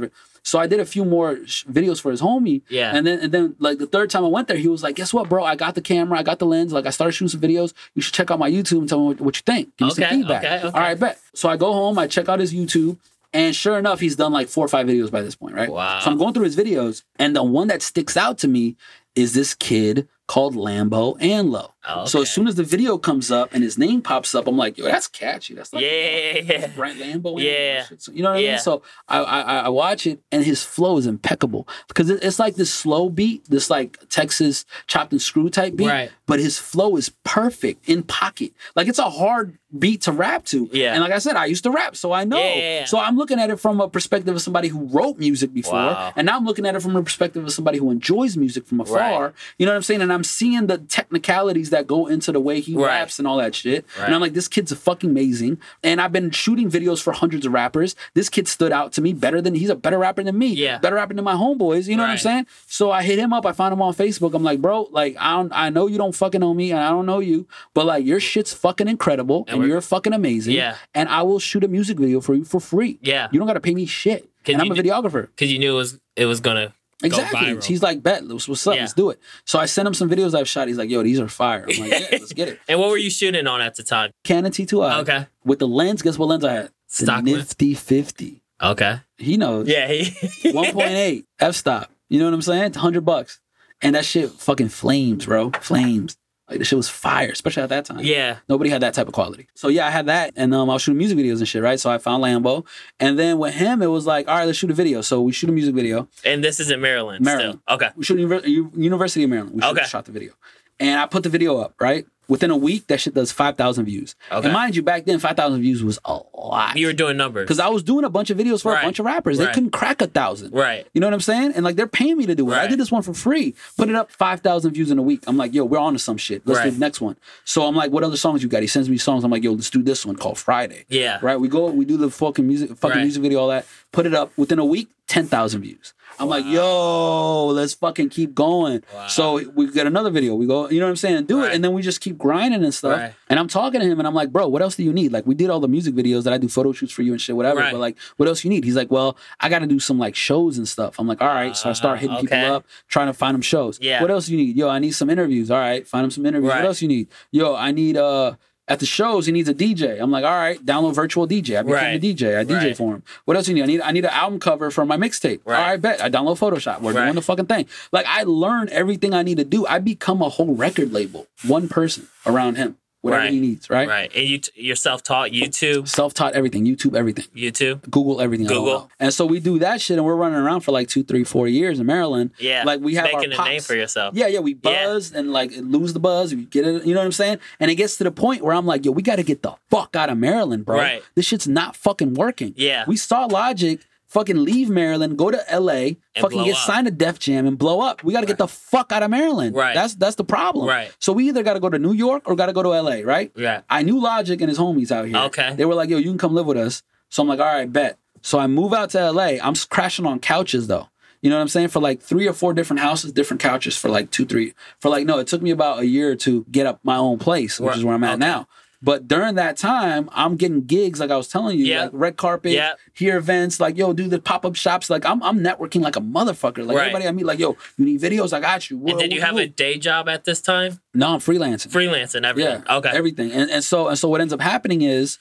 So 0.45 0.59
I 0.59 0.67
did 0.67 0.79
a 0.81 0.85
few 0.85 1.05
more 1.05 1.39
sh- 1.45 1.63
videos 1.65 2.01
for 2.01 2.11
his 2.11 2.21
homie. 2.21 2.61
Yeah. 2.67 2.93
And 2.95 3.07
then 3.07 3.19
and 3.19 3.31
then 3.31 3.55
like 3.59 3.77
the 3.77 3.87
third 3.87 4.09
time 4.09 4.25
I 4.25 4.27
went 4.27 4.47
there, 4.49 4.57
he 4.57 4.67
was 4.67 4.83
like, 4.83 4.95
"Guess 4.95 5.13
what, 5.13 5.29
bro? 5.29 5.43
I 5.43 5.55
got 5.55 5.75
the 5.75 5.81
camera, 5.81 6.19
I 6.19 6.23
got 6.23 6.39
the 6.39 6.45
lens. 6.45 6.73
Like 6.73 6.85
I 6.85 6.89
started 6.89 7.13
shooting 7.13 7.29
some 7.29 7.39
videos. 7.41 7.73
You 7.95 8.01
should 8.01 8.13
check 8.13 8.29
out 8.29 8.39
my 8.39 8.51
YouTube 8.51 8.79
and 8.79 8.89
tell 8.89 8.99
me 8.99 9.05
what, 9.07 9.21
what 9.21 9.35
you 9.37 9.41
think. 9.45 9.75
Give 9.77 9.85
me 9.87 9.91
Okay, 9.93 10.01
some 10.03 10.09
feedback." 10.19 10.43
okay, 10.43 10.57
okay. 10.57 10.65
All 10.77 10.81
right, 10.83 10.99
bet. 10.99 11.19
So 11.33 11.47
I 11.49 11.55
go 11.57 11.71
home, 11.71 11.97
I 11.97 12.07
check 12.07 12.27
out 12.29 12.39
his 12.39 12.53
YouTube. 12.53 12.97
And 13.35 13.55
sure 13.55 13.79
enough, 13.79 13.99
he's 13.99 14.15
done 14.15 14.31
like 14.31 14.47
four 14.47 14.63
or 14.63 14.67
five 14.67 14.85
videos 14.85 15.09
by 15.09 15.21
this 15.23 15.33
point, 15.35 15.55
right? 15.55 15.69
Wow. 15.71 15.99
So 16.01 16.11
I'm 16.11 16.17
going 16.19 16.33
through 16.35 16.43
his 16.43 16.55
videos, 16.55 17.03
and 17.17 17.35
the 17.35 17.41
one 17.43 17.67
that 17.69 17.81
sticks 17.81 18.15
out 18.15 18.37
to 18.39 18.47
me 18.47 18.75
is 19.15 19.33
this 19.33 19.55
kid 19.55 20.07
called 20.27 20.55
Lambo 20.55 21.19
Anlo. 21.19 21.71
Oh, 21.87 22.05
So 22.05 22.21
as 22.21 22.31
soon 22.31 22.47
as 22.47 22.55
the 22.55 22.63
video 22.63 22.97
comes 22.97 23.29
up 23.31 23.53
and 23.53 23.63
his 23.63 23.77
name 23.77 24.01
pops 24.01 24.33
up, 24.35 24.47
I'm 24.47 24.57
like, 24.57 24.77
yo, 24.77 24.85
that's 24.85 25.07
catchy. 25.07 25.53
That's 25.53 25.73
like 25.73 25.83
Yeah. 25.83 26.67
Brent 26.75 26.99
Lambo. 26.99 27.41
Yeah. 27.41 27.51
all 27.51 27.75
that 27.81 27.87
shit. 27.89 28.01
So, 28.01 28.11
you 28.11 28.23
know 28.23 28.31
what 28.31 28.39
I 28.39 28.43
mean? 28.43 28.59
So 28.59 28.81
I, 29.07 29.19
I 29.19 29.41
I- 29.65 29.69
watch 29.69 30.07
it 30.07 30.21
and 30.31 30.43
his 30.45 30.63
flow 30.63 30.97
is 30.97 31.05
impeccable 31.07 31.67
because 31.87 32.09
it, 32.09 32.23
it's 32.23 32.39
like 32.39 32.55
this 32.55 32.73
slow 32.73 33.09
beat, 33.09 33.45
this 33.49 33.69
like 33.69 33.97
Texas 34.09 34.65
chopped 34.87 35.11
and 35.11 35.21
screw 35.21 35.49
type 35.49 35.75
beat. 35.75 35.87
Right. 35.87 36.11
But 36.25 36.39
his 36.39 36.57
flow 36.57 36.95
is 36.95 37.09
perfect 37.23 37.89
in 37.89 38.03
pocket. 38.03 38.53
Like 38.75 38.87
it's 38.87 38.99
a 38.99 39.09
hard 39.09 39.57
beat 39.77 40.01
to 40.03 40.11
rap 40.11 40.45
to. 40.45 40.69
Yeah. 40.71 40.93
And 40.93 41.01
like 41.01 41.11
I 41.11 41.17
said, 41.17 41.35
I 41.35 41.45
used 41.45 41.63
to 41.63 41.71
rap, 41.71 41.95
so 41.97 42.11
I 42.13 42.23
know. 42.25 42.37
Yeah, 42.37 42.53
yeah, 42.55 42.79
yeah. 42.81 42.85
So 42.85 42.99
I'm 42.99 43.17
looking 43.17 43.39
at 43.39 43.49
it 43.49 43.59
from 43.59 43.81
a 43.81 43.89
perspective 43.89 44.33
of 44.35 44.41
somebody 44.41 44.67
who 44.67 44.85
wrote 44.85 45.17
music 45.17 45.51
before, 45.51 45.73
Wow. 45.73 46.13
and 46.15 46.27
now 46.27 46.37
I'm 46.37 46.45
looking 46.45 46.65
at 46.67 46.75
it 46.75 46.81
from 46.81 46.95
a 46.95 47.01
perspective 47.03 47.43
of 47.43 47.51
somebody 47.51 47.79
who 47.79 47.89
enjoys 47.89 48.37
music 48.37 48.67
from 48.67 48.79
afar. 48.81 48.97
Right. 49.23 49.33
You 49.57 49.65
know 49.65 49.71
what 49.71 49.77
I'm 49.77 49.81
saying? 49.81 50.01
And 50.03 50.13
I'm 50.13 50.23
seeing 50.23 50.67
the 50.67 50.77
technicalities 50.77 51.71
that 51.73 51.85
go 51.85 52.07
into 52.07 52.31
the 52.31 52.39
way 52.39 52.59
he 52.61 52.73
Right. 52.75 52.87
raps 52.87 53.19
and 53.19 53.27
all 53.27 53.37
that 53.37 53.53
shit. 53.53 53.85
Right. 53.97 54.05
And 54.05 54.15
I'm 54.15 54.21
like, 54.21 54.33
this 54.33 54.47
kid's 54.47 54.73
fucking 54.73 55.09
amazing. 55.09 55.59
And 55.83 55.99
I've 56.01 56.11
been 56.11 56.31
shooting 56.31 56.71
videos 56.71 57.01
for 57.01 57.11
hundreds 57.13 57.45
of 57.45 57.53
rappers. 57.53 57.95
This 58.13 58.29
kid 58.29 58.47
stood 58.47 58.71
out 58.71 58.93
to 58.93 59.01
me 59.01 59.13
better 59.13 59.41
than 59.41 59.53
he's 59.55 59.69
a 59.69 59.75
better 59.75 59.97
rapper 59.99 60.23
than 60.23 60.37
me. 60.37 60.47
Yeah. 60.47 60.77
Better 60.79 60.95
rapper 60.95 61.13
than 61.13 61.23
my 61.25 61.33
homeboys. 61.35 61.87
You 61.87 61.97
know 61.97 62.03
what 62.03 62.09
I'm 62.11 62.17
saying? 62.17 62.47
So 62.67 62.91
I 62.91 63.03
hit 63.03 63.19
him 63.19 63.33
up. 63.33 63.45
I 63.45 63.51
found 63.51 63.73
him 63.73 63.81
on 63.81 63.93
Facebook. 63.93 64.33
I'm 64.33 64.43
like, 64.43 64.61
bro, 64.61 64.87
like 64.91 65.15
I 65.19 65.33
don't 65.35 65.51
I 65.53 65.69
know 65.69 65.87
you 65.87 65.97
don't 65.97 66.15
fucking 66.15 66.39
know 66.41 66.53
me 66.53 66.71
and 66.71 66.79
I 66.79 66.89
don't 66.89 67.05
know 67.05 67.19
you, 67.19 67.47
but 67.73 67.85
like 67.85 68.05
your 68.05 68.19
shit's 68.19 68.53
fucking 68.53 68.87
incredible 68.87 69.45
and, 69.47 69.59
we're- 69.59 69.69
you're 69.69 69.81
fucking 69.81 70.13
amazing. 70.13 70.53
Yeah. 70.55 70.75
And 70.93 71.09
I 71.09 71.21
will 71.23 71.39
shoot 71.39 71.63
a 71.63 71.67
music 71.67 71.97
video 71.99 72.21
for 72.21 72.33
you 72.35 72.45
for 72.45 72.59
free. 72.59 72.99
Yeah. 73.01 73.27
You 73.31 73.39
don't 73.39 73.47
gotta 73.47 73.59
pay 73.59 73.73
me 73.75 73.85
shit. 73.85 74.29
And 74.45 74.61
I'm 74.61 74.71
a 74.71 74.75
videographer. 74.75 75.27
Because 75.27 75.51
you 75.51 75.57
knew 75.59 75.73
it 75.73 75.77
was 75.77 75.99
it 76.15 76.25
was 76.25 76.39
gonna 76.39 76.73
Exactly. 77.01 77.57
He's 77.65 77.81
like, 77.81 78.03
bet, 78.03 78.25
what's, 78.27 78.47
what's 78.47 78.65
up? 78.67 78.75
Yeah. 78.75 78.81
Let's 78.81 78.93
do 78.93 79.09
it. 79.09 79.19
So 79.45 79.59
I 79.59 79.65
sent 79.65 79.87
him 79.87 79.93
some 79.93 80.09
videos 80.09 80.33
I've 80.37 80.47
shot. 80.47 80.67
He's 80.67 80.77
like, 80.77 80.89
yo, 80.89 81.03
these 81.03 81.19
are 81.19 81.27
fire. 81.27 81.65
I'm 81.69 81.79
like, 81.79 81.91
yeah, 81.91 82.07
let's 82.11 82.33
get 82.33 82.47
it. 82.49 82.59
and 82.67 82.79
what 82.79 82.89
were 82.89 82.97
you 82.97 83.09
shooting 83.09 83.47
on 83.47 83.61
at 83.61 83.75
the 83.75 83.83
time? 83.83 84.11
Canon 84.23 84.51
T2i. 84.51 84.99
Okay. 85.01 85.27
With 85.43 85.59
the 85.59 85.67
lens, 85.67 86.01
guess 86.01 86.17
what 86.17 86.29
lens 86.29 86.43
I 86.43 86.53
had? 86.53 86.69
Stock 86.87 87.25
lens? 87.25 87.37
Nifty 87.37 87.73
50. 87.73 88.43
Okay. 88.61 88.99
He 89.17 89.37
knows. 89.37 89.67
Yeah. 89.67 89.87
He, 89.87 90.03
1.8 90.51 91.25
f 91.39 91.55
stop. 91.55 91.91
You 92.09 92.19
know 92.19 92.25
what 92.25 92.33
I'm 92.33 92.41
saying? 92.41 92.71
100 92.73 93.01
bucks. 93.01 93.39
And 93.81 93.95
that 93.95 94.05
shit 94.05 94.29
fucking 94.29 94.69
flames, 94.69 95.25
bro. 95.25 95.51
Flames. 95.59 96.15
Like 96.49 96.59
the 96.59 96.65
shit 96.65 96.75
was 96.77 96.89
fire, 96.89 97.29
especially 97.31 97.63
at 97.63 97.69
that 97.69 97.85
time. 97.85 97.99
yeah. 98.01 98.37
Nobody 98.49 98.69
had 98.69 98.81
that 98.81 98.93
type 98.93 99.07
of 99.07 99.13
quality. 99.13 99.47
So 99.55 99.69
yeah, 99.69 99.87
I 99.87 99.91
had 99.91 100.07
that, 100.07 100.33
and 100.35 100.53
um, 100.53 100.69
I 100.69 100.73
was 100.73 100.81
shooting 100.81 100.97
music 100.97 101.17
videos 101.17 101.37
and 101.39 101.47
shit, 101.47 101.63
right? 101.63 101.79
So 101.79 101.89
I 101.89 101.97
found 101.99 102.21
Lambo, 102.23 102.65
and 102.99 103.17
then 103.17 103.37
with 103.39 103.53
him, 103.53 103.81
it 103.81 103.87
was 103.87 104.05
like, 104.05 104.27
all 104.27 104.35
right, 104.37 104.45
let's 104.45 104.57
shoot 104.57 104.69
a 104.69 104.73
video. 104.73 105.01
So 105.01 105.21
we 105.21 105.31
shoot 105.31 105.49
a 105.49 105.53
music 105.53 105.73
video. 105.73 106.07
And 106.25 106.43
this 106.43 106.59
is 106.59 106.69
in 106.69 106.81
Maryland. 106.81 107.23
Maryland. 107.23 107.59
Still. 107.65 107.75
Okay. 107.75 107.89
We 107.95 108.03
shoot 108.03 108.17
Univer- 108.19 108.45
University 108.75 109.23
of 109.23 109.29
Maryland. 109.29 109.55
We 109.55 109.63
Okay. 109.63 109.85
shot 109.85 110.03
the 110.05 110.11
video, 110.11 110.33
and 110.79 110.99
I 110.99 111.05
put 111.07 111.23
the 111.23 111.29
video 111.29 111.57
up. 111.57 111.75
Right 111.79 112.05
within 112.27 112.51
a 112.51 112.57
week, 112.57 112.87
that 112.87 112.99
shit 112.99 113.13
does 113.13 113.31
five 113.31 113.57
thousand 113.57 113.85
views. 113.85 114.15
Okay. 114.31 114.45
And 114.47 114.53
mind 114.53 114.75
you, 114.75 114.81
back 114.83 115.05
then, 115.05 115.19
five 115.19 115.35
thousand 115.35 115.61
views 115.61 115.83
was 115.83 115.99
a 116.05 116.19
lot. 116.33 116.77
You 116.77 116.87
were 116.87 116.93
doing 116.93 117.17
numbers. 117.17 117.43
because 117.45 117.59
I 117.59 117.67
was 117.69 117.83
doing 117.83 118.05
a 118.05 118.09
bunch 118.09 118.29
of 118.29 118.37
videos 118.37 118.61
for 118.61 118.71
Right. 118.71 118.81
a 118.81 118.85
bunch 118.85 118.99
of 118.99 119.05
rappers. 119.05 119.37
They 119.37 119.47
couldn't 119.47 119.71
crack 119.71 120.01
a 120.01 120.07
thousand. 120.07 120.53
Right. 120.53 120.87
You 120.93 121.01
know 121.01 121.07
what 121.07 121.13
I'm 121.13 121.19
saying? 121.21 121.53
And 121.55 121.63
like 121.63 121.75
they're 121.75 121.87
paying 121.87 122.17
me 122.17 122.25
to 122.25 122.35
do 122.35 122.49
it. 122.51 122.55
I 122.55 122.67
did 122.67 122.79
this 122.79 122.91
one 122.91 123.01
for 123.01 123.13
free. 123.13 123.55
Put 123.77 123.89
it 123.89 123.95
up 123.95 124.11
five 124.11 124.41
thousand 124.41 124.73
views 124.73 124.91
in 124.91 124.97
a 124.97 125.01
week. 125.01 125.23
I'm 125.27 125.37
like, 125.37 125.53
yo, 125.53 125.65
we're 125.65 125.77
on 125.79 125.93
to 125.93 125.99
some 125.99 126.17
shit. 126.17 126.41
Let's 126.45 126.61
do 126.63 126.71
the 126.71 126.79
next 126.79 127.01
one. 127.01 127.17
So 127.45 127.63
I'm 127.67 127.75
like, 127.75 127.91
what 127.91 128.03
other 128.03 128.17
songs 128.17 128.43
you 128.43 128.49
got? 128.49 128.61
He 128.61 128.67
sends 128.67 128.89
me 128.89 128.97
songs. 128.97 129.23
I'm 129.23 129.31
like, 129.31 129.43
yo, 129.43 129.51
let's 129.53 129.69
do 129.69 129.81
this 129.83 130.05
one 130.05 130.15
called 130.15 130.37
Friday. 130.37 130.85
Yeah. 130.89 131.19
Right. 131.21 131.39
We 131.39 131.47
go. 131.47 131.69
We 131.71 131.85
do 131.85 131.97
the 131.97 132.09
fucking 132.09 132.47
music, 132.47 132.69
fucking 132.77 132.97
Right. 132.97 133.01
music 133.03 133.21
video, 133.21 133.39
all 133.39 133.47
that. 133.49 133.65
Put 133.91 134.05
it 134.05 134.13
up 134.13 134.31
within 134.37 134.59
a 134.59 134.65
week. 134.65 134.89
Ten 135.05 135.25
thousand 135.27 135.61
views. 135.61 135.93
I'm 136.19 136.27
like, 136.27 136.45
yo, 136.45 137.47
let's 137.47 137.73
fucking 137.73 138.09
keep 138.09 138.33
going. 138.35 138.83
Wow. 138.93 139.07
So 139.07 139.49
we 139.51 139.71
get 139.71 139.87
another 139.87 140.09
video. 140.09 140.35
We 140.35 140.45
go, 140.45 140.69
you 140.69 140.79
know 140.79 140.85
what 140.85 140.91
I'm 140.91 140.95
saying? 140.95 141.25
Do 141.25 141.39
Right. 141.39 141.51
it, 141.51 141.55
and 141.55 141.63
then 141.63 141.73
we 141.73 141.81
just 141.81 142.01
keep 142.01 142.17
grinding 142.17 142.63
and 142.63 142.73
stuff. 142.73 142.99
Right. 142.99 143.13
And 143.29 143.39
I'm 143.39 143.47
talking 143.47 143.79
to 143.79 143.85
him, 143.85 143.99
and 143.99 144.07
I'm 144.07 144.13
like, 144.13 144.31
bro, 144.31 144.47
what 144.47 144.61
else 144.61 144.75
do 144.75 144.83
you 144.83 144.93
need? 144.93 145.11
Like, 145.11 145.25
we 145.25 145.35
did 145.35 145.49
all 145.49 145.59
the 145.59 145.67
music 145.67 145.95
videos 145.95 146.23
that 146.23 146.33
I 146.33 146.37
do 146.37 146.47
photo 146.47 146.71
shoots 146.71 146.93
for 146.93 147.01
you 147.01 147.11
and 147.11 147.21
shit, 147.21 147.35
whatever. 147.35 147.59
Right. 147.59 147.71
But 147.71 147.79
like, 147.79 147.97
what 148.17 148.27
else 148.29 148.43
you 148.43 148.49
need? 148.49 148.63
He's 148.63 148.75
like, 148.75 148.91
well, 148.91 149.17
I 149.39 149.49
got 149.49 149.59
to 149.59 149.67
do 149.67 149.79
some 149.79 149.97
like 149.97 150.15
shows 150.15 150.57
and 150.57 150.67
stuff. 150.67 150.99
I'm 150.99 151.07
like, 151.07 151.21
all 151.21 151.27
right. 151.27 151.55
So 151.55 151.69
I 151.69 151.73
start 151.73 151.99
hitting 151.99 152.15
okay. 152.17 152.27
people 152.27 152.53
up, 152.53 152.65
trying 152.87 153.07
to 153.07 153.13
find 153.13 153.33
them 153.33 153.41
shows. 153.41 153.79
Yeah. 153.81 154.01
What 154.01 154.11
else 154.11 154.29
you 154.29 154.37
need? 154.37 154.55
Yo, 154.55 154.69
I 154.69 154.79
need 154.79 154.91
some 154.91 155.09
interviews. 155.09 155.49
All 155.49 155.59
right, 155.59 155.87
find 155.87 156.03
them 156.03 156.11
some 156.11 156.25
interviews. 156.25 156.51
What 156.51 156.65
else 156.65 156.81
you 156.81 156.87
need? 156.87 157.07
Yo, 157.31 157.55
I 157.55 157.71
need 157.71 157.97
uh. 157.97 158.35
At 158.67 158.79
the 158.79 158.85
shows, 158.85 159.25
he 159.25 159.33
needs 159.33 159.49
a 159.49 159.53
DJ. 159.53 159.99
I'm 160.01 160.09
like, 160.09 160.23
all 160.23 160.31
right, 160.31 160.57
download 160.65 160.95
virtual 160.95 161.27
DJ. 161.27 161.57
I 161.59 161.63
became 161.63 161.73
Right. 161.75 161.95
a 161.95 161.99
DJ. 161.99 162.37
I 162.39 162.45
DJ 162.45 162.55
Right. 162.67 162.77
for 162.77 162.93
him. 162.95 163.03
What 163.25 163.35
else 163.35 163.45
do 163.47 163.51
you 163.51 163.55
need? 163.55 163.63
I 163.63 163.65
need 163.67 163.81
I 163.81 163.91
need 163.91 164.05
an 164.05 164.11
album 164.11 164.39
cover 164.39 164.71
for 164.71 164.85
my 164.85 164.95
mixtape. 164.95 165.41
Right. 165.45 165.57
All 165.59 165.65
right, 165.71 165.81
bet. 165.81 166.01
I 166.01 166.09
download 166.09 166.39
Photoshop. 166.39 166.79
We're 166.81 166.93
doing 166.93 167.15
the 167.15 167.21
fucking 167.21 167.47
thing. 167.47 167.65
Like 167.91 168.05
I 168.07 168.23
learn 168.23 168.69
everything 168.71 169.13
I 169.13 169.21
need 169.23 169.37
to 169.37 169.43
do. 169.43 169.65
I 169.67 169.79
become 169.79 170.21
a 170.21 170.29
whole 170.29 170.55
record 170.55 170.93
label. 170.93 171.27
One 171.45 171.67
person 171.67 172.07
around 172.25 172.55
him. 172.55 172.77
Whatever 173.03 173.23
Right. 173.23 173.33
he 173.33 173.39
needs, 173.41 173.69
right? 173.69 173.85
Right. 173.87 174.11
And 174.15 174.25
you 174.25 174.37
t- 174.37 174.51
you're 174.55 174.77
self-taught 174.77 175.31
YouTube, 175.31 175.89
Self-taught 175.89 176.33
everything, 176.35 176.65
YouTube 176.65 176.95
everything. 176.95 177.25
YouTube. 177.35 177.81
Google 177.91 178.21
everything. 178.21 178.47
Google. 178.47 178.89
And 178.97 179.13
so 179.13 179.25
we 179.25 179.41
do 179.41 179.59
that 179.59 179.81
shit, 179.81 179.97
and 179.97 180.05
we're 180.05 180.15
running 180.15 180.37
around 180.39 180.61
for 180.61 180.71
like 180.71 180.87
two, 180.87 181.03
three, 181.03 181.25
four 181.25 181.49
years 181.49 181.81
in 181.81 181.85
Maryland. 181.85 182.31
Yeah. 182.39 182.63
like 182.65 182.79
we 182.79 182.95
have 182.95 183.03
making 183.13 183.33
our 183.33 183.45
a 183.45 183.49
name 183.49 183.61
for 183.61 183.75
yourself. 183.75 184.15
Yeah, 184.15 184.27
yeah, 184.27 184.39
we 184.39 184.51
Yeah. 184.53 184.85
buzz 184.85 185.11
and 185.11 185.33
like 185.33 185.51
lose 185.57 185.91
the 185.91 185.99
buzz. 185.99 186.33
We 186.33 186.45
get 186.45 186.65
it, 186.65 186.85
you 186.85 186.93
know 186.93 187.01
what 187.01 187.05
I'm 187.07 187.11
saying? 187.11 187.39
And 187.59 187.69
it 187.69 187.75
gets 187.75 187.97
to 187.97 188.05
the 188.05 188.11
point 188.11 188.41
where 188.41 188.55
I'm 188.55 188.65
like, 188.65 188.85
yo, 188.85 188.91
we 188.91 189.01
got 189.01 189.17
to 189.17 189.23
get 189.23 189.41
the 189.43 189.53
fuck 189.69 189.97
out 189.97 190.09
of 190.09 190.17
Maryland, 190.17 190.63
bro. 190.65 190.77
Right. 190.77 191.03
This 191.15 191.25
shit's 191.25 191.47
not 191.47 191.75
fucking 191.75 192.13
working. 192.13 192.53
Yeah. 192.55 192.85
we 192.87 192.95
saw 192.95 193.25
Logic 193.25 193.81
fucking 194.13 194.43
leave 194.43 194.69
Maryland, 194.69 195.17
go 195.17 195.29
to 195.31 195.37
LA, 195.51 195.95
fucking 196.19 196.43
get 196.45 196.53
up. 196.55 196.57
signed 196.65 196.85
to 196.87 196.91
Def 196.91 197.19
Jam 197.19 197.45
and 197.45 197.57
blow 197.57 197.81
up. 197.81 198.03
We 198.03 198.13
got 198.13 198.21
to 198.21 198.25
get 198.27 198.37
the 198.37 198.47
fuck 198.47 198.91
out 198.91 199.03
of 199.03 199.09
Maryland. 199.09 199.55
Right. 199.55 199.73
That's 199.75 199.95
that's 199.95 200.15
the 200.15 200.23
problem. 200.23 200.67
Right. 200.67 200.95
So 200.99 201.11
we 201.13 201.27
either 201.27 201.43
got 201.43 201.53
to 201.55 201.59
go 201.59 201.69
to 201.69 201.79
New 201.79 201.93
York 201.93 202.23
or 202.25 202.35
got 202.35 202.45
to 202.45 202.53
go 202.53 202.63
to 202.63 202.69
LA, 202.69 203.01
right? 203.03 203.31
Yeah. 203.35 203.61
I 203.69 203.83
knew 203.83 203.99
Logic 204.01 204.39
and 204.39 204.49
his 204.49 204.57
homies 204.59 204.91
out 204.91 205.07
here. 205.07 205.17
Okay. 205.17 205.55
They 205.55 205.65
were 205.65 205.75
like, 205.75 205.89
yo, 205.89 205.97
you 205.97 206.09
can 206.09 206.17
come 206.17 206.33
live 206.33 206.45
with 206.45 206.57
us. 206.57 206.83
So 207.09 207.21
I'm 207.21 207.27
like, 207.27 207.39
all 207.39 207.45
right, 207.45 207.71
bet. 207.71 207.97
So 208.21 208.39
I 208.39 208.47
move 208.47 208.73
out 208.73 208.91
to 208.91 209.11
LA. 209.11 209.37
I'm 209.43 209.55
crashing 209.55 210.05
on 210.05 210.19
couches 210.19 210.67
though. 210.67 210.87
You 211.21 211.29
know 211.29 211.37
what 211.37 211.41
I'm 211.43 211.47
saying? 211.47 211.69
For 211.69 211.79
like 211.79 212.01
three 212.01 212.27
or 212.27 212.33
four 212.33 212.53
different 212.53 212.81
houses, 212.81 213.13
different 213.13 213.41
couches 213.41 213.77
for 213.77 213.87
like 213.89 214.11
two, 214.11 214.25
three. 214.25 214.53
For 214.81 214.89
like, 214.89 215.05
no, 215.05 215.19
it 215.19 215.27
took 215.27 215.41
me 215.41 215.51
about 215.51 215.79
a 215.79 215.85
year 215.85 216.15
to 216.17 216.45
get 216.51 216.65
up 216.65 216.81
my 216.83 216.97
own 216.97 217.17
place, 217.17 217.59
which 217.61 217.69
Right. 217.69 217.77
is 217.77 217.85
where 217.85 217.95
I'm 217.95 218.03
at 218.03 218.15
Okay. 218.15 218.19
now. 218.19 218.47
But 218.83 219.07
during 219.07 219.35
that 219.35 219.55
time, 219.55 220.09
I'm 220.11 220.35
getting 220.35 220.65
gigs, 220.65 220.99
like 220.99 221.09
I 221.09 221.15
was 221.15 221.29
telling 221.29 221.57
you, 221.57 221.63
Yeah. 221.65 221.83
like 221.83 221.91
red 221.93 222.17
carpet, 222.17 222.51
Yeah. 222.51 222.73
here 222.93 223.15
events, 223.17 223.61
like 223.61 223.77
yo, 223.77 223.93
do 223.93 224.09
the 224.09 224.19
pop 224.19 224.45
up 224.45 224.55
shops. 224.55 224.89
Like 224.89 225.05
I'm, 225.05 225.23
I'm 225.23 225.39
networking 225.39 225.81
like 225.81 225.95
a 225.95 226.01
motherfucker. 226.01 226.65
Like 226.65 226.75
Right. 226.75 226.81
everybody 226.87 227.07
I 227.07 227.11
meet, 227.13 227.25
like 227.25 227.39
yo, 227.39 227.55
you 227.77 227.85
need 227.85 228.01
videos? 228.01 228.33
I 228.33 228.41
got 228.41 228.69
you. 228.69 228.85
And 228.85 228.99
did 228.99 229.13
you 229.13 229.21
have 229.21 229.37
a 229.37 229.47
day 229.47 229.77
job 229.77 230.09
at 230.09 230.25
this 230.25 230.41
time? 230.41 230.79
No, 230.93 231.13
I'm 231.13 231.19
freelancing. 231.21 231.69
Freelancing, 231.71 232.25
everything. 232.25 232.61
Yeah. 232.67 232.75
okay. 232.77 232.89
Everything. 232.93 233.31
And 233.31 233.49
and 233.49 233.63
so 233.63 233.87
and 233.87 233.97
so 233.97 234.09
what 234.09 234.19
ends 234.19 234.33
up 234.33 234.41
happening 234.41 234.81
is 234.81 235.17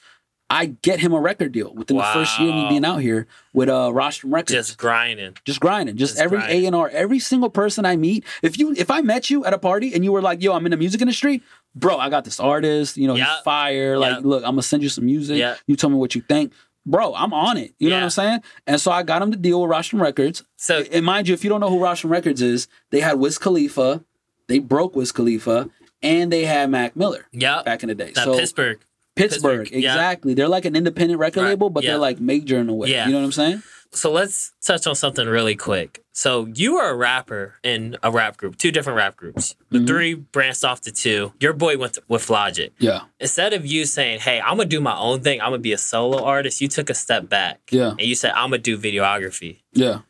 I 0.51 0.67
get 0.83 1.01
him 1.01 1.15
a 1.15 1.21
record 1.21 1.53
deal 1.53 1.73
within 1.73 1.97
the 1.97 2.03
first 2.03 2.39
year 2.39 2.51
of 2.51 2.55
me 2.55 2.69
being 2.69 2.85
out 2.85 2.99
here 2.99 3.27
with 3.55 3.71
uh 3.71 3.91
Rostrum 3.91 4.35
Records. 4.35 4.53
Just 4.53 4.77
grinding. 4.77 5.35
just 5.47 5.61
grinding. 5.61 5.97
Just, 5.97 6.15
Just 6.15 6.23
every. 6.23 6.39
A 6.41 6.67
and 6.67 6.77
R, 6.77 6.91
every 6.93 7.21
single 7.21 7.49
person 7.49 7.87
I 7.87 7.97
meet. 7.97 8.25
If 8.43 8.59
you 8.59 8.75
if 8.77 8.91
I 8.91 9.01
met 9.01 9.31
you 9.31 9.45
at 9.47 9.55
a 9.55 9.59
party 9.59 9.95
and 9.95 10.05
you 10.05 10.13
were 10.13 10.21
like, 10.21 10.43
"Yo, 10.43 10.53
I'm 10.53 10.67
in 10.67 10.71
the 10.73 10.77
music 10.77 11.01
industry," 11.01 11.41
bro, 11.75 11.97
I 11.99 12.09
got 12.11 12.25
this 12.25 12.39
artist. 12.41 12.97
You 12.97 13.07
know, 13.09 13.15
he's 13.15 13.25
Yep. 13.27 13.45
fire. 13.45 13.99
Like, 13.99 14.17
Yep. 14.17 14.25
look, 14.25 14.45
I'm 14.45 14.53
gonna 14.53 14.63
send 14.63 14.83
you 14.83 14.89
some 14.89 15.07
music. 15.07 15.39
Yep. 15.39 15.59
You 15.67 15.77
tell 15.77 15.91
me 15.91 15.97
what 15.97 16.15
you 16.15 16.21
think. 16.21 16.53
Bro, 16.85 17.15
I'm 17.15 17.33
on 17.33 17.59
it. 17.59 17.75
You 17.79 17.91
know 17.91 17.97
what 17.97 18.03
I'm 18.05 18.11
saying? 18.11 18.41
And 18.67 18.81
so 18.81 18.91
I 18.91 19.05
got 19.05 19.23
him 19.23 19.31
to 19.31 19.37
deal 19.39 19.61
with 19.63 19.71
Rostrum 19.71 20.03
Records. 20.03 20.43
So 20.57 20.83
And 20.93 21.05
mind 21.05 21.29
you, 21.29 21.35
if 21.35 21.45
you 21.45 21.51
don't 21.51 21.61
know 21.61 21.71
who 21.71 21.79
Rostrum 21.79 22.11
Records 22.11 22.43
is, 22.43 22.67
they 22.91 22.99
had 23.01 23.21
Wiz 23.21 23.39
Khalifa, 23.39 24.03
they 24.49 24.59
broke 24.59 24.97
Wiz 24.97 25.13
Khalifa, 25.13 25.71
and 26.03 26.33
they 26.33 26.45
had 26.45 26.71
Mac 26.71 26.97
Miller 26.97 27.27
Yeah. 27.33 27.63
back 27.63 27.85
in 27.85 27.89
the 27.89 27.95
day. 27.95 28.11
that 28.15 28.25
so 28.25 28.37
Pittsburgh. 28.37 28.81
Pittsburgh, 29.15 29.61
Pittsburgh, 29.65 29.83
yeah. 29.83 29.93
exactly. 29.93 30.35
They're 30.35 30.49
like 30.49 30.65
an 30.65 30.75
independent 30.75 31.21
record 31.21 31.43
Right, 31.43 31.51
label, 31.51 31.69
but 31.71 31.85
yeah. 31.85 31.91
they're 31.91 31.99
like 31.99 32.19
major 32.19 32.59
in 32.59 32.69
a 32.69 32.75
way. 32.75 32.89
Yeah. 32.91 33.07
You 33.07 33.13
know 33.13 33.19
what 33.19 33.27
I'm 33.27 33.33
saying? 33.33 33.63
So 33.95 34.11
let's 34.11 34.53
touch 34.65 34.87
on 34.87 34.95
something 34.95 35.27
really 35.29 35.55
quick. 35.55 36.03
So 36.15 36.47
you 36.55 36.77
are 36.79 36.91
a 36.91 36.97
rapper 36.97 37.55
in 37.63 37.97
a 38.03 38.11
rap 38.11 38.37
group, 38.37 38.57
two 38.57 38.71
different 38.71 38.97
rap 38.97 39.17
groups. 39.17 39.55
The 39.71 39.79
Mhm. 39.81 39.87
three 39.87 40.15
branched 40.15 40.65
off 40.65 40.81
to 40.83 40.93
two. 40.93 41.33
Your 41.41 41.53
boy 41.53 41.77
went 41.79 41.95
to, 41.95 42.03
with 42.09 42.29
Logic. 42.31 42.73
Yeah. 42.79 43.03
Instead 43.21 43.53
of 43.53 43.65
you 43.67 43.85
saying, 43.85 44.21
"Hey, 44.21 44.41
I'm 44.41 44.57
gonna 44.57 44.65
do 44.69 44.81
my 44.81 44.97
own 44.97 45.21
thing. 45.21 45.41
I'm 45.41 45.49
gonna 45.51 45.59
be 45.59 45.73
a 45.73 45.79
solo 45.79 46.23
artist," 46.25 46.61
you 46.61 46.69
took 46.69 46.91
a 46.91 46.95
step 46.95 47.29
back. 47.29 47.61
Yeah. 47.71 47.91
And 47.91 48.03
you 48.03 48.15
said, 48.15 48.33
"I'm 48.33 48.51
gonna 48.51 48.59
do 48.59 48.77
videography." 48.79 49.59
Yeah. 49.73 50.01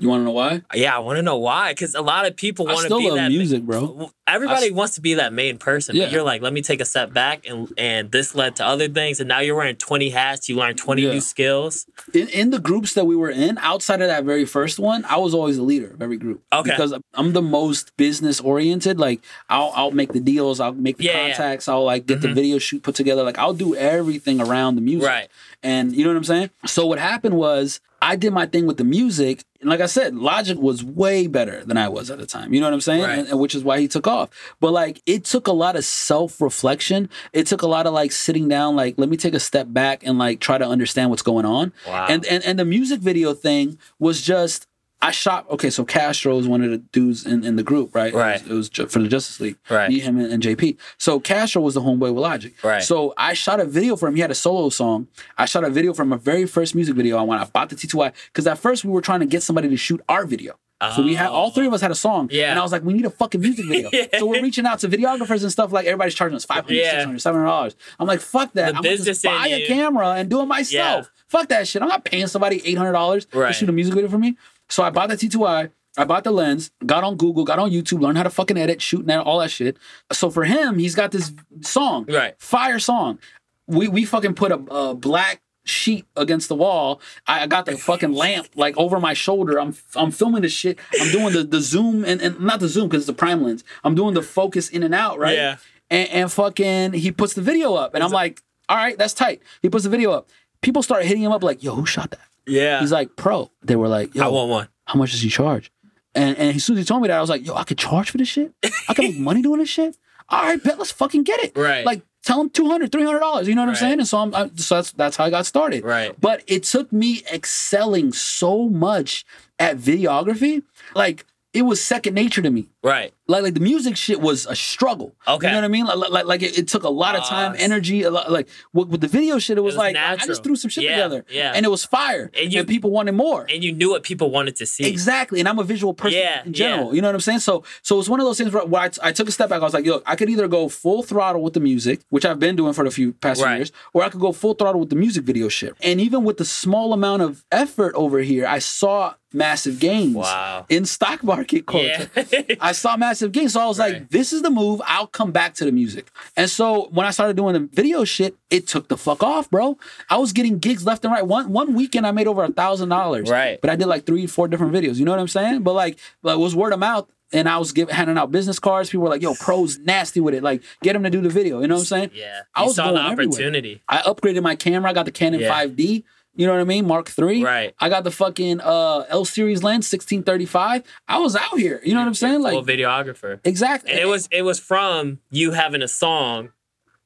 You 0.00 0.08
want 0.08 0.20
to 0.20 0.24
know 0.26 0.30
why? 0.30 0.62
Yeah, 0.74 0.94
I 0.94 1.00
want 1.00 1.16
to 1.16 1.22
know 1.22 1.38
why. 1.38 1.72
Because 1.72 1.94
a 1.96 2.00
lot 2.02 2.24
of 2.26 2.36
people 2.36 2.66
want 2.66 2.86
to 2.88 2.96
be 2.96 3.08
love 3.08 3.16
that. 3.16 3.28
music, 3.30 3.64
bro. 3.64 4.10
Everybody 4.28 4.70
wants 4.70 4.94
to 4.94 5.00
be 5.00 5.14
that 5.14 5.32
main 5.32 5.58
person. 5.58 5.96
Yeah. 5.96 6.04
But 6.04 6.12
you're 6.12 6.22
like, 6.22 6.40
let 6.40 6.52
me 6.52 6.62
take 6.62 6.80
a 6.80 6.84
step 6.84 7.12
back, 7.12 7.48
and 7.48 7.72
and 7.76 8.12
this 8.12 8.34
led 8.34 8.54
to 8.56 8.64
other 8.64 8.86
things. 8.88 9.18
And 9.18 9.26
now 9.28 9.40
you're 9.40 9.56
wearing 9.56 9.74
20 9.74 10.10
hats. 10.10 10.48
You 10.48 10.54
learned 10.56 10.78
20 10.78 11.02
Yeah. 11.02 11.10
new 11.12 11.20
skills. 11.20 11.86
In, 12.14 12.28
in 12.28 12.50
the 12.50 12.60
groups 12.60 12.94
that 12.94 13.06
we 13.06 13.16
were 13.16 13.30
in, 13.30 13.58
outside 13.58 14.00
of 14.00 14.06
that 14.08 14.22
very 14.24 14.44
first 14.44 14.78
one, 14.78 15.04
I 15.06 15.16
was 15.16 15.34
always 15.34 15.56
the 15.56 15.62
leader 15.64 15.90
of 15.90 16.00
every 16.00 16.16
group. 16.18 16.44
Okay. 16.52 16.70
Because 16.70 16.94
I'm 17.14 17.32
the 17.32 17.42
most 17.42 17.96
business 17.96 18.40
oriented. 18.40 19.00
Like 19.00 19.20
I'll 19.48 19.72
I'll 19.74 19.90
make 19.90 20.12
the 20.12 20.20
deals, 20.20 20.60
I'll 20.60 20.74
make 20.74 20.98
the 20.98 21.04
Yeah, 21.04 21.28
contacts, 21.28 21.66
I'll 21.66 21.84
like 21.84 22.06
get 22.06 22.20
the 22.20 22.28
Mhm. 22.28 22.34
video 22.34 22.58
shoot 22.58 22.82
put 22.84 22.94
together. 22.94 23.24
Like 23.24 23.38
I'll 23.38 23.54
do 23.54 23.74
everything 23.74 24.40
around 24.40 24.76
the 24.76 24.80
music. 24.82 25.08
Right. 25.08 25.28
And 25.62 25.92
you 25.96 26.04
know 26.04 26.10
what 26.10 26.18
I'm 26.18 26.24
saying? 26.24 26.50
So 26.66 26.86
what 26.86 26.98
happened 27.00 27.34
was 27.36 27.80
I 28.00 28.16
did 28.16 28.32
my 28.32 28.46
thing 28.46 28.66
with 28.66 28.76
the 28.76 28.84
music. 28.84 29.44
And 29.60 29.68
like 29.68 29.80
I 29.80 29.86
said, 29.86 30.14
Logic 30.14 30.56
was 30.56 30.84
way 30.84 31.26
better 31.26 31.64
than 31.64 31.76
I 31.76 31.88
was 31.88 32.10
at 32.10 32.18
the 32.18 32.26
time. 32.26 32.54
You 32.54 32.60
know 32.60 32.66
what 32.66 32.74
I'm 32.74 32.80
saying? 32.80 33.02
Right. 33.02 33.18
And, 33.18 33.28
and 33.28 33.40
which 33.40 33.56
is 33.56 33.64
why 33.64 33.80
he 33.80 33.88
took 33.88 34.06
off. 34.06 34.30
But 34.60 34.72
like 34.72 35.02
it 35.04 35.24
took 35.24 35.48
a 35.48 35.52
lot 35.52 35.74
of 35.74 35.84
self-reflection. 35.84 37.08
It 37.32 37.48
took 37.48 37.62
a 37.62 37.66
lot 37.66 37.86
of 37.86 37.92
like 37.92 38.12
sitting 38.12 38.46
down, 38.46 38.76
like, 38.76 38.94
let 38.98 39.08
me 39.08 39.16
take 39.16 39.34
a 39.34 39.40
step 39.40 39.66
back 39.70 40.04
and 40.06 40.16
like 40.16 40.38
try 40.38 40.58
to 40.58 40.66
understand 40.66 41.10
what's 41.10 41.22
going 41.22 41.44
on. 41.44 41.72
Wow. 41.88 42.06
And 42.08 42.24
and 42.26 42.44
and 42.44 42.56
the 42.56 42.64
music 42.64 43.00
video 43.00 43.34
thing 43.34 43.78
was 43.98 44.22
just 44.22 44.67
I 45.00 45.12
shot 45.12 45.48
okay, 45.50 45.70
so 45.70 45.84
Castro 45.84 46.36
was 46.36 46.48
one 46.48 46.62
of 46.62 46.70
the 46.70 46.78
dudes 46.78 47.24
in, 47.24 47.44
in 47.44 47.54
the 47.56 47.62
group, 47.62 47.94
right? 47.94 48.12
Right. 48.12 48.40
It 48.44 48.48
was, 48.52 48.68
it 48.68 48.78
was 48.78 48.92
for 48.92 48.98
the 48.98 49.06
Justice 49.08 49.38
League. 49.40 49.56
Right. 49.70 49.88
Me, 49.88 50.00
him, 50.00 50.18
and, 50.18 50.32
and 50.32 50.42
JP. 50.42 50.76
So 50.98 51.20
Castro 51.20 51.62
was 51.62 51.74
the 51.74 51.80
homeboy 51.80 52.12
with 52.12 52.22
Logic. 52.22 52.52
Right. 52.64 52.82
So 52.82 53.14
I 53.16 53.34
shot 53.34 53.60
a 53.60 53.64
video 53.64 53.94
for 53.94 54.08
him. 54.08 54.16
He 54.16 54.20
had 54.20 54.32
a 54.32 54.34
solo 54.34 54.70
song. 54.70 55.06
I 55.36 55.44
shot 55.44 55.62
a 55.62 55.70
video 55.70 55.94
from 55.94 56.08
my 56.08 56.16
very 56.16 56.46
first 56.46 56.74
music 56.74 56.96
video 56.96 57.16
I 57.16 57.22
went. 57.22 57.40
I 57.40 57.44
bought 57.44 57.68
the 57.70 57.76
T2I 57.76 58.12
because 58.32 58.46
at 58.48 58.58
first 58.58 58.84
we 58.84 58.90
were 58.90 59.00
trying 59.00 59.20
to 59.20 59.26
get 59.26 59.42
somebody 59.44 59.68
to 59.68 59.76
shoot 59.76 60.00
our 60.08 60.26
video. 60.26 60.58
So 60.94 61.02
we 61.02 61.16
had 61.16 61.26
all 61.30 61.50
three 61.50 61.66
of 61.66 61.72
us 61.72 61.80
had 61.80 61.90
a 61.90 61.94
song. 61.96 62.28
Yeah. 62.30 62.50
And 62.50 62.58
I 62.58 62.62
was 62.62 62.70
like, 62.70 62.84
we 62.84 62.92
need 62.92 63.04
a 63.04 63.10
fucking 63.10 63.40
music 63.40 63.66
video. 63.68 63.90
Yeah. 63.92 64.06
So 64.18 64.26
we're 64.26 64.40
reaching 64.42 64.64
out 64.64 64.78
to 64.80 64.88
videographers 64.88 65.42
and 65.42 65.50
stuff 65.50 65.72
like 65.72 65.86
everybody's 65.86 66.14
charging 66.14 66.36
us 66.36 66.44
500 66.44 66.72
Yeah. 66.72 66.90
600 66.90 67.20
700 67.20 67.46
dollars. 67.46 67.76
I'm 67.98 68.06
like, 68.06 68.20
fuck 68.20 68.52
that. 68.52 68.72
The 68.74 68.76
I'm 68.78 68.82
gonna 68.82 69.14
buy 69.24 69.48
a 69.48 69.60
you. 69.60 69.66
camera 69.66 70.10
and 70.12 70.30
do 70.30 70.40
it 70.40 70.46
myself. 70.46 71.06
Yeah. 71.12 71.22
Fuck 71.26 71.48
that 71.48 71.66
shit. 71.66 71.82
I'm 71.82 71.88
not 71.88 72.04
paying 72.04 72.28
somebody 72.28 72.60
$800 72.60 73.26
Right. 73.34 73.48
to 73.48 73.52
shoot 73.54 73.68
a 73.68 73.72
music 73.72 73.94
video 73.94 74.08
for 74.08 74.18
me. 74.18 74.36
So 74.68 74.82
I 74.82 74.90
bought 74.90 75.08
the 75.08 75.16
T2I. 75.16 75.70
I 75.96 76.04
bought 76.04 76.22
the 76.22 76.30
lens, 76.30 76.70
got 76.86 77.02
on 77.02 77.16
Google, 77.16 77.44
got 77.44 77.58
on 77.58 77.70
YouTube, 77.72 78.00
learned 78.00 78.18
how 78.18 78.22
to 78.22 78.30
fucking 78.30 78.56
edit, 78.56 78.80
shoot, 78.80 79.00
and 79.00 79.10
all 79.10 79.40
that 79.40 79.50
shit. 79.50 79.76
So 80.12 80.30
for 80.30 80.44
him, 80.44 80.78
he's 80.78 80.94
got 80.94 81.10
this 81.10 81.32
song, 81.62 82.06
Right. 82.08 82.34
Fire 82.40 82.78
song. 82.78 83.18
We 83.66 83.88
we 83.88 84.04
fucking 84.04 84.34
put 84.34 84.52
a, 84.52 84.56
a 84.70 84.94
black 84.94 85.42
sheet 85.64 86.06
against 86.16 86.48
the 86.48 86.54
wall. 86.54 87.00
I, 87.26 87.42
I 87.42 87.46
got 87.48 87.66
the 87.66 87.76
fucking 87.76 88.12
lamp 88.12 88.48
like 88.54 88.76
over 88.76 89.00
my 89.00 89.12
shoulder. 89.12 89.58
I'm 89.60 89.74
I'm 89.96 90.12
filming 90.12 90.42
this 90.42 90.52
shit. 90.52 90.78
I'm 91.00 91.10
doing 91.10 91.32
the 91.32 91.42
the 91.42 91.60
zoom 91.60 92.04
and, 92.04 92.20
and 92.22 92.38
not 92.40 92.60
the 92.60 92.68
zoom 92.68 92.88
because 92.88 93.02
it's 93.02 93.06
the 93.08 93.12
prime 93.12 93.42
lens. 93.42 93.64
I'm 93.82 93.94
doing 93.96 94.14
the 94.14 94.22
focus 94.22 94.68
in 94.68 94.82
and 94.84 94.94
out, 94.94 95.18
right? 95.18 95.34
Yeah. 95.34 95.56
And, 95.90 96.08
and 96.10 96.32
fucking 96.32 96.92
he 96.92 97.10
puts 97.10 97.34
the 97.34 97.42
video 97.42 97.74
up, 97.74 97.94
and 97.94 98.04
I'm 98.04 98.12
like, 98.12 98.40
all 98.68 98.76
right, 98.76 98.96
that's 98.96 99.14
tight. 99.14 99.42
He 99.62 99.68
puts 99.68 99.84
the 99.84 99.90
video 99.90 100.12
up. 100.12 100.28
People 100.60 100.82
start 100.82 101.04
hitting 101.04 101.22
him 101.22 101.32
up 101.32 101.42
like, 101.42 101.62
yo, 101.62 101.74
who 101.74 101.86
shot 101.86 102.10
that? 102.12 102.20
Yeah. 102.48 102.80
He's 102.80 102.92
like, 102.92 103.16
pro. 103.16 103.50
They 103.62 103.76
were 103.76 103.88
like, 103.88 104.14
yo, 104.14 104.24
I 104.24 104.28
want 104.28 104.50
one. 104.50 104.68
how 104.86 104.98
much 104.98 105.12
does 105.12 105.20
he 105.20 105.28
charge? 105.28 105.70
And 106.14 106.36
and 106.36 106.56
as 106.56 106.64
soon 106.64 106.76
as 106.76 106.84
he 106.84 106.86
told 106.86 107.02
me 107.02 107.08
that, 107.08 107.18
I 107.18 107.20
was 107.20 107.30
like, 107.30 107.46
yo, 107.46 107.54
I 107.54 107.64
could 107.64 107.78
charge 107.78 108.10
for 108.10 108.18
this 108.18 108.28
shit? 108.28 108.52
I 108.88 108.94
could 108.94 109.04
make 109.04 109.18
money 109.28 109.42
doing 109.42 109.60
this 109.60 109.68
shit? 109.68 109.96
All 110.30 110.42
right, 110.42 110.62
bet, 110.62 110.78
let's 110.78 110.90
fucking 110.90 111.22
get 111.22 111.40
it. 111.40 111.56
Right. 111.56 111.86
Like, 111.86 112.02
tell 112.22 112.40
him 112.40 112.50
200 112.50 112.90
$300. 112.92 113.46
You 113.46 113.54
know 113.54 113.62
what 113.62 113.70
I'm 113.70 113.74
saying? 113.76 113.98
And 113.98 114.06
so, 114.06 114.18
I'm, 114.18 114.34
I, 114.34 114.50
so 114.56 114.74
that's, 114.74 114.92
that's 114.92 115.16
how 115.16 115.24
I 115.24 115.30
got 115.30 115.46
started. 115.46 115.84
Right. 115.84 116.14
But 116.20 116.42
it 116.46 116.64
took 116.64 116.92
me 116.92 117.22
excelling 117.32 118.12
so 118.12 118.68
much 118.68 119.24
at 119.58 119.78
videography. 119.78 120.62
Like, 120.94 121.24
it 121.54 121.62
was 121.62 121.82
second 121.82 122.12
nature 122.14 122.42
to 122.42 122.50
me. 122.50 122.68
Right. 122.82 123.14
Like, 123.30 123.42
like 123.42 123.52
the 123.54 123.60
music 123.60 123.94
shit 123.98 124.22
was 124.22 124.46
a 124.46 124.56
struggle. 124.56 125.14
Okay. 125.26 125.46
You 125.46 125.52
know 125.52 125.58
what 125.58 125.64
I 125.64 125.68
mean? 125.68 125.84
Like, 125.84 126.10
like, 126.10 126.24
like 126.24 126.42
it, 126.42 126.58
it 126.58 126.66
took 126.68 126.82
a 126.84 126.88
lot 126.88 127.14
of 127.14 127.24
time, 127.24 127.52
Ah, 127.52 127.60
energy. 127.62 128.02
A 128.02 128.10
lot, 128.10 128.30
like 128.32 128.48
with, 128.72 128.88
with 128.88 129.00
the 129.02 129.06
video 129.08 129.38
shit, 129.38 129.58
it 129.58 129.60
was, 129.60 129.74
was 129.74 129.78
like 129.78 129.96
I 129.96 130.16
just 130.16 130.42
threw 130.42 130.56
some 130.56 130.70
shit 130.70 130.84
Yeah, 130.84 130.92
together, 130.96 131.24
yeah. 131.30 131.52
and 131.54 131.66
it 131.66 131.68
was 131.68 131.84
fire, 131.84 132.30
And 132.32 132.44
and, 132.44 132.52
you- 132.54 132.64
people 132.64 132.90
wanted 132.90 133.12
more. 133.12 133.46
And 133.52 133.62
you 133.62 133.72
knew 133.72 133.90
what 133.90 134.02
people 134.02 134.30
wanted 134.30 134.56
to 134.56 134.66
see. 134.66 134.88
Exactly, 134.88 135.40
and 135.40 135.48
I'm 135.48 135.58
a 135.58 135.64
visual 135.64 135.92
person 135.92 136.20
Yeah, 136.20 136.42
in 136.46 136.54
general. 136.54 136.88
yeah. 136.88 136.94
You 136.94 137.02
know 137.02 137.08
what 137.08 137.16
I'm 137.16 137.20
saying? 137.20 137.40
So, 137.40 137.64
so 137.82 137.98
it's 138.00 138.08
one 138.08 138.18
of 138.18 138.24
those 138.24 138.38
things 138.38 138.50
where, 138.52 138.64
where 138.64 138.82
I, 138.82 138.90
I 139.02 139.12
took 139.12 139.28
a 139.28 139.32
step 139.32 139.50
back. 139.50 139.60
I 139.60 139.64
was 139.64 139.74
like, 139.74 139.84
"Yo, 139.84 140.00
I 140.06 140.16
could 140.16 140.30
either 140.30 140.48
go 140.48 140.70
full 140.70 141.02
throttle 141.02 141.42
with 141.42 141.52
the 141.52 141.60
music, 141.60 142.00
which 142.08 142.24
I've 142.24 142.40
been 142.40 142.56
doing 142.56 142.72
for 142.72 142.84
the 142.84 142.90
few 142.90 143.12
past 143.12 143.42
few 143.42 143.50
years, 143.52 143.72
or 143.92 144.02
I 144.04 144.08
could 144.08 144.20
go 144.22 144.32
full 144.32 144.54
throttle 144.54 144.80
with 144.80 144.88
the 144.90 144.96
music 144.96 145.24
video 145.24 145.48
shit." 145.48 145.74
And 145.82 146.00
even 146.00 146.24
with 146.24 146.38
the 146.38 146.46
small 146.46 146.94
amount 146.94 147.20
of 147.20 147.44
effort 147.52 147.94
over 147.94 148.20
here, 148.20 148.46
I 148.46 148.58
saw 148.60 149.14
massive 149.34 149.78
gains 149.78 150.14
Wow. 150.16 150.64
in 150.70 150.86
stock 150.86 151.22
market 151.22 151.66
culture. 151.66 152.10
I 152.62 152.72
saw 152.72 152.96
massive 152.96 153.17
gains. 153.26 153.54
So 153.54 153.60
I 153.60 153.66
was 153.66 153.78
like, 153.78 154.10
this 154.10 154.32
is 154.32 154.42
the 154.42 154.50
move. 154.50 154.80
I'll 154.86 155.08
come 155.08 155.32
back 155.32 155.54
to 155.54 155.64
the 155.64 155.72
music. 155.72 156.10
And 156.36 156.48
so 156.48 156.88
when 156.92 157.06
I 157.06 157.10
started 157.10 157.36
doing 157.36 157.54
the 157.54 157.60
video 157.72 158.04
shit, 158.04 158.36
it 158.50 158.68
took 158.68 158.86
the 158.88 158.96
fuck 158.96 159.22
off, 159.24 159.50
bro. 159.50 159.76
I 160.08 160.18
was 160.18 160.32
getting 160.32 160.58
gigs 160.58 160.86
left 160.86 161.04
and 161.04 161.12
right. 161.12 161.26
One 161.26 161.52
one 161.52 161.74
weekend 161.74 162.06
I 162.06 162.12
made 162.12 162.28
over 162.28 162.44
a 162.44 162.52
thousand 162.52 162.90
dollars. 162.90 163.28
Right. 163.28 163.60
But 163.60 163.70
I 163.70 163.76
did 163.76 163.86
like 163.86 164.06
three, 164.06 164.26
four 164.28 164.46
different 164.46 164.72
videos. 164.72 164.96
You 164.96 165.04
know 165.04 165.10
what 165.10 165.20
I'm 165.20 165.26
saying? 165.28 165.62
But 165.62 165.72
like, 165.72 165.98
like 166.22 166.36
it 166.36 166.40
was 166.40 166.54
word 166.54 166.72
of 166.72 166.78
mouth. 166.78 167.08
And 167.30 167.46
I 167.46 167.58
was 167.58 167.72
giving 167.72 167.94
handing 167.94 168.16
out 168.16 168.30
business 168.30 168.58
cards. 168.58 168.88
People 168.88 169.02
were 169.04 169.10
like, 169.10 169.20
yo, 169.20 169.34
pro's 169.34 169.78
nasty 169.80 170.18
with 170.18 170.32
it. 170.32 170.42
Like, 170.42 170.62
get 170.82 170.96
him 170.96 171.02
to 171.02 171.10
do 171.10 171.20
the 171.20 171.28
video. 171.28 171.60
You 171.60 171.66
know 171.68 171.74
what 171.74 171.80
I'm 171.80 171.86
saying? 171.86 172.10
yeah. 172.14 172.40
I 172.54 172.64
was 172.64 172.76
saw 172.76 172.86
the 172.90 172.98
going 172.98 173.12
everywhere. 173.12 173.34
opportunity. 173.34 173.82
I 173.86 173.98
upgraded 173.98 174.42
my 174.42 174.56
camera. 174.56 174.88
I 174.88 174.94
got 174.94 175.04
the 175.04 175.12
Canon 175.12 175.40
Yeah. 175.40 175.52
5D. 175.52 176.04
You 176.38 176.46
know 176.46 176.52
what 176.54 176.60
I 176.60 176.64
mean? 176.64 176.86
Mark 176.86 177.08
three. 177.10 177.42
Right. 177.44 177.74
I 177.80 177.88
got 177.90 178.04
the 178.04 178.10
fucking 178.10 178.60
uh 178.60 179.04
L 179.10 179.24
series 179.26 179.62
lens, 179.62 179.92
1635. 179.92 180.84
I 181.08 181.18
was 181.18 181.36
out 181.36 181.58
here. 181.58 181.80
You 181.84 181.92
know 181.94 182.00
what 182.00 182.06
I'm 182.06 182.14
saying? 182.14 182.40
Like 182.42 182.54
videographer. 182.64 183.40
exactly. 183.44 183.90
And 183.90 184.00
it 184.00 184.06
was 184.06 184.28
it 184.30 184.42
was 184.42 184.58
from 184.60 185.18
you 185.30 185.50
having 185.50 185.82
a 185.82 185.88
song 185.88 186.50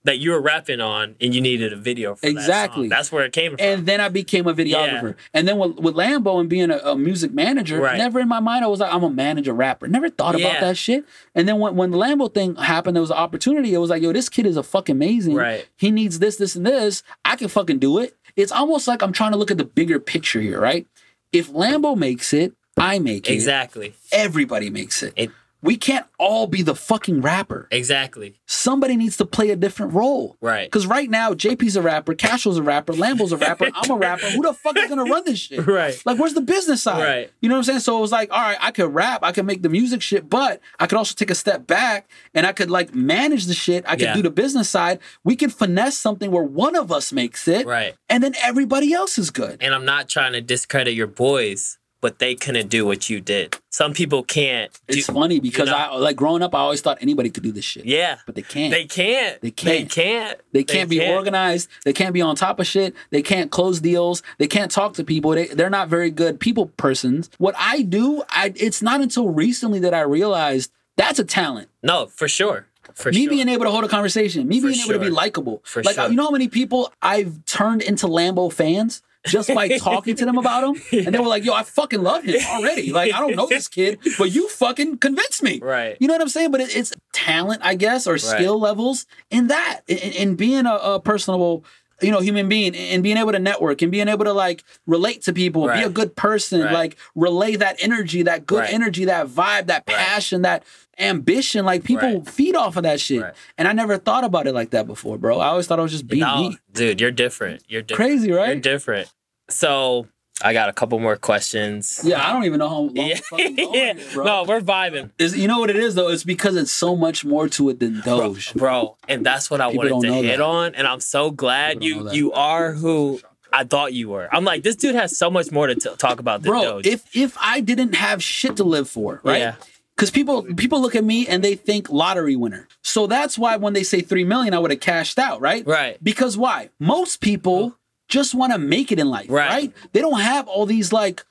that 0.04 0.18
you 0.18 0.32
were 0.32 0.40
rapping 0.42 0.80
on 0.80 1.14
and 1.20 1.32
you 1.32 1.40
needed 1.40 1.72
a 1.72 1.76
video 1.76 2.16
for 2.16 2.26
Exactly. 2.26 2.88
that. 2.88 2.96
That's 2.96 3.12
where 3.12 3.24
it 3.24 3.32
came 3.32 3.52
from. 3.56 3.64
and 3.64 3.86
then 3.86 4.00
I 4.00 4.08
became 4.08 4.48
a 4.48 4.52
videographer. 4.52 5.10
Yeah. 5.14 5.22
And 5.32 5.46
then 5.46 5.58
with, 5.58 5.78
with 5.78 5.94
Lambo 5.94 6.40
and 6.40 6.48
being 6.50 6.72
a, 6.72 6.78
a 6.78 6.96
music 6.96 7.32
manager, 7.32 7.80
Right. 7.80 7.98
never 7.98 8.18
in 8.18 8.26
my 8.26 8.40
mind 8.40 8.64
I 8.64 8.68
was 8.68 8.80
like, 8.80 8.92
I'm 8.92 9.04
a 9.04 9.10
manager 9.10 9.52
rapper. 9.52 9.86
Never 9.86 10.10
thought 10.10 10.36
Yeah. 10.36 10.48
about 10.48 10.60
that 10.60 10.76
shit. 10.76 11.04
And 11.36 11.46
then 11.46 11.60
when, 11.60 11.76
when 11.76 11.92
the 11.92 11.98
Lambo 11.98 12.34
thing 12.34 12.56
happened, 12.56 12.96
there 12.96 13.00
was 13.00 13.12
an 13.12 13.16
opportunity. 13.16 13.72
It 13.72 13.78
was 13.78 13.90
like, 13.90 14.02
yo, 14.02 14.12
this 14.12 14.28
kid 14.28 14.44
is 14.44 14.56
a 14.56 14.64
fucking 14.64 14.96
amazing. 14.96 15.36
Right. 15.36 15.68
He 15.76 15.92
needs 15.92 16.18
this, 16.18 16.34
this, 16.36 16.56
and 16.56 16.66
this. 16.66 17.04
I 17.24 17.36
can 17.36 17.46
fucking 17.46 17.78
do 17.78 17.98
it. 18.00 18.16
It's 18.36 18.52
almost 18.52 18.88
like 18.88 19.02
I'm 19.02 19.12
trying 19.12 19.32
to 19.32 19.38
look 19.38 19.50
at 19.50 19.58
the 19.58 19.64
bigger 19.64 19.98
picture 20.00 20.40
here, 20.40 20.60
right? 20.60 20.86
If 21.32 21.50
Lambo 21.50 21.96
makes 21.96 22.32
it, 22.32 22.52
I 22.76 22.98
make 22.98 23.28
it. 23.28 23.34
exactly. 23.34 23.94
Everybody 24.10 24.70
makes 24.70 25.02
it. 25.02 25.12
It- 25.16 25.30
we 25.62 25.76
can't 25.76 26.06
all 26.18 26.46
be 26.46 26.62
the 26.62 26.74
fucking 26.74 27.20
rapper. 27.20 27.68
Exactly. 27.70 28.40
Somebody 28.46 28.96
needs 28.96 29.16
to 29.18 29.24
play 29.24 29.50
a 29.50 29.56
different 29.56 29.94
role. 29.94 30.36
Right. 30.40 30.66
Because 30.70 30.86
right 30.86 31.08
now, 31.08 31.32
JP's 31.34 31.76
a 31.76 31.82
rapper, 31.82 32.14
Castro's 32.14 32.58
a 32.58 32.62
rapper, 32.62 32.92
Lambo's 32.92 33.32
a 33.32 33.36
rapper, 33.36 33.70
I'm 33.74 33.90
a 33.90 33.94
rapper. 33.96 34.26
Who 34.26 34.42
the 34.42 34.52
fuck 34.54 34.76
is 34.76 34.88
gonna 34.88 35.04
run 35.04 35.24
this 35.24 35.38
shit? 35.38 35.66
Right. 35.72 36.00
Like, 36.04 36.18
where's 36.18 36.34
the 36.34 36.40
business 36.40 36.82
side? 36.82 37.02
Right. 37.02 37.32
You 37.40 37.48
know 37.48 37.54
what 37.54 37.58
I'm 37.60 37.64
saying? 37.64 37.80
So 37.80 37.96
it 37.96 38.00
was 38.00 38.12
like, 38.12 38.30
all 38.32 38.40
right, 38.42 38.58
I 38.60 38.72
could 38.72 38.92
rap, 38.92 39.20
I 39.22 39.32
could 39.32 39.46
make 39.46 39.62
the 39.62 39.68
music 39.68 40.02
shit, 40.02 40.28
but 40.28 40.60
I 40.78 40.86
could 40.86 40.98
also 40.98 41.14
take 41.14 41.30
a 41.30 41.34
step 41.34 41.66
back 41.66 42.10
and 42.34 42.46
I 42.46 42.52
could 42.52 42.70
like 42.70 42.94
manage 42.94 43.46
the 43.46 43.54
shit. 43.54 43.84
I 43.86 43.92
could 43.92 44.00
Yeah. 44.02 44.14
do 44.14 44.22
the 44.22 44.30
business 44.30 44.68
side. 44.68 44.98
We 45.24 45.36
could 45.36 45.52
finesse 45.52 45.96
something 45.96 46.30
where 46.30 46.42
one 46.42 46.74
of 46.76 46.90
us 46.92 47.12
makes 47.12 47.46
it, 47.48 47.66
Right. 47.66 47.94
and 48.08 48.22
then 48.22 48.34
everybody 48.42 48.92
else 48.92 49.16
is 49.18 49.30
good. 49.30 49.58
And 49.60 49.74
I'm 49.74 49.84
not 49.84 50.08
trying 50.08 50.32
to 50.32 50.40
discredit 50.40 50.94
your 50.94 51.06
boys, 51.06 51.78
but 52.02 52.18
they 52.18 52.34
couldn't 52.34 52.68
do 52.68 52.84
what 52.84 53.08
you 53.08 53.20
did. 53.20 53.56
Some 53.70 53.94
people 53.94 54.22
can't. 54.24 54.70
do- 54.88 54.98
It's 54.98 55.06
funny 55.06 55.40
because 55.40 55.68
know? 55.70 55.76
I 55.76 55.96
like 55.96 56.16
growing 56.16 56.42
up. 56.42 56.54
I 56.54 56.58
always 56.58 56.82
thought 56.82 56.98
anybody 57.00 57.30
could 57.30 57.44
do 57.44 57.52
this 57.52 57.64
shit. 57.64 57.86
yeah, 57.86 58.18
but 58.26 58.34
they 58.34 58.42
can't. 58.42 58.72
they 58.72 58.84
can't. 58.84 59.40
They 59.40 59.48
They 59.48 59.50
can't. 59.52 59.88
They 59.88 60.02
can't. 60.02 60.40
They 60.52 60.64
can't 60.64 60.90
be 60.90 61.08
organized. 61.08 61.70
They 61.84 61.94
can't 61.94 62.12
be 62.12 62.20
on 62.20 62.36
top 62.36 62.60
of 62.60 62.66
shit. 62.66 62.94
They 63.10 63.22
can't 63.22 63.50
close 63.50 63.80
deals. 63.80 64.22
They 64.36 64.48
can't 64.48 64.70
talk 64.70 64.94
to 64.94 65.04
people. 65.04 65.30
They, 65.30 65.46
they're 65.46 65.70
not 65.70 65.88
very 65.88 66.10
good 66.10 66.40
people 66.40 66.66
persons. 66.76 67.30
What 67.38 67.54
I 67.56 67.82
do, 67.82 68.24
I 68.28 68.52
it's 68.56 68.82
not 68.82 69.00
until 69.00 69.30
recently 69.30 69.78
that 69.78 69.94
I 69.94 70.00
realized 70.00 70.72
that's 70.96 71.20
a 71.20 71.24
talent. 71.24 71.68
No, 71.82 72.06
for 72.06 72.28
sure. 72.28 72.66
For 72.94 73.10
me 73.10 73.22
sure. 73.22 73.30
being 73.30 73.48
able 73.48 73.64
to 73.64 73.70
hold 73.70 73.84
a 73.84 73.88
conversation, 73.88 74.48
me 74.48 74.60
For 74.60 74.66
being 74.66 74.80
able 74.80 74.92
to 74.94 74.98
be 74.98 75.08
likable. 75.08 75.62
For 75.64 75.82
like 75.84 75.94
sure. 75.94 76.08
you 76.10 76.16
know 76.16 76.24
how 76.24 76.30
many 76.30 76.48
people 76.48 76.92
I've 77.00 77.44
turned 77.46 77.80
into 77.80 78.06
Lambo 78.08 78.52
fans 78.52 79.02
just 79.26 79.54
by 79.54 79.68
talking 79.78 80.16
to 80.16 80.24
them 80.24 80.38
about 80.38 80.64
him, 80.64 80.82
and 81.06 81.14
they 81.14 81.18
were 81.18 81.26
like, 81.26 81.44
"Yo, 81.44 81.52
I 81.52 81.62
fucking 81.62 82.02
love 82.02 82.24
him 82.24 82.40
already." 82.50 82.92
Like 82.92 83.12
I 83.14 83.20
don't 83.20 83.36
know 83.36 83.46
this 83.46 83.68
kid, 83.68 83.98
but 84.18 84.30
you 84.32 84.48
fucking 84.48 84.98
convinced 84.98 85.42
me. 85.42 85.60
Right. 85.62 85.96
You 86.00 86.08
know 86.08 86.14
what 86.14 86.20
I'm 86.22 86.28
saying? 86.28 86.50
But 86.50 86.60
it, 86.60 86.74
it's 86.76 86.92
talent, 87.12 87.60
I 87.64 87.74
guess, 87.74 88.06
or 88.06 88.18
skill 88.18 88.58
levels 88.58 89.06
in 89.30 89.46
that, 89.48 89.80
in, 89.86 89.98
in 89.98 90.34
being 90.36 90.66
a, 90.66 90.74
a 90.74 91.00
personable. 91.00 91.64
You 92.00 92.10
know, 92.10 92.18
human 92.18 92.48
being 92.48 92.74
and 92.74 93.00
being 93.00 93.16
able 93.16 93.30
to 93.30 93.38
network 93.38 93.80
and 93.80 93.92
being 93.92 94.08
able 94.08 94.24
to 94.24 94.32
like 94.32 94.64
relate 94.88 95.22
to 95.22 95.32
people, 95.32 95.68
be 95.68 95.84
a 95.84 95.88
good 95.88 96.16
person, 96.16 96.60
Right. 96.62 96.72
like 96.72 96.96
relay 97.14 97.54
that 97.54 97.76
energy, 97.78 98.24
that 98.24 98.44
good 98.44 98.58
Right. 98.62 98.72
energy, 98.72 99.04
that 99.04 99.28
vibe, 99.28 99.66
that 99.66 99.84
Right. 99.86 99.96
passion, 99.98 100.42
that 100.42 100.64
ambition. 100.98 101.64
Like 101.64 101.84
people 101.84 102.14
Right. 102.18 102.28
feed 102.28 102.54
off 102.56 102.76
of 102.76 102.82
that 102.84 103.00
shit. 103.00 103.22
Right. 103.22 103.34
And 103.58 103.66
I 103.68 103.72
never 103.72 103.96
thought 103.98 104.24
about 104.24 104.46
it 104.46 104.52
like 104.54 104.70
that 104.70 104.86
before, 104.86 105.18
bro. 105.18 105.38
I 105.40 105.48
always 105.48 105.66
thought 105.66 105.78
I 105.78 105.82
was 105.82 105.92
just 105.92 106.06
being 106.06 106.20
No, 106.20 106.50
me. 106.50 106.58
dude, 106.72 107.00
you're 107.00 107.10
different. 107.10 107.62
You're 107.68 107.82
different. 107.82 107.96
Crazy, 108.10 108.30
right? 108.32 108.48
You're 108.48 108.60
different. 108.60 109.08
So 109.50 110.06
I 110.44 110.52
got 110.52 110.68
a 110.68 110.72
couple 110.72 110.98
more 110.98 111.16
questions. 111.16 112.00
Yeah, 112.02 112.26
I 112.26 112.32
don't 112.32 112.44
even 112.44 112.58
know 112.58 112.68
how 112.68 112.76
long 112.78 112.96
Yeah. 112.96 113.18
yeah. 113.38 113.94
bro. 114.12 114.24
No, 114.24 114.44
we're 114.48 114.60
vibing. 114.60 115.10
Is 115.18 115.36
you 115.36 115.46
know 115.48 115.60
what 115.60 115.70
it 115.70 115.76
is 115.76 115.94
though? 115.94 116.08
It's 116.08 116.24
because 116.24 116.56
it's 116.56 116.72
so 116.72 116.96
much 116.96 117.24
more 117.24 117.48
to 117.50 117.68
it 117.70 117.80
than 117.80 118.00
Doge. 118.00 118.52
Bro, 118.54 118.96
and 119.08 119.24
that's 119.24 119.50
what 119.50 119.60
I 119.60 119.70
People 119.70 119.90
wanted 119.98 120.08
to 120.08 120.14
hit 120.14 120.38
that. 120.38 120.40
on. 120.40 120.74
And 120.74 120.86
I'm 120.86 121.00
so 121.00 121.30
glad 121.30 121.80
People 121.80 122.12
you 122.12 122.26
you 122.28 122.32
are 122.32 122.72
who 122.72 123.20
I 123.52 123.64
thought 123.64 123.92
you 123.92 124.08
were. 124.08 124.28
I'm 124.34 124.44
like, 124.44 124.62
this 124.62 124.76
dude 124.76 124.94
has 124.94 125.16
so 125.16 125.30
much 125.30 125.52
more 125.52 125.66
to 125.66 125.74
t- 125.74 125.90
talk 125.98 126.18
about 126.20 126.42
than 126.42 126.50
Bro, 126.50 126.62
Doge. 126.62 126.86
if 126.86 127.04
if 127.14 127.36
I 127.38 127.60
didn't 127.60 127.94
have 127.94 128.22
shit 128.22 128.56
to 128.56 128.64
live 128.64 128.88
for, 128.88 129.20
right? 129.22 129.38
Yeah. 129.40 129.54
Because 129.96 130.10
people 130.10 130.42
people 130.56 130.80
look 130.80 130.94
at 130.96 131.04
me 131.04 131.26
and 131.26 131.44
they 131.44 131.54
think 131.54 131.90
lottery 131.90 132.34
winner. 132.36 132.66
So 132.82 133.06
that's 133.06 133.38
why 133.38 133.56
when 133.56 133.72
they 133.72 133.82
say 133.82 134.00
three 134.00 134.24
million, 134.24 134.54
I 134.54 134.58
would 134.58 134.70
have 134.70 134.80
cashed 134.80 135.18
out, 135.18 135.40
right? 135.40 135.66
Right. 135.66 136.02
Because 136.02 136.36
why? 136.36 136.70
Most 136.80 137.20
people 137.20 137.78
just 138.08 138.34
want 138.34 138.52
to 138.52 138.58
make 138.58 138.90
it 138.92 138.98
in 138.98 139.08
life, 139.08 139.26
Right. 139.30 139.48
right. 139.50 139.72
They 139.92 140.00
don't 140.00 140.20
have 140.20 140.48
all 140.48 140.66
these 140.66 140.92
like 140.92 141.24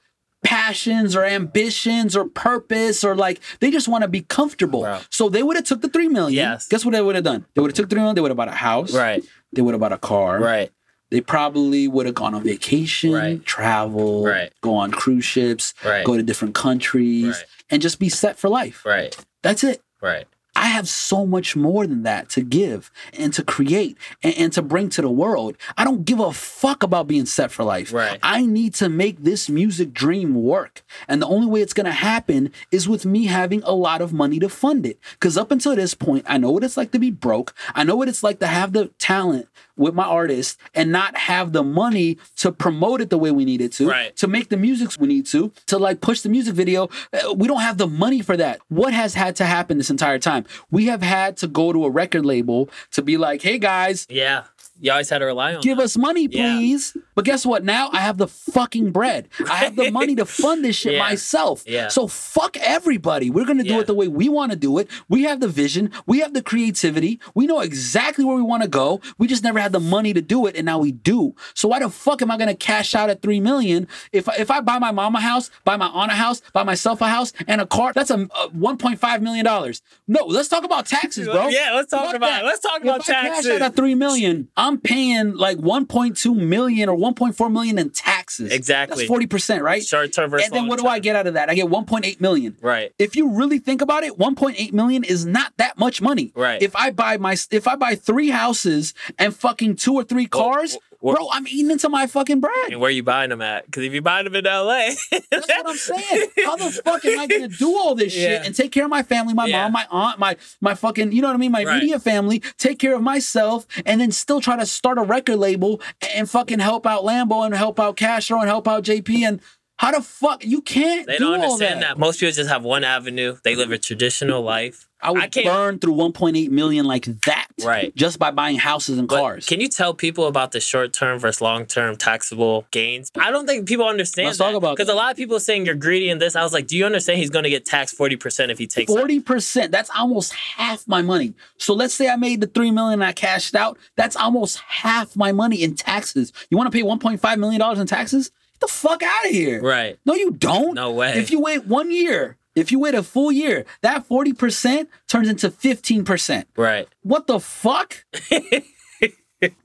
passions 0.43 1.15
or 1.15 1.23
ambitions 1.23 2.15
or 2.15 2.25
purpose 2.25 3.03
or 3.03 3.15
like 3.15 3.39
they 3.59 3.69
just 3.71 3.87
want 3.87 4.03
to 4.03 4.07
be 4.07 4.21
comfortable. 4.21 4.81
Bro. 4.81 4.99
So 5.09 5.29
they 5.29 5.43
would 5.43 5.55
have 5.55 5.65
took 5.65 5.81
the 5.81 5.89
three 5.89 6.07
million. 6.07 6.33
Yes. 6.35 6.67
Guess 6.67 6.85
what 6.85 6.91
they 6.93 7.01
would 7.01 7.15
have 7.15 7.23
done? 7.23 7.45
They 7.55 7.61
would 7.61 7.71
have 7.71 7.75
took 7.75 7.89
three 7.89 7.99
million. 7.99 8.15
They 8.15 8.21
would 8.21 8.31
have 8.31 8.37
bought 8.37 8.47
a 8.47 8.51
house. 8.51 8.93
Right. 8.93 9.23
They 9.53 9.61
would 9.61 9.73
have 9.73 9.81
bought 9.81 9.93
a 9.93 9.97
car. 9.97 10.39
Right. 10.39 10.71
They 11.11 11.19
probably 11.21 11.89
would 11.89 12.05
have 12.05 12.15
gone 12.15 12.33
on 12.33 12.41
vacation, 12.43 13.11
Right. 13.11 13.45
travel, 13.45 14.23
Right. 14.23 14.51
go 14.61 14.75
on 14.75 14.91
cruise 14.91 15.25
ships, 15.25 15.73
Right. 15.85 16.05
go 16.05 16.15
to 16.15 16.23
different 16.23 16.55
countries, 16.55 17.35
Right. 17.35 17.43
And 17.71 17.81
just 17.81 17.99
be 17.99 18.09
set 18.09 18.37
for 18.37 18.49
life. 18.49 18.85
Right. 18.85 19.15
That's 19.41 19.63
it. 19.63 19.81
Right. 20.01 20.27
I 20.61 20.65
have 20.67 20.87
so 20.87 21.25
much 21.25 21.55
more 21.55 21.87
than 21.87 22.03
that 22.03 22.29
to 22.29 22.41
give 22.41 22.91
and 23.17 23.33
to 23.33 23.43
create 23.43 23.97
and, 24.23 24.33
and 24.37 24.53
to 24.53 24.61
bring 24.61 24.89
to 24.89 25.01
the 25.01 25.09
world. 25.09 25.57
I 25.75 25.83
don't 25.83 26.05
give 26.05 26.19
a 26.19 26.31
fuck 26.31 26.83
about 26.83 27.07
being 27.07 27.25
set 27.25 27.51
for 27.51 27.63
life. 27.63 27.91
Right. 27.91 28.19
I 28.21 28.45
need 28.45 28.75
to 28.75 28.87
make 28.87 29.23
this 29.23 29.49
music 29.49 29.91
dream 29.91 30.35
work. 30.35 30.83
And 31.07 31.21
the 31.21 31.27
only 31.27 31.47
way 31.47 31.61
it's 31.61 31.73
going 31.73 31.87
to 31.87 31.91
happen 31.91 32.51
is 32.71 32.87
with 32.87 33.05
me 33.05 33.25
having 33.25 33.63
a 33.63 33.71
lot 33.73 34.01
of 34.01 34.13
money 34.13 34.39
to 34.39 34.49
fund 34.49 34.85
it. 34.85 34.99
Because 35.13 35.35
up 35.37 35.49
until 35.51 35.75
this 35.75 35.95
point, 35.95 36.25
I 36.27 36.37
know 36.37 36.51
what 36.51 36.63
it's 36.63 36.77
like 36.77 36.91
to 36.91 36.99
be 36.99 37.11
broke. 37.11 37.55
I 37.73 37.83
know 37.83 37.95
what 37.95 38.07
it's 38.07 38.23
like 38.23 38.39
to 38.39 38.47
have 38.47 38.71
the 38.73 38.87
talent 38.99 39.47
with 39.77 39.95
my 39.95 40.03
artist 40.05 40.59
and 40.75 40.91
not 40.91 41.17
have 41.17 41.53
the 41.53 41.63
money 41.63 42.19
to 42.35 42.51
promote 42.51 43.01
it 43.01 43.09
the 43.09 43.17
way 43.17 43.31
we 43.31 43.45
need 43.45 43.61
it 43.61 43.71
to, 43.73 43.89
Right. 43.89 44.15
to 44.17 44.27
make 44.27 44.49
the 44.49 44.57
music 44.57 44.91
we 44.99 45.07
need 45.07 45.25
to, 45.27 45.51
to 45.67 45.79
like 45.79 46.01
push 46.01 46.21
the 46.21 46.29
music 46.29 46.53
video. 46.53 46.89
Uh, 47.11 47.33
We 47.33 47.47
don't 47.47 47.61
have 47.61 47.77
the 47.79 47.87
money 47.87 48.21
for 48.21 48.37
that. 48.37 48.59
What 48.69 48.93
has 48.93 49.15
had 49.15 49.35
to 49.37 49.45
happen 49.45 49.77
this 49.79 49.89
entire 49.89 50.19
time? 50.19 50.45
We 50.69 50.85
have 50.87 51.01
had 51.01 51.37
to 51.37 51.47
go 51.47 51.73
to 51.73 51.85
a 51.85 51.89
record 51.89 52.25
label 52.25 52.69
to 52.91 53.01
be 53.01 53.17
like, 53.17 53.41
hey 53.41 53.57
guys, 53.59 54.07
Yeah. 54.09 54.43
You 54.81 54.91
always 54.91 55.09
had 55.09 55.19
to 55.19 55.25
rely 55.25 55.53
on 55.55 55.61
give 55.61 55.77
that. 55.77 55.83
us 55.83 55.95
money, 55.97 56.27
Yeah. 56.29 56.55
please. 56.57 56.97
But 57.15 57.25
guess 57.25 57.45
what? 57.45 57.63
Now 57.63 57.89
I 57.93 57.97
have 57.99 58.17
the 58.17 58.27
fucking 58.27 58.91
bread. 58.91 59.29
I 59.47 59.55
have 59.57 59.75
the 59.75 59.91
money 59.91 60.15
to 60.15 60.25
fund 60.25 60.65
this 60.65 60.75
shit 60.75 60.93
Yeah. 60.95 60.99
myself. 60.99 61.63
Yeah. 61.67 61.87
So 61.89 62.07
fuck 62.07 62.57
everybody. 62.57 63.29
We're 63.29 63.45
gonna 63.45 63.63
do 63.63 63.69
Yeah. 63.75 63.79
it 63.81 63.87
the 63.87 63.93
way 63.93 64.07
we 64.07 64.27
want 64.27 64.51
to 64.51 64.57
do 64.57 64.77
it. 64.79 64.89
We 65.07 65.23
have 65.23 65.39
the 65.39 65.47
vision. 65.47 65.91
We 66.05 66.19
have 66.19 66.33
the 66.33 66.41
creativity. 66.41 67.19
We 67.35 67.45
know 67.47 67.59
exactly 67.59 68.25
where 68.25 68.35
we 68.35 68.41
want 68.41 68.63
to 68.63 68.69
go. 68.69 69.01
We 69.17 69.27
just 69.27 69.43
never 69.43 69.59
had 69.59 69.71
the 69.71 69.79
money 69.79 70.13
to 70.13 70.21
do 70.21 70.45
it, 70.47 70.55
and 70.55 70.65
now 70.65 70.79
we 70.79 70.91
do. 70.91 71.35
So 71.53 71.67
why 71.67 71.79
the 71.79 71.89
fuck 71.89 72.21
am 72.21 72.31
I 72.31 72.37
gonna 72.37 72.55
cash 72.55 72.95
out 72.95 73.09
at 73.09 73.21
three 73.21 73.39
million 73.39 73.87
if 74.11 74.27
I- 74.27 74.35
if 74.39 74.49
I 74.49 74.61
buy 74.61 74.79
my 74.79 74.91
mom 74.91 75.15
a 75.15 75.21
house, 75.21 75.51
buy 75.63 75.77
my 75.77 75.87
aunt 75.87 76.11
a 76.11 76.15
house, 76.15 76.41
buy 76.53 76.63
myself 76.63 77.01
a 77.01 77.07
house 77.07 77.33
and 77.47 77.61
a 77.61 77.65
car? 77.67 77.91
That's 77.93 78.09
a, 78.09 78.27
a 78.35 78.47
one 78.51 78.77
point 78.77 78.99
five 78.99 79.21
million 79.21 79.45
dollars. 79.45 79.81
No, 80.07 80.25
let's 80.25 80.47
talk 80.49 80.63
about 80.63 80.85
taxes, 80.87 81.27
bro. 81.33 81.49
Yeah, 81.49 81.73
let's 81.75 81.91
talk 81.91 82.05
Fuck 82.05 82.15
about 82.15 82.43
let's 82.45 82.61
talk 82.61 82.77
If 82.77 82.83
about 82.83 83.01
I 83.01 83.13
cash 83.13 83.23
taxes. 83.35 83.51
out 83.51 83.61
at 83.61 83.75
three 83.75 83.95
million, 83.95 84.47
I'm 84.57 84.70
paying 84.77 85.35
like 85.35 85.57
1.2 85.57 86.35
million 86.35 86.89
or 86.89 86.97
1.4 86.97 87.51
million 87.51 87.77
in 87.79 87.89
taxes. 87.89 88.51
Exactly. 88.51 89.03
That's 89.03 89.07
40 89.07 89.27
percent, 89.27 89.63
right? 89.63 89.83
Short 89.83 90.13
term 90.13 90.29
versus 90.29 90.47
And 90.47 90.55
then 90.55 90.67
what 90.67 90.79
do 90.79 90.87
I 90.87 90.99
get 90.99 91.15
out 91.15 91.27
of 91.27 91.33
that? 91.35 91.49
I 91.49 91.55
get 91.55 91.67
1.8 91.67 92.21
million. 92.21 92.57
Right. 92.61 92.93
If 92.99 93.15
you 93.15 93.31
really 93.35 93.59
think 93.59 93.81
about 93.81 94.03
it, 94.03 94.17
1.8 94.17 94.73
million 94.73 95.03
is 95.03 95.25
not 95.25 95.53
that 95.57 95.77
much 95.77 96.01
money. 96.01 96.31
Right. 96.35 96.61
If 96.61 96.75
I 96.75 96.91
buy 96.91 97.17
my 97.17 97.35
if 97.51 97.67
I 97.67 97.75
buy 97.75 97.95
three 97.95 98.29
houses 98.29 98.93
and 99.17 99.35
fucking 99.35 99.75
two 99.77 99.95
or 99.95 100.03
three 100.03 100.27
cars, 100.27 100.75
wh- 100.75 100.90
wh- 101.03 101.13
bro, 101.13 101.27
I'm 101.31 101.47
eating 101.47 101.71
into 101.71 101.89
my 101.89 102.07
fucking 102.07 102.39
bread. 102.39 102.71
And 102.71 102.79
where 102.79 102.91
you 102.91 103.03
buying 103.03 103.29
them 103.29 103.41
at? 103.41 103.65
Because 103.65 103.83
if 103.83 103.93
you 103.93 104.01
buying 104.01 104.25
them 104.25 104.35
in 104.35 104.45
LA, 104.45 104.91
That's 105.31 105.47
what 105.47 105.69
I'm 105.69 105.77
saying. 105.77 106.27
How 106.45 106.55
the 106.55 106.71
fuck 106.83 107.03
am 107.05 107.19
I 107.19 107.27
gonna 107.27 107.47
do 107.47 107.75
all 107.77 107.95
this 107.95 108.13
shit 108.13 108.45
and 108.45 108.55
take 108.55 108.71
care 108.71 108.83
of 108.85 108.89
my 108.89 109.03
family, 109.03 109.33
my 109.33 109.45
Yeah. 109.47 109.63
mom, 109.63 109.71
my 109.73 109.87
aunt, 109.89 110.19
my 110.19 110.37
my 110.61 110.75
fucking, 110.75 111.11
you 111.11 111.21
know 111.21 111.27
what 111.29 111.35
I 111.35 111.37
mean, 111.37 111.51
my 111.51 111.63
Right. 111.63 111.77
immediate 111.77 112.01
family, 112.01 112.39
take 112.57 112.79
care 112.79 112.95
of 112.95 113.01
myself, 113.01 113.65
and 113.85 113.99
then 114.01 114.11
still 114.11 114.41
try 114.41 114.55
to 114.57 114.65
start 114.65 114.97
a 114.97 115.03
record 115.03 115.37
label 115.37 115.81
and 116.13 116.29
fucking 116.29 116.59
help 116.59 116.85
out 116.85 117.03
Lambo 117.03 117.45
and 117.45 117.53
help 117.55 117.79
out 117.79 117.95
Castro 117.97 118.39
and 118.39 118.47
help 118.47 118.67
out 118.67 118.83
JP 118.83 119.23
and 119.27 119.41
how 119.77 119.91
the 119.91 120.01
fuck 120.03 120.45
you 120.45 120.61
can't 120.61 121.07
they 121.07 121.13
do 121.17 121.25
don't 121.25 121.39
all 121.39 121.53
understand 121.53 121.81
that. 121.81 121.97
Most 121.97 122.19
people 122.19 122.31
just 122.33 122.49
have 122.49 122.63
one 122.63 122.83
avenue. 122.83 123.37
They 123.43 123.55
live 123.55 123.71
a 123.71 123.79
traditional 123.79 124.43
life. 124.43 124.87
I 125.01 125.11
would 125.11 125.21
I 125.23 125.27
can't- 125.27 125.45
burn 125.45 125.79
through 125.79 125.93
1.8 125.95 126.49
million 126.51 126.85
like 126.85 127.05
that, 127.25 127.47
Right. 127.63 127.95
Just 127.95 128.19
by 128.19 128.31
buying 128.31 128.57
houses 128.57 128.97
and 128.97 129.07
But 129.07 129.19
cars. 129.19 129.45
Can 129.45 129.59
you 129.59 129.67
tell 129.67 129.93
people 129.93 130.27
about 130.27 130.51
the 130.51 130.59
short 130.59 130.93
term 130.93 131.19
versus 131.19 131.41
long 131.41 131.65
term 131.65 131.95
taxable 131.95 132.65
gains? 132.71 133.11
I 133.19 133.31
don't 133.31 133.45
think 133.45 133.67
people 133.67 133.87
understand. 133.87 134.27
Let's 134.27 134.37
talk 134.37 134.55
about 134.55 134.75
because 134.77 134.89
a 134.89 134.95
lot 134.95 135.11
of 135.11 135.17
people 135.17 135.39
saying 135.39 135.65
you're 135.65 135.75
greedy 135.75 136.09
in 136.09 136.17
this. 136.19 136.35
I 136.35 136.43
was 136.43 136.53
like, 136.53 136.67
do 136.67 136.77
you 136.77 136.85
understand 136.85 137.19
he's 137.19 137.29
going 137.29 137.43
to 137.43 137.49
get 137.49 137.65
taxed 137.65 137.95
forty 137.95 138.15
percent 138.15 138.51
if 138.51 138.57
he 138.57 138.67
takes? 138.67 138.91
Forty 138.91 139.19
percent. 139.19 139.71
That's 139.71 139.89
almost 139.95 140.33
half 140.33 140.87
my 140.87 141.01
money. 141.01 141.33
So 141.57 141.73
let's 141.73 141.93
say 141.93 142.09
I 142.09 142.15
made 142.15 142.41
the 142.41 142.47
three 142.47 142.71
million 142.71 143.01
and 143.01 143.03
I 143.03 143.13
cashed 143.13 143.55
out. 143.55 143.77
That's 143.95 144.15
almost 144.15 144.57
half 144.59 145.15
my 145.15 145.31
money 145.31 145.61
in 145.63 145.75
taxes. 145.75 146.33
You 146.49 146.57
want 146.57 146.71
to 146.71 146.75
pay 146.75 146.83
one 146.83 146.99
point 146.99 147.19
five 147.21 147.39
million 147.39 147.59
dollars 147.59 147.79
in 147.79 147.87
taxes? 147.87 148.29
Get 148.53 148.59
the 148.61 148.67
fuck 148.67 149.01
out 149.03 149.25
of 149.25 149.31
here. 149.31 149.61
Right. 149.61 149.97
No, 150.05 150.13
you 150.13 150.31
don't. 150.31 150.73
No 150.75 150.91
way. 150.91 151.13
If 151.17 151.31
you 151.31 151.39
wait 151.39 151.65
one 151.65 151.91
year, 151.91 152.37
if 152.55 152.71
you 152.71 152.79
wait 152.79 152.95
a 152.95 153.03
full 153.03 153.31
year, 153.31 153.65
that 153.81 154.05
forty 154.05 154.33
percent 154.33 154.89
turns 155.07 155.29
into 155.29 155.49
fifteen 155.51 156.03
percent. 156.05 156.47
Right. 156.55 156.87
What 157.03 157.27
the 157.27 157.39
fuck? 157.39 158.05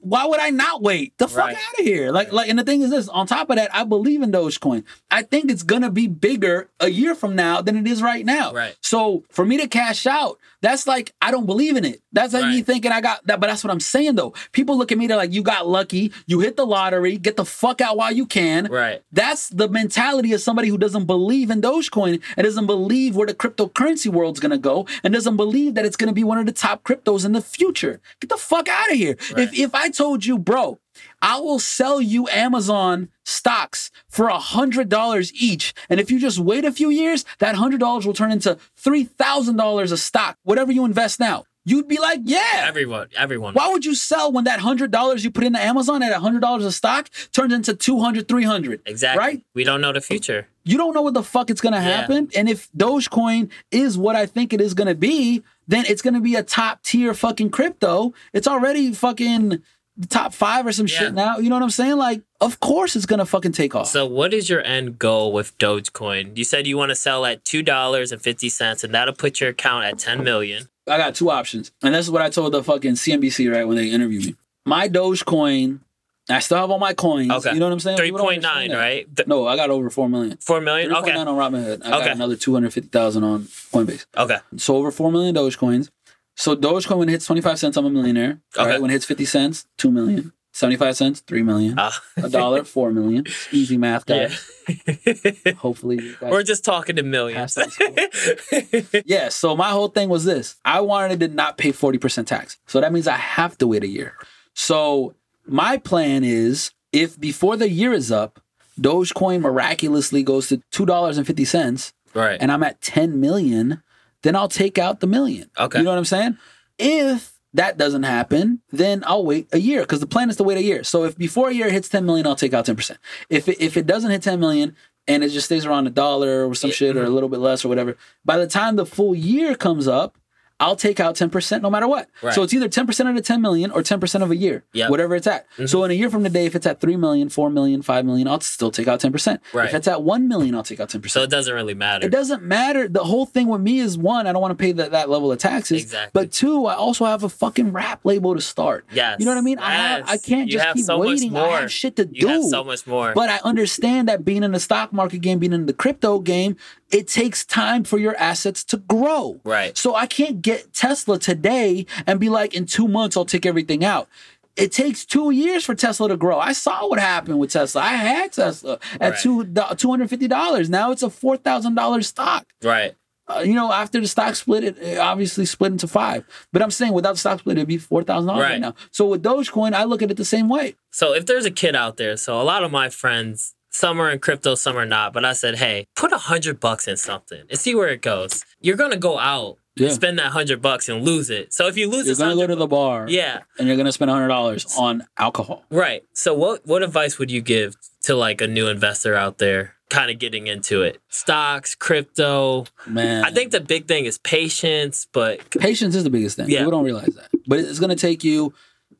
Why 0.01 0.25
would 0.25 0.41
I 0.41 0.49
not 0.49 0.81
wait? 0.81 1.19
The 1.19 1.29
fuck 1.29 1.37
Right. 1.49 1.55
out 1.57 1.79
of 1.81 1.85
here. 1.85 2.11
Like, 2.11 2.33
like, 2.33 2.49
and 2.49 2.59
the 2.59 2.65
thing 2.65 2.81
is 2.81 2.89
this, 2.89 3.09
on 3.09 3.27
top 3.27 3.51
of 3.51 3.57
that, 3.57 3.75
I 3.75 3.85
believe 3.85 4.23
in 4.23 4.33
Dogecoin. 4.33 4.85
I 5.11 5.21
think 5.23 5.51
it's 5.51 5.63
gonna 5.63 5.91
be 5.91 6.07
bigger 6.07 6.71
a 6.81 6.89
year 6.89 7.15
from 7.15 7.37
now 7.37 7.61
than 7.61 7.77
it 7.77 7.87
is 7.87 8.01
right 8.01 8.25
now. 8.25 8.55
Right. 8.55 8.75
So 8.81 9.25
for 9.29 9.45
me 9.45 9.59
to 9.59 9.69
cash 9.69 10.07
out, 10.07 10.39
that's 10.63 10.87
like 10.87 11.15
I 11.21 11.31
don't 11.31 11.47
believe 11.47 11.77
in 11.77 11.85
it. 11.85 12.03
That's 12.13 12.33
like 12.35 12.47
me 12.47 12.63
thinking 12.63 12.93
I 12.93 13.01
got 13.01 13.27
that, 13.27 13.41
but 13.41 13.49
that's 13.49 13.63
what 13.63 13.71
I'm 13.71 13.81
saying 13.81 14.15
though. 14.15 14.35
People 14.53 14.79
look 14.79 14.93
at 14.93 14.99
me, 14.99 15.07
they're 15.07 15.17
like, 15.17 15.33
you 15.33 15.43
got 15.43 15.67
lucky, 15.67 16.13
you 16.27 16.41
hit 16.41 16.57
the 16.57 16.67
lottery, 16.67 17.19
get 17.19 17.37
the 17.37 17.45
fuck 17.45 17.81
out 17.81 17.97
while 17.97 18.13
you 18.13 18.27
can. 18.27 18.67
Right. 18.67 19.03
That's 19.13 19.49
the 19.49 19.69
mentality 19.69 20.33
of 20.33 20.41
somebody 20.41 20.69
who 20.69 20.79
doesn't 20.79 21.07
believe 21.07 21.51
in 21.51 21.61
Dogecoin 21.61 22.23
and 22.37 22.45
doesn't 22.45 22.67
believe 22.67 23.17
where 23.17 23.27
the 23.27 23.35
cryptocurrency 23.35 24.11
world's 24.11 24.41
gonna 24.41 24.59
go 24.59 24.87
and 25.05 25.13
doesn't 25.13 25.37
believe 25.37 25.75
that 25.75 25.85
it's 25.85 25.97
gonna 25.97 26.13
be 26.13 26.25
one 26.25 26.39
of 26.39 26.47
the 26.47 26.53
top 26.53 26.85
cryptos 26.85 27.25
in 27.25 27.33
the 27.33 27.43
future. 27.43 28.01
Get 28.21 28.31
the 28.31 28.37
fuck 28.37 28.69
out 28.69 28.91
of 28.91 28.97
here. 28.97 29.17
Right. 29.33 29.45
If 29.45 29.59
if 29.59 29.75
I 29.75 29.91
told 29.91 30.25
you, 30.25 30.39
bro, 30.39 30.79
I 31.23 31.39
will 31.41 31.59
sell 31.59 32.01
you 32.01 32.29
Amazon 32.29 33.09
stocks 33.25 33.91
for 34.09 34.29
a 34.29 34.39
hundred 34.39 34.89
dollars 34.89 35.33
each. 35.35 35.75
And 35.91 35.99
if 36.01 36.11
you 36.11 36.19
just 36.21 36.39
wait 36.39 36.65
a 36.65 36.73
few 36.73 36.91
years, 36.91 37.25
that 37.39 37.55
hundred 37.57 37.81
dollars 37.81 38.07
will 38.07 38.15
turn 38.15 38.31
into 38.33 38.59
three 38.77 39.05
thousand 39.05 39.57
dollars 39.57 39.93
a 39.93 39.97
stock, 39.99 40.39
whatever 40.45 40.73
you 40.73 40.85
invest 40.85 41.19
now. 41.21 41.45
you'd 41.69 41.89
be 41.89 41.99
like, 41.99 42.21
yeah. 42.25 42.63
Everyone, 42.69 43.09
everyone. 43.17 43.53
Why 43.55 43.69
would 43.73 43.85
you 43.85 43.97
sell 43.97 44.31
when 44.31 44.45
that 44.45 44.61
hundred 44.61 44.93
dollars 44.93 45.25
you 45.25 45.33
put 45.33 45.43
into 45.43 45.59
Amazon 45.61 46.01
at 46.03 46.13
hundred 46.13 46.41
dollars 46.41 46.65
a 46.65 46.71
stock 46.71 47.11
turns 47.33 47.53
into 47.53 47.75
200, 47.75 48.29
300? 48.29 48.83
Exactly. 48.87 49.19
Right? 49.19 49.43
We 49.55 49.65
don't 49.65 49.81
know 49.81 49.93
the 49.93 50.01
future. 50.01 50.47
You 50.63 50.77
don't 50.79 50.95
know 50.95 51.03
what 51.03 51.15
the 51.15 51.25
fuck 51.25 51.51
it's 51.51 51.61
gonna 51.61 51.79
Yeah. 51.79 51.83
happen. 52.03 52.29
And 52.37 52.49
if 52.49 52.69
Dogecoin 52.77 53.51
is 53.73 53.99
what 53.99 54.15
I 54.15 54.27
think 54.27 54.53
it 54.53 54.61
is 54.61 54.75
gonna 54.75 54.95
be, 54.95 55.43
then 55.67 55.85
it's 55.89 56.03
gonna 56.03 56.21
be 56.21 56.37
a 56.37 56.45
top 56.45 56.83
tier 56.85 57.13
fucking 57.15 57.51
crypto. 57.51 58.15
It's 58.33 58.47
already 58.47 58.93
fucking 58.93 59.61
top 60.09 60.33
five 60.35 60.67
or 60.67 60.73
some 60.73 60.87
Yeah. 60.87 60.99
shit 60.99 61.15
now. 61.15 61.39
You 61.39 61.49
know 61.49 61.57
what 61.57 61.63
I'm 61.63 61.71
saying? 61.71 61.97
Like, 61.97 62.23
of 62.41 62.61
course 62.61 62.97
it's 62.97 63.07
gonna 63.07 63.25
fucking 63.27 63.53
take 63.53 63.75
off. 63.75 63.89
So, 63.89 64.05
what 64.07 64.35
is 64.35 64.49
your 64.51 64.63
end 64.63 64.99
goal 64.99 65.33
with 65.33 65.57
Dogecoin? 65.59 66.37
You 66.37 66.45
said 66.45 66.67
you 66.67 66.77
want 66.77 66.91
to 66.91 66.95
sell 66.97 67.25
at 67.25 67.45
two 67.45 67.63
dollars 67.63 68.13
and 68.13 68.21
fifty 68.21 68.49
cents, 68.49 68.85
and 68.85 68.93
that'll 68.95 69.15
put 69.15 69.41
your 69.41 69.51
account 69.51 69.85
at 69.85 69.99
ten 69.99 70.23
million. 70.23 70.69
I 70.89 70.99
got 70.99 71.15
two 71.15 71.31
options. 71.31 71.73
And 71.83 71.95
this 71.95 72.05
is 72.07 72.11
what 72.11 72.23
I 72.23 72.31
told 72.31 72.53
the 72.53 72.63
fucking 72.63 72.93
CNBC, 72.93 73.53
right, 73.53 73.67
when 73.67 73.77
they 73.77 73.89
interviewed 73.91 74.25
me. 74.27 74.35
My 74.65 74.89
Dogecoin, 74.89 75.81
I 76.29 76.39
still 76.41 76.59
have 76.59 76.71
all 76.71 76.79
my 76.79 76.93
coins. 76.95 77.31
Okay. 77.31 77.53
You 77.55 77.59
know 77.61 77.67
what 77.67 77.73
I'm 77.73 77.81
saying? 77.81 77.97
Three 77.99 78.13
point 78.13 78.43
nine, 78.43 78.73
right? 78.73 79.07
Th- 79.17 79.27
No, 79.29 79.47
I 79.47 79.57
got 79.57 79.71
over 79.71 79.91
four 79.91 80.09
million. 80.09 80.37
Four 80.41 80.61
million. 80.61 80.89
Three 80.91 80.97
Okay. 80.99 81.13
point 81.13 81.17
nine 81.17 81.29
on 81.29 81.37
Robinhood. 81.37 81.85
I 81.85 81.97
Okay. 81.97 82.07
got 82.07 82.17
another 82.17 82.37
two 82.37 82.53
hundred 82.55 82.73
fifty 82.73 82.89
thousand 82.89 83.25
on 83.25 83.45
Coinbase. 83.73 84.07
Okay. 84.17 84.39
So 84.57 84.77
over 84.77 84.91
four 84.91 85.11
million 85.11 85.35
Dogecoins. 85.35 85.89
So 86.37 86.55
Dogecoin 86.55 86.99
when 86.99 87.09
it 87.09 87.13
hits 87.13 87.27
twenty 87.27 87.41
five 87.41 87.59
cents, 87.59 87.77
I'm 87.77 87.87
a 87.87 87.91
millionaire. 87.91 88.41
Okay. 88.57 88.71
Right? 88.71 88.81
When 88.81 88.91
it 88.91 88.95
hits 88.95 89.05
fifty 89.05 89.25
cents, 89.25 89.67
two 89.77 89.91
million. 89.91 90.33
Seventy 90.53 90.77
five 90.77 90.97
cents, 90.97 91.21
three 91.21 91.43
million. 91.43 91.75
Ah. 91.77 92.03
a 92.17 92.31
dollar, 92.31 92.65
four 92.77 92.91
million. 92.91 93.27
Easy 93.53 93.77
math, 93.77 94.05
yeah. 94.09 94.29
guys. 94.67 95.55
Hopefully, 95.59 95.99
guys 96.19 96.33
We're 96.33 96.43
just 96.43 96.65
talking 96.65 96.97
to 96.97 97.03
millions. 97.03 97.59
Yeah, 99.05 99.29
so 99.29 99.55
my 99.55 99.69
whole 99.69 99.89
thing 99.89 100.09
was 100.09 100.25
this. 100.25 100.57
I 100.65 100.81
wanted 100.81 101.21
to 101.21 101.29
not 101.29 101.59
pay 101.59 101.73
40% 101.73 102.25
tax. 102.25 102.57
So 102.67 102.81
that 102.81 102.91
means 102.91 103.07
I 103.07 103.17
have 103.17 103.59
to 103.59 103.67
wait 103.67 103.85
a 103.85 103.87
year. 103.87 104.15
So 104.55 105.15
my 105.47 105.77
plan 105.77 106.25
is 106.25 106.73
if 106.91 107.21
before 107.21 107.59
the 107.59 107.69
year 107.69 107.93
is 107.93 108.11
up, 108.11 108.41
Dogecoin 108.81 109.43
miraculously 109.43 110.23
goes 110.23 110.49
to 110.49 110.63
$2.50 110.73 111.93
right. 112.15 112.39
and 112.41 112.51
I'm 112.51 112.63
at 112.63 112.81
10 112.81 113.21
million, 113.21 113.83
then 114.27 114.37
I'll 114.37 114.49
take 114.49 114.79
out 114.79 115.01
the 115.01 115.07
million. 115.07 115.51
Okay. 115.59 115.79
You 115.79 115.85
know 115.85 115.91
what 115.91 115.99
I'm 115.99 116.05
saying? 116.05 116.39
If 116.79 117.33
that 117.55 117.79
doesn't 117.79 118.03
happen, 118.03 118.61
then 118.71 119.03
I'll 119.07 119.25
wait 119.25 119.49
a 119.53 119.59
year 119.59 119.81
because 119.81 120.01
the 120.01 120.07
plan 120.07 120.29
is 120.29 120.37
to 120.37 120.45
wait 120.45 120.59
a 120.59 120.63
year. 120.63 120.85
So 120.85 121.05
if 121.05 121.17
before 121.17 121.49
a 121.49 121.55
year 121.55 121.71
hits 121.71 121.89
10 121.89 122.05
million, 122.05 122.27
I'll 122.27 122.37
take 122.37 122.53
out 122.53 122.67
10%. 122.67 122.97
If 123.31 123.49
it, 123.49 123.61
if 123.61 123.77
it 123.77 123.87
doesn't 123.87 124.11
hit 124.11 124.23
10 124.23 124.39
million 124.41 124.77
and 125.07 125.25
it 125.25 125.31
just 125.31 125.47
stays 125.47 125.65
around 125.65 125.87
a 125.87 125.91
dollar 125.91 126.47
or 126.47 126.55
some 126.55 126.71
shit 126.71 126.97
or 126.97 127.05
a 127.05 127.11
little 127.11 127.29
bit 127.29 127.41
less 127.41 127.65
or 127.65 127.69
whatever, 127.69 127.97
by 128.25 128.37
the 128.37 128.47
time 128.47 128.77
the 128.77 128.85
full 128.85 129.15
year 129.15 129.55
comes 129.55 129.89
up, 129.89 130.19
I'll 130.59 130.77
take 130.77 131.01
out 131.01 131.17
10% 131.17 131.61
no 131.61 131.69
matter 131.69 131.87
what. 131.87 132.09
Right. 132.23 132.33
So 132.35 132.43
it's 132.43 132.55
either 132.55 132.69
10% 132.69 133.09
of 133.11 133.15
the 133.15 133.21
10 133.21 133.43
million 133.43 133.71
or 133.71 133.83
10% 133.83 134.23
of 134.23 134.31
a 134.31 134.37
year, 134.37 134.65
Yep. 134.73 134.89
whatever 134.91 135.15
it's 135.15 135.27
at. 135.27 135.51
Mm-hmm. 135.53 135.67
So 135.67 135.85
in 135.85 135.91
a 135.91 135.95
year 135.95 136.09
from 136.09 136.25
today, 136.25 136.47
if 136.47 136.55
it's 136.55 136.67
at 136.67 136.81
3 136.81 136.97
million, 136.97 137.29
4 137.29 137.51
million, 137.51 137.83
5 137.83 138.07
million, 138.07 138.27
I'll 138.27 138.41
still 138.41 138.71
take 138.71 138.89
out 138.89 139.01
10%. 139.01 139.39
Right. 139.53 139.69
If 139.69 139.75
it's 139.75 139.87
at 139.89 140.03
1 140.03 140.29
million, 140.29 140.55
I'll 140.55 140.63
take 140.63 140.81
out 140.81 140.89
10%. 140.89 141.11
so 141.11 141.23
it 141.23 141.29
doesn't 141.31 141.55
really 141.55 141.75
matter. 141.75 142.07
It 142.07 142.11
doesn't 142.11 142.43
matter. 142.43 142.89
The 142.89 143.05
whole 143.05 143.27
thing 143.27 143.49
with 143.49 143.61
me 143.61 143.81
is 143.81 143.99
one, 143.99 144.27
I 144.27 144.33
don't 144.33 144.41
want 144.41 144.53
to 144.59 144.63
pay 144.63 144.73
that, 144.73 144.93
that 144.93 145.11
level 145.11 145.31
of 145.31 145.39
taxes. 145.39 145.83
Exactly. 145.83 146.11
But 146.15 146.33
two, 146.33 146.65
I 146.67 146.75
also 146.75 147.05
have 147.05 147.23
a 147.23 147.29
fucking 147.29 147.73
rap 147.73 148.01
label 148.05 148.35
to 148.35 148.41
start. 148.41 148.87
Yes. 148.93 149.17
You 149.19 149.27
know 149.27 149.33
what 149.33 149.39
I 149.39 149.43
mean? 149.43 149.59
I 149.59 149.73
have, 149.73 150.09
I 150.09 150.17
can't 150.17 150.47
You 150.51 150.59
just 150.59 150.73
keep 150.75 150.85
so 150.87 150.99
much 150.99 151.07
waiting. 151.09 151.37
I 151.37 151.61
have 151.61 151.71
shit 151.73 151.97
to 151.97 152.09
You 152.11 152.23
do. 152.23 152.29
have 152.29 152.45
so 152.45 152.65
much 152.65 152.87
more. 152.87 153.13
But 153.15 153.29
I 153.29 153.41
understand 153.45 154.09
that 154.09 154.25
being 154.25 154.43
in 154.43 154.53
the 154.53 154.61
stock 154.61 154.93
market 154.93 155.19
game, 155.19 155.39
being 155.39 155.53
in 155.53 155.67
the 155.67 155.75
crypto 155.75 156.19
game, 156.19 156.57
it 156.91 157.09
takes 157.09 157.45
time 157.45 157.85
for 157.85 157.99
your 157.99 158.17
assets 158.17 158.63
to 158.65 158.77
grow. 158.77 159.41
Right. 159.45 159.77
So 159.77 159.95
I 159.95 160.07
can't 160.07 160.41
get 160.43 160.73
Tesla 160.73 161.19
today 161.19 161.87
and 162.07 162.21
be 162.21 162.29
like, 162.29 162.55
in 162.55 162.67
two 162.67 162.87
months, 162.89 163.17
I'll 163.17 163.25
take 163.25 163.45
everything 163.47 163.85
out. 163.85 164.09
It 164.57 164.73
takes 164.73 165.05
two 165.05 165.31
years 165.31 165.65
for 165.65 165.75
Tesla 165.75 166.09
to 166.09 166.17
grow. 166.17 166.39
I 166.39 166.53
saw 166.53 166.89
what 166.89 166.99
happened 166.99 167.39
with 167.39 167.51
Tesla. 167.51 167.83
I 167.83 167.89
had 167.89 168.33
Tesla 168.33 168.79
at 169.01 169.11
Right. 169.13 169.21
two 169.21 169.45
two 169.77 169.91
hundred 169.91 170.09
fifty 170.11 170.29
dollars. 170.29 170.71
Now 170.71 170.93
it's 170.93 171.03
a 171.03 171.11
four 171.11 171.37
thousand 171.37 171.75
dollars 171.75 172.07
stock. 172.09 172.47
right. 172.63 172.95
Uh, 173.29 173.41
you 173.41 173.55
know, 173.55 173.73
after 173.73 174.01
the 174.01 174.07
stock 174.07 174.37
split, 174.37 174.63
it, 174.63 174.79
it 174.79 174.99
obviously 174.99 175.45
split 175.45 175.73
into 175.73 175.89
five. 175.89 176.25
But 176.53 176.63
I'm 176.63 176.71
saying 176.71 176.93
without 176.93 177.15
the 177.15 177.19
stock 177.19 177.41
split, 177.41 177.59
it'd 177.59 177.67
be 177.67 177.77
four 177.77 178.05
thousand 178.05 178.29
dollars 178.29 178.45
right 178.45 178.51
Right. 178.53 178.61
now. 178.61 178.77
So 178.93 179.09
with 179.09 179.25
Dogecoin, 179.25 179.73
I 179.75 179.83
look 179.83 180.01
at 180.01 180.13
it 180.13 180.17
the 180.17 180.25
same 180.25 180.49
way. 180.49 180.77
So 180.93 181.13
if 181.13 181.27
there's 181.27 181.45
a 181.45 181.51
kid 181.51 181.75
out 181.75 181.97
there, 181.97 182.17
so 182.17 182.41
a 182.41 182.45
lot 182.45 182.63
of 182.63 182.71
my 182.71 182.89
friends, 182.89 183.56
some 183.77 184.01
are 184.01 184.11
in 184.11 184.19
crypto, 184.19 184.55
some 184.55 184.77
are 184.77 184.87
not, 184.87 185.13
but 185.13 185.25
I 185.25 185.33
said, 185.35 185.57
hey, 185.57 185.87
put 185.95 186.13
a 186.13 186.19
hundred 186.19 186.61
bucks 186.61 186.89
in 186.89 186.97
something 186.97 187.43
and 187.51 187.59
see 187.59 187.75
where 187.75 187.89
it 187.89 188.01
goes. 188.03 188.45
You're 188.61 188.77
gonna 188.77 188.97
go 188.97 189.19
out, 189.19 189.59
Yeah. 189.77 189.91
spend 189.91 190.19
that 190.19 190.33
hundred 190.33 190.63
bucks 190.63 190.89
and 190.89 191.05
lose 191.05 191.29
it. 191.31 191.53
So 191.53 191.67
if 191.67 191.77
you 191.77 191.89
lose 191.91 192.07
You're 192.07 192.17
gonna 192.17 192.35
go 192.37 192.47
to 192.47 192.57
the 192.57 192.67
bar, 192.67 193.07
yeah, 193.09 193.41
and 193.59 193.69
you're 193.69 193.77
gonna 193.77 193.93
spend 193.93 194.11
hundred 194.11 194.29
dollars 194.29 194.65
on 194.79 195.05
alcohol. 195.19 195.65
right. 195.71 196.03
So 196.15 196.33
what 196.35 196.67
what 196.67 196.83
advice 196.83 197.19
would 197.19 197.31
you 197.31 197.43
give 197.43 197.77
to 198.05 198.15
like 198.15 198.41
a 198.41 198.47
new 198.47 198.67
investor 198.69 199.15
out 199.15 199.37
there, 199.39 199.75
kind 199.91 200.11
of 200.11 200.19
getting 200.19 200.47
into 200.47 200.81
it? 200.83 200.99
Stocks, 201.11 201.75
crypto. 201.75 202.65
Man, 202.87 203.25
I 203.25 203.31
think 203.31 203.51
the 203.53 203.61
big 203.61 203.87
thing 203.87 204.07
is 204.07 204.17
patience, 204.19 205.07
but 205.13 205.51
patience 205.51 205.95
is 205.95 206.05
the 206.05 206.11
biggest 206.11 206.37
thing. 206.37 206.49
Yeah. 206.49 206.61
People 206.61 206.73
don't 206.73 206.85
realize 206.85 207.15
that, 207.15 207.29
but 207.47 207.59
it's 207.59 207.79
gonna 207.79 207.97
take 207.97 208.25
you. 208.25 208.55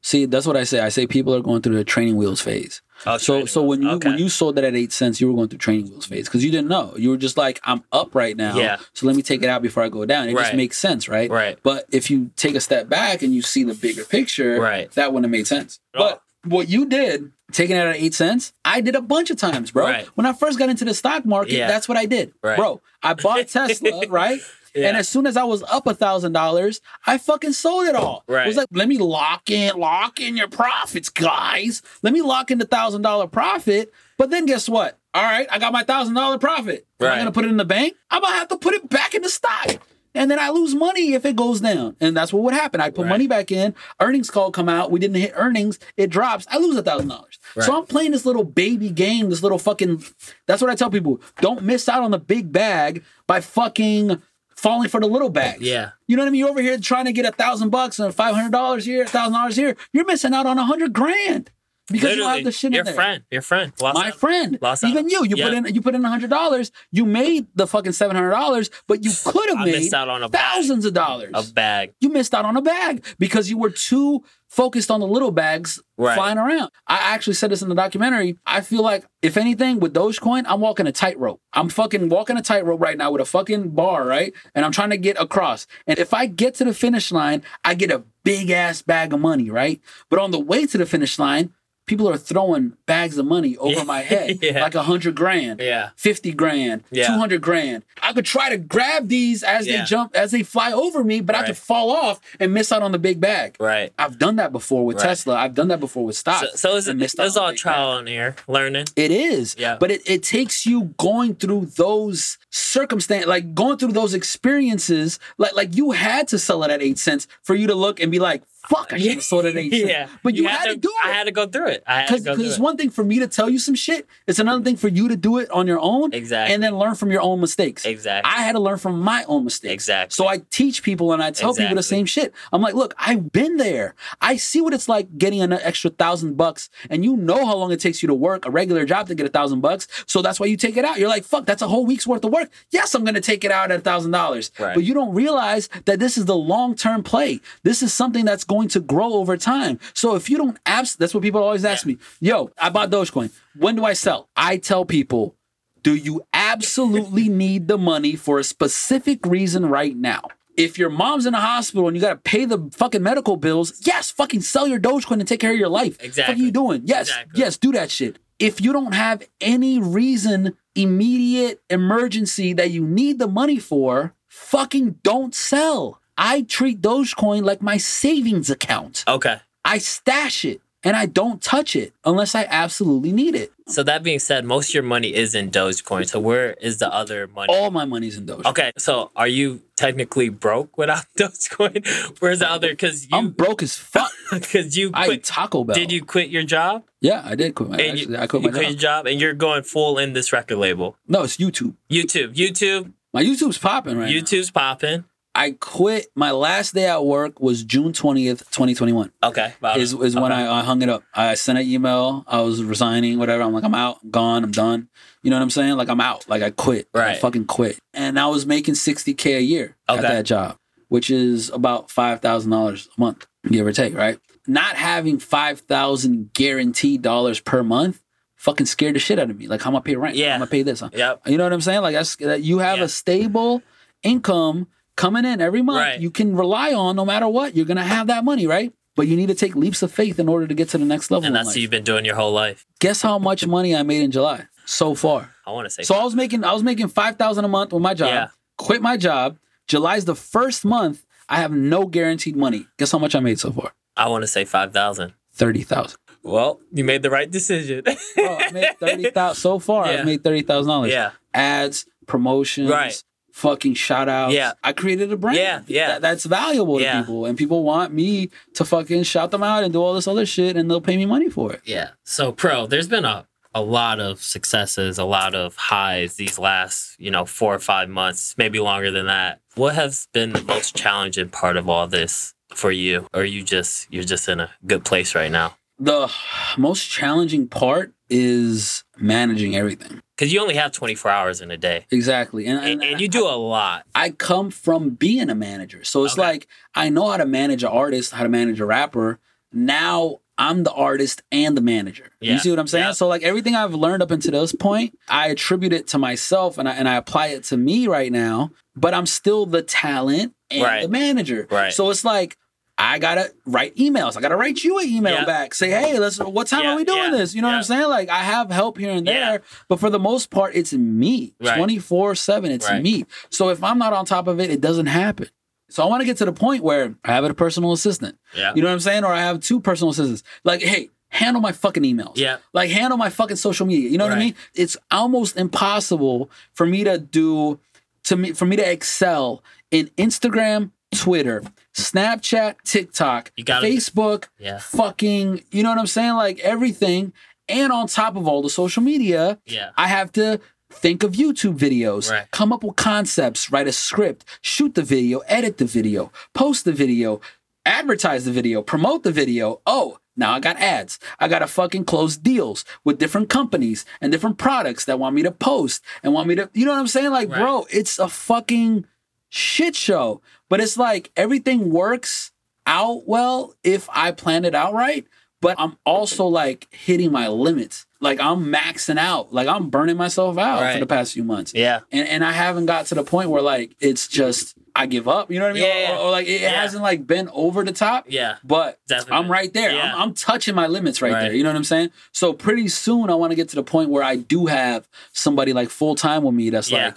See, 0.07 0.25
that's 0.25 0.47
what 0.47 0.57
I 0.57 0.63
say. 0.63 0.79
I 0.79 0.89
say 0.89 1.05
people 1.05 1.35
are 1.35 1.41
going 1.41 1.63
through 1.63 1.75
the 1.75 1.83
training 1.83 2.15
wheels 2.15 2.41
phase. 2.41 2.81
Oh, 3.07 3.19
so, 3.19 3.45
so 3.45 3.61
when 3.65 3.83
you 3.83 3.89
wheels. 3.89 4.05
when 4.05 4.19
you 4.19 4.29
sold 4.29 4.55
that 4.55 4.63
at 4.63 4.77
eight 4.77 4.93
cents, 4.93 5.21
you 5.21 5.27
were 5.27 5.35
going 5.35 5.49
through 5.49 5.59
training 5.59 5.91
wheels 5.91 6.07
phase 6.07 6.29
because 6.29 6.45
you 6.45 6.53
didn't 6.53 6.69
know. 6.69 6.95
You 6.97 7.11
were 7.11 7.17
just 7.17 7.37
like, 7.37 7.59
I'm 7.65 7.83
up 7.91 8.15
right 8.15 8.37
now. 8.37 8.57
Yeah. 8.57 8.77
So 8.93 9.05
let 9.09 9.17
me 9.17 9.23
take 9.23 9.43
it 9.43 9.49
out 9.49 9.63
before 9.63 9.83
I 9.83 9.89
go 9.89 10.07
down. 10.07 10.29
It 10.29 10.37
just 10.37 10.55
makes 10.55 10.79
sense, 10.79 11.09
right? 11.09 11.29
Right. 11.29 11.59
But 11.65 11.87
if 11.91 12.09
you 12.09 12.31
take 12.37 12.55
a 12.55 12.61
step 12.61 12.89
back 12.89 13.23
and 13.23 13.35
you 13.35 13.43
see 13.43 13.65
the 13.65 13.75
bigger 13.75 14.05
picture, 14.05 14.61
Right. 14.61 14.89
that 14.93 15.13
wouldn't 15.13 15.25
have 15.25 15.33
made 15.33 15.49
sense. 15.49 15.81
Oh. 15.93 15.99
But 15.99 16.23
what 16.45 16.69
you 16.69 16.87
did, 16.87 17.33
taking 17.51 17.75
it 17.75 17.81
out 17.81 17.89
at 17.89 17.97
eight 17.97 18.15
cents, 18.15 18.53
I 18.65 18.81
did 18.81 18.95
a 18.95 19.03
bunch 19.03 19.31
of 19.31 19.39
times, 19.39 19.73
bro. 19.73 19.87
Right. 19.87 20.07
When 20.15 20.25
I 20.25 20.33
first 20.35 20.57
got 20.57 20.69
into 20.69 20.85
the 20.85 20.95
stock 20.95 21.25
market, 21.27 21.55
Yeah. 21.55 21.67
that's 21.67 21.89
what 21.89 21.99
I 21.99 22.07
did. 22.07 22.33
Right. 22.45 22.57
Bro, 22.57 22.81
I 23.03 23.15
bought 23.15 23.49
Tesla, 23.49 24.07
right? 24.07 24.39
Yeah. 24.77 24.89
And 24.89 24.97
as 24.97 25.09
soon 25.09 25.27
as 25.27 25.37
I 25.37 25.45
was 25.45 25.63
up 25.65 25.87
a 25.87 25.95
thousand 25.95 26.33
dollars, 26.33 26.81
I 27.07 27.19
fucking 27.19 27.55
sold 27.55 27.87
it 27.89 27.95
all. 27.97 28.25
It 28.29 28.47
was 28.47 28.57
like, 28.57 28.69
let 28.73 28.89
me 28.89 28.99
lock 28.99 29.51
in, 29.51 29.77
lock 29.79 30.21
in 30.21 30.37
your 30.37 30.49
profits, 30.49 31.09
guys. 31.09 31.83
Let 32.03 32.13
me 32.13 32.21
lock 32.23 32.51
in 32.51 32.59
the 32.59 32.67
thousand 32.67 33.03
dollar 33.03 33.27
profit. 33.27 33.93
But 34.19 34.31
then 34.31 34.47
guess 34.47 34.69
what? 34.69 34.99
All 35.15 35.23
right, 35.23 35.47
I 35.51 35.59
got 35.59 35.73
my 35.73 35.83
thousand 35.83 36.15
dollar 36.15 36.39
profit. 36.39 36.87
Am 37.01 37.07
I 37.07 37.11
Right. 37.11 37.19
gonna 37.19 37.33
put 37.33 37.45
it 37.47 37.49
in 37.51 37.57
the 37.57 37.65
bank? 37.65 37.95
I'm 38.11 38.21
gonna 38.23 38.35
have 38.37 38.49
to 38.49 38.57
put 38.59 38.75
it 38.75 38.89
back 38.89 39.15
in 39.15 39.23
the 39.23 39.31
stock. 39.31 39.79
And 40.15 40.31
then 40.31 40.39
I 40.39 40.49
lose 40.49 40.75
money 40.75 41.13
if 41.13 41.27
it 41.27 41.37
goes 41.37 41.61
down. 41.61 41.95
And 42.01 42.17
that's 42.17 42.33
what 42.33 42.43
would 42.45 42.55
happen. 42.55 42.81
I 42.81 42.89
put 42.89 43.03
Right. 43.03 43.11
money 43.11 43.27
back 43.27 43.51
in, 43.53 43.75
earnings 44.01 44.31
call 44.31 44.51
come 44.51 44.67
out, 44.69 44.91
we 44.91 44.99
didn't 44.99 45.17
hit 45.17 45.33
earnings, 45.37 45.79
it 45.99 46.09
drops, 46.09 46.47
I 46.51 46.57
lose 46.57 46.77
a 46.77 46.83
thousand 46.83 47.09
dollars. 47.09 47.39
So 47.61 47.77
I'm 47.77 47.85
playing 47.87 48.13
this 48.13 48.25
little 48.27 48.45
baby 48.45 48.89
game, 48.91 49.29
this 49.31 49.43
little 49.43 49.59
fucking 49.59 50.03
that's 50.47 50.61
what 50.63 50.71
I 50.71 50.75
tell 50.75 50.91
people. 50.91 51.21
Don't 51.41 51.63
miss 51.63 51.89
out 51.89 52.03
on 52.03 52.11
the 52.13 52.19
big 52.19 52.51
bag 52.53 53.03
by 53.27 53.41
fucking 53.41 54.23
falling 54.57 54.89
for 54.89 55.01
the 55.01 55.07
little 55.07 55.29
bags. 55.31 55.63
Yeah. 55.63 55.91
You 56.07 56.17
know 56.17 56.23
what 56.23 56.29
I 56.29 56.31
mean? 56.31 56.41
You're 56.41 56.49
over 56.51 56.63
here 56.63 56.79
trying 56.79 57.05
to 57.05 57.13
get 57.13 57.27
a 57.27 57.33
thousand 57.33 57.71
bucks 57.71 57.99
and 57.99 58.15
five 58.15 58.35
hundred 58.35 58.53
dollars 58.53 58.85
here, 58.85 59.05
a 59.05 59.07
thousand 59.07 59.35
dollars 59.35 59.57
here. 59.57 59.77
You're 59.93 60.07
missing 60.07 60.35
out 60.35 60.47
on 60.47 60.59
a 60.59 60.65
hundred 60.65 60.93
grand 60.93 61.51
because 61.89 62.17
you 62.17 62.25
have 62.25 62.45
the 62.45 62.53
shit 62.53 62.73
your 62.73 62.81
in 62.81 62.85
there. 62.87 62.95
friend, 62.95 63.25
your 63.31 63.43
friend, 63.43 63.73
My 63.81 64.11
friend, 64.11 64.59
Lost 64.61 64.85
even 64.85 65.09
you, 65.09 65.25
you 65.25 65.37
put 65.37 65.53
in 65.55 65.67
you 65.75 65.81
put 65.81 65.95
in 65.95 66.05
a 66.05 66.09
hundred 66.09 66.31
dollars. 66.31 66.73
You 66.91 67.05
made 67.07 67.47
the 67.55 67.67
fucking 67.67 67.93
seven 67.93 68.17
hundred 68.17 68.31
dollars, 68.31 68.71
but 68.87 69.05
you 69.05 69.13
could 69.25 69.49
have 69.57 69.65
made 69.67 69.95
out 69.95 70.09
on 70.09 70.23
a 70.23 70.29
bag. 70.29 70.55
thousands 70.55 70.85
of 70.85 70.95
dollars. 70.95 71.31
a 71.35 71.53
bag. 71.53 71.95
you 72.01 72.09
missed 72.09 72.35
out 72.35 72.45
on 72.45 72.57
a 72.57 72.63
bag 72.63 73.05
because 73.19 73.49
you 73.51 73.59
were 73.59 73.71
too 73.71 74.25
focused 74.49 74.91
on 74.93 75.01
the 75.01 75.07
little 75.07 75.33
bags 75.33 75.81
Right. 75.99 76.15
flying 76.15 76.37
around. 76.39 76.71
I 76.87 76.97
actually 76.99 77.35
said 77.35 77.51
this 77.51 77.63
in 77.63 77.69
the 77.71 77.75
documentary. 77.75 78.37
I 78.47 78.61
feel 78.61 78.83
like 78.83 79.07
if 79.23 79.37
anything 79.39 79.81
with 79.81 79.95
Dogecoin, 79.95 80.45
I'm 80.47 80.61
walking 80.61 80.87
a 80.87 80.93
tightrope. 80.93 81.41
I'm 81.55 81.69
fucking 81.71 82.11
walking 82.11 82.37
a 82.37 82.43
tightrope 82.43 82.81
right 82.81 82.99
now 82.99 83.11
with 83.11 83.23
a 83.23 83.25
fucking 83.25 83.71
bar, 83.71 84.05
right? 84.07 84.33
And 84.55 84.65
I'm 84.65 84.73
trying 84.73 84.91
to 84.91 84.99
get 84.99 85.19
across. 85.19 85.67
And 85.87 85.99
if 85.99 86.13
I 86.13 86.27
get 86.27 86.55
to 86.57 86.65
the 86.65 86.75
finish 86.75 87.11
line, 87.11 87.43
I 87.65 87.75
get 87.75 87.91
a 87.91 88.05
big 88.25 88.51
ass 88.51 88.83
bag 88.83 89.13
of 89.15 89.21
money, 89.21 89.51
right? 89.51 89.81
But 90.11 90.19
on 90.19 90.31
the 90.33 90.39
way 90.39 90.67
to 90.67 90.77
the 90.79 90.87
finish 90.87 91.19
line, 91.19 91.53
people 91.87 92.09
are 92.09 92.17
throwing 92.17 92.73
bags 92.87 93.17
of 93.17 93.27
money 93.27 93.57
over 93.59 93.85
my 93.85 94.01
head, 94.13 94.39
Yeah. 94.43 94.63
like 94.63 94.75
a 94.75 94.83
hundred 94.83 95.15
grand. 95.15 95.61
Yeah. 95.61 95.91
50 95.97 96.33
grand, 96.33 96.83
Yeah. 96.91 97.07
200 97.07 97.41
grand. 97.41 97.85
I 98.03 98.13
could 98.13 98.25
try 98.25 98.51
to 98.51 98.59
grab 98.59 99.09
these 99.09 99.43
as 99.43 99.67
Yeah. 99.67 99.79
they 99.79 99.85
jump, 99.85 100.15
as 100.17 100.33
they 100.33 100.43
fly 100.43 100.73
over 100.73 101.05
me, 101.05 101.21
but 101.21 101.37
I 101.37 101.45
could 101.47 101.57
fall 101.57 101.91
off 101.91 102.21
and 102.41 102.53
miss 102.53 102.73
out 102.73 102.83
on 102.83 102.93
the 102.93 102.99
big 102.99 103.21
bag. 103.21 103.57
Right. 103.61 103.93
I've 103.99 104.19
done 104.19 104.37
that 104.37 104.53
before 104.53 104.85
with 104.85 104.97
Right. 104.97 105.05
Tesla. 105.05 105.37
I've 105.37 105.55
done 105.55 105.69
that 105.69 105.81
before 105.81 106.05
with 106.05 106.17
So, 106.17 106.21
stocks. 106.33 106.61
so 106.61 106.77
is 106.77 106.89
it, 106.89 106.97
missed 106.97 107.19
it's 107.19 107.37
all 107.37 107.55
trial 107.55 107.93
bag. 107.93 107.99
and 108.01 108.09
error, 108.09 108.37
learning. 108.49 108.87
It 108.97 109.11
is. 109.11 109.55
Yeah. 109.59 109.77
But 109.79 109.91
it, 109.93 110.03
it 110.07 110.23
takes 110.23 110.67
you 110.67 110.95
going 110.99 111.37
through 111.37 111.67
those 111.77 112.37
circumstances, 112.51 113.29
like 113.29 113.55
going 113.55 113.79
through 113.79 113.93
those 113.93 114.13
experiences. 114.15 115.19
Like 115.39 115.55
like 115.55 115.77
you 115.77 115.93
had 115.93 116.29
to 116.29 116.39
sell 116.39 116.63
it 116.65 116.71
at 116.71 116.83
eight 116.83 116.99
cents 116.99 117.27
for 117.43 117.55
you 117.55 117.67
to 117.69 117.75
look 117.75 118.01
and 118.01 118.11
be 118.11 118.19
like, 118.19 118.43
fuck, 118.69 118.93
I 118.93 118.99
should 118.99 119.13
have 119.15 119.23
sold 119.23 119.45
it 119.47 119.51
at 119.51 119.57
80 119.57 119.79
cents. 119.79 119.91
yeah. 119.91 120.09
But 120.23 120.35
you, 120.35 120.47
had, 120.47 120.67
to, 120.67 120.77
do 120.77 120.89
it. 120.89 121.07
I 121.07 121.13
had 121.13 121.25
to 121.25 121.33
go 121.33 121.47
through 121.47 121.69
it. 121.69 121.85
I 121.87 122.01
had 122.03 122.23
Because 122.25 122.41
it's 122.41 122.57
it. 122.57 122.61
one 122.61 122.77
thing 122.77 122.91
for 122.91 123.05
me 123.05 123.19
to 123.21 123.27
tell 123.29 123.49
you 123.49 123.59
some 123.59 123.75
shit. 123.75 124.07
It's 124.27 124.39
another 124.39 124.63
thing 124.65 124.77
for 124.77 124.89
you 124.89 125.09
to 125.09 125.17
do 125.17 125.39
it 125.39 125.51
on 125.51 125.67
your 125.67 125.79
own. 125.81 126.13
Exactly. 126.13 126.55
And 126.55 126.63
then 126.63 126.77
learn 126.77 126.95
from 126.95 127.11
your 127.11 127.23
own 127.23 127.41
mistakes. 127.41 127.85
Exactly. 127.85 128.31
I 128.31 128.43
had 128.43 128.53
to 128.53 128.61
learn 128.61 128.79
from 128.79 129.01
my 129.01 129.25
own 129.25 129.45
mistakes. 129.45 129.85
Exactly. 129.85 130.15
So 130.15 130.29
I 130.29 130.39
teach 130.51 130.83
people 130.83 131.13
and 131.13 131.23
I 131.23 131.31
tell 131.31 131.55
people 131.55 131.75
the 131.77 131.83
same 131.83 132.07
shit. 132.07 132.33
I'm 132.53 132.63
like, 132.63 132.75
look, 132.75 132.95
I've 132.99 133.33
been 133.33 133.57
there. 133.57 133.95
I 134.21 134.37
see 134.37 134.61
what 134.61 134.75
it's 134.75 134.89
like 134.89 135.19
getting 135.19 135.41
an 135.43 135.53
extra 135.53 135.91
thousand 135.91 136.37
bucks, 136.37 136.69
and 136.91 137.05
you 137.05 137.17
know 137.17 137.45
how 137.47 137.57
long 137.57 137.73
it 137.73 137.81
takes 137.81 138.03
you 138.03 138.07
to 138.09 138.15
work 138.15 138.47
a 138.47 138.51
regular 138.51 138.85
job 138.85 139.09
to 139.09 139.15
get 139.15 139.27
a 139.27 139.31
thousand 139.31 139.61
bucks. 139.61 139.87
So 140.07 140.23
that's 140.23 140.41
why 140.41 140.47
you 140.47 140.57
take 140.57 140.77
it 140.77 140.85
out. 140.85 140.99
You're 140.99 141.09
like, 141.09 141.25
fuck, 141.25 141.47
that's 141.47 141.63
a 141.63 141.69
whole 141.69 141.87
week's 141.87 142.07
worth 142.07 142.25
of 142.25 142.33
work. 142.33 142.51
Yes, 142.71 142.95
I'm 142.95 143.05
gonna 143.05 143.21
take 143.21 143.45
it 143.45 143.51
out 143.51 143.71
at 143.71 143.79
a 143.81 143.83
thousand 143.83 144.11
dollars. 144.13 144.51
But 144.59 144.85
you 144.85 144.95
don't 144.95 145.15
realize 145.15 145.69
that 145.85 145.99
this 145.99 146.17
is 146.19 146.25
the 146.25 146.37
long-term 146.37 147.03
play. 147.03 147.41
This 147.63 147.83
is 147.83 147.93
something 147.93 148.25
that's 148.25 148.45
going 148.45 148.56
to 148.65 148.81
grow 148.81 149.13
over 149.15 149.37
time. 149.37 149.79
So 149.95 150.15
if 150.15 150.29
you 150.31 150.37
don't 150.37 150.59
abs 150.67 150.97
that's 150.97 151.15
what 151.15 151.23
people 151.23 151.43
always 151.43 151.65
ask 151.65 151.87
me. 151.87 151.99
Yo, 152.21 152.51
I 152.61 152.71
bought 152.71 152.91
Dogecoin. 152.91 153.31
When 153.57 153.77
do 153.77 153.85
I 153.85 153.93
sell? 153.93 154.29
I 154.37 154.57
tell 154.57 154.85
people, 154.85 155.35
do 155.83 155.95
you 155.95 156.23
absolutely 156.33 157.29
need 157.45 157.69
the 157.69 157.79
money 157.79 158.17
for 158.17 158.39
a 158.39 158.45
specific 158.45 159.25
reason 159.27 159.67
right 159.67 159.97
now? 159.97 160.23
If 160.57 160.79
your 160.79 160.89
mom's 160.89 161.27
in 161.27 161.35
a 161.35 161.41
hospital 161.41 161.87
and 161.87 161.95
you 161.97 162.01
gotta 162.01 162.17
pay 162.17 162.47
the 162.47 162.71
fucking 162.73 163.03
medical 163.03 163.37
bills, 163.37 163.75
yes, 163.87 164.11
fucking 164.11 164.41
sell 164.41 164.67
your 164.67 164.81
Dogecoin 164.81 165.19
and 165.21 165.29
take 165.29 165.41
care 165.41 165.53
of 165.53 165.59
your 165.59 165.69
life. 165.69 166.03
Exactly. 166.03 166.35
What 166.35 166.41
are 166.41 166.45
you 166.45 166.51
doing? 166.51 166.83
Yes, 166.87 167.09
Exactly. 167.09 167.41
yes, 167.41 167.59
do 167.59 167.73
that 167.73 167.91
shit. 167.91 168.19
If 168.39 168.61
you 168.61 168.73
don't 168.73 168.93
have 168.95 169.23
any 169.41 169.81
reason, 169.81 170.57
immediate 170.75 171.63
emergency 171.71 172.53
that 172.55 172.71
you 172.71 172.87
need 172.87 173.19
the 173.19 173.29
money 173.29 173.59
for, 173.59 174.15
fucking 174.29 174.97
don't 175.03 175.35
sell. 175.35 176.01
I 176.19 176.43
treat 176.43 176.81
Dogecoin 176.81 177.45
like 177.45 177.63
my 177.63 177.77
savings 177.77 178.51
account. 178.51 179.05
Okay. 179.07 179.41
I 179.65 179.79
stash 179.79 180.45
it 180.45 180.61
and 180.85 180.97
I 180.97 181.07
don't 181.07 181.43
touch 181.43 181.75
it 181.75 181.93
unless 182.05 182.35
I 182.35 182.47
absolutely 182.49 183.11
need 183.13 183.35
it. 183.35 183.53
So 183.67 183.83
that 183.83 184.05
being 184.05 184.21
said, 184.21 184.45
most 184.45 184.69
of 184.69 184.75
your 184.75 184.85
money 184.85 185.13
is 185.13 185.35
in 185.35 185.51
Dogecoin. 185.51 186.09
So 186.09 186.21
where 186.21 186.53
is 186.53 186.79
the 186.79 186.93
other 186.95 187.27
money? 187.27 187.53
All 187.53 187.73
my 187.73 187.85
money's 187.85 188.17
in 188.17 188.25
Dogecoin. 188.25 188.51
Okay, 188.51 188.73
so 188.79 189.11
are 189.17 189.27
you 189.27 189.63
technically 189.77 190.29
broke 190.29 190.79
without 190.79 191.05
Dogecoin? 191.19 191.85
Where's 192.21 192.39
the 192.39 192.49
other? 192.49 192.69
Because 192.69 193.09
I'm 193.13 193.31
broke 193.31 193.65
as 193.65 193.77
fuck. 193.77 194.13
because 194.33 194.77
you 194.77 194.93
I 194.95 195.07
quit. 195.07 195.25
Taco 195.25 195.65
Bell. 195.65 195.75
Did 195.75 195.91
you 195.91 196.05
quit 196.05 196.31
your 196.31 196.45
job? 196.45 196.85
Yeah, 197.01 197.23
I 197.25 197.35
did 197.35 197.57
quit 197.57 197.71
my. 197.71 197.77
And 197.79 197.99
Actually, 197.99 198.15
you, 198.15 198.21
I 198.21 198.27
quit 198.29 198.43
you 198.43 198.51
my 198.51 198.53
quit 198.57 198.63
job. 198.67 198.71
your 198.71 198.79
job, 198.79 199.07
and 199.07 199.21
you're 199.21 199.35
going 199.35 199.65
full 199.65 199.99
in 199.99 200.13
this 200.13 200.33
record 200.33 200.59
label. 200.59 200.97
No, 201.09 201.25
it's 201.25 201.37
YouTube. 201.37 201.75
YouTube, 201.91 202.35
YouTube, 202.37 202.93
My 203.13 203.25
YouTube's 203.25 203.59
popping 203.59 203.99
right 203.99 204.09
now. 204.09 204.17
YouTube's 204.17 204.53
popping. 204.53 205.05
I 205.37 205.51
quit. 205.53 206.07
My 206.15 206.31
last 206.31 206.73
day 206.75 206.89
at 206.89 207.05
work 207.05 207.39
was 207.41 207.63
June 207.63 207.93
twentieth, 207.93 208.51
twenty 208.51 208.75
twenty 208.75 208.93
one. 208.95 209.13
Okay, 209.23 209.53
about 209.59 209.79
Is 209.79 209.93
is 209.93 210.15
when 210.17 210.33
Okay. 210.33 210.43
I, 210.43 210.61
I 210.61 210.63
hung 210.65 210.81
it 210.83 210.89
up. 210.89 211.03
I 211.15 211.35
sent 211.35 211.59
an 211.59 211.67
email. 211.67 212.25
I 212.27 212.41
was 212.41 212.65
resigning, 212.65 213.19
whatever. 213.19 213.43
I'm 213.43 213.53
like, 213.53 213.65
I'm 213.65 213.75
out, 213.75 213.99
I'm 214.03 214.11
gone, 214.11 214.45
I'm 214.45 214.51
done. 214.51 214.89
You 215.23 215.31
know 215.31 215.37
what 215.37 215.43
I'm 215.43 215.51
saying? 215.51 215.77
Like 215.77 215.89
I'm 215.91 216.01
out. 216.01 216.29
Like 216.29 216.43
I 216.43 216.51
quit. 216.51 216.89
I 216.95 216.99
Right. 216.99 217.19
fucking 217.19 217.45
quit. 217.47 217.79
And 217.93 218.19
I 218.19 218.27
was 218.29 218.47
making 218.47 218.77
sixty 218.77 219.13
k 219.15 219.35
a 219.35 219.41
year 219.41 219.77
at 219.89 220.01
that 220.01 220.25
job, 220.25 220.57
which 220.89 221.11
is 221.11 221.51
about 221.51 221.91
five 221.91 222.21
thousand 222.21 222.51
dollars 222.51 222.89
a 222.97 223.01
month, 223.01 223.27
give 223.51 223.67
or 223.67 223.73
take. 223.73 223.95
Right? 223.95 224.19
Not 224.47 224.77
having 224.77 225.19
five 225.19 225.61
thousand 225.61 226.33
guaranteed 226.33 227.03
dollars 227.03 227.41
per 227.41 227.63
month. 227.63 228.03
Fucking 228.37 228.67
scared 228.67 228.95
the 228.95 228.99
shit 229.01 229.19
out 229.19 229.29
of 229.31 229.37
me. 229.37 229.49
Like, 229.49 229.63
how 229.63 229.71
am 229.71 229.77
I 229.77 229.81
pay 229.81 229.97
rent? 229.97 230.15
Yeah. 230.15 230.29
How 230.29 230.35
am 230.37 230.43
I 230.43 230.45
gonna 230.47 230.51
pay 230.51 230.63
this? 230.63 230.83
Yep. 230.93 231.23
You 231.27 231.37
know 231.37 231.45
what 231.45 231.53
I'm 231.53 231.61
saying? 231.61 231.83
Like 231.83 231.95
that's 231.95 232.17
that 232.17 232.43
you 232.43 232.59
have 232.59 232.79
Yeah. 232.79 232.85
a 232.85 232.89
stable 232.89 233.63
income 234.03 234.69
coming 234.97 235.25
in 235.25 235.41
every 235.41 235.63
month. 235.63 235.81
Right. 235.81 236.01
You 236.01 236.11
can 236.11 236.37
rely 236.37 236.73
on 236.75 236.97
no 236.97 237.05
matter 237.05 237.29
what. 237.29 237.55
You're 237.57 237.67
gonna 237.67 237.85
have 237.85 238.09
that 238.09 238.25
money, 238.25 238.47
right? 238.47 238.73
But 238.95 239.07
you 239.09 239.17
need 239.17 239.27
to 239.29 239.35
take 239.35 239.55
leaps 239.55 239.83
of 239.83 239.93
faith 239.93 240.19
in 240.19 240.29
order 240.29 240.47
to 240.47 240.55
get 240.55 240.71
to 240.71 240.79
the 240.79 240.85
next 240.87 241.11
level. 241.11 241.27
And 241.27 241.37
that's 241.37 241.49
what 241.49 241.57
you've 241.57 241.71
been 241.71 241.85
doing 241.85 242.05
your 242.07 242.17
whole 242.17 242.33
life. 242.33 242.67
Guess 242.81 243.03
how 243.03 243.19
much 243.19 243.47
money 243.47 243.77
I 243.77 243.83
made 243.83 244.03
in 244.03 244.11
July 244.11 244.47
so 244.65 244.95
far? 244.95 245.35
I 245.47 245.51
want 245.53 245.67
to 245.67 245.71
say. 245.71 245.83
So 245.83 245.95
I 245.95 246.03
was 246.03 246.15
making 246.15 246.45
I 246.45 246.53
was 246.53 246.63
making 246.63 246.89
five 246.89 247.17
thousand 247.17 247.45
a 247.45 247.49
month 247.49 247.73
with 247.73 247.83
my 247.83 247.95
job. 247.95 248.09
Yeah. 248.09 248.29
Quit 248.57 248.81
my 248.83 248.97
job. 248.97 249.39
July's 249.67 250.05
the 250.07 250.15
first 250.15 250.65
month 250.65 251.05
I 251.29 251.37
have 251.37 251.53
no 251.53 251.87
guaranteed 251.87 252.37
money. 252.37 252.67
Guess 252.79 252.93
how 252.93 252.99
much 252.99 253.15
I 253.15 253.21
made 253.21 253.39
so 253.39 253.51
far? 253.53 253.73
I 253.97 254.09
want 254.09 254.23
to 254.23 254.29
say 254.29 254.45
five 254.45 254.73
thousand. 254.73 255.13
Thirty 255.33 255.63
thousand. 255.63 255.99
Well, 256.23 256.61
you 256.73 256.83
made 256.83 257.03
the 257.03 257.11
right 257.11 257.31
decision. 257.31 257.85
Bro, 257.85 258.39
I 258.41 258.51
made 258.51 258.79
thirty 258.81 259.11
thousand 259.11 259.41
so 259.41 259.59
far. 259.59 259.87
Yeah. 259.93 259.99
I've 260.01 260.07
made 260.07 260.25
thirty 260.25 260.43
thousand 260.43 260.71
dollars. 260.71 260.91
Yeah. 260.93 261.11
Ads, 261.35 261.87
promotions, 262.07 262.71
Right. 262.71 263.03
Fucking 263.37 263.75
shout 263.75 264.09
outs. 264.09 264.33
Yeah. 264.33 264.53
I 264.65 264.73
created 264.73 265.13
a 265.13 265.17
brand. 265.17 265.37
Yeah, 265.37 265.61
yeah. 265.67 265.87
That- 265.89 266.01
that's 266.03 266.25
valuable 266.25 266.81
Yeah. 266.81 266.95
to 266.95 266.99
people. 267.03 267.27
And 267.27 267.37
people 267.37 267.65
want 267.65 267.93
me 267.93 268.31
to 268.55 268.65
fucking 268.65 269.03
shout 269.03 269.31
them 269.31 269.43
out 269.43 269.63
and 269.63 269.73
do 269.75 269.83
all 269.83 269.93
this 269.93 270.09
other 270.09 270.25
shit 270.25 270.57
and 270.57 270.71
they'll 270.71 270.81
pay 270.81 270.97
me 270.97 271.05
money 271.05 271.29
for 271.29 271.53
it. 271.53 271.61
Yeah. 271.65 271.91
So, 272.03 272.33
pro, 272.33 272.67
there's 272.67 272.89
been 272.89 273.05
a, 273.05 273.27
a 273.55 273.61
lot 273.61 274.01
of 274.01 274.23
successes, 274.23 274.97
a 274.99 275.05
lot 275.05 275.35
of 275.35 275.55
highs 275.57 276.15
these 276.15 276.39
last, 276.39 276.97
you 276.99 277.11
know, 277.11 277.27
four 277.27 277.55
or 277.55 277.59
five 277.59 277.91
months, 277.91 278.35
maybe 278.39 278.59
longer 278.59 278.91
than 278.91 279.05
that. 279.07 279.41
What 279.55 279.75
has 279.75 280.09
been 280.15 280.33
the 280.33 280.43
most 280.43 280.75
challenging 280.75 281.29
part 281.29 281.59
of 281.59 281.69
all 281.69 281.87
this 281.87 282.33
for 282.55 282.71
you? 282.71 283.07
Or 283.13 283.23
you 283.25 283.43
just 283.43 283.87
you're 283.91 284.05
just 284.05 284.29
in 284.31 284.41
a 284.41 284.51
good 284.67 284.83
place 284.85 285.15
right 285.15 285.31
now? 285.31 285.57
The 285.79 286.11
most 286.57 286.89
challenging 286.89 287.49
part 287.49 287.93
is 288.09 288.83
managing 288.99 289.55
everything. 289.57 290.01
Because 290.17 290.33
you 290.33 290.41
only 290.41 290.55
have 290.55 290.73
24 290.73 291.11
hours 291.11 291.41
in 291.43 291.51
a 291.51 291.57
day. 291.59 291.85
Exactly. 291.91 292.47
And, 292.47 292.59
And, 292.65 292.83
and 292.83 293.01
you 293.01 293.07
do 293.09 293.27
a 293.27 293.37
lot. 293.37 293.85
I 293.95 294.11
come 294.11 294.51
from 294.51 294.91
being 294.91 295.29
a 295.29 295.35
manager. 295.35 295.85
So 295.85 296.05
it's 296.05 296.15
Okay. 296.15 296.23
like 296.23 296.47
I 296.75 296.89
know 296.89 297.11
how 297.11 297.19
to 297.19 297.27
manage 297.27 297.63
an 297.63 297.69
artist, 297.71 298.13
how 298.13 298.23
to 298.23 298.29
manage 298.31 298.59
a 298.61 298.65
rapper. 298.67 299.19
Now 299.53 300.19
I'm 300.39 300.65
the 300.65 300.73
artist 300.73 301.23
and 301.33 301.57
the 301.57 301.61
manager. 301.63 302.11
Yeah. 302.21 302.35
You 302.35 302.39
see 302.39 302.51
what 302.51 302.59
I'm 302.59 302.67
saying? 302.67 302.85
Yeah. 302.85 302.93
So 302.93 303.09
like 303.09 303.23
everything 303.23 303.55
I've 303.55 303.75
learned 303.75 304.03
up 304.03 304.11
until 304.11 304.33
this 304.41 304.53
point, 304.55 304.99
I 305.09 305.29
attribute 305.29 305.73
it 305.73 305.87
to 305.89 305.99
myself 305.99 306.59
and 306.59 306.69
I 306.69 306.73
and 306.73 306.89
I 306.89 306.97
apply 306.97 307.29
it 307.29 307.45
to 307.45 307.57
me 307.57 307.87
right 307.87 308.13
now, 308.13 308.51
but 308.75 308.93
I'm 308.95 309.07
still 309.07 309.47
the 309.47 309.63
talent 309.63 310.35
and 310.51 310.63
Right. 310.63 310.83
the 310.83 310.89
manager. 310.89 311.47
Right. 311.51 311.73
So 311.73 311.89
it's 311.91 312.05
like 312.05 312.37
I 312.79 312.99
gotta 312.99 313.33
write 313.47 313.75
emails. 313.77 314.17
I 314.17 314.21
gotta 314.21 314.37
write 314.37 314.63
you 314.63 314.79
an 314.79 314.87
email 314.87 315.15
Yeah. 315.15 315.25
back. 315.25 315.55
Say, 315.55 315.71
hey, 315.71 315.99
let's. 315.99 316.19
What 316.19 316.47
time 316.47 316.65
Yeah, 316.65 316.73
are 316.73 316.77
we 316.77 316.85
doing 316.85 317.05
yeah, 317.13 317.19
this? 317.19 317.35
You 317.35 317.41
know 317.43 317.49
what. 317.49 317.55
I'm 317.57 317.63
saying? 317.63 317.89
Like 317.89 318.09
I 318.11 318.19
have 318.19 318.51
help 318.51 318.77
here 318.79 318.91
and 318.93 319.07
there, 319.07 319.41
but 319.69 319.81
for 319.81 319.89
the 319.89 319.99
most 319.99 320.31
part, 320.31 320.55
it's 320.55 320.73
me. 320.75 321.33
Twenty 321.43 321.79
four 321.79 322.15
seven. 322.15 322.51
It's 322.53 322.69
Right. 322.69 322.83
me. 322.83 323.07
So 323.31 323.49
if 323.49 323.63
I'm 323.65 323.79
not 323.79 323.93
on 323.95 324.05
top 324.05 324.27
of 324.29 324.41
it, 324.41 324.51
it 324.51 324.61
doesn't 324.61 324.87
happen. 324.87 325.29
So 325.69 325.83
I 325.83 325.87
want 325.87 326.03
to 326.03 326.05
get 326.07 326.19
to 326.19 326.25
the 326.27 326.33
point 326.33 326.63
where 326.63 326.95
I 327.05 327.13
have 327.13 327.25
a 327.25 327.35
personal 327.35 327.73
assistant. 327.73 328.19
Yeah. 328.37 328.53
You 328.55 328.63
know 328.63 328.69
what 328.69 328.75
I'm 328.75 328.81
saying? 328.81 329.05
Or 329.05 329.13
I 329.13 329.21
have 329.21 329.41
two 329.41 329.59
personal 329.61 329.91
assistants. 329.91 330.23
Like, 330.45 330.61
hey, 330.63 330.91
handle 331.09 331.41
my 331.43 331.51
fucking 331.53 331.83
emails. 331.83 332.19
Yeah. 332.19 332.37
Like 332.53 332.71
handle 332.71 332.99
my 332.99 333.09
fucking 333.11 333.37
social 333.37 333.67
media. 333.67 333.89
You 333.91 333.99
know 333.99 334.05
what 334.05 334.13
I 334.17 334.19
mean? 334.21 334.35
It's 334.55 334.77
almost 334.93 335.37
impossible 335.37 336.31
for 336.53 336.67
me 336.67 336.85
to 336.85 336.99
do 336.99 337.59
to 338.05 338.17
me 338.17 338.33
for 338.33 338.45
me 338.45 338.55
to 338.57 338.71
excel 338.71 339.43
in 339.73 339.89
Instagram, 339.99 340.71
Twitter, 340.97 341.43
Snapchat, 341.75 342.57
TikTok, 342.65 343.33
gotta- 343.45 343.67
Facebook, 343.67 344.25
Yeah. 344.39 344.59
fucking, 344.59 345.43
you 345.51 345.63
know 345.63 345.71
what 345.71 345.79
I'm 345.79 345.87
saying? 345.87 346.15
Like 346.15 346.39
everything. 346.41 347.13
And 347.49 347.73
on 347.73 347.87
top 347.87 348.17
of 348.17 348.27
all 348.27 348.43
the 348.43 348.51
social 348.51 348.83
media, 348.83 349.39
Yeah. 349.47 349.71
I 349.77 349.87
have 349.89 350.11
to 350.13 350.41
think 350.73 351.03
of 351.05 351.13
YouTube 351.13 351.57
videos, 351.59 352.11
Right. 352.11 352.27
come 352.33 352.53
up 352.53 352.65
with 352.65 352.75
concepts, 352.77 353.53
write 353.53 353.69
a 353.69 353.73
script, 353.73 354.25
shoot 354.41 354.75
the 354.75 354.83
video, 354.83 355.21
edit 355.29 355.59
the 355.59 355.65
video, 355.65 356.11
post 356.35 356.65
the 356.65 356.73
video, 356.73 357.21
advertise 357.65 358.25
the 358.25 358.33
video, 358.33 358.63
promote 358.63 359.03
the 359.05 359.13
video. 359.13 359.61
Oh, 359.67 359.99
now 360.17 360.33
I 360.33 360.41
got 360.41 360.57
ads. 360.59 360.99
I 361.21 361.29
got 361.29 361.39
to 361.41 361.47
fucking 361.47 361.85
close 361.85 362.17
deals 362.17 362.65
with 362.85 362.99
different 362.99 363.29
companies 363.29 363.85
and 364.01 364.11
different 364.11 364.39
products 364.39 364.85
that 364.87 364.99
want 364.99 365.15
me 365.15 365.23
to 365.23 365.31
post 365.31 365.83
and 366.03 366.13
want 366.13 366.27
me 366.27 366.35
to, 366.37 366.51
you 366.55 366.65
know 366.65 366.73
what 366.73 366.81
I'm 366.81 366.87
saying? 366.89 367.11
Like, 367.11 367.31
Right. 367.31 367.39
bro, 367.41 367.67
it's 367.71 367.99
a 367.99 368.09
fucking 368.09 368.87
shit 369.29 369.77
show. 369.77 370.21
But 370.49 370.61
it's 370.61 370.77
like 370.77 371.11
everything 371.17 371.71
works 371.71 372.33
out 372.67 373.07
well 373.09 373.55
if 373.63 373.89
I 373.93 374.13
plan 374.13 374.45
it 374.45 374.55
out 374.55 374.73
right. 374.75 375.07
But 375.43 375.61
I'm 375.61 375.77
also 375.85 376.27
like 376.27 376.67
hitting 376.73 377.13
my 377.13 377.29
limits. 377.29 377.87
Like 378.01 378.21
I'm 378.21 378.47
maxing 378.47 378.99
out. 378.99 379.33
Like 379.35 379.49
I'm 379.49 379.69
burning 379.71 379.97
myself 379.97 380.39
out 380.39 380.73
for 380.73 380.81
the 380.81 380.87
past 380.87 381.13
few 381.13 381.25
months. 381.25 381.53
Yeah. 381.55 381.81
And 381.93 382.09
and 382.09 382.25
I 382.25 382.33
haven't 382.33 382.67
got 382.67 382.87
to 382.87 382.95
the 382.95 383.05
point 383.05 383.29
where 383.31 383.43
like 383.43 383.77
it's 383.79 384.09
just 384.09 384.55
I 384.75 384.87
give 384.87 385.07
up. 385.09 385.31
You 385.31 385.39
know 385.39 385.45
what 385.47 385.51
I 385.51 385.55
mean? 385.55 385.63
Yeah. 385.63 385.97
Or, 385.97 386.07
or, 386.07 386.11
like 386.11 386.27
it 386.27 386.41
Yeah. 386.41 386.61
hasn't 386.63 386.83
like 386.83 387.07
been 387.07 387.29
over 387.33 387.65
the 387.65 387.73
top. 387.73 388.07
Yeah. 388.09 388.37
But 388.45 388.79
Definitely. 388.89 389.17
I'm 389.19 389.31
right 389.31 389.53
there. 389.53 389.73
Yeah. 389.73 389.95
I'm, 389.95 390.03
I'm 390.03 390.15
touching 390.15 390.55
my 390.55 390.67
limits 390.67 391.01
right, 391.03 391.13
Right. 391.13 391.21
there. 391.23 391.35
You 391.35 391.43
know 391.45 391.51
what 391.51 391.57
I'm 391.57 391.65
saying? 391.65 391.91
So 392.13 392.33
pretty 392.33 392.69
soon 392.69 393.09
I 393.11 393.15
want 393.15 393.31
to 393.31 393.37
get 393.37 393.49
to 393.51 393.57
the 393.57 393.63
point 393.63 393.91
where 393.91 394.03
I 394.03 394.17
do 394.17 394.47
have 394.47 394.89
somebody 395.13 395.53
like 395.53 395.69
full 395.69 395.95
time 395.95 396.23
with 396.25 396.35
me 396.35 396.49
that's 396.51 396.73
like 396.73 396.97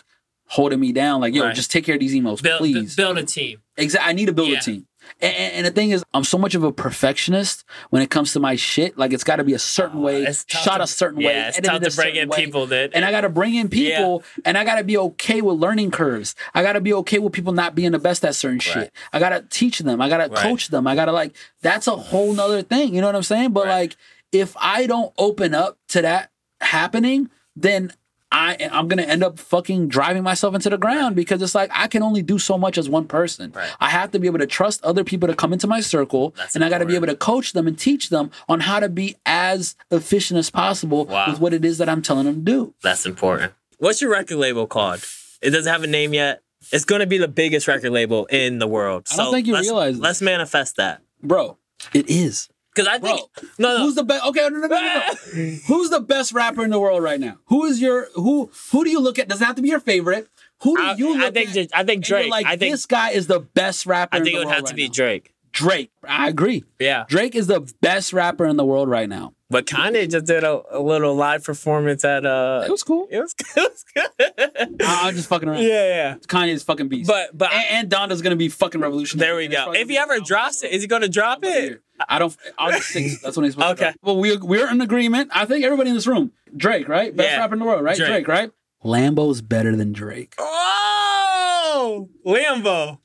holding 0.50 0.80
me 0.80 0.92
down. 0.92 1.22
Like, 1.22 1.34
yo, 1.34 1.44
Right. 1.44 1.56
just 1.56 1.72
take 1.72 1.86
care 1.86 1.96
of 1.96 2.00
these 2.02 2.14
emails, 2.14 2.42
Build, 2.42 2.58
please. 2.60 2.96
build 2.96 3.18
a 3.18 3.24
team. 3.24 3.62
Exactly. 3.78 4.10
I 4.10 4.14
need 4.14 4.26
to 4.26 4.34
build 4.34 4.50
Yeah. 4.50 4.58
a 4.58 4.62
team. 4.62 4.86
And, 5.22 5.34
and- 5.54 5.66
the 5.66 5.72
thing 5.72 5.90
is, 5.92 6.04
I'm 6.14 6.24
so 6.24 6.38
much 6.38 6.54
of 6.56 6.64
a 6.64 6.72
perfectionist 6.72 7.64
when 7.90 8.02
it 8.02 8.10
comes 8.12 8.34
to 8.34 8.40
my 8.40 8.56
shit. 8.56 8.98
Like 8.98 9.12
it's 9.14 9.24
got 9.24 9.38
to 9.38 9.44
be 9.44 9.54
a 9.54 9.60
certain 9.60 10.00
oh, 10.00 10.04
way, 10.04 10.26
shot 10.48 10.78
to- 10.78 10.84
a 10.84 10.88
certain 10.88 11.18
way, 11.20 11.34
yeah, 11.34 11.48
it's 11.48 11.58
edited 11.58 11.82
tough 11.84 11.92
to 11.94 11.96
bring 11.96 12.16
in 12.16 12.30
way. 12.30 12.38
people 12.46 12.66
that- 12.68 12.92
and 12.94 13.04
I 13.06 13.12
got 13.12 13.22
to 13.22 13.30
bring 13.30 13.56
in 13.56 13.70
people, 13.70 14.24
and 14.46 14.58
I 14.58 14.64
got 14.66 14.76
to 14.76 14.84
be 14.84 14.98
okay 14.98 15.42
with 15.42 15.56
learning 15.58 15.92
curves. 15.92 16.36
I 16.54 16.62
got 16.62 16.74
to 16.74 16.82
be 16.82 16.94
okay 16.94 17.18
with 17.20 17.34
people 17.34 17.54
not 17.54 17.74
being 17.74 17.92
the 17.92 18.00
best 18.00 18.24
at 18.26 18.36
certain 18.36 18.60
shit. 18.60 18.92
I 19.14 19.20
got 19.20 19.30
to 19.30 19.46
teach 19.50 19.80
them. 19.80 20.00
I 20.02 20.10
got 20.10 20.18
to 20.18 20.30
Right. 20.32 20.36
coach 20.44 20.68
them. 20.68 20.86
I 20.86 20.94
got 20.96 21.06
to 21.06 21.12
like. 21.12 21.36
That's 21.62 21.88
a 21.88 21.96
whole 21.96 22.34
nother 22.34 22.62
thing. 22.62 22.94
You 22.94 23.02
know 23.02 23.08
what 23.08 23.16
I'm 23.16 23.24
saying? 23.24 23.52
But 23.52 23.66
Right. 23.66 23.80
like, 23.82 23.98
if 24.32 24.56
I 24.60 24.86
don't 24.86 25.12
open 25.18 25.56
up 25.56 25.78
to 25.90 26.02
that 26.04 26.30
happening, 26.62 27.30
then 27.56 27.94
I 28.32 28.70
I'm 28.72 28.88
gonna 28.88 29.04
end 29.04 29.24
up 29.24 29.40
fucking 29.40 29.88
driving 29.88 30.22
myself 30.24 30.54
into 30.54 30.70
the 30.70 30.78
ground 30.78 31.16
because 31.16 31.42
it's 31.42 31.56
like 31.56 31.72
I 31.74 31.88
can 31.88 32.04
only 32.04 32.22
do 32.22 32.38
so 32.38 32.58
much 32.58 32.78
as 32.78 32.88
one 32.88 33.08
person. 33.08 33.52
Right. 33.56 33.70
I 33.80 33.90
have 33.90 34.12
to 34.12 34.20
be 34.20 34.28
able 34.28 34.40
to 34.40 34.46
trust 34.48 34.84
other 34.84 35.04
people 35.04 35.28
to 35.28 35.36
come 35.36 35.52
into 35.54 35.66
my 35.68 35.82
circle, 35.82 36.34
That's 36.38 36.56
and 36.56 36.64
I 36.64 36.70
got 36.70 36.78
to 36.80 36.86
be 36.86 36.96
able 36.96 37.08
to 37.08 37.16
coach 37.16 37.54
them 37.54 37.68
and 37.68 37.78
teach 37.78 38.10
them 38.10 38.30
on 38.48 38.60
how 38.60 38.80
to 38.80 38.90
be 38.90 39.16
as 39.26 39.76
efficient 39.90 40.38
as 40.38 40.50
possible 40.50 41.06
Wow. 41.06 41.32
with 41.32 41.40
what 41.40 41.54
it 41.54 41.66
is 41.66 41.80
that 41.80 41.90
I'm 41.90 42.02
telling 42.02 42.26
them 42.26 42.36
to 42.36 42.42
do. 42.42 42.74
That's 42.84 43.06
important. 43.06 43.54
What's 43.80 44.02
your 44.02 44.12
record 44.12 44.38
label 44.38 44.68
called? 44.68 45.04
It 45.42 45.52
doesn't 45.52 45.72
have 45.72 45.84
a 45.84 45.88
name 45.88 46.14
yet. 46.14 46.44
It's 46.72 46.86
to 46.86 47.08
be 47.08 47.18
the 47.18 47.28
biggest 47.28 47.68
record 47.68 47.92
label 47.92 48.26
in 48.26 48.60
the 48.60 48.68
world. 48.68 49.08
I 49.12 49.16
don't 49.16 49.34
think 49.34 49.48
you 49.48 49.58
realize. 49.58 49.98
Let's 49.98 50.22
manifest 50.22 50.76
that. 50.76 51.02
Bro, 51.24 51.58
it 51.94 52.10
is. 52.10 52.50
Because 52.80 52.96
I 52.96 52.98
Bro, 52.98 53.10
think 53.10 53.30
no, 53.60 53.78
no. 53.78 53.84
who's 53.84 53.96
the 53.96 54.04
best? 54.04 54.26
Okay, 54.28 54.40
no, 54.40 54.50
no, 54.50 54.60
no, 54.60 54.68
no, 54.68 54.82
no. 54.82 55.02
who's 55.68 55.90
the 55.90 56.00
best 56.00 56.32
rapper 56.32 56.64
in 56.64 56.70
the 56.70 56.80
world 56.80 57.04
right 57.04 57.20
now? 57.20 57.38
Who 57.48 57.66
is 57.66 57.82
your 57.82 58.08
who? 58.16 58.50
Who 58.72 58.86
do 58.86 58.90
you 58.90 59.02
look 59.02 59.20
at? 59.20 59.28
Doesn't 59.28 59.46
have 59.46 59.58
to 59.58 59.62
be 59.62 59.68
your 59.68 59.82
favorite. 59.82 60.30
Who 60.64 60.78
do 60.78 60.84
I, 60.84 60.94
you 60.96 61.18
look 61.18 61.28
I 61.28 61.32
think 61.32 61.58
at? 61.58 61.70
I 61.74 61.84
think 61.84 62.06
Drake. 62.06 62.32
like 62.32 62.46
I 62.46 62.56
think 62.56 62.72
this 62.74 62.86
guy 62.86 63.10
is 63.12 63.28
the 63.28 63.42
best 63.42 63.86
rapper. 63.86 64.16
I 64.16 64.20
in 64.20 64.24
think 64.24 64.36
it 64.36 64.40
would 64.40 64.48
have 64.48 64.60
to 64.60 64.64
right 64.68 64.76
be 64.76 64.86
now. 64.88 64.94
Drake. 64.94 65.34
Drake. 65.52 65.92
I 66.08 66.30
agree. 66.30 66.64
Yeah, 66.80 67.04
Drake 67.10 67.36
is 67.36 67.48
the 67.48 67.62
best 67.82 68.14
rapper 68.14 68.46
in 68.46 68.56
the 68.56 68.66
world 68.66 68.88
right 68.88 69.10
now. 69.10 69.34
But 69.50 69.66
Kanye 69.66 70.10
just 70.10 70.26
did 70.26 70.44
a, 70.44 70.62
a 70.72 70.80
little 70.80 71.16
live 71.16 71.44
performance 71.44 72.04
at 72.06 72.26
uh. 72.26 72.64
It 72.66 72.72
was 72.72 72.84
cool. 72.84 73.08
It 73.10 73.20
was, 73.20 73.34
it 73.56 73.72
was 73.72 73.86
good. 73.94 74.76
I- 74.82 75.08
I'm 75.08 75.16
just 75.16 75.28
fucking 75.30 75.50
around. 75.50 75.62
yeah, 75.64 75.88
yeah. 75.88 76.16
Kanye's 76.28 76.64
fucking 76.64 76.88
beast. 76.88 77.08
But 77.08 77.38
but 77.38 77.52
and, 77.52 77.66
and 77.72 77.90
Donda's 77.90 78.22
gonna 78.22 78.36
be 78.36 78.50
fucking 78.50 78.80
revolutionary. 78.82 79.28
there 79.28 79.36
we 79.36 79.48
go. 79.48 79.72
If 79.74 79.90
he 79.90 79.98
ever 79.98 80.20
drops 80.20 80.64
it, 80.64 80.72
is 80.72 80.82
he 80.82 80.88
to 80.88 81.10
drop 81.10 81.40
it? 81.44 81.82
I 82.08 82.20
don't. 82.20 82.36
August 82.58 82.90
sixth. 82.90 83.22
That's 83.22 83.36
when 83.38 83.44
he's 83.46 83.54
supposed 83.56 83.78
to. 83.80 83.88
Okay. 83.90 83.96
Well, 84.02 84.18
we 84.18 84.38
we're 84.38 84.70
in 84.70 84.80
agreement. 84.82 85.32
I 85.34 85.46
think 85.46 85.66
everybody 85.66 85.90
in 85.90 85.96
this 85.96 86.08
room. 86.08 86.32
Drake, 86.56 86.88
right? 86.88 87.16
Best 87.16 87.30
Yeah. 87.30 87.40
rapper 87.40 87.54
in 87.56 87.60
the 87.60 87.66
world, 87.66 87.84
right? 87.84 87.98
Drake. 87.98 88.10
Drake, 88.10 88.28
right? 88.28 88.52
Lambo's 88.84 89.42
better 89.42 89.76
than 89.76 89.92
Drake. 89.92 90.34
Oh, 90.38 92.10
Lambo, 92.26 93.00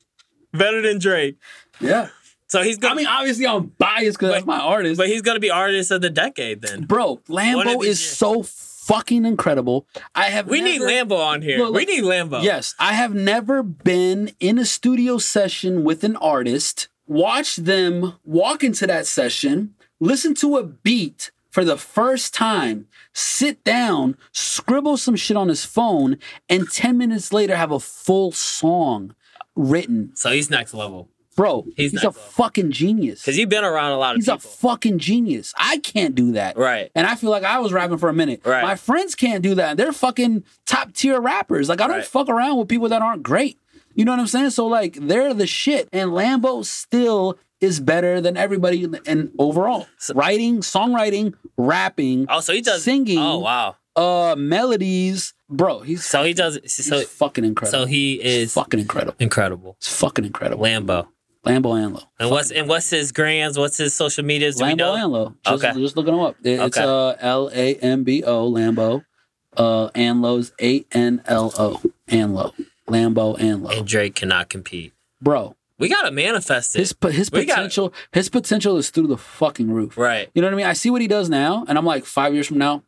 better 0.53 0.81
than 0.83 0.99
Drake. 0.99 1.37
Yeah. 1.81 2.09
So 2.55 2.63
he's 2.63 2.79
gonna. 2.79 2.95
I 2.95 2.97
mean, 2.97 3.07
obviously, 3.09 3.49
I'm 3.49 3.73
biased 3.79 4.17
because 4.17 4.33
that's 4.33 4.47
my 4.47 4.61
artist. 4.61 4.97
but 4.97 5.09
he's 5.09 5.23
gonna 5.23 5.41
be 5.41 5.51
artist 5.51 5.91
of 5.91 6.03
the 6.03 6.09
decade 6.09 6.63
then. 6.63 6.85
bro, 6.85 7.17
Lambo 7.29 7.81
is 7.81 8.01
years. 8.01 8.17
so 8.17 8.45
fucking 8.45 9.25
incredible. 9.25 9.89
I 10.15 10.27
have. 10.27 10.47
We 10.47 10.61
need 10.61 10.81
Lambo 10.81 11.19
on 11.19 11.43
here. 11.43 11.59
Look, 11.59 11.75
we 11.75 11.81
look. 11.81 11.89
need 11.89 12.05
Lambo. 12.05 12.45
Yes, 12.45 12.77
I 12.79 12.93
have 12.93 13.13
never 13.13 13.65
been 13.65 14.31
in 14.39 14.61
a 14.61 14.65
studio 14.65 15.19
session 15.19 15.83
with 15.83 16.05
an 16.05 16.15
artist, 16.19 16.87
watch 17.09 17.57
them 17.57 18.15
walk 18.23 18.63
into 18.63 18.87
that 18.87 19.09
session, 19.09 19.75
listen 19.99 20.33
to 20.35 20.57
a 20.57 20.63
beat 20.63 21.33
for 21.51 21.65
the 21.65 21.77
first 21.77 22.35
time, 22.35 22.87
sit 23.13 23.65
down, 23.65 24.17
scribble 24.31 24.97
some 24.97 25.17
shit 25.17 25.37
on 25.37 25.49
his 25.49 25.65
phone, 25.65 26.19
and 26.49 26.71
10 26.71 26.97
minutes 26.97 27.33
later 27.33 27.57
have 27.57 27.73
a 27.73 27.81
full 27.81 28.31
song 28.31 29.17
written. 29.57 30.13
So 30.15 30.31
he's 30.31 30.51
next 30.51 30.73
level. 30.73 31.09
Bro, 31.37 31.67
He's 31.77 31.93
he's, 31.93 32.05
a 32.05 32.13
fucking 32.13 32.71
genius. 32.71 33.21
Because 33.23 33.37
he's 33.37 33.47
been 33.47 33.65
around 33.65 33.93
a 33.93 33.99
lot 33.99 34.17
of 34.17 34.25
times. 34.25 34.43
He's 34.45 34.53
a 34.53 34.57
fucking 34.59 34.99
genius. 34.99 35.53
I 35.57 35.79
can't 35.79 36.15
do 36.15 36.33
that. 36.33 36.57
Right. 36.57 36.91
And 36.95 37.07
I 37.07 37.15
feel 37.17 37.31
like 37.31 37.43
I 37.45 37.59
was 37.59 37.73
rapping 37.73 37.99
for 37.99 38.09
a 38.09 38.13
minute. 38.15 38.43
Right. 38.45 38.63
My 38.63 38.77
friends 38.77 39.15
can't 39.15 39.43
do 39.43 39.55
that. 39.57 39.77
They're 39.77 39.93
fucking 39.93 40.45
top 40.67 40.93
tier 40.93 41.21
rappers. 41.21 41.69
Like 41.69 41.81
I 41.81 41.87
don't 41.89 41.97
Right. 41.97 42.07
fuck 42.07 42.29
around 42.29 42.59
with 42.59 42.69
people 42.69 42.89
that 42.91 43.03
aren't 43.03 43.23
great. 43.23 43.59
You 43.95 44.05
know 44.05 44.13
what 44.13 44.21
I'm 44.21 44.27
saying? 44.27 44.51
So 44.51 44.67
like 44.67 44.95
they're 45.01 45.35
the 45.35 45.47
shit. 45.47 45.89
And 45.93 46.11
Lambo 46.11 46.65
still 46.65 47.39
is 47.61 47.81
better 47.81 48.21
than 48.21 48.37
everybody 48.37 48.87
and 49.07 49.31
overall. 49.39 49.87
Writing, 50.15 50.59
songwriting, 50.59 51.35
rapping, 51.57 52.27
oh, 52.29 52.41
so 52.41 52.53
he 52.53 52.61
does 52.61 52.83
singing. 52.85 53.19
Oh 53.19 53.39
wow. 53.39 53.77
uh 53.97 54.35
melodies. 54.37 55.33
Bro, 55.49 55.81
he's, 55.81 56.05
So 56.05 56.25
he 56.25 56.33
does. 56.35 56.59
he's 56.63 56.85
So 56.87 57.03
fucking 57.03 57.45
incredible. 57.45 57.81
so 57.85 57.87
he 57.87 58.17
He's 58.17 58.25
is 58.25 58.55
fucking 58.55 58.81
incredible. 58.81 59.15
incredible. 59.21 59.77
It's 59.79 59.95
fucking 60.01 60.25
incredible. 60.25 60.65
Lambo. 60.65 61.07
Lambo 61.45 61.93
Low. 61.93 62.01
And 62.19 62.31
what's 62.31 62.51
and 62.51 62.69
what's 62.69 62.91
his 62.91 63.13
grams? 63.13 63.59
What's 63.59 63.77
his 63.77 63.95
social 63.95 64.25
medias? 64.25 64.57
Do 64.57 64.65
we 64.65 64.71
Lambo 64.73 64.77
know? 64.77 65.35
Just, 65.45 65.65
Okay. 65.65 65.81
just 65.81 65.97
looking 65.97 66.15
them 66.15 66.23
up. 66.25 66.37
It- 66.43 66.61
It's 66.61 66.77
uh 66.79 67.17
L 67.21 67.51
A 67.53 67.75
M 67.77 68.05
B 68.05 68.23
O 68.25 68.51
Lambo. 68.51 69.05
Uh 69.57 69.89
Anlo's 69.95 70.53
A 70.61 70.85
N 70.93 71.23
L 71.27 71.53
O. 71.59 71.81
Anlo. 72.09 72.53
Lambo 72.89 73.39
Anlo. 73.39 73.77
And 73.79 73.87
Drake 73.87 74.15
cannot 74.15 74.49
compete. 74.49 74.93
Bro, 75.23 75.57
We 75.79 75.89
gotta 75.89 76.11
manifest 76.11 76.75
it. 76.77 76.81
his 76.81 76.95
his 77.13 77.31
We 77.31 77.45
gotta- 77.45 77.61
potential 77.63 77.93
his 78.13 78.29
potential 78.29 78.77
is 78.79 78.91
through 78.91 79.07
the 79.09 79.17
fucking 79.19 79.71
roof. 79.71 79.97
right. 79.97 80.29
You 80.35 80.43
know 80.43 80.49
what 80.49 80.55
I 80.55 80.57
mean? 80.57 80.67
I 80.67 80.73
see 80.73 80.91
what 80.91 81.01
he 81.03 81.09
does 81.09 81.29
now, 81.29 81.65
and 81.69 81.77
I'm 81.79 81.85
like, 81.87 82.05
five 82.05 82.35
years 82.35 82.47
from 82.47 82.59
now, 82.59 82.83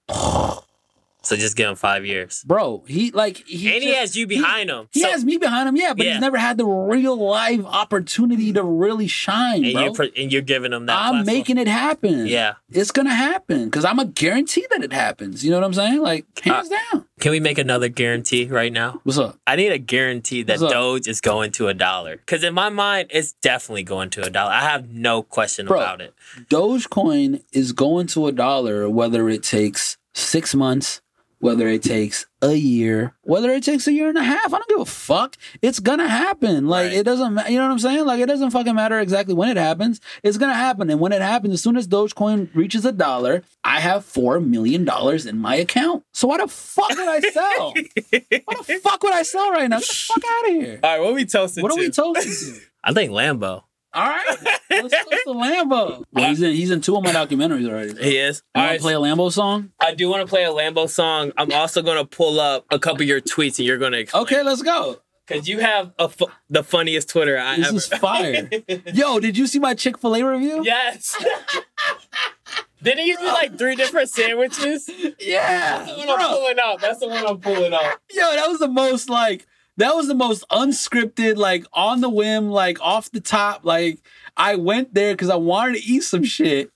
So 1.26 1.36
just 1.36 1.56
give 1.56 1.68
him 1.68 1.76
five 1.76 2.06
years. 2.06 2.42
bro, 2.46 2.84
he 2.86 3.10
like 3.10 3.38
he 3.46 3.72
and 3.74 3.82
he 3.82 3.94
has 3.94 4.16
you 4.16 4.26
behind 4.26 4.70
him. 4.70 4.88
He 4.92 5.00
So- 5.00 5.10
has 5.10 5.24
me 5.24 5.36
behind 5.38 5.68
him, 5.68 5.76
yeah, 5.76 5.92
but 5.94 6.06
Yeah. 6.06 6.12
he's 6.12 6.20
never 6.20 6.36
had 6.38 6.56
the 6.58 6.64
real 6.66 7.16
live 7.16 7.64
opportunity 7.66 8.52
to 8.52 8.62
really 8.62 9.08
shine, 9.08 9.64
and 9.64 9.72
bro. 9.74 9.82
you're 9.84 10.08
and 10.16 10.32
you're 10.32 10.42
giving 10.42 10.72
him 10.72 10.86
that. 10.86 10.96
I'm 10.96 11.14
platform. 11.14 11.26
making 11.26 11.58
it 11.58 11.68
happen. 11.68 12.26
Yeah. 12.26 12.54
It's 12.70 12.90
gonna 12.90 13.14
happen 13.14 13.66
because 13.66 13.84
I'm 13.84 13.98
a 13.98 14.04
guarantee 14.04 14.66
that 14.70 14.82
it 14.84 14.92
happens. 14.92 15.44
You 15.44 15.50
know 15.50 15.56
what 15.58 15.64
I'm 15.66 15.74
saying? 15.74 16.00
Like 16.00 16.24
hands 16.40 16.70
Uh, 16.70 16.76
down. 16.92 17.04
Can 17.18 17.32
we 17.32 17.40
make 17.40 17.56
another 17.58 17.88
guarantee 17.88 18.44
right 18.46 18.72
now? 18.72 19.00
What's 19.04 19.18
up? 19.18 19.38
I 19.46 19.56
need 19.56 19.72
a 19.72 19.78
guarantee 19.78 20.42
that 20.42 20.58
Doge 20.60 21.08
is 21.08 21.20
going 21.22 21.50
to 21.52 21.68
a 21.68 21.74
dollar. 21.74 22.16
Because 22.18 22.44
in 22.44 22.52
my 22.52 22.68
mind, 22.68 23.08
it's 23.10 23.32
definitely 23.40 23.84
going 23.84 24.10
to 24.10 24.22
a 24.22 24.28
dollar. 24.30 24.52
I 24.52 24.60
have 24.60 24.90
no 24.90 25.22
question 25.22 25.66
Bro. 25.66 25.78
about 25.80 26.00
it. 26.02 26.12
Dogecoin 26.50 27.42
is 27.52 27.72
going 27.72 28.06
to 28.08 28.26
a 28.26 28.32
dollar 28.32 28.88
whether 28.90 29.28
it 29.30 29.42
takes 29.42 29.96
six 30.14 30.54
months, 30.54 31.00
whether 31.38 31.68
it 31.68 31.82
takes 31.82 32.26
a 32.42 32.54
year, 32.54 33.14
whether 33.22 33.50
it 33.50 33.62
takes 33.62 33.86
a 33.86 33.92
year 33.92 34.08
and 34.08 34.16
a 34.18 34.22
half. 34.22 34.46
I 34.52 34.56
don't 34.58 34.68
give 34.68 34.80
a 34.80 34.84
fuck. 34.86 35.36
It's 35.62 35.80
gonna 35.80 36.08
happen. 36.08 36.66
Like 36.66 36.86
Right. 36.88 36.96
it 36.98 37.02
doesn't. 37.04 37.34
ma- 37.34 37.46
You 37.46 37.58
know 37.58 37.64
what 37.66 37.72
I'm 37.72 37.78
saying? 37.78 38.04
Like 38.06 38.20
it 38.20 38.26
doesn't 38.26 38.50
fucking 38.50 38.74
matter 38.74 38.98
exactly 39.00 39.34
when 39.34 39.48
it 39.48 39.56
happens. 39.56 40.00
It's 40.22 40.38
gonna 40.38 40.54
happen. 40.54 40.88
And 40.90 41.00
when 41.00 41.12
it 41.12 41.22
happens, 41.22 41.54
as 41.54 41.62
soon 41.62 41.76
as 41.76 41.86
Dogecoin 41.86 42.54
reaches 42.54 42.84
a 42.84 42.92
dollar, 42.92 43.42
I 43.64 43.80
have 43.80 44.04
four 44.04 44.40
million 44.40 44.84
dollars 44.84 45.26
in 45.26 45.38
my 45.38 45.56
account. 45.56 46.04
So 46.12 46.28
why 46.28 46.38
the 46.38 46.48
fuck 46.48 46.88
would 46.90 46.98
I 47.08 47.20
sell? 47.20 47.72
why 48.44 48.54
the 48.66 48.80
fuck 48.82 49.02
would 49.02 49.12
I 49.14 49.22
sell 49.22 49.50
right 49.50 49.68
now? 49.68 49.78
Get 49.80 49.88
the 49.88 49.94
fuck 49.94 50.22
out 50.38 50.48
of 50.48 50.54
here. 50.54 50.80
All 50.82 50.90
right, 50.90 51.00
what 51.00 51.10
are 51.10 51.14
we 51.14 51.24
toasting 51.26 51.62
What 51.62 51.72
are 51.72 51.78
we 51.78 51.90
toasting 51.90 52.54
to? 52.54 52.60
I 52.84 52.92
think 52.92 53.10
Lambo. 53.10 53.64
All 53.96 54.06
right, 54.06 54.26
let's 54.70 54.92
toast 54.94 55.08
the 55.24 55.32
Lambo. 55.32 56.04
Well, 56.12 56.28
he's 56.28 56.42
in. 56.42 56.52
He's 56.54 56.70
in 56.70 56.82
two 56.82 56.96
of 56.96 57.02
my 57.02 57.12
documentaries 57.12 57.66
already. 57.68 57.94
so. 57.94 58.02
He 58.02 58.18
is. 58.18 58.42
You 58.54 58.60
All 58.60 58.62
want 58.62 58.70
right, 58.72 58.76
to 58.76 58.82
play 58.82 58.92
a 58.92 58.98
Lambo 58.98 59.32
song? 59.32 59.70
I 59.80 59.94
do 59.94 60.08
want 60.10 60.20
to 60.20 60.26
play 60.28 60.44
a 60.44 60.50
Lambo 60.50 60.88
song. 60.88 61.32
I'm 61.38 61.50
also 61.52 61.80
going 61.80 61.96
to 61.96 62.04
pull 62.04 62.38
up 62.38 62.66
a 62.70 62.78
couple 62.78 63.02
of 63.02 63.08
your 63.08 63.22
tweets 63.22 63.58
and 63.58 63.66
you're 63.66 63.78
going 63.78 63.92
to 63.92 63.98
explain. 64.00 64.22
Okay, 64.24 64.42
let's 64.42 64.60
go. 64.62 65.00
Because 65.26 65.48
you 65.48 65.58
have 65.60 65.92
a 65.98 66.08
fu- 66.08 66.30
the 66.50 66.62
funniest 66.62 67.08
Twitter 67.08 67.36
I 67.38 67.56
This 67.56 67.66
ever. 67.68 67.76
is 67.78 67.86
fire. 67.88 68.48
Yo, 68.94 69.18
did 69.18 69.36
you 69.38 69.46
see 69.48 69.58
my 69.58 69.74
Chick 69.74 69.98
Fil 69.98 70.14
A 70.14 70.22
review? 70.22 70.62
yes. 70.64 71.16
Didn't 72.82 73.00
he 73.00 73.08
use 73.08 73.18
like 73.20 73.58
three 73.58 73.74
different 73.74 74.10
sandwiches? 74.10 74.88
Yeah, 75.18 75.78
That's 75.78 75.90
the 75.92 75.98
one 76.06 76.20
I'm 76.20 76.28
pulling 76.30 76.58
up. 76.62 76.80
That's 76.80 76.98
the 77.00 77.08
one 77.08 77.26
I'm 77.26 77.38
pulling 77.40 77.72
up. 77.72 78.00
Yo, 78.12 78.22
that 78.36 78.46
was 78.48 78.58
the 78.58 78.68
most 78.68 79.08
like 79.08 79.46
that 79.78 79.94
was 79.94 80.08
the 80.08 80.14
most 80.14 80.44
unscripted, 80.50 81.36
like 81.36 81.64
on 81.72 82.00
the 82.00 82.08
whim, 82.08 82.50
like 82.50 82.80
off 82.80 83.10
the 83.10 83.20
top. 83.20 83.64
Like 83.64 84.00
I 84.36 84.56
went 84.56 84.94
there 84.94 85.12
because 85.14 85.30
I 85.30 85.36
wanted 85.36 85.76
to 85.80 85.84
eat 85.84 86.02
some 86.02 86.24
shit. 86.24 86.70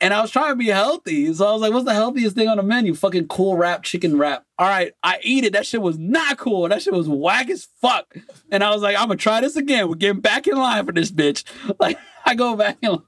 And 0.00 0.14
I 0.14 0.20
was 0.22 0.30
trying 0.30 0.50
to 0.52 0.56
be 0.56 0.68
healthy. 0.68 1.34
So 1.34 1.44
I 1.44 1.52
was 1.52 1.60
like, 1.60 1.72
what's 1.72 1.84
the 1.84 1.92
healthiest 1.92 2.36
thing 2.36 2.46
on 2.46 2.56
the 2.56 2.62
menu? 2.62 2.94
Fucking 2.94 3.26
cool 3.26 3.56
wrap, 3.56 3.82
chicken 3.82 4.16
wrap. 4.16 4.44
All 4.56 4.68
right, 4.68 4.92
I 5.02 5.18
eat 5.22 5.42
it. 5.42 5.54
That 5.54 5.66
shit 5.66 5.82
was 5.82 5.98
not 5.98 6.38
cool. 6.38 6.68
That 6.68 6.82
shit 6.82 6.92
was 6.92 7.08
whack 7.08 7.50
as 7.50 7.66
fuck. 7.80 8.14
And 8.52 8.62
I 8.62 8.70
was 8.70 8.80
like, 8.80 8.96
I'm 8.96 9.08
gonna 9.08 9.16
try 9.16 9.40
this 9.40 9.56
again. 9.56 9.88
We're 9.88 9.96
getting 9.96 10.20
back 10.20 10.46
in 10.46 10.56
line 10.56 10.86
for 10.86 10.92
this 10.92 11.10
bitch. 11.10 11.42
Like, 11.80 11.98
I 12.24 12.36
go 12.36 12.54
back 12.54 12.78
in 12.80 12.90
line. 12.90 13.00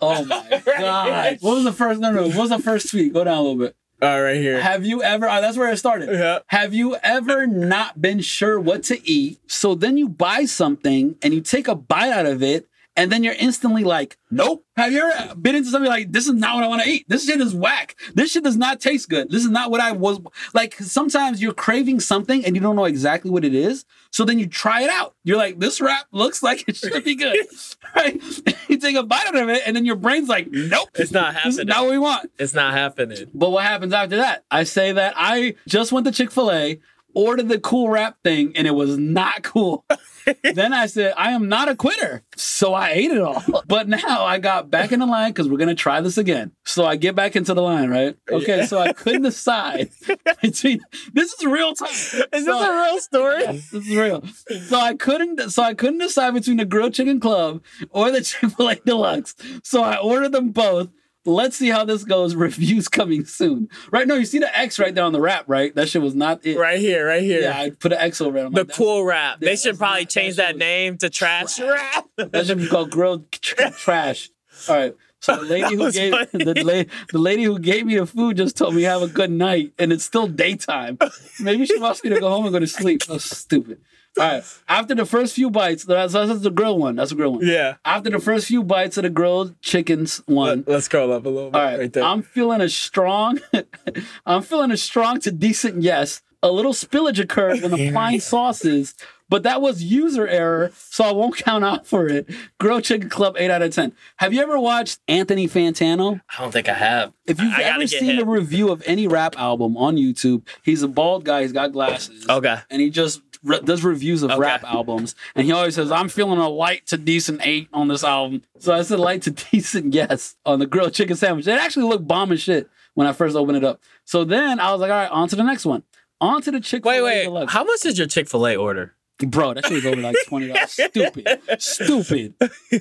Oh 0.00 0.24
my 0.26 0.62
god. 0.66 1.38
What 1.40 1.54
was 1.54 1.64
the 1.64 1.72
first 1.72 1.98
no 2.00 2.12
no? 2.12 2.24
What 2.24 2.36
was 2.36 2.50
the 2.50 2.58
first 2.58 2.90
tweet? 2.90 3.14
Go 3.14 3.24
down 3.24 3.38
a 3.38 3.40
little 3.40 3.56
bit. 3.56 3.74
All 4.04 4.22
right, 4.22 4.36
here. 4.36 4.60
Have 4.60 4.84
you 4.84 5.02
ever? 5.02 5.28
Oh, 5.28 5.40
that's 5.40 5.56
where 5.56 5.70
it 5.70 5.76
started. 5.78 6.10
Yeah. 6.10 6.40
Have 6.48 6.74
you 6.74 6.96
ever 6.96 7.46
not 7.46 8.00
been 8.00 8.20
sure 8.20 8.60
what 8.60 8.82
to 8.84 9.08
eat? 9.08 9.38
So 9.46 9.74
then 9.74 9.96
you 9.96 10.08
buy 10.08 10.44
something 10.44 11.16
and 11.22 11.32
you 11.32 11.40
take 11.40 11.68
a 11.68 11.74
bite 11.74 12.10
out 12.10 12.26
of 12.26 12.42
it, 12.42 12.68
and 12.96 13.10
then 13.10 13.24
you're 13.24 13.34
instantly 13.34 13.84
like, 13.84 14.16
nope. 14.30 14.64
Have 14.76 14.92
you 14.92 15.08
ever 15.08 15.34
been 15.36 15.54
into 15.54 15.70
something 15.70 15.88
like 15.88 16.10
this 16.10 16.26
is 16.26 16.34
not 16.34 16.56
what 16.56 16.64
I 16.64 16.68
want 16.68 16.82
to 16.82 16.88
eat? 16.88 17.06
This 17.08 17.26
shit 17.26 17.40
is 17.40 17.54
whack. 17.54 17.96
This 18.14 18.32
shit 18.32 18.42
does 18.42 18.56
not 18.56 18.80
taste 18.80 19.08
good. 19.08 19.30
This 19.30 19.44
is 19.44 19.50
not 19.50 19.70
what 19.70 19.80
I 19.80 19.92
was 19.92 20.20
like. 20.52 20.74
Sometimes 20.74 21.40
you're 21.40 21.54
craving 21.54 22.00
something 22.00 22.44
and 22.44 22.56
you 22.56 22.60
don't 22.60 22.74
know 22.76 22.84
exactly 22.84 23.30
what 23.30 23.44
it 23.44 23.54
is. 23.54 23.84
So 24.10 24.24
then 24.24 24.38
you 24.38 24.46
try 24.46 24.82
it 24.82 24.90
out. 24.90 25.14
You're 25.24 25.36
like, 25.36 25.58
this 25.58 25.80
wrap 25.80 26.06
looks 26.12 26.42
like 26.42 26.68
it 26.68 26.76
should 26.76 27.04
be 27.04 27.14
good. 27.14 27.36
right? 27.96 28.20
you 28.68 28.78
take 28.78 28.96
a 28.96 29.02
bite 29.02 29.26
out 29.26 29.36
of 29.36 29.48
it, 29.48 29.62
and 29.66 29.74
then 29.74 29.84
your 29.84 29.96
brain's 29.96 30.28
like, 30.28 30.48
nope. 30.50 30.88
It's 30.94 31.12
not 31.12 31.34
happening. 31.34 31.66
not 31.66 31.82
what 31.82 31.90
we 31.90 31.98
want. 31.98 32.30
It's 32.38 32.54
not 32.54 32.74
happening. 32.74 33.30
But 33.34 33.50
what 33.50 33.64
happens 33.64 33.92
after 33.92 34.16
that? 34.16 34.44
I 34.50 34.64
say 34.64 34.92
that 34.92 35.14
I 35.16 35.56
just 35.66 35.92
went 35.92 36.06
to 36.06 36.12
Chick 36.12 36.30
fil 36.30 36.52
A, 36.52 36.80
ordered 37.14 37.48
the 37.48 37.58
cool 37.58 37.88
wrap 37.88 38.16
thing, 38.22 38.52
and 38.56 38.66
it 38.66 38.72
was 38.74 38.98
not 38.98 39.42
cool. 39.42 39.84
then 40.54 40.72
I 40.72 40.86
said, 40.86 41.14
I 41.16 41.32
am 41.32 41.48
not 41.48 41.68
a 41.68 41.76
quitter. 41.76 42.24
So 42.36 42.74
I 42.74 42.90
ate 42.90 43.10
it 43.10 43.20
all. 43.20 43.42
But 43.66 43.88
now 43.88 44.24
I 44.24 44.38
got 44.38 44.70
back 44.70 44.92
in 44.92 45.00
the 45.00 45.06
line 45.06 45.30
because 45.30 45.48
we're 45.48 45.58
going 45.58 45.68
to 45.68 45.74
try 45.74 46.00
this 46.00 46.18
again. 46.18 46.52
So 46.64 46.84
I 46.84 46.96
get 46.96 47.14
back 47.14 47.36
into 47.36 47.54
the 47.54 47.62
line, 47.62 47.90
right? 47.90 48.16
Okay, 48.30 48.66
so 48.66 48.78
I 48.78 48.92
couldn't 48.92 49.22
decide 49.22 49.90
between 50.42 50.80
this 51.12 51.32
is 51.32 51.44
real 51.44 51.74
time. 51.74 51.88
Is 51.90 52.28
this 52.30 52.48
a 52.48 52.72
real 52.72 53.00
story? 53.00 53.44
This 53.54 53.72
is 53.72 53.96
real. 53.96 54.24
So 54.68 54.78
I 54.78 54.94
couldn't. 54.94 55.50
So 55.50 55.62
I 55.62 55.74
couldn't 55.74 55.98
decide 55.98 56.34
between 56.34 56.56
the 56.56 56.64
grilled 56.64 56.94
chicken 56.94 57.20
club 57.20 57.62
or 57.90 58.10
the 58.10 58.20
Chick 58.20 58.50
Fil 58.50 58.68
A 58.68 58.76
Deluxe. 58.76 59.34
So 59.62 59.82
I 59.82 59.96
ordered 59.96 60.32
them 60.32 60.50
both. 60.50 60.88
Let's 61.26 61.56
see 61.56 61.70
how 61.70 61.84
this 61.84 62.04
goes. 62.04 62.34
Reviews 62.44 62.88
coming 62.88 63.24
soon. 63.24 63.68
Right? 63.90 64.06
No, 64.06 64.14
you 64.14 64.24
see 64.26 64.38
the 64.38 64.56
X 64.58 64.78
right 64.78 64.94
there 64.94 65.04
on 65.04 65.12
the 65.12 65.20
wrap, 65.20 65.44
right? 65.48 65.74
That 65.74 65.88
shit 65.88 66.02
was 66.02 66.14
not 66.14 66.44
it. 66.46 66.58
Right 66.58 66.78
here, 66.78 67.06
right 67.06 67.22
here. 67.22 67.40
Yeah, 67.42 67.58
I 67.58 67.70
put 67.70 67.92
an 67.92 67.98
X 67.98 68.20
over 68.20 68.38
it. 68.38 68.44
I'm 68.46 68.52
the 68.52 68.64
like, 68.64 68.72
cool 68.74 69.04
rap. 69.04 69.38
Yeah, 69.40 69.48
they 69.50 69.56
should 69.56 69.78
probably 69.78 70.02
not- 70.02 70.10
change 70.10 70.36
that 70.36 70.44
that 70.44 70.58
name 70.58 70.98
to 70.98 71.08
trash 71.10 71.58
rap. 71.60 72.06
That 72.16 72.46
should 72.46 72.58
be 72.58 72.68
called 72.68 72.90
grilled 72.90 73.30
trash. 73.42 74.30
All 74.68 74.76
right. 74.76 74.94
So 75.20 75.36
the 75.36 75.42
lady 75.42 75.74
who 75.74 75.90
gave 75.90 76.12
the, 76.32 76.62
la- 76.62 76.94
the 77.10 77.18
lady 77.18 77.44
who 77.44 77.58
gave 77.58 77.86
me 77.86 77.96
the 77.96 78.04
food 78.04 78.36
just 78.36 78.58
told 78.58 78.74
me 78.74 78.82
have 78.82 79.00
a 79.00 79.08
good 79.08 79.30
night, 79.30 79.72
and 79.78 79.90
it's 79.90 80.04
still 80.04 80.26
daytime. 80.26 80.98
Maybe 81.40 81.64
she 81.64 81.78
wants 81.78 82.04
me 82.04 82.10
to 82.10 82.20
go 82.20 82.28
home 82.28 82.44
and 82.44 82.52
go 82.52 82.58
to 82.58 82.66
sleep. 82.66 83.02
So 83.02 83.16
stupid. 83.16 83.80
All 84.18 84.24
right. 84.24 84.44
After 84.68 84.94
the 84.94 85.04
first 85.04 85.34
few 85.34 85.50
bites, 85.50 85.84
that's, 85.84 86.12
that's 86.12 86.40
the 86.40 86.50
grill 86.50 86.78
one. 86.78 86.96
That's 86.96 87.10
the 87.10 87.16
grill 87.16 87.32
one. 87.32 87.46
Yeah. 87.46 87.76
After 87.84 88.10
the 88.10 88.20
first 88.20 88.46
few 88.46 88.62
bites 88.62 88.96
of 88.96 89.02
the 89.02 89.10
grilled 89.10 89.60
chickens 89.60 90.22
one. 90.26 90.64
Let, 90.66 90.76
us 90.76 90.84
scroll 90.84 91.12
up 91.12 91.26
a 91.26 91.28
little 91.28 91.50
bit 91.50 91.58
All 91.58 91.64
right, 91.64 91.78
right 91.78 91.92
there. 91.92 92.04
I'm 92.04 92.22
feeling 92.22 92.60
a 92.60 92.68
strong, 92.68 93.40
I'm 94.26 94.42
feeling 94.42 94.70
a 94.70 94.76
strong 94.76 95.20
to 95.20 95.32
decent 95.32 95.82
yes. 95.82 96.22
A 96.42 96.52
little 96.52 96.74
spillage 96.74 97.18
occurred 97.18 97.62
when 97.62 97.72
applying 97.72 98.20
sauces, 98.20 98.94
but 99.30 99.44
that 99.44 99.62
was 99.62 99.82
user 99.82 100.28
error, 100.28 100.70
so 100.74 101.02
I 101.02 101.12
won't 101.12 101.36
count 101.44 101.64
out 101.64 101.86
for 101.86 102.06
it. 102.06 102.28
Grilled 102.60 102.84
Chicken 102.84 103.08
Club, 103.08 103.36
8 103.38 103.50
out 103.50 103.62
of 103.62 103.74
10. 103.74 103.94
Have 104.16 104.34
you 104.34 104.42
ever 104.42 104.58
watched 104.58 105.00
Anthony 105.08 105.48
Fantano? 105.48 106.20
I 106.36 106.42
don't 106.42 106.52
think 106.52 106.68
I 106.68 106.74
have. 106.74 107.14
If 107.26 107.40
you've 107.40 107.52
I 107.54 107.60
gotta 107.60 107.66
ever 107.70 107.80
get 107.80 107.88
seen 107.88 108.18
a 108.18 108.26
review 108.26 108.70
of 108.70 108.82
any 108.86 109.08
rap 109.08 109.38
album 109.38 109.78
on 109.78 109.96
YouTube, 109.96 110.46
he's 110.62 110.82
a 110.82 110.88
bald 110.88 111.24
guy, 111.24 111.42
he's 111.42 111.52
got 111.52 111.72
glasses. 111.72 112.28
Okay. 112.28 112.58
And 112.68 112.82
he 112.82 112.90
just 112.90 113.22
re- 113.44 113.60
does 113.60 113.84
reviews 113.84 114.22
of 114.24 114.30
Okay. 114.32 114.40
rap 114.40 114.64
albums. 114.64 115.14
And 115.36 115.46
he 115.46 115.52
always 115.52 115.74
says, 115.76 115.92
I'm 115.92 116.08
feeling 116.08 116.38
a 116.38 116.48
light 116.48 116.86
to 116.88 116.96
decent 116.96 117.40
eight 117.44 117.68
on 117.72 117.86
this 117.88 118.02
album. 118.02 118.42
So 118.58 118.74
I 118.74 118.82
said 118.82 118.98
light 118.98 119.22
to 119.22 119.30
decent 119.52 119.94
yes 119.94 120.34
on 120.44 120.58
the 120.58 120.66
grilled 120.66 120.94
chicken 120.94 121.14
sandwich. 121.16 121.46
It 121.46 121.52
actually 121.52 121.86
looked 121.86 122.08
bomb 122.08 122.32
as 122.32 122.42
shit 122.42 122.68
when 122.94 123.06
I 123.06 123.12
first 123.12 123.36
opened 123.36 123.58
it 123.58 123.64
up. 123.64 123.80
So 124.04 124.24
then 124.24 124.58
I 124.60 124.72
was 124.72 124.80
like, 124.80 124.90
all 124.90 124.96
right, 124.96 125.10
on 125.10 125.28
to 125.28 125.36
the 125.36 125.44
next 125.44 125.64
one. 125.66 125.82
On 126.20 126.40
to 126.42 126.50
the 126.50 126.60
Chick 126.60 126.84
Wait, 126.84 127.02
wait. 127.02 127.24
Deluxe. 127.24 127.52
How 127.52 127.64
much 127.64 127.84
is 127.84 127.98
your 127.98 128.06
Chick 128.06 128.28
Fil 128.28 128.46
A 128.46 128.56
order? 128.56 128.94
Bro, 129.18 129.54
that 129.54 129.64
shit 129.66 129.74
was 129.74 129.86
over 129.86 130.00
like 130.00 130.16
$20. 130.26 130.68
Stupid. 130.68 131.26
Stupid. 131.60 132.34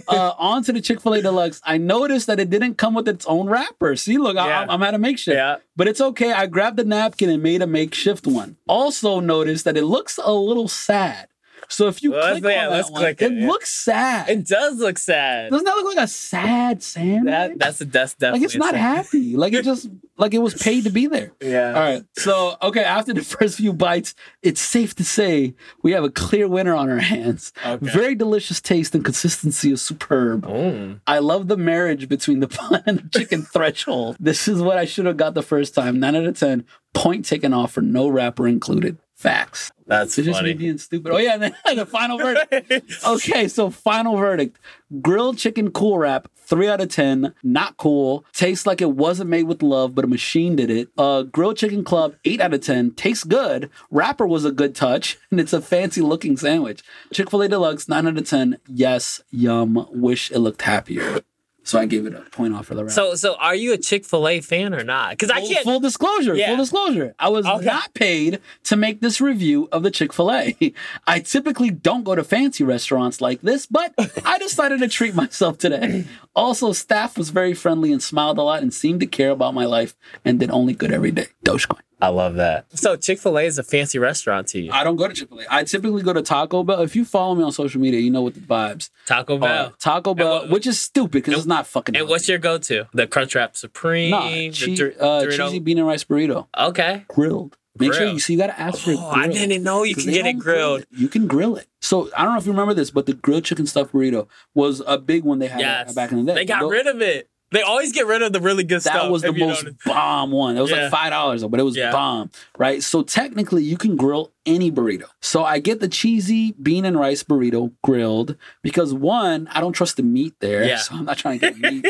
Uh, 0.08 0.34
on 0.38 0.64
to 0.64 0.74
the 0.74 0.82
Chick 0.82 1.00
fil 1.00 1.14
A 1.14 1.22
Deluxe. 1.22 1.62
I 1.64 1.78
noticed 1.78 2.26
that 2.28 2.40
it 2.40 2.50
didn't 2.50 2.76
come 2.80 2.96
with 2.96 3.08
its 3.08 3.26
own 3.28 3.48
wrapper. 3.48 3.96
See, 3.96 4.18
look, 4.18 4.36
I- 4.38 4.48
Yeah. 4.48 4.62
I'm, 4.62 4.70
I'm 4.72 4.84
at 4.84 4.94
a 4.96 4.98
makeshift. 4.98 5.36
Yeah. 5.36 5.58
But 5.76 5.88
it's 5.88 6.02
okay. 6.02 6.32
I 6.32 6.48
grabbed 6.48 6.78
the 6.78 6.86
napkin 6.86 7.30
and 7.30 7.44
made 7.44 7.62
a 7.62 7.68
makeshift 7.68 8.26
one. 8.26 8.58
Also 8.68 9.20
noticed 9.20 9.64
that 9.66 9.78
it 9.78 9.84
looks 9.86 10.18
a 10.24 10.34
little 10.34 10.68
sad. 10.68 11.28
So 11.70 11.88
if 11.88 12.04
you 12.04 12.12
Well, 12.12 12.20
let's- 12.22 12.40
click 12.42 12.54
yeah, 12.56 12.66
on 12.66 12.70
that 12.72 12.76
let's 12.78 12.92
one, 12.92 13.02
click 13.02 13.22
it, 13.22 13.32
it, 13.32 13.38
yeah. 13.40 13.48
looks 13.48 13.70
sad. 13.72 14.30
It 14.30 14.48
does 14.48 14.78
look 14.80 14.98
sad. 14.98 15.50
Doesn't 15.52 15.66
that 15.66 15.76
look 15.76 15.96
like 15.96 16.04
a 16.04 16.08
sad 16.08 16.84
sandwich? 16.84 17.26
That 17.32 17.60
that's 17.60 17.80
that's 17.80 18.14
definitely 18.16 18.40
like 18.40 18.46
it's 18.46 18.56
not 18.56 18.74
sad. 18.74 18.80
happy. 18.82 19.36
Like 19.36 19.54
it 19.54 19.64
just 19.66 19.90
like 20.18 20.34
it 20.34 20.40
was 20.40 20.54
paid 20.54 20.84
to 20.84 20.90
be 20.90 21.08
there. 21.08 21.32
Yeah. 21.42 21.68
All 21.74 21.82
right. 21.82 22.04
So, 22.16 22.56
okay, 22.62 22.84
after 22.84 23.14
the 23.14 23.22
first 23.38 23.58
few 23.58 23.74
bites, 23.74 24.16
it's 24.42 24.62
safe 24.62 24.96
to 24.96 25.04
say 25.04 25.56
we 25.82 25.92
have 25.92 26.04
a 26.04 26.10
clear 26.10 26.48
winner 26.48 26.74
on 26.76 26.90
our 26.90 27.00
hands. 27.00 27.52
Okay. 27.66 27.86
Very 27.86 28.16
delicious 28.16 28.62
taste 28.62 28.96
and 28.96 29.04
consistency 29.04 29.72
is 29.72 29.82
superb. 29.82 30.46
Mm. 30.48 31.02
I 31.08 31.20
love 31.20 31.48
the 31.48 31.58
marriage 31.58 32.08
between 32.08 32.40
the 32.40 32.48
bun 32.70 32.84
and 32.86 33.00
the 33.00 33.20
chicken 33.20 33.42
threshold. 33.44 34.18
This 34.20 34.48
is 34.48 34.62
what 34.62 34.78
I 34.78 34.86
should 34.86 35.06
have 35.06 35.18
got 35.18 35.34
the 35.34 35.44
first 35.44 35.74
time. 35.76 36.00
Nine 36.00 36.16
out 36.16 36.26
of 36.26 36.38
10. 36.40 36.66
Point 36.94 37.26
taken 37.26 37.54
off 37.54 37.72
for 37.74 37.82
no 37.82 38.08
wrapper 38.08 38.48
included. 38.48 38.98
Facts. 39.24 39.72
That's 39.88 40.18
It's 40.18 40.26
just 40.28 40.44
me 40.44 40.54
being 40.54 40.78
stupid. 40.78 41.14
Oh, 41.14 41.18
yeah. 41.18 41.34
And 41.42 41.42
then 41.66 41.78
the 41.78 41.86
final 41.86 42.18
verdict. 42.18 43.06
Okay, 43.08 43.48
so 43.48 43.70
final 43.70 44.18
verdict. 44.18 44.60
Grilled 45.02 45.38
chicken 45.38 45.72
cool 45.72 45.98
wrap, 45.98 46.28
three 46.36 46.68
out 46.68 46.82
of 46.82 46.90
ten. 46.90 47.34
Not 47.42 47.78
cool. 47.78 48.26
Tastes 48.34 48.68
like 48.68 48.82
it 48.82 48.92
wasn't 48.92 49.30
made 49.30 49.44
with 49.44 49.64
love, 49.64 49.96
but 49.96 50.04
a 50.04 50.10
machine 50.10 50.58
did 50.58 50.70
it. 50.70 50.90
Uh, 50.98 51.24
grilled 51.24 51.56
chicken 51.56 51.86
club, 51.86 52.16
eight 52.26 52.42
out 52.42 52.54
of 52.54 52.60
ten. 52.60 52.92
Tastes 52.92 53.24
good. 53.24 53.70
Wrapper 53.90 54.28
was 54.28 54.44
a 54.44 54.52
good 54.52 54.76
touch, 54.76 55.18
and 55.32 55.40
it's 55.40 55.54
a 55.54 55.62
fancy 55.62 56.02
looking 56.02 56.36
sandwich. 56.36 56.84
Chick 57.14 57.30
Fil 57.30 57.44
A 57.44 57.48
Deluxe, 57.48 57.88
nine 57.88 58.06
out 58.06 58.18
of 58.18 58.30
ten. 58.30 58.58
Yes, 58.68 59.22
yum. 59.32 59.88
Wish 59.90 60.32
it 60.32 60.40
looked 60.40 60.64
happier. 60.64 61.22
So 61.66 61.80
I 61.80 61.86
gave 61.86 62.06
it 62.06 62.14
a 62.14 62.22
point 62.32 62.54
off 62.54 62.66
for 62.68 62.76
the 62.76 62.84
wrap. 62.84 62.94
So 62.94 63.16
so 63.16 63.36
are 63.36 63.56
you 63.56 63.72
a 63.74 63.78
Chick 63.78 64.06
Fil 64.06 64.28
A 64.28 64.42
fan 64.42 64.74
or 64.74 64.84
not? 64.84 65.12
Because 65.12 65.32
I 65.32 65.40
Full, 65.40 65.50
can't. 65.50 65.64
full 65.64 65.80
disclosure, 65.80 66.36
Yeah. 66.36 66.48
full 66.48 66.58
disclosure. 66.58 67.16
I 67.18 67.30
was 67.30 67.46
Okay. 67.46 67.66
not 67.66 67.94
paid 67.94 68.40
to 68.66 68.76
make 68.76 69.00
this 69.02 69.22
review 69.22 69.70
of 69.72 69.82
the 69.84 69.90
Chick 69.92 70.12
fil 70.12 70.32
A. 70.32 70.56
I 71.08 71.20
typically 71.20 71.70
don't 71.70 72.04
go 72.04 72.16
to 72.16 72.24
fancy 72.24 72.64
restaurants 72.64 73.22
like 73.22 73.42
this, 73.42 73.66
but 73.66 73.94
I 74.26 74.38
decided 74.40 74.80
to 74.80 74.88
treat 74.90 75.16
myself 75.16 75.58
today. 75.58 76.06
Also, 76.36 76.74
staff 76.74 77.18
was 77.18 77.30
very 77.30 77.54
friendly 77.54 77.92
and 77.94 78.04
smiled 78.04 78.38
a 78.38 78.42
lot 78.44 78.62
and 78.62 78.74
seemed 78.74 79.00
to 79.00 79.06
care 79.08 79.30
about 79.32 79.54
my 79.54 79.66
life 79.66 79.96
and 80.26 80.40
did 80.40 80.52
only 80.52 80.74
good 80.74 80.92
every 80.92 81.12
day. 81.12 81.28
Dogecoin. 81.46 81.80
I 82.04 82.10
love 82.10 82.36
that. 82.36 82.66
So 82.78 82.96
Chick 82.98 83.20
Fil 83.20 83.38
A 83.40 83.44
is 83.44 83.58
a 83.58 83.64
fancy 83.64 83.98
restaurant 84.00 84.48
to 84.50 84.60
you. 84.62 84.72
I 84.72 84.84
don't 84.84 84.96
go 84.98 85.08
to 85.08 85.14
Chick 85.14 85.30
fil 85.30 85.40
A. 85.40 85.46
I 85.50 85.64
typically 85.64 86.02
go 86.04 86.12
to 86.14 86.22
Taco 86.22 86.64
Bell. 86.64 86.82
If 86.82 86.96
you 86.96 87.06
follow 87.06 87.34
me 87.36 87.44
on 87.44 87.52
social 87.52 87.80
media, 87.80 88.00
you 88.02 88.12
know 88.12 88.22
what 88.22 88.34
the 88.34 88.42
vibes. 88.42 88.90
Taco 89.06 89.36
Uh, 89.36 89.40
Bell. 89.40 89.74
Taco 89.80 90.14
Bell, 90.14 90.30
what- 90.42 90.50
which 90.50 90.68
is 90.68 90.80
stupid 90.80 91.12
because 91.24 91.36
it's 91.38 91.46
not 91.48 91.66
fucking. 91.66 91.96
and 91.96 92.08
what's 92.10 92.28
your 92.28 92.40
go-to? 92.40 92.88
The 92.94 93.08
Crunchwrap 93.08 93.56
Supreme. 93.56 94.12
Nah, 94.12 94.30
the 94.30 94.50
che- 94.52 94.76
Dor- 94.76 94.94
uh, 95.00 95.26
cheesy 95.32 95.60
bean 95.60 95.78
and 95.78 95.88
rice 95.88 96.04
burrito, 96.04 96.48
Okay. 96.60 97.06
grilled. 97.08 97.58
Make 97.80 97.94
sure 97.94 98.06
you 98.06 98.20
see. 98.20 98.34
You 98.34 98.40
got 98.40 98.48
to 98.48 98.60
ask 98.60 98.84
for 98.84 98.92
it. 98.92 98.98
Oh, 99.00 99.10
I 99.10 99.28
didn't 99.28 99.64
know 99.64 99.82
you 99.82 99.96
can 99.96 100.06
get 100.06 100.28
it 100.28 100.34
grilled. 100.38 100.82
it. 100.82 100.88
You 100.92 101.08
can 101.08 101.26
grill 101.26 101.56
it. 101.56 101.66
So 101.82 102.08
I 102.16 102.24
don't 102.24 102.34
know 102.34 102.38
if 102.40 102.46
you 102.46 102.52
remember 102.52 102.76
this, 102.76 102.92
but 102.92 103.08
the 103.08 103.14
grilled 103.14 103.46
chicken 103.46 103.66
stuffed 103.66 103.94
burrito 103.94 104.28
was 104.54 104.84
a 104.86 105.00
big 105.00 105.24
one 105.24 105.40
they 105.40 105.48
had 105.48 105.60
Yes. 105.60 105.94
back 105.96 106.12
in 106.12 106.20
the 106.24 106.32
day. 106.34 106.36
They 106.36 106.46
got 106.46 106.68
rid 106.70 106.86
of 106.86 107.02
it. 107.02 107.30
They 107.54 107.62
always 107.62 107.92
get 107.94 108.08
rid 108.08 108.22
of 108.22 108.34
the 108.34 108.42
really 108.42 108.64
good 108.64 108.78
that 108.78 108.82
stuff. 108.82 109.04
That 109.04 109.12
was 109.12 109.22
the 109.22 109.32
most 109.32 109.64
notice. 109.64 109.78
bomb 109.86 110.32
one. 110.32 110.58
It 110.58 110.62
was 110.62 110.72
Yeah. 110.72 110.84
like 110.84 110.92
five 110.92 111.12
dollars, 111.12 111.44
but 111.46 111.60
it 111.60 111.64
was 111.64 111.78
Yeah. 111.78 111.92
bomb, 111.92 112.32
right? 112.58 112.82
So 112.84 113.04
technically, 113.04 113.64
you 113.64 113.78
can 113.78 113.96
grill 113.96 114.32
any 114.46 114.72
burrito. 114.72 115.06
So 115.22 115.44
I 115.46 115.60
get 115.60 115.80
the 115.80 115.88
cheesy 115.88 116.54
bean 116.62 116.84
and 116.84 117.00
rice 117.00 117.24
burrito 117.24 117.72
grilled 117.84 118.36
because 118.64 118.94
one, 118.94 119.48
I 119.52 119.62
don't 119.62 119.74
trust 119.74 119.98
the 119.98 120.04
meat 120.04 120.34
there, 120.40 120.64
Yeah. 120.66 120.78
so 120.78 120.96
I'm 120.96 121.06
not 121.06 121.18
trying 121.18 121.40
to 121.40 121.52
get 121.52 121.60
meat 121.74 121.86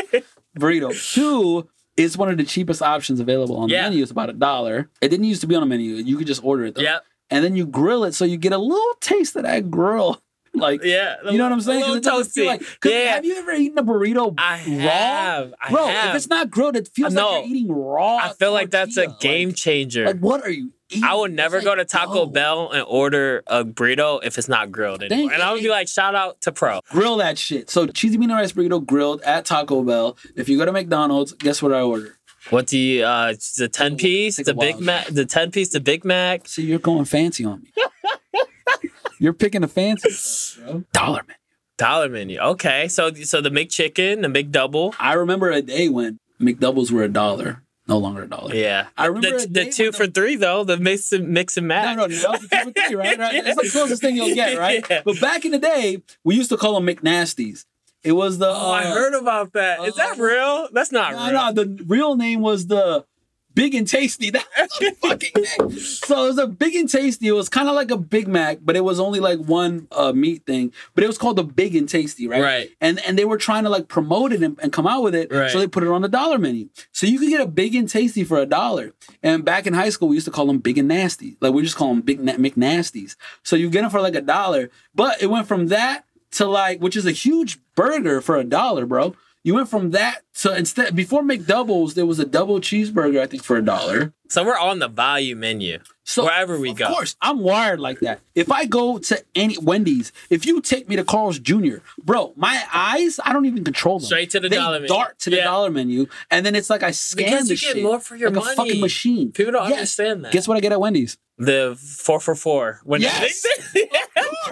burrito. 0.58 0.92
Two, 1.14 1.66
it's 1.96 2.16
one 2.16 2.28
of 2.28 2.36
the 2.36 2.44
cheapest 2.44 2.82
options 2.82 3.18
available 3.18 3.56
on 3.56 3.68
the 3.70 3.74
menu. 3.76 4.02
It's 4.02 4.10
about 4.12 4.30
a 4.30 4.34
dollar. 4.34 4.90
It 5.00 5.08
didn't 5.08 5.24
used 5.24 5.40
to 5.40 5.46
be 5.46 5.54
on 5.54 5.62
the 5.62 5.66
menu. 5.66 5.94
You 5.94 6.16
could 6.18 6.26
just 6.26 6.44
order 6.44 6.66
it. 6.66 6.74
Though. 6.74 6.82
Yep. 6.82 7.04
And 7.30 7.42
then 7.44 7.56
you 7.56 7.64
grill 7.66 8.04
it, 8.04 8.14
so 8.14 8.24
you 8.26 8.36
get 8.36 8.52
a 8.52 8.58
little 8.58 8.94
taste 9.00 9.34
of 9.34 9.44
that 9.44 9.70
grill. 9.70 10.20
Like, 10.54 10.82
Yeah. 10.84 11.16
you 11.30 11.36
know 11.38 11.44
what 11.44 11.52
I'm 11.52 11.60
saying? 11.60 11.82
A 11.82 11.86
little 11.90 12.12
toasty. 12.20 12.46
Like, 12.46 12.62
yeah. 12.84 13.14
Have 13.14 13.24
you 13.24 13.36
ever 13.36 13.52
eaten 13.52 13.76
a 13.78 13.82
burrito 13.84 14.34
I 14.38 14.58
raw? 14.58 14.58
have. 14.90 15.54
I 15.60 15.70
Bro, 15.70 15.86
have. 15.88 16.10
if 16.10 16.14
it's 16.16 16.28
not 16.28 16.50
grilled, 16.50 16.76
it 16.76 16.88
feels 16.94 17.12
No. 17.12 17.30
like 17.32 17.46
you're 17.48 17.56
eating 17.56 17.72
raw. 17.74 18.16
I 18.18 18.32
feel 18.34 18.52
like 18.52 18.70
that's 18.70 18.96
a 18.96 19.08
game 19.20 19.48
Like, 19.48 19.56
changer. 19.56 20.06
like, 20.06 20.20
what 20.20 20.42
are 20.42 20.50
you 20.50 20.70
eating? 20.90 21.02
I 21.04 21.14
would 21.14 21.32
never 21.32 21.56
It's 21.56 21.64
go 21.64 21.74
to 21.74 21.84
Taco 21.84 22.26
dough. 22.26 22.26
Bell 22.26 22.70
and 22.70 22.84
order 22.86 23.42
a 23.48 23.64
burrito 23.64 24.20
if 24.22 24.38
it's 24.38 24.48
not 24.48 24.70
grilled 24.70 25.02
anymore. 25.02 25.28
Dang, 25.30 25.34
and 25.34 25.42
I 25.42 25.52
would 25.52 25.62
be 25.62 25.68
like, 25.70 25.88
shout 25.88 26.14
out 26.14 26.40
to 26.42 26.52
Pro. 26.52 26.80
Grill 26.90 27.16
that 27.16 27.36
shit. 27.36 27.68
So 27.68 27.86
cheesy 27.88 28.16
bean 28.16 28.30
and 28.30 28.38
rice 28.38 28.52
burrito 28.52 28.84
grilled 28.84 29.22
at 29.22 29.44
Taco 29.46 29.82
Bell. 29.82 30.16
If 30.36 30.48
you 30.48 30.56
go 30.56 30.64
to 30.64 30.72
McDonald's, 30.72 31.32
guess 31.32 31.62
what 31.62 31.72
I 31.72 31.80
order? 31.80 32.16
What 32.50 32.66
do 32.68 32.78
you 32.78 33.02
uh 33.04 33.34
the 33.58 33.68
10 33.68 33.96
piece, 33.96 34.36
the 34.36 34.54
Big 34.54 34.78
Mac, 34.78 35.06
the 35.06 35.24
10 35.24 35.50
piece, 35.50 35.70
the 35.70 35.80
Big 35.80 36.04
Mac. 36.04 36.46
See, 36.46 36.62
you're 36.62 36.78
going 36.78 37.06
fancy 37.06 37.44
on 37.44 37.62
me. 37.62 37.72
you're 39.24 39.32
picking 39.32 39.64
a 39.64 39.68
fancy, 39.68 40.10
stuff, 40.12 40.64
bro. 40.64 40.84
Dollar 40.92 41.22
menu. 41.26 41.38
Dollar 41.78 42.08
menu. 42.08 42.38
Okay. 42.38 42.88
So 42.88 43.12
so 43.14 43.40
the 43.40 43.50
McChicken, 43.50 44.22
the 44.22 44.28
McDouble. 44.28 44.94
I 45.00 45.14
remember 45.14 45.50
a 45.50 45.62
day 45.62 45.88
when 45.88 46.20
McDoubles 46.40 46.90
were 46.92 47.02
a 47.02 47.08
dollar, 47.08 47.62
no 47.88 47.98
longer 47.98 48.22
a 48.22 48.28
dollar. 48.28 48.54
Yeah. 48.54 48.86
I 48.96 49.06
remember 49.06 49.40
the, 49.40 49.46
the 49.48 49.70
two 49.70 49.84
when 49.84 49.92
for 49.92 50.06
three 50.06 50.36
though, 50.36 50.62
the 50.62 50.76
mix 50.76 51.10
and 51.10 51.30
mix 51.30 51.56
and 51.56 51.66
match. 51.66 51.96
no, 51.96 52.06
no. 52.06 52.08
That 52.08 52.30
was 52.30 52.40
the 52.42 52.48
two 52.48 52.64
for 52.64 52.72
three, 52.86 52.94
right? 52.96 53.18
right? 53.18 53.34
It's 53.34 53.60
the 53.60 53.70
closest 53.78 54.02
thing 54.02 54.14
you'll 54.14 54.34
get, 54.34 54.58
right? 54.66 54.84
Yeah. 54.88 55.02
But 55.04 55.20
back 55.20 55.44
in 55.44 55.50
the 55.52 55.58
day, 55.58 56.02
we 56.22 56.36
used 56.36 56.50
to 56.50 56.56
call 56.56 56.74
them 56.80 56.86
McNasties. 56.86 57.64
It 58.04 58.12
was 58.12 58.38
the. 58.38 58.48
Oh, 58.48 58.70
I 58.70 58.84
uh, 58.84 58.94
heard 58.94 59.14
about 59.14 59.54
that. 59.54 59.80
Is 59.80 59.94
that 59.96 60.18
uh, 60.18 60.22
real? 60.22 60.68
That's 60.72 60.92
not 60.92 61.12
No, 61.12 61.24
real. 61.24 61.32
no, 61.32 61.52
the 61.64 61.84
real 61.86 62.16
name 62.16 62.40
was 62.42 62.66
the 62.66 63.06
Big 63.54 63.74
and 63.74 63.86
Tasty. 63.86 64.30
That's 64.56 64.78
the 64.78 64.94
fucking 65.00 65.32
name. 65.34 65.70
So 65.78 66.24
it 66.24 66.28
was 66.28 66.38
a 66.38 66.46
Big 66.46 66.74
and 66.74 66.88
Tasty. 66.88 67.28
It 67.28 67.32
was 67.32 67.48
kind 67.48 67.68
of 67.68 67.74
like 67.74 67.90
a 67.90 67.96
Big 67.96 68.26
Mac, 68.28 68.58
but 68.62 68.76
it 68.76 68.82
was 68.84 68.98
only 68.98 69.20
like 69.20 69.38
one 69.38 69.86
uh, 69.92 70.12
meat 70.12 70.44
thing. 70.44 70.72
But 70.94 71.04
it 71.04 71.06
was 71.06 71.18
called 71.18 71.36
the 71.36 71.44
Big 71.44 71.74
and 71.76 71.88
Tasty, 71.88 72.26
right? 72.26 72.42
Right. 72.42 72.70
And 72.80 72.98
and 73.06 73.18
they 73.18 73.24
were 73.24 73.38
trying 73.38 73.64
to 73.64 73.70
like 73.70 73.88
promote 73.88 74.32
it 74.32 74.42
and, 74.42 74.58
and 74.60 74.72
come 74.72 74.86
out 74.86 75.02
with 75.02 75.14
it. 75.14 75.32
Right. 75.32 75.50
So 75.50 75.58
they 75.58 75.66
put 75.68 75.82
it 75.82 75.88
on 75.88 76.02
the 76.02 76.08
dollar 76.08 76.38
menu. 76.38 76.68
So 76.92 77.06
you 77.06 77.18
could 77.18 77.28
get 77.28 77.40
a 77.40 77.46
Big 77.46 77.74
and 77.74 77.88
Tasty 77.88 78.24
for 78.24 78.38
a 78.38 78.46
dollar. 78.46 78.92
And 79.22 79.44
back 79.44 79.66
in 79.66 79.74
high 79.74 79.90
school, 79.90 80.08
we 80.08 80.16
used 80.16 80.26
to 80.26 80.32
call 80.32 80.46
them 80.46 80.58
Big 80.58 80.78
and 80.78 80.88
Nasty. 80.88 81.36
Like 81.40 81.54
we 81.54 81.62
just 81.62 81.76
call 81.76 81.88
them 81.88 82.00
Big 82.02 82.20
Na- 82.20 82.34
McNasties. 82.34 83.16
So 83.42 83.56
you 83.56 83.70
get 83.70 83.82
them 83.82 83.90
for 83.90 84.00
like 84.00 84.14
a 84.14 84.20
dollar. 84.20 84.70
But 84.94 85.22
it 85.22 85.28
went 85.28 85.46
from 85.46 85.68
that 85.68 86.04
to 86.32 86.46
like, 86.46 86.80
which 86.80 86.96
is 86.96 87.06
a 87.06 87.12
huge 87.12 87.58
burger 87.76 88.20
for 88.20 88.36
a 88.36 88.44
dollar, 88.44 88.86
bro. 88.86 89.14
You 89.44 89.54
went 89.54 89.68
from 89.68 89.90
that 89.90 90.22
to 90.40 90.56
instead 90.56 90.96
before 90.96 91.22
McDoubles, 91.22 91.92
there 91.94 92.06
was 92.06 92.18
a 92.18 92.24
double 92.24 92.60
cheeseburger, 92.60 93.20
I 93.20 93.26
think, 93.26 93.42
for 93.44 93.56
a 93.58 93.62
dollar. 93.62 94.14
So 94.30 94.42
we're 94.42 94.58
on 94.58 94.78
the 94.78 94.88
value 94.88 95.36
menu. 95.36 95.80
So 96.02 96.24
Wherever 96.24 96.58
we 96.58 96.70
of 96.70 96.76
go. 96.76 96.86
Of 96.86 96.92
course, 96.92 97.16
I'm 97.20 97.40
wired 97.40 97.78
like 97.78 98.00
that. 98.00 98.20
If 98.34 98.50
I 98.50 98.64
go 98.64 98.98
to 98.98 99.22
any 99.34 99.58
Wendy's, 99.58 100.12
if 100.30 100.46
you 100.46 100.62
take 100.62 100.88
me 100.88 100.96
to 100.96 101.04
Carl's 101.04 101.38
Jr., 101.38 101.76
bro, 102.02 102.32
my 102.36 102.62
eyes, 102.72 103.20
I 103.22 103.34
don't 103.34 103.44
even 103.44 103.64
control 103.64 103.98
them. 103.98 104.06
Straight 104.06 104.30
to 104.30 104.40
the 104.40 104.48
they 104.48 104.56
dollar 104.56 104.76
menu. 104.80 104.88
Dart 104.88 105.18
to 105.20 105.30
the 105.30 105.36
Yeah. 105.36 105.44
dollar 105.44 105.70
menu, 105.70 106.06
and 106.30 106.44
then 106.44 106.54
it's 106.56 106.70
like 106.70 106.82
I 106.82 106.90
scan 106.92 107.26
Because 107.26 107.48
the 107.48 107.54
you 107.56 107.74
get 107.74 107.82
more 107.82 108.00
for 108.00 108.16
your 108.16 108.30
like 108.30 108.52
a 108.54 108.56
fucking 108.56 108.80
machine. 108.80 109.30
People 109.30 109.52
don't 109.52 109.64
Yes. 109.68 109.72
understand 109.78 110.24
that. 110.24 110.32
Guess 110.32 110.48
what 110.48 110.56
I 110.56 110.60
get 110.60 110.72
at 110.72 110.80
Wendy's? 110.80 111.18
The 111.36 111.76
four 111.78 112.18
for 112.20 112.34
four. 112.34 112.80
When 112.84 113.02
Yes. 113.02 113.44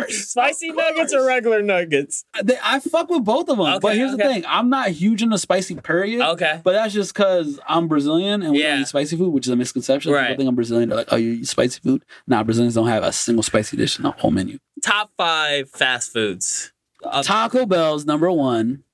Spicy 0.08 0.72
nuggets 0.72 1.12
or 1.12 1.26
regular 1.26 1.62
nuggets? 1.62 2.24
They, 2.42 2.56
I 2.62 2.80
fuck 2.80 3.08
with 3.10 3.24
both 3.24 3.48
of 3.48 3.56
them. 3.58 3.66
but 3.80 3.84
Okay, 3.84 3.96
here's 3.98 4.12
the 4.12 4.18
thing: 4.18 4.44
I'm 4.46 4.68
not 4.70 4.88
huge 4.90 5.22
into 5.22 5.38
spicy. 5.38 5.74
Period. 5.76 6.20
Okay. 6.20 6.60
But 6.62 6.72
that's 6.72 6.92
just 6.94 7.14
because 7.14 7.58
I'm 7.68 7.88
Brazilian 7.88 8.42
and 8.42 8.52
we 8.52 8.62
Yeah. 8.62 8.80
eat 8.80 8.86
spicy 8.88 9.16
food, 9.16 9.30
which 9.32 9.46
is 9.46 9.52
a 9.52 9.56
misconception. 9.56 10.12
Right. 10.12 10.28
People 10.28 10.36
think 10.42 10.48
I'm 10.48 10.54
Brazilian. 10.54 10.88
They're 10.88 10.98
like, 10.98 11.08
"Oh, 11.12 11.16
you 11.16 11.32
eat 11.32 11.48
spicy 11.48 11.80
food?" 11.80 12.04
Nah, 12.26 12.42
Brazilians 12.44 12.74
don't 12.74 12.88
have 12.88 13.02
a 13.02 13.12
single 13.12 13.42
spicy 13.42 13.76
dish 13.76 13.98
in 13.98 14.02
the 14.04 14.10
whole 14.12 14.30
menu. 14.30 14.58
Top 14.84 15.10
five 15.16 15.70
fast 15.70 16.12
foods. 16.12 16.72
Uh, 17.04 17.22
Taco 17.22 17.66
Bell's 17.66 18.04
number 18.06 18.30
one. 18.30 18.84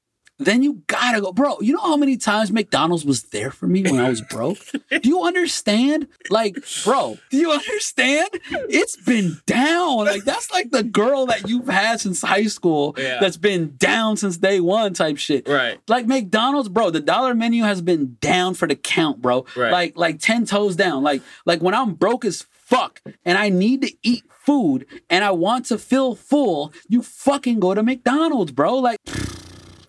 Then 0.40 0.62
you 0.62 0.82
gotta 0.86 1.20
go, 1.20 1.32
bro. 1.32 1.59
You 1.60 1.73
know 1.73 1.81
how 1.82 1.97
many 1.97 2.16
times 2.16 2.52
McDonald's 2.52 3.05
was 3.05 3.24
there 3.24 3.51
for 3.51 3.66
me 3.66 3.82
when 3.82 3.98
I 3.98 4.09
was 4.09 4.20
broke? 4.20 4.59
do 4.90 5.09
you 5.09 5.23
understand? 5.24 6.06
Like, 6.31 6.56
bro, 6.85 7.19
do 7.31 7.36
you 7.36 7.51
understand? 7.51 8.28
It's 8.69 8.97
been 8.97 9.40
down. 9.47 9.98
Like, 10.05 10.24
that's 10.24 10.51
like 10.52 10.70
the 10.70 10.85
girl 10.85 11.27
that 11.27 11.48
you've 11.48 11.66
had 11.69 12.01
since 12.01 12.23
high 12.23 12.44
school 12.47 12.94
Yeah. 12.97 13.19
that's 13.20 13.36
been 13.36 13.74
down 13.78 14.16
since 14.16 14.36
day 14.36 14.60
one 14.60 14.94
type 14.94 15.19
shit. 15.19 15.48
Right. 15.48 15.78
Like 15.89 16.06
McDonald's, 16.06 16.69
bro, 16.69 16.90
the 16.90 17.01
dollar 17.01 17.35
menu 17.35 17.65
has 17.65 17.81
been 17.82 18.16
down 18.20 18.55
for 18.55 18.69
the 18.69 18.77
count, 18.77 19.20
bro. 19.20 19.44
Right. 19.56 19.73
Like, 19.73 19.97
like 19.97 20.20
10 20.20 20.47
toes 20.47 20.77
down. 20.77 21.02
Like, 21.02 21.23
like 21.47 21.60
when 21.62 21.74
I'm 21.74 21.94
broke 21.94 22.24
as 22.24 22.43
fuck 22.52 23.02
and 23.24 23.36
I 23.36 23.48
need 23.48 23.82
to 23.82 23.93
eat 24.02 24.23
food 24.31 24.86
and 25.10 25.24
I 25.24 25.32
want 25.32 25.66
to 25.66 25.78
feel 25.78 26.15
full, 26.15 26.73
you 26.89 27.02
fucking 27.02 27.59
go 27.59 27.74
to 27.74 27.82
McDonald's, 27.82 28.52
bro. 28.52 28.77
Like, 28.77 28.98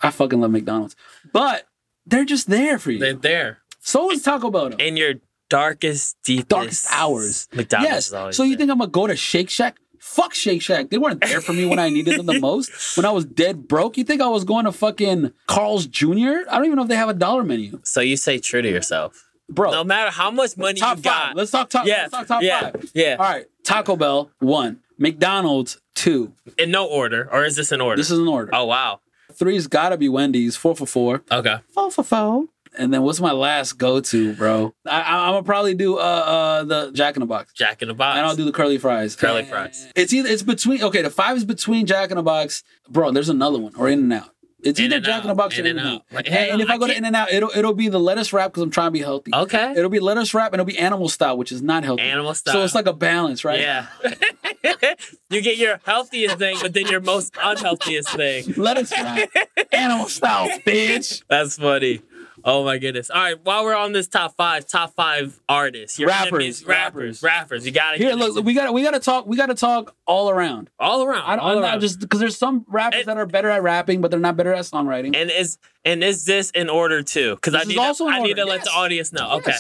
I 0.01 0.11
fucking 0.11 0.39
love 0.39 0.51
McDonald's. 0.51 0.95
But 1.33 1.67
they're 2.05 2.25
just 2.25 2.49
there 2.49 2.79
for 2.79 2.91
you. 2.91 2.99
They're 2.99 3.13
there. 3.13 3.59
so 3.79 4.11
is 4.11 4.21
Taco 4.23 4.49
Bell. 4.49 4.69
though. 4.69 4.77
In 4.77 4.97
your 4.97 5.15
darkest, 5.49 6.17
deepest 6.23 6.49
Darkest 6.49 6.87
hours. 6.91 7.47
McDonald's 7.53 7.91
yes. 7.91 8.07
is 8.07 8.13
always 8.13 8.35
So 8.35 8.43
you 8.43 8.51
there. 8.51 8.57
think 8.59 8.71
I'm 8.71 8.77
gonna 8.79 8.89
go 8.91 9.07
to 9.07 9.15
Shake 9.15 9.49
Shack? 9.49 9.77
Fuck 9.99 10.33
Shake 10.33 10.61
Shack. 10.61 10.89
They 10.89 10.97
weren't 10.97 11.21
there 11.21 11.41
for 11.41 11.51
me 11.53 11.65
when 11.65 11.77
I 11.79 11.89
needed 11.89 12.17
them 12.17 12.25
the 12.25 12.39
most. 12.49 12.95
When 12.97 13.05
I 13.05 13.11
was 13.11 13.25
dead 13.25 13.67
broke. 13.67 13.97
You 13.97 14.03
think 14.05 14.21
I 14.21 14.27
was 14.29 14.43
going 14.45 14.63
to 14.65 14.71
fucking 14.71 15.33
Carl's 15.45 15.87
Jr.? 15.87 16.05
I 16.49 16.55
don't 16.55 16.65
even 16.65 16.77
know 16.77 16.83
if 16.83 16.87
they 16.87 16.95
have 16.95 17.09
a 17.09 17.13
dollar 17.13 17.43
menu. 17.43 17.79
So 17.83 17.99
you 17.99 18.15
say 18.15 18.37
true 18.39 18.61
to 18.61 18.69
yourself. 18.69 19.27
Bro. 19.49 19.71
No 19.71 19.83
matter 19.83 20.09
how 20.09 20.31
much 20.31 20.55
money 20.55 20.79
top 20.79 20.97
you 20.97 21.03
five. 21.03 21.27
got. 21.29 21.35
Let's 21.35 21.51
talk 21.51 21.69
top. 21.69 21.85
Yeah, 21.85 22.03
Let's 22.03 22.11
talk 22.13 22.27
top 22.27 22.41
yeah, 22.43 22.61
five. 22.71 22.91
yeah. 22.93 23.15
All 23.19 23.25
right. 23.25 23.45
Taco 23.65 23.97
Bell 23.97 24.31
one. 24.39 24.79
McDonald's 24.97 25.81
two. 25.95 26.33
in 26.57 26.71
no 26.71 26.85
order, 26.85 27.27
or 27.31 27.43
is 27.43 27.55
this 27.57 27.71
in 27.71 27.81
order? 27.81 27.97
This 27.97 28.09
is 28.11 28.19
an 28.19 28.27
order. 28.27 28.51
Oh 28.53 28.65
wow. 28.65 29.01
Three's 29.33 29.67
got 29.67 29.89
to 29.89 29.97
be 29.97 30.09
Wendy's. 30.09 30.55
Four 30.55 30.75
for 30.75 30.85
four. 30.85 31.23
Okay. 31.31 31.57
Four 31.73 31.91
for 31.91 32.03
four. 32.03 32.45
And 32.77 32.93
then 32.93 33.01
what's 33.01 33.19
my 33.19 33.31
last 33.31 33.73
go 33.73 33.99
to, 33.99 34.33
bro? 34.35 34.75
I, 34.85 35.01
I, 35.01 35.27
I'm 35.27 35.33
gonna 35.33 35.43
probably 35.43 35.73
do 35.73 35.97
uh 35.97 36.01
uh 36.01 36.63
the 36.63 36.91
Jack 36.91 37.15
in 37.15 37.21
the 37.21 37.25
Box. 37.25 37.51
Jack 37.53 37.81
in 37.81 37.87
the 37.87 37.95
Box. 37.95 38.17
And 38.17 38.25
I'll 38.25 38.35
do 38.35 38.45
the 38.45 38.51
curly 38.51 38.77
fries. 38.77 39.15
Curly 39.15 39.43
fries. 39.43 39.91
It's 39.95 40.13
either 40.13 40.29
it's 40.29 40.43
between 40.43 40.83
okay, 40.83 41.01
the 41.01 41.09
five 41.09 41.35
is 41.35 41.45
between 41.45 41.87
Jack 41.87 42.11
in 42.11 42.17
the 42.17 42.23
Box. 42.23 42.63
Bro, 42.87 43.11
there's 43.11 43.29
another 43.29 43.57
one 43.59 43.73
or 43.75 43.89
In 43.89 43.99
and 43.99 44.13
Out. 44.13 44.29
It's 44.61 44.79
either 44.79 44.97
In-N-Out, 44.97 45.05
Jack 45.05 45.21
in 45.23 45.27
the 45.29 45.35
Box 45.35 45.57
or 45.57 45.61
In 45.61 45.77
and 45.77 45.79
Out. 45.79 46.01
Like, 46.11 46.27
And, 46.27 46.35
and 46.35 46.61
if 46.61 46.69
I, 46.69 46.73
I 46.73 46.77
go 46.77 46.85
to 46.87 46.93
can't- 46.93 46.97
In 46.99 47.05
and 47.05 47.15
Out, 47.15 47.31
it'll 47.31 47.49
it'll 47.55 47.73
be 47.73 47.87
the 47.87 47.99
lettuce 47.99 48.33
wrap 48.33 48.51
because 48.51 48.63
I'm 48.63 48.71
trying 48.71 48.87
to 48.87 48.91
be 48.91 48.99
healthy. 49.01 49.31
Okay. 49.33 49.73
It'll 49.77 49.89
be 49.89 49.99
lettuce 49.99 50.33
wrap 50.33 50.51
and 50.53 50.59
it'll 50.59 50.65
be 50.67 50.77
animal 50.77 51.07
style, 51.07 51.37
which 51.37 51.51
is 51.51 51.61
not 51.61 51.83
healthy. 51.85 52.03
Animal 52.03 52.33
style. 52.33 52.53
So 52.53 52.63
it's 52.63 52.75
like 52.75 52.85
a 52.87 52.93
balance, 52.93 53.45
right? 53.45 53.59
Yeah. 53.61 53.87
you 55.29 55.41
get 55.41 55.57
your 55.57 55.79
healthiest 55.85 56.37
thing, 56.37 56.57
but 56.61 56.73
then 56.73 56.87
your 56.87 56.99
most 57.01 57.33
unhealthiest 57.35 58.09
thing. 58.09 58.53
Lettuce 58.57 58.91
wrap, 58.91 59.29
animal 59.71 60.07
style, 60.07 60.49
bitch. 60.65 61.23
That's 61.29 61.57
funny. 61.57 62.01
Oh 62.43 62.63
my 62.63 62.77
goodness. 62.77 63.09
All 63.09 63.21
right, 63.21 63.35
while 63.43 63.63
we're 63.63 63.75
on 63.75 63.91
this 63.91 64.07
top 64.07 64.35
five, 64.35 64.65
top 64.67 64.93
five 64.95 65.39
artists, 65.49 65.99
your 65.99 66.09
Rappers, 66.09 66.27
enemies, 66.31 66.65
rappers, 66.65 67.23
rappers. 67.23 67.65
You 67.65 67.71
gotta 67.71 67.97
Here, 67.97 68.13
look, 68.13 68.43
we 68.45 68.53
gotta 68.53 68.71
we 68.71 68.81
got 68.83 68.91
to 68.91 68.99
talk. 68.99 69.25
We 69.27 69.35
got 69.37 69.47
to 69.47 69.55
talk 69.55 69.95
all 70.05 70.29
around. 70.29 70.69
all 70.79 71.03
around. 71.03 71.23
I 71.25 71.35
don't, 71.35 71.39
all 71.45 71.51
I'm 71.51 71.57
around. 71.59 71.71
not 71.73 71.81
just 71.81 71.99
because 71.99 72.19
there's 72.19 72.37
some 72.37 72.65
rappers 72.67 72.99
And- 73.01 73.07
that 73.07 73.17
are 73.17 73.25
better 73.25 73.49
at 73.49 73.61
rapping, 73.63 74.01
but 74.01 74.11
they're 74.11 74.19
not 74.19 74.37
better 74.37 74.53
at 74.53 74.65
songwriting. 74.65 75.15
and 75.15 75.29
is 75.31 75.57
and 75.85 76.03
is 76.03 76.25
this 76.25 76.49
in 76.51 76.69
order 76.69 77.01
too? 77.03 77.35
Because 77.35 77.55
I 77.55 77.63
need 77.63 77.77
also 77.77 78.05
to, 78.07 78.11
I 78.13 78.19
need 78.19 78.35
to 78.35 78.41
order, 78.41 78.51
let 78.53 78.63
the 78.63 78.71
audience 78.71 79.11
know. 79.13 79.31
Okay. 79.37 79.53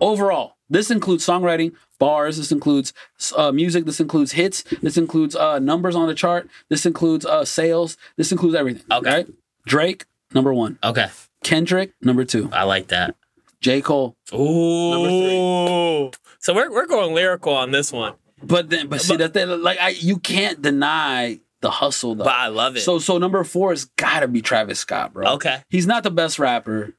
Overall, 0.00 0.56
this 0.68 0.90
includes 0.90 1.24
songwriting, 1.24 1.74
bars. 2.00 2.36
This 2.38 2.50
includes 2.50 2.92
uh, 3.36 3.52
music. 3.52 3.84
This 3.84 4.00
includes 4.00 4.32
hits. 4.32 4.62
This 4.82 4.96
includes 4.96 5.36
uh, 5.36 5.58
numbers 5.60 5.94
on 5.94 6.08
the 6.08 6.14
chart. 6.14 6.48
This 6.70 6.84
includes 6.86 7.24
uh, 7.24 7.44
sales. 7.44 7.96
This 8.16 8.32
includes 8.32 8.56
everything. 8.56 8.82
Okay. 8.90 9.08
right? 9.10 9.26
Drake, 9.64 10.06
number 10.34 10.52
one. 10.52 10.78
Okay. 10.82 11.06
Kendrick, 11.42 11.92
number 12.00 12.24
two. 12.24 12.48
I 12.52 12.64
like 12.64 12.88
that. 12.88 13.16
J. 13.60 13.80
Cole. 13.80 14.16
Ooh. 14.34 16.10
So 16.40 16.54
we're 16.54 16.70
we're 16.70 16.86
going 16.86 17.14
lyrical 17.14 17.52
on 17.54 17.70
this 17.70 17.92
one, 17.92 18.14
But 18.42 18.70
then, 18.70 18.88
but 18.88 19.00
see 19.00 19.16
that 19.16 19.32
thing, 19.32 19.48
like 19.62 19.78
I, 19.80 19.90
you 19.90 20.18
can't 20.18 20.60
deny 20.60 21.40
the 21.60 21.70
hustle 21.70 22.16
though. 22.16 22.24
but 22.24 22.34
I 22.34 22.48
love 22.48 22.76
it. 22.76 22.80
So 22.80 22.98
so 22.98 23.18
number 23.18 23.44
four 23.44 23.70
has 23.70 23.84
got 23.84 24.20
to 24.20 24.28
be 24.28 24.42
Travis 24.42 24.80
Scott, 24.80 25.12
bro. 25.12 25.34
Okay. 25.34 25.62
He's 25.68 25.86
not 25.86 26.02
the 26.02 26.10
best 26.10 26.40
rapper, 26.40 26.94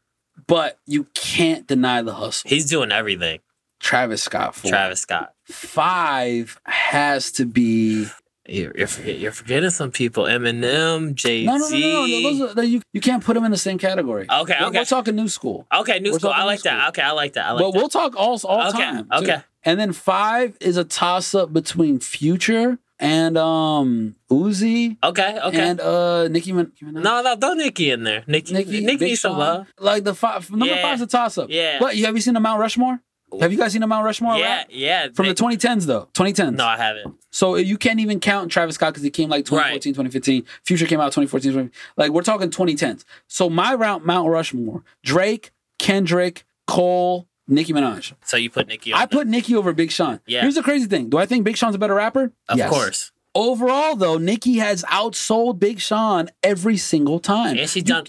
but 0.48 0.80
you 0.86 1.08
can't 1.16 1.68
deny 1.68 2.02
the 2.02 2.14
hustle. 2.14 2.50
He's 2.50 2.66
doing 2.70 2.92
everything. 2.92 3.40
Travis 3.82 4.24
Scott. 4.24 4.56
Four. 4.56 4.72
Travis 4.72 5.02
Scott. 5.02 5.34
Five 5.46 6.60
has 6.66 7.32
to 7.34 7.46
be. 7.46 8.08
You're, 8.46 8.74
you're, 8.76 9.32
forgetting 9.32 9.70
some 9.70 9.90
people. 9.92 10.26
Eminem, 10.26 11.14
Jay 11.16 11.42
Z. 11.42 11.46
No, 11.46 11.58
no, 11.58 11.70
no, 11.70 11.78
no. 11.78 12.06
no. 12.06 12.48
Those 12.48 12.58
are, 12.58 12.64
you, 12.68 12.82
you 12.92 13.00
can't 13.00 13.24
put 13.24 13.36
them 13.36 13.46
in 13.46 13.52
the 13.52 13.58
same 13.58 13.78
category. 13.78 14.26
Okay, 14.30 14.56
We're, 14.60 14.68
okay. 14.68 14.80
we're 14.80 14.86
talking 14.86 15.16
new 15.16 15.30
school. 15.30 15.66
Okay, 15.74 16.00
new 16.00 16.12
We're 16.12 16.20
school. 16.20 16.32
I 16.32 16.44
like 16.44 16.60
new 16.60 16.64
that. 16.72 16.90
Okay, 16.90 17.02
I 17.02 17.12
like 17.12 17.34
that. 17.34 17.46
I 17.46 17.52
like 17.54 17.62
but 17.64 17.72
that. 17.72 17.78
we'll 17.80 17.90
talk 17.90 18.16
all 18.18 18.38
all 18.44 18.70
Okay, 18.70 18.78
time. 18.80 19.04
too. 19.06 19.18
okay. 19.24 19.44
And 19.64 19.80
then 19.80 19.94
five 19.94 20.58
is 20.60 20.76
a 20.76 20.84
toss 20.84 21.34
up 21.34 21.54
between 21.54 22.00
Future 22.02 22.80
and 23.00 23.38
um 23.38 24.16
Uzi 24.30 24.98
okay, 25.04 25.40
okay. 25.46 25.60
and 25.70 25.80
uh 25.82 26.28
Nicki 26.28 26.52
Min- 26.52 26.72
Nicki 26.82 26.86
Minaj. 26.86 27.02
no, 27.04 27.22
no, 27.22 27.36
throw 27.38 27.54
Nicki 27.54 27.92
in 27.92 28.04
there. 28.04 28.24
Nicki, 28.28 28.54
Nicki, 28.54 28.86
Big 28.86 29.00
needs 29.00 29.22
some 29.22 29.38
love. 29.38 29.68
Like 29.80 30.04
the 30.04 30.14
five 30.14 30.50
number 30.52 30.66
Yeah. 30.68 30.82
five's 30.82 31.02
a 31.02 31.08
toss 31.08 31.38
up. 31.38 31.48
Yeah. 31.50 31.80
But 31.80 31.96
you 31.96 32.06
have 32.06 32.16
you 32.16 32.22
seen 32.22 32.34
the 32.34 32.40
Mount 32.42 32.60
Rushmore? 32.60 33.00
Have 33.42 33.52
you 33.52 33.58
guys 33.58 33.72
seen 33.74 33.82
the 33.82 33.88
Mount 33.88 34.06
Rushmore? 34.06 34.36
Yeah, 34.38 34.58
rap? 34.58 34.68
yeah. 34.70 35.08
From 35.14 35.26
they- 35.28 35.34
the 35.34 35.42
2010s 35.44 35.86
though. 35.86 36.10
2010s. 36.14 36.56
No, 36.56 36.66
I 36.66 36.78
haven't. 36.78 37.16
So 37.32 37.56
uh, 37.56 37.58
you 37.58 37.78
can't 37.78 38.00
even 38.00 38.20
count 38.20 38.52
Travis 38.52 38.76
Scott 38.76 38.94
because 38.94 39.04
he 39.04 39.10
came 39.10 39.30
like 39.30 39.46
2014, 39.46 39.94
2015. 39.94 40.46
Future 40.64 40.86
came 40.86 41.00
out 41.00 41.12
2014, 41.14 41.52
20, 41.54 41.70
like 41.98 42.12
we're 42.12 42.22
talking 42.22 42.50
2010s. 42.50 43.04
So 43.28 43.50
my 43.50 43.74
round 43.74 44.04
Mount 44.06 44.30
Rushmore: 44.30 44.84
Drake, 45.04 45.52
Kendrick, 45.80 46.46
Cole, 46.68 47.28
Nicki 47.48 47.74
Minaj. 47.74 48.14
So 48.24 48.38
you 48.38 48.50
put 48.50 48.68
Nicki 48.68 48.94
I 48.94 49.06
put 49.06 49.28
Nicki 49.28 49.56
over 49.56 49.74
Big 49.74 49.92
Sean. 49.92 50.20
Yeah. 50.26 50.42
Here's 50.42 50.56
the 50.56 50.64
crazy 50.64 50.86
thing: 50.86 51.10
Do 51.10 51.18
I 51.18 51.26
think 51.26 51.44
Big 51.44 51.58
Sean's 51.58 51.76
a 51.76 51.80
better 51.80 51.96
rapper? 51.96 52.32
Of 52.48 52.58
Yes. 52.58 52.70
course. 52.70 53.12
Overall, 53.36 53.96
though, 53.96 54.20
Nicki 54.20 54.58
has 54.60 54.84
outsold 54.84 55.58
Big 55.60 55.80
Sean 55.80 56.30
every 56.44 56.78
single 56.78 57.20
time. 57.20 57.58
And 57.58 57.68
she's 57.68 57.78
You- 57.78 57.84
done 57.84 58.06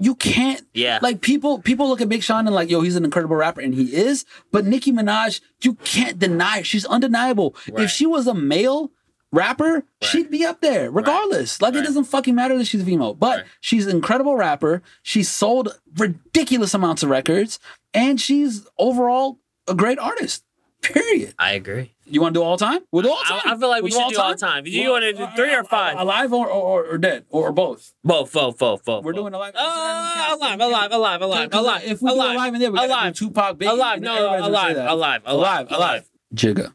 You 0.00 0.14
can't. 0.14 0.62
Yeah. 0.74 0.98
Like 1.02 1.20
people, 1.20 1.58
people 1.60 1.88
look 1.88 2.00
at 2.00 2.08
Big 2.08 2.22
Sean 2.22 2.46
and 2.46 2.54
like, 2.54 2.70
yo, 2.70 2.82
he's 2.82 2.94
an 2.96 3.04
incredible 3.04 3.36
rapper, 3.36 3.60
and 3.60 3.74
he 3.74 3.94
is. 3.96 4.24
But 4.52 4.64
Nicki 4.64 4.92
Minaj, 4.92 5.40
you 5.62 5.74
can't 5.74 6.18
deny. 6.18 6.62
She's 6.62 6.84
undeniable. 6.86 7.56
Right. 7.70 7.84
If 7.84 7.90
she 7.90 8.06
was 8.06 8.26
a 8.28 8.34
male 8.34 8.92
rapper, 9.32 9.84
she'd 10.00 10.30
be 10.30 10.46
up 10.46 10.60
there, 10.60 10.90
regardless. 10.90 11.60
Like 11.60 11.74
Right. 11.74 11.82
it 11.82 11.86
doesn't 11.86 12.04
fucking 12.04 12.34
matter 12.34 12.56
that 12.56 12.66
she's 12.66 12.82
a 12.82 12.84
female. 12.84 13.12
But 13.14 13.38
Right. 13.38 13.46
she's 13.60 13.86
an 13.86 13.96
incredible 13.96 14.36
rapper. 14.36 14.82
She 15.02 15.22
sold 15.22 15.78
ridiculous 15.96 16.74
amounts 16.74 17.02
of 17.02 17.10
records, 17.10 17.58
and 17.92 18.20
she's 18.20 18.66
overall 18.78 19.38
a 19.66 19.74
great 19.74 19.98
artist. 19.98 20.44
Period. 20.80 21.34
I 21.38 21.52
agree. 21.52 21.92
You 22.10 22.20
want 22.20 22.34
to 22.34 22.40
do 22.40 22.44
all 22.44 22.56
time? 22.56 22.80
We'll 22.90 23.02
do 23.02 23.10
all 23.10 23.22
time. 23.22 23.40
I 23.44 23.56
feel 23.56 23.68
like 23.68 23.82
we 23.82 23.90
We'll 23.90 24.08
should 24.08 24.14
do 24.16 24.20
all 24.20 24.34
time. 24.34 24.64
Do 24.64 24.70
you 24.70 24.90
wanna 24.90 25.12
do 25.12 25.26
three 25.36 25.54
or 25.54 25.64
five? 25.64 25.98
Alive 25.98 26.32
or 26.32 26.48
or, 26.48 26.84
or 26.84 26.98
dead 26.98 27.24
or, 27.30 27.48
or 27.48 27.52
both? 27.52 27.92
Both, 28.02 28.32
both, 28.32 28.58
both, 28.58 28.84
both. 28.84 29.04
We're 29.04 29.12
both. 29.12 29.22
doing 29.22 29.34
alive. 29.34 29.54
Uh, 29.56 30.36
alive, 30.36 30.60
alive, 30.60 30.92
alive, 30.92 31.22
alive, 31.22 31.48
alive. 31.52 31.82
If 31.84 32.02
we 32.02 32.10
do 32.10 32.16
alive, 32.16 32.34
alive 32.34 32.54
and 32.54 32.62
dead, 32.62 32.72
we 32.72 32.78
alive, 32.78 33.14
do 33.14 33.26
Tupac, 33.26 33.58
Biggie. 33.58 33.70
alive, 33.70 33.96
and 33.96 34.04
no, 34.04 34.14
everybody's 34.32 34.48
alive, 34.48 34.76
alive, 34.76 35.22
alive, 35.26 35.66
alive. 35.70 36.10
Jigga. 36.34 36.74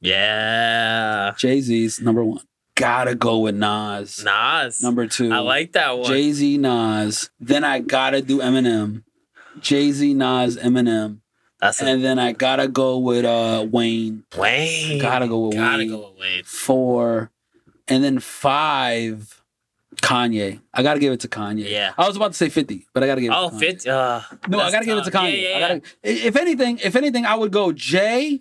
Yeah. 0.00 1.34
Jay 1.38 1.60
Z's 1.60 2.00
number 2.00 2.24
one. 2.24 2.42
Gotta 2.74 3.14
go 3.14 3.38
with 3.38 3.54
Nas. 3.54 4.24
Nas. 4.24 4.82
Number 4.82 5.06
two. 5.06 5.32
I 5.32 5.38
like 5.38 5.72
that 5.72 5.98
one. 5.98 6.06
Jay 6.06 6.32
Z, 6.32 6.58
Nas. 6.58 7.30
Then 7.38 7.64
I 7.64 7.80
gotta 7.80 8.20
do 8.22 8.38
Eminem. 8.38 9.04
Jay 9.60 9.92
Z, 9.92 10.14
Nas, 10.14 10.56
Eminem. 10.56 11.21
That's 11.62 11.80
a 11.80 11.86
And 11.86 12.04
then 12.04 12.18
I 12.18 12.32
gotta 12.32 12.66
go 12.68 12.98
with 12.98 13.24
uh 13.24 13.66
Wayne. 13.70 14.24
Wayne. 14.36 15.00
Gotta 15.00 15.28
go 15.28 15.46
with 15.46 15.56
Gotta 15.56 15.78
Wayne. 15.78 15.88
go 15.88 16.10
with 16.10 16.20
Wayne. 16.20 16.42
Four. 16.44 17.30
And 17.88 18.02
then 18.04 18.18
five, 18.18 19.42
Kanye. 19.96 20.60
I 20.74 20.82
gotta 20.82 20.98
give 21.00 21.12
it 21.12 21.20
to 21.20 21.28
Kanye. 21.28 21.70
Yeah. 21.70 21.92
I 21.96 22.06
was 22.08 22.16
about 22.16 22.32
to 22.32 22.36
say 22.36 22.48
50, 22.48 22.86
but 22.92 23.02
I 23.02 23.06
gotta 23.06 23.20
give 23.20 23.30
it 23.32 23.36
Oh, 23.38 23.50
to 23.50 23.54
Kanye. 23.56 23.60
50. 23.60 23.90
Uh, 23.90 24.20
No, 24.48 24.58
I 24.60 24.70
gotta 24.72 24.84
give 24.84 24.98
it 24.98 25.04
to. 25.04 25.10
Kanye. 25.12 25.42
Yeah, 25.42 25.48
yeah, 25.48 25.54
I 25.56 25.58
yeah. 25.60 25.68
gotta, 25.68 25.82
if 26.02 26.36
anything, 26.36 26.78
if 26.82 26.96
anything, 26.96 27.24
I 27.26 27.34
would 27.36 27.52
go 27.52 27.70
Jay. 27.72 28.40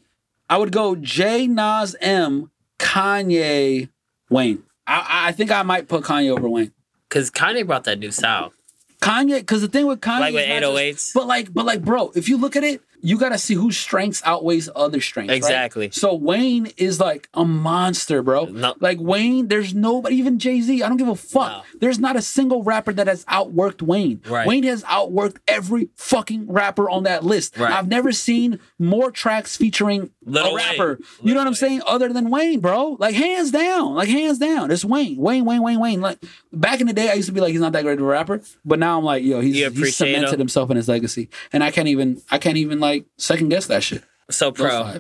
I 0.50 0.58
would 0.58 0.72
go 0.72 0.96
Jay, 0.96 1.48
Nas, 1.48 1.96
M, 2.02 2.50
Kanye, 2.80 3.90
Wayne. 4.30 4.64
I, 4.88 5.28
I 5.28 5.32
think 5.32 5.52
I 5.52 5.62
might 5.64 5.88
put 5.88 6.04
Kanye 6.04 6.30
over 6.36 6.50
Wayne. 6.50 6.72
Cause 7.10 7.30
Kanye 7.30 7.66
brought 7.68 7.84
that 7.86 8.00
new 8.00 8.12
sound. 8.12 8.52
Kanye, 9.02 9.40
because 9.40 9.62
the 9.62 9.68
thing 9.68 9.86
with 9.88 10.02
Kanye, 10.02 10.20
Like 10.20 10.34
with 10.34 10.44
is 10.44 10.50
not 10.50 10.62
just- 10.62 11.10
808s. 11.10 11.14
but 11.14 11.28
like, 11.28 11.54
but 11.54 11.66
like, 11.66 11.82
bro, 11.84 12.12
if 12.16 12.28
you 12.30 12.38
look 12.38 12.56
at 12.56 12.64
it, 12.64 12.82
you 13.02 13.18
gotta 13.18 13.38
see 13.38 13.54
whose 13.56 13.78
strengths 13.78 14.22
outweighs 14.26 14.70
other 14.76 15.02
strengths. 15.02 15.30
right? 15.32 15.38
Exactly. 15.38 15.90
So 15.92 16.14
Wayne 16.16 16.68
is 16.78 17.00
like 17.00 17.30
a 17.34 17.44
monster, 17.46 18.22
bro. 18.22 18.46
No. 18.46 18.76
Like 18.80 19.00
Wayne, 19.00 19.48
there's 19.48 19.74
nobody, 19.74 20.16
even 20.16 20.40
Jay 20.40 20.62
Z. 20.62 20.82
I 20.84 20.88
don't 20.88 20.98
give 20.98 21.08
a 21.08 21.16
fuck. 21.16 21.66
There's 21.80 22.00
not 22.00 22.16
a 22.16 22.22
single 22.22 22.64
rapper 22.64 22.94
that 22.94 23.08
has 23.08 23.26
outworked 23.26 23.82
Wayne. 23.82 24.22
Right. 24.28 24.48
Wayne 24.48 24.64
has 24.64 24.84
outworked 24.84 25.38
every 25.48 25.90
fucking 25.96 26.52
rapper 26.52 26.90
on 26.90 27.04
that 27.04 27.24
list. 27.24 27.58
Right. 27.58 27.72
I've 27.72 27.88
never 27.88 28.12
seen 28.12 28.60
more 28.78 29.12
tracks 29.12 29.58
featuring 29.58 30.12
Lil 30.24 30.46
a 30.46 30.54
Wayne. 30.54 30.66
rapper. 30.66 31.00
you 31.00 31.08
Lil 31.24 31.36
know 31.36 31.42
what 31.42 31.48
I'm 31.48 31.54
saying? 31.56 31.82
Other 31.88 32.14
than 32.14 32.30
Wayne, 32.30 32.60
bro. 32.60 32.98
Like 33.00 33.16
hands 33.16 33.52
down. 33.52 33.96
Like 33.96 34.10
hands 34.10 34.38
down. 34.38 34.70
It's 34.72 34.86
Wayne. 34.86 35.18
Wayne, 35.18 35.46
Wayne, 35.46 35.64
Wayne, 35.64 35.80
Wayne. 35.80 36.02
Like 36.02 36.20
back 36.54 36.82
in 36.82 36.88
the 36.88 36.94
day, 36.94 37.10
I 37.10 37.14
used 37.14 37.28
to 37.30 37.34
be 37.34 37.42
like, 37.42 37.52
he's 37.52 37.62
not 37.62 37.72
that 37.74 37.84
great 37.84 37.98
of 38.00 38.06
a 38.06 38.08
rapper. 38.08 38.42
But 38.64 38.80
now 38.80 38.98
I'm 38.98 39.04
like, 39.04 39.24
yo, 39.24 39.42
he's, 39.42 39.56
he's 39.56 39.96
cemented 39.96 40.34
him? 40.34 40.40
himself 40.40 40.70
in 40.70 40.78
his 40.78 40.88
legacy. 40.88 41.30
And 41.52 41.64
I 41.64 41.72
can't 41.72 41.88
even, 41.88 42.22
I 42.30 42.38
can't 42.38 42.58
even 42.58 42.80
like 42.80 42.91
second 43.18 43.50
guess 43.50 43.68
that 43.68 43.84
shit. 43.84 44.04
So, 44.30 44.52
pro, 44.52 45.00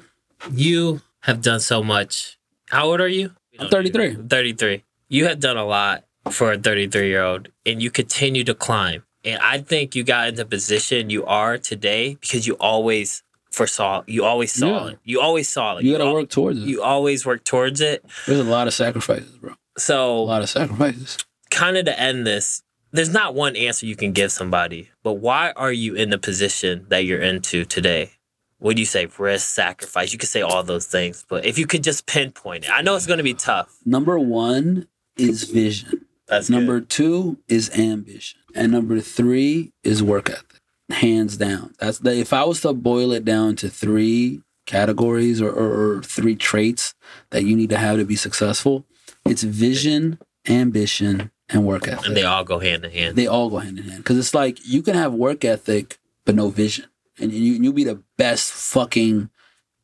you 0.51 1.01
have 1.21 1.41
done 1.41 1.59
so 1.59 1.83
much. 1.83 2.37
How 2.69 2.85
old 2.87 3.01
are 3.01 3.07
you? 3.07 3.31
I'm 3.59 3.69
33. 3.69 4.15
33. 4.27 4.83
You 5.09 5.25
have 5.27 5.39
done 5.39 5.57
a 5.57 5.65
lot 5.65 6.05
for 6.31 6.51
a 6.53 6.57
33 6.57 7.07
year 7.09 7.23
old, 7.23 7.49
and 7.65 7.81
you 7.81 7.91
continue 7.91 8.43
to 8.45 8.53
climb. 8.53 9.03
And 9.23 9.39
I 9.41 9.59
think 9.59 9.95
you 9.95 10.03
got 10.03 10.29
into 10.29 10.43
the 10.43 10.49
position 10.49 11.09
you 11.09 11.25
are 11.25 11.57
today 11.57 12.17
because 12.21 12.47
you 12.47 12.55
always 12.59 13.23
foresaw, 13.51 14.03
you 14.07 14.23
always 14.23 14.51
saw 14.53 14.85
Yeah. 14.85 14.91
it. 14.93 14.99
You 15.03 15.19
always 15.21 15.47
saw 15.49 15.77
it. 15.77 15.83
You 15.83 15.91
gotta 15.91 16.05
al- 16.05 16.13
work 16.13 16.29
towards 16.29 16.59
it. 16.59 16.67
You 16.67 16.81
always 16.81 17.25
work 17.25 17.43
towards 17.43 17.81
it. 17.81 18.03
There's 18.25 18.39
a 18.39 18.43
lot 18.45 18.67
of 18.67 18.73
sacrifices, 18.73 19.29
bro. 19.37 19.53
So 19.77 20.17
a 20.17 20.23
lot 20.23 20.41
of 20.41 20.49
sacrifices. 20.49 21.17
kind 21.51 21.75
of 21.77 21.85
to 21.85 21.99
end 21.99 22.25
this, 22.25 22.63
there's 22.91 23.13
not 23.13 23.35
one 23.35 23.55
answer 23.55 23.85
you 23.85 23.95
can 23.95 24.11
give 24.11 24.31
somebody, 24.31 24.89
but 25.03 25.13
why 25.13 25.51
are 25.55 25.71
you 25.71 25.95
in 25.95 26.09
the 26.09 26.17
position 26.17 26.85
that 26.89 27.05
you're 27.05 27.21
into 27.21 27.65
today? 27.65 28.11
What 28.59 28.75
do 28.75 28.81
you 28.81 28.85
say? 28.85 29.07
Risk, 29.17 29.49
sacrifice. 29.49 30.13
You 30.13 30.19
could 30.19 30.29
say 30.29 30.41
all 30.41 30.63
those 30.63 30.85
things, 30.85 31.25
but 31.27 31.45
if 31.45 31.57
you 31.57 31.65
could 31.65 31.83
just 31.83 32.05
pinpoint 32.05 32.65
it, 32.65 32.71
I 32.71 32.81
know 32.81 32.95
it's 32.95 33.07
going 33.07 33.17
to 33.17 33.23
be 33.23 33.33
tough. 33.33 33.75
Number 33.85 34.19
one 34.19 34.87
is 35.17 35.43
vision. 35.43 36.05
That's 36.27 36.49
Number 36.49 36.79
two 36.79 37.37
is 37.47 37.69
ambition. 37.77 38.39
And 38.55 38.71
number 38.71 38.99
three 38.99 39.73
is 39.83 40.03
work 40.03 40.29
ethic. 40.29 40.61
Hands 40.89 41.35
down. 41.37 41.73
That's 41.79 41.99
the 41.99 42.15
if 42.15 42.33
I 42.33 42.43
was 42.43 42.61
to 42.61 42.73
boil 42.73 43.11
it 43.11 43.25
down 43.25 43.55
to 43.57 43.69
three 43.69 44.41
categories 44.65 45.41
or, 45.41 45.49
or, 45.49 45.97
or 45.97 46.03
three 46.03 46.35
traits 46.35 46.93
that 47.31 47.43
you 47.43 47.55
need 47.55 47.69
to 47.69 47.77
have 47.77 47.97
to 47.97 48.05
be 48.05 48.15
successful, 48.15 48.85
it's 49.25 49.43
vision, 49.43 50.19
ambition, 50.47 51.31
and 51.51 51.65
work 51.65 51.87
ethic. 51.87 52.05
and 52.07 52.15
they 52.17 52.23
all 52.23 52.43
go 52.43 52.59
hand 52.59 52.83
in 52.85 52.91
hand. 52.91 53.15
they 53.15 53.27
all 53.27 53.49
go 53.49 53.57
hand 53.59 53.77
in 53.79 53.85
hand 53.85 53.97
because 53.97 54.17
it's 54.17 54.33
like 54.33 54.57
you 54.65 54.81
can 54.81 54.95
have 54.95 55.13
work 55.13 55.43
ethic 55.45 55.99
but 56.25 56.35
no 56.35 56.49
vision 56.49 56.85
and 57.19 57.31
you 57.31 57.53
you'll 57.53 57.73
be 57.73 57.83
the 57.83 58.01
best 58.17 58.51
fucking 58.51 59.29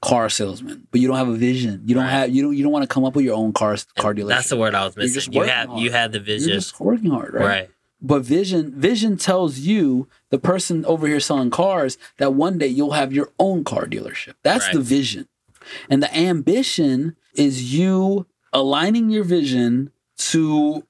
car 0.01 0.29
salesman 0.29 0.87
but 0.91 1.01
you 1.01 1.07
don't 1.07 1.17
have 1.17 1.27
a 1.27 1.35
vision 1.35 1.81
you 1.85 1.95
don't 1.95 2.03
Right. 2.03 2.11
have 2.11 2.29
you 2.29 2.43
don't 2.43 2.55
you 2.55 2.63
don't 2.63 2.71
want 2.71 2.83
to 2.83 2.87
come 2.87 3.03
up 3.03 3.15
with 3.15 3.25
your 3.25 3.35
own 3.35 3.51
car 3.53 3.75
car 3.97 4.13
dealership 4.13 4.27
That's 4.29 4.49
the 4.49 4.57
word 4.57 4.75
I 4.75 4.85
was 4.85 4.95
You're 4.95 5.05
missing. 5.05 5.33
You 5.33 5.41
have 5.43 5.69
hard. 5.69 5.81
you 5.81 5.91
had 5.91 6.11
the 6.11 6.19
you're 6.19 6.25
vision, 6.25 6.49
just 6.53 6.79
working 6.79 7.09
hard 7.11 7.33
right? 7.33 7.45
right? 7.45 7.69
but 8.01 8.21
vision 8.21 8.71
vision 8.79 9.17
tells 9.17 9.57
you 9.59 10.07
the 10.29 10.37
person 10.37 10.85
over 10.85 11.07
here 11.07 11.19
selling 11.19 11.49
cars 11.49 11.97
that 12.17 12.33
one 12.35 12.59
day 12.59 12.67
you'll 12.67 12.91
have 12.91 13.11
your 13.11 13.31
own 13.39 13.63
car 13.63 13.85
dealership 13.87 14.35
that's 14.43 14.65
Right. 14.67 14.73
the 14.75 14.81
vision 14.81 15.27
and 15.89 16.01
the 16.03 16.15
ambition 16.15 17.15
is 17.33 17.73
you 17.73 18.27
aligning 18.53 19.09
your 19.09 19.23
vision 19.23 19.91
to 20.17 20.83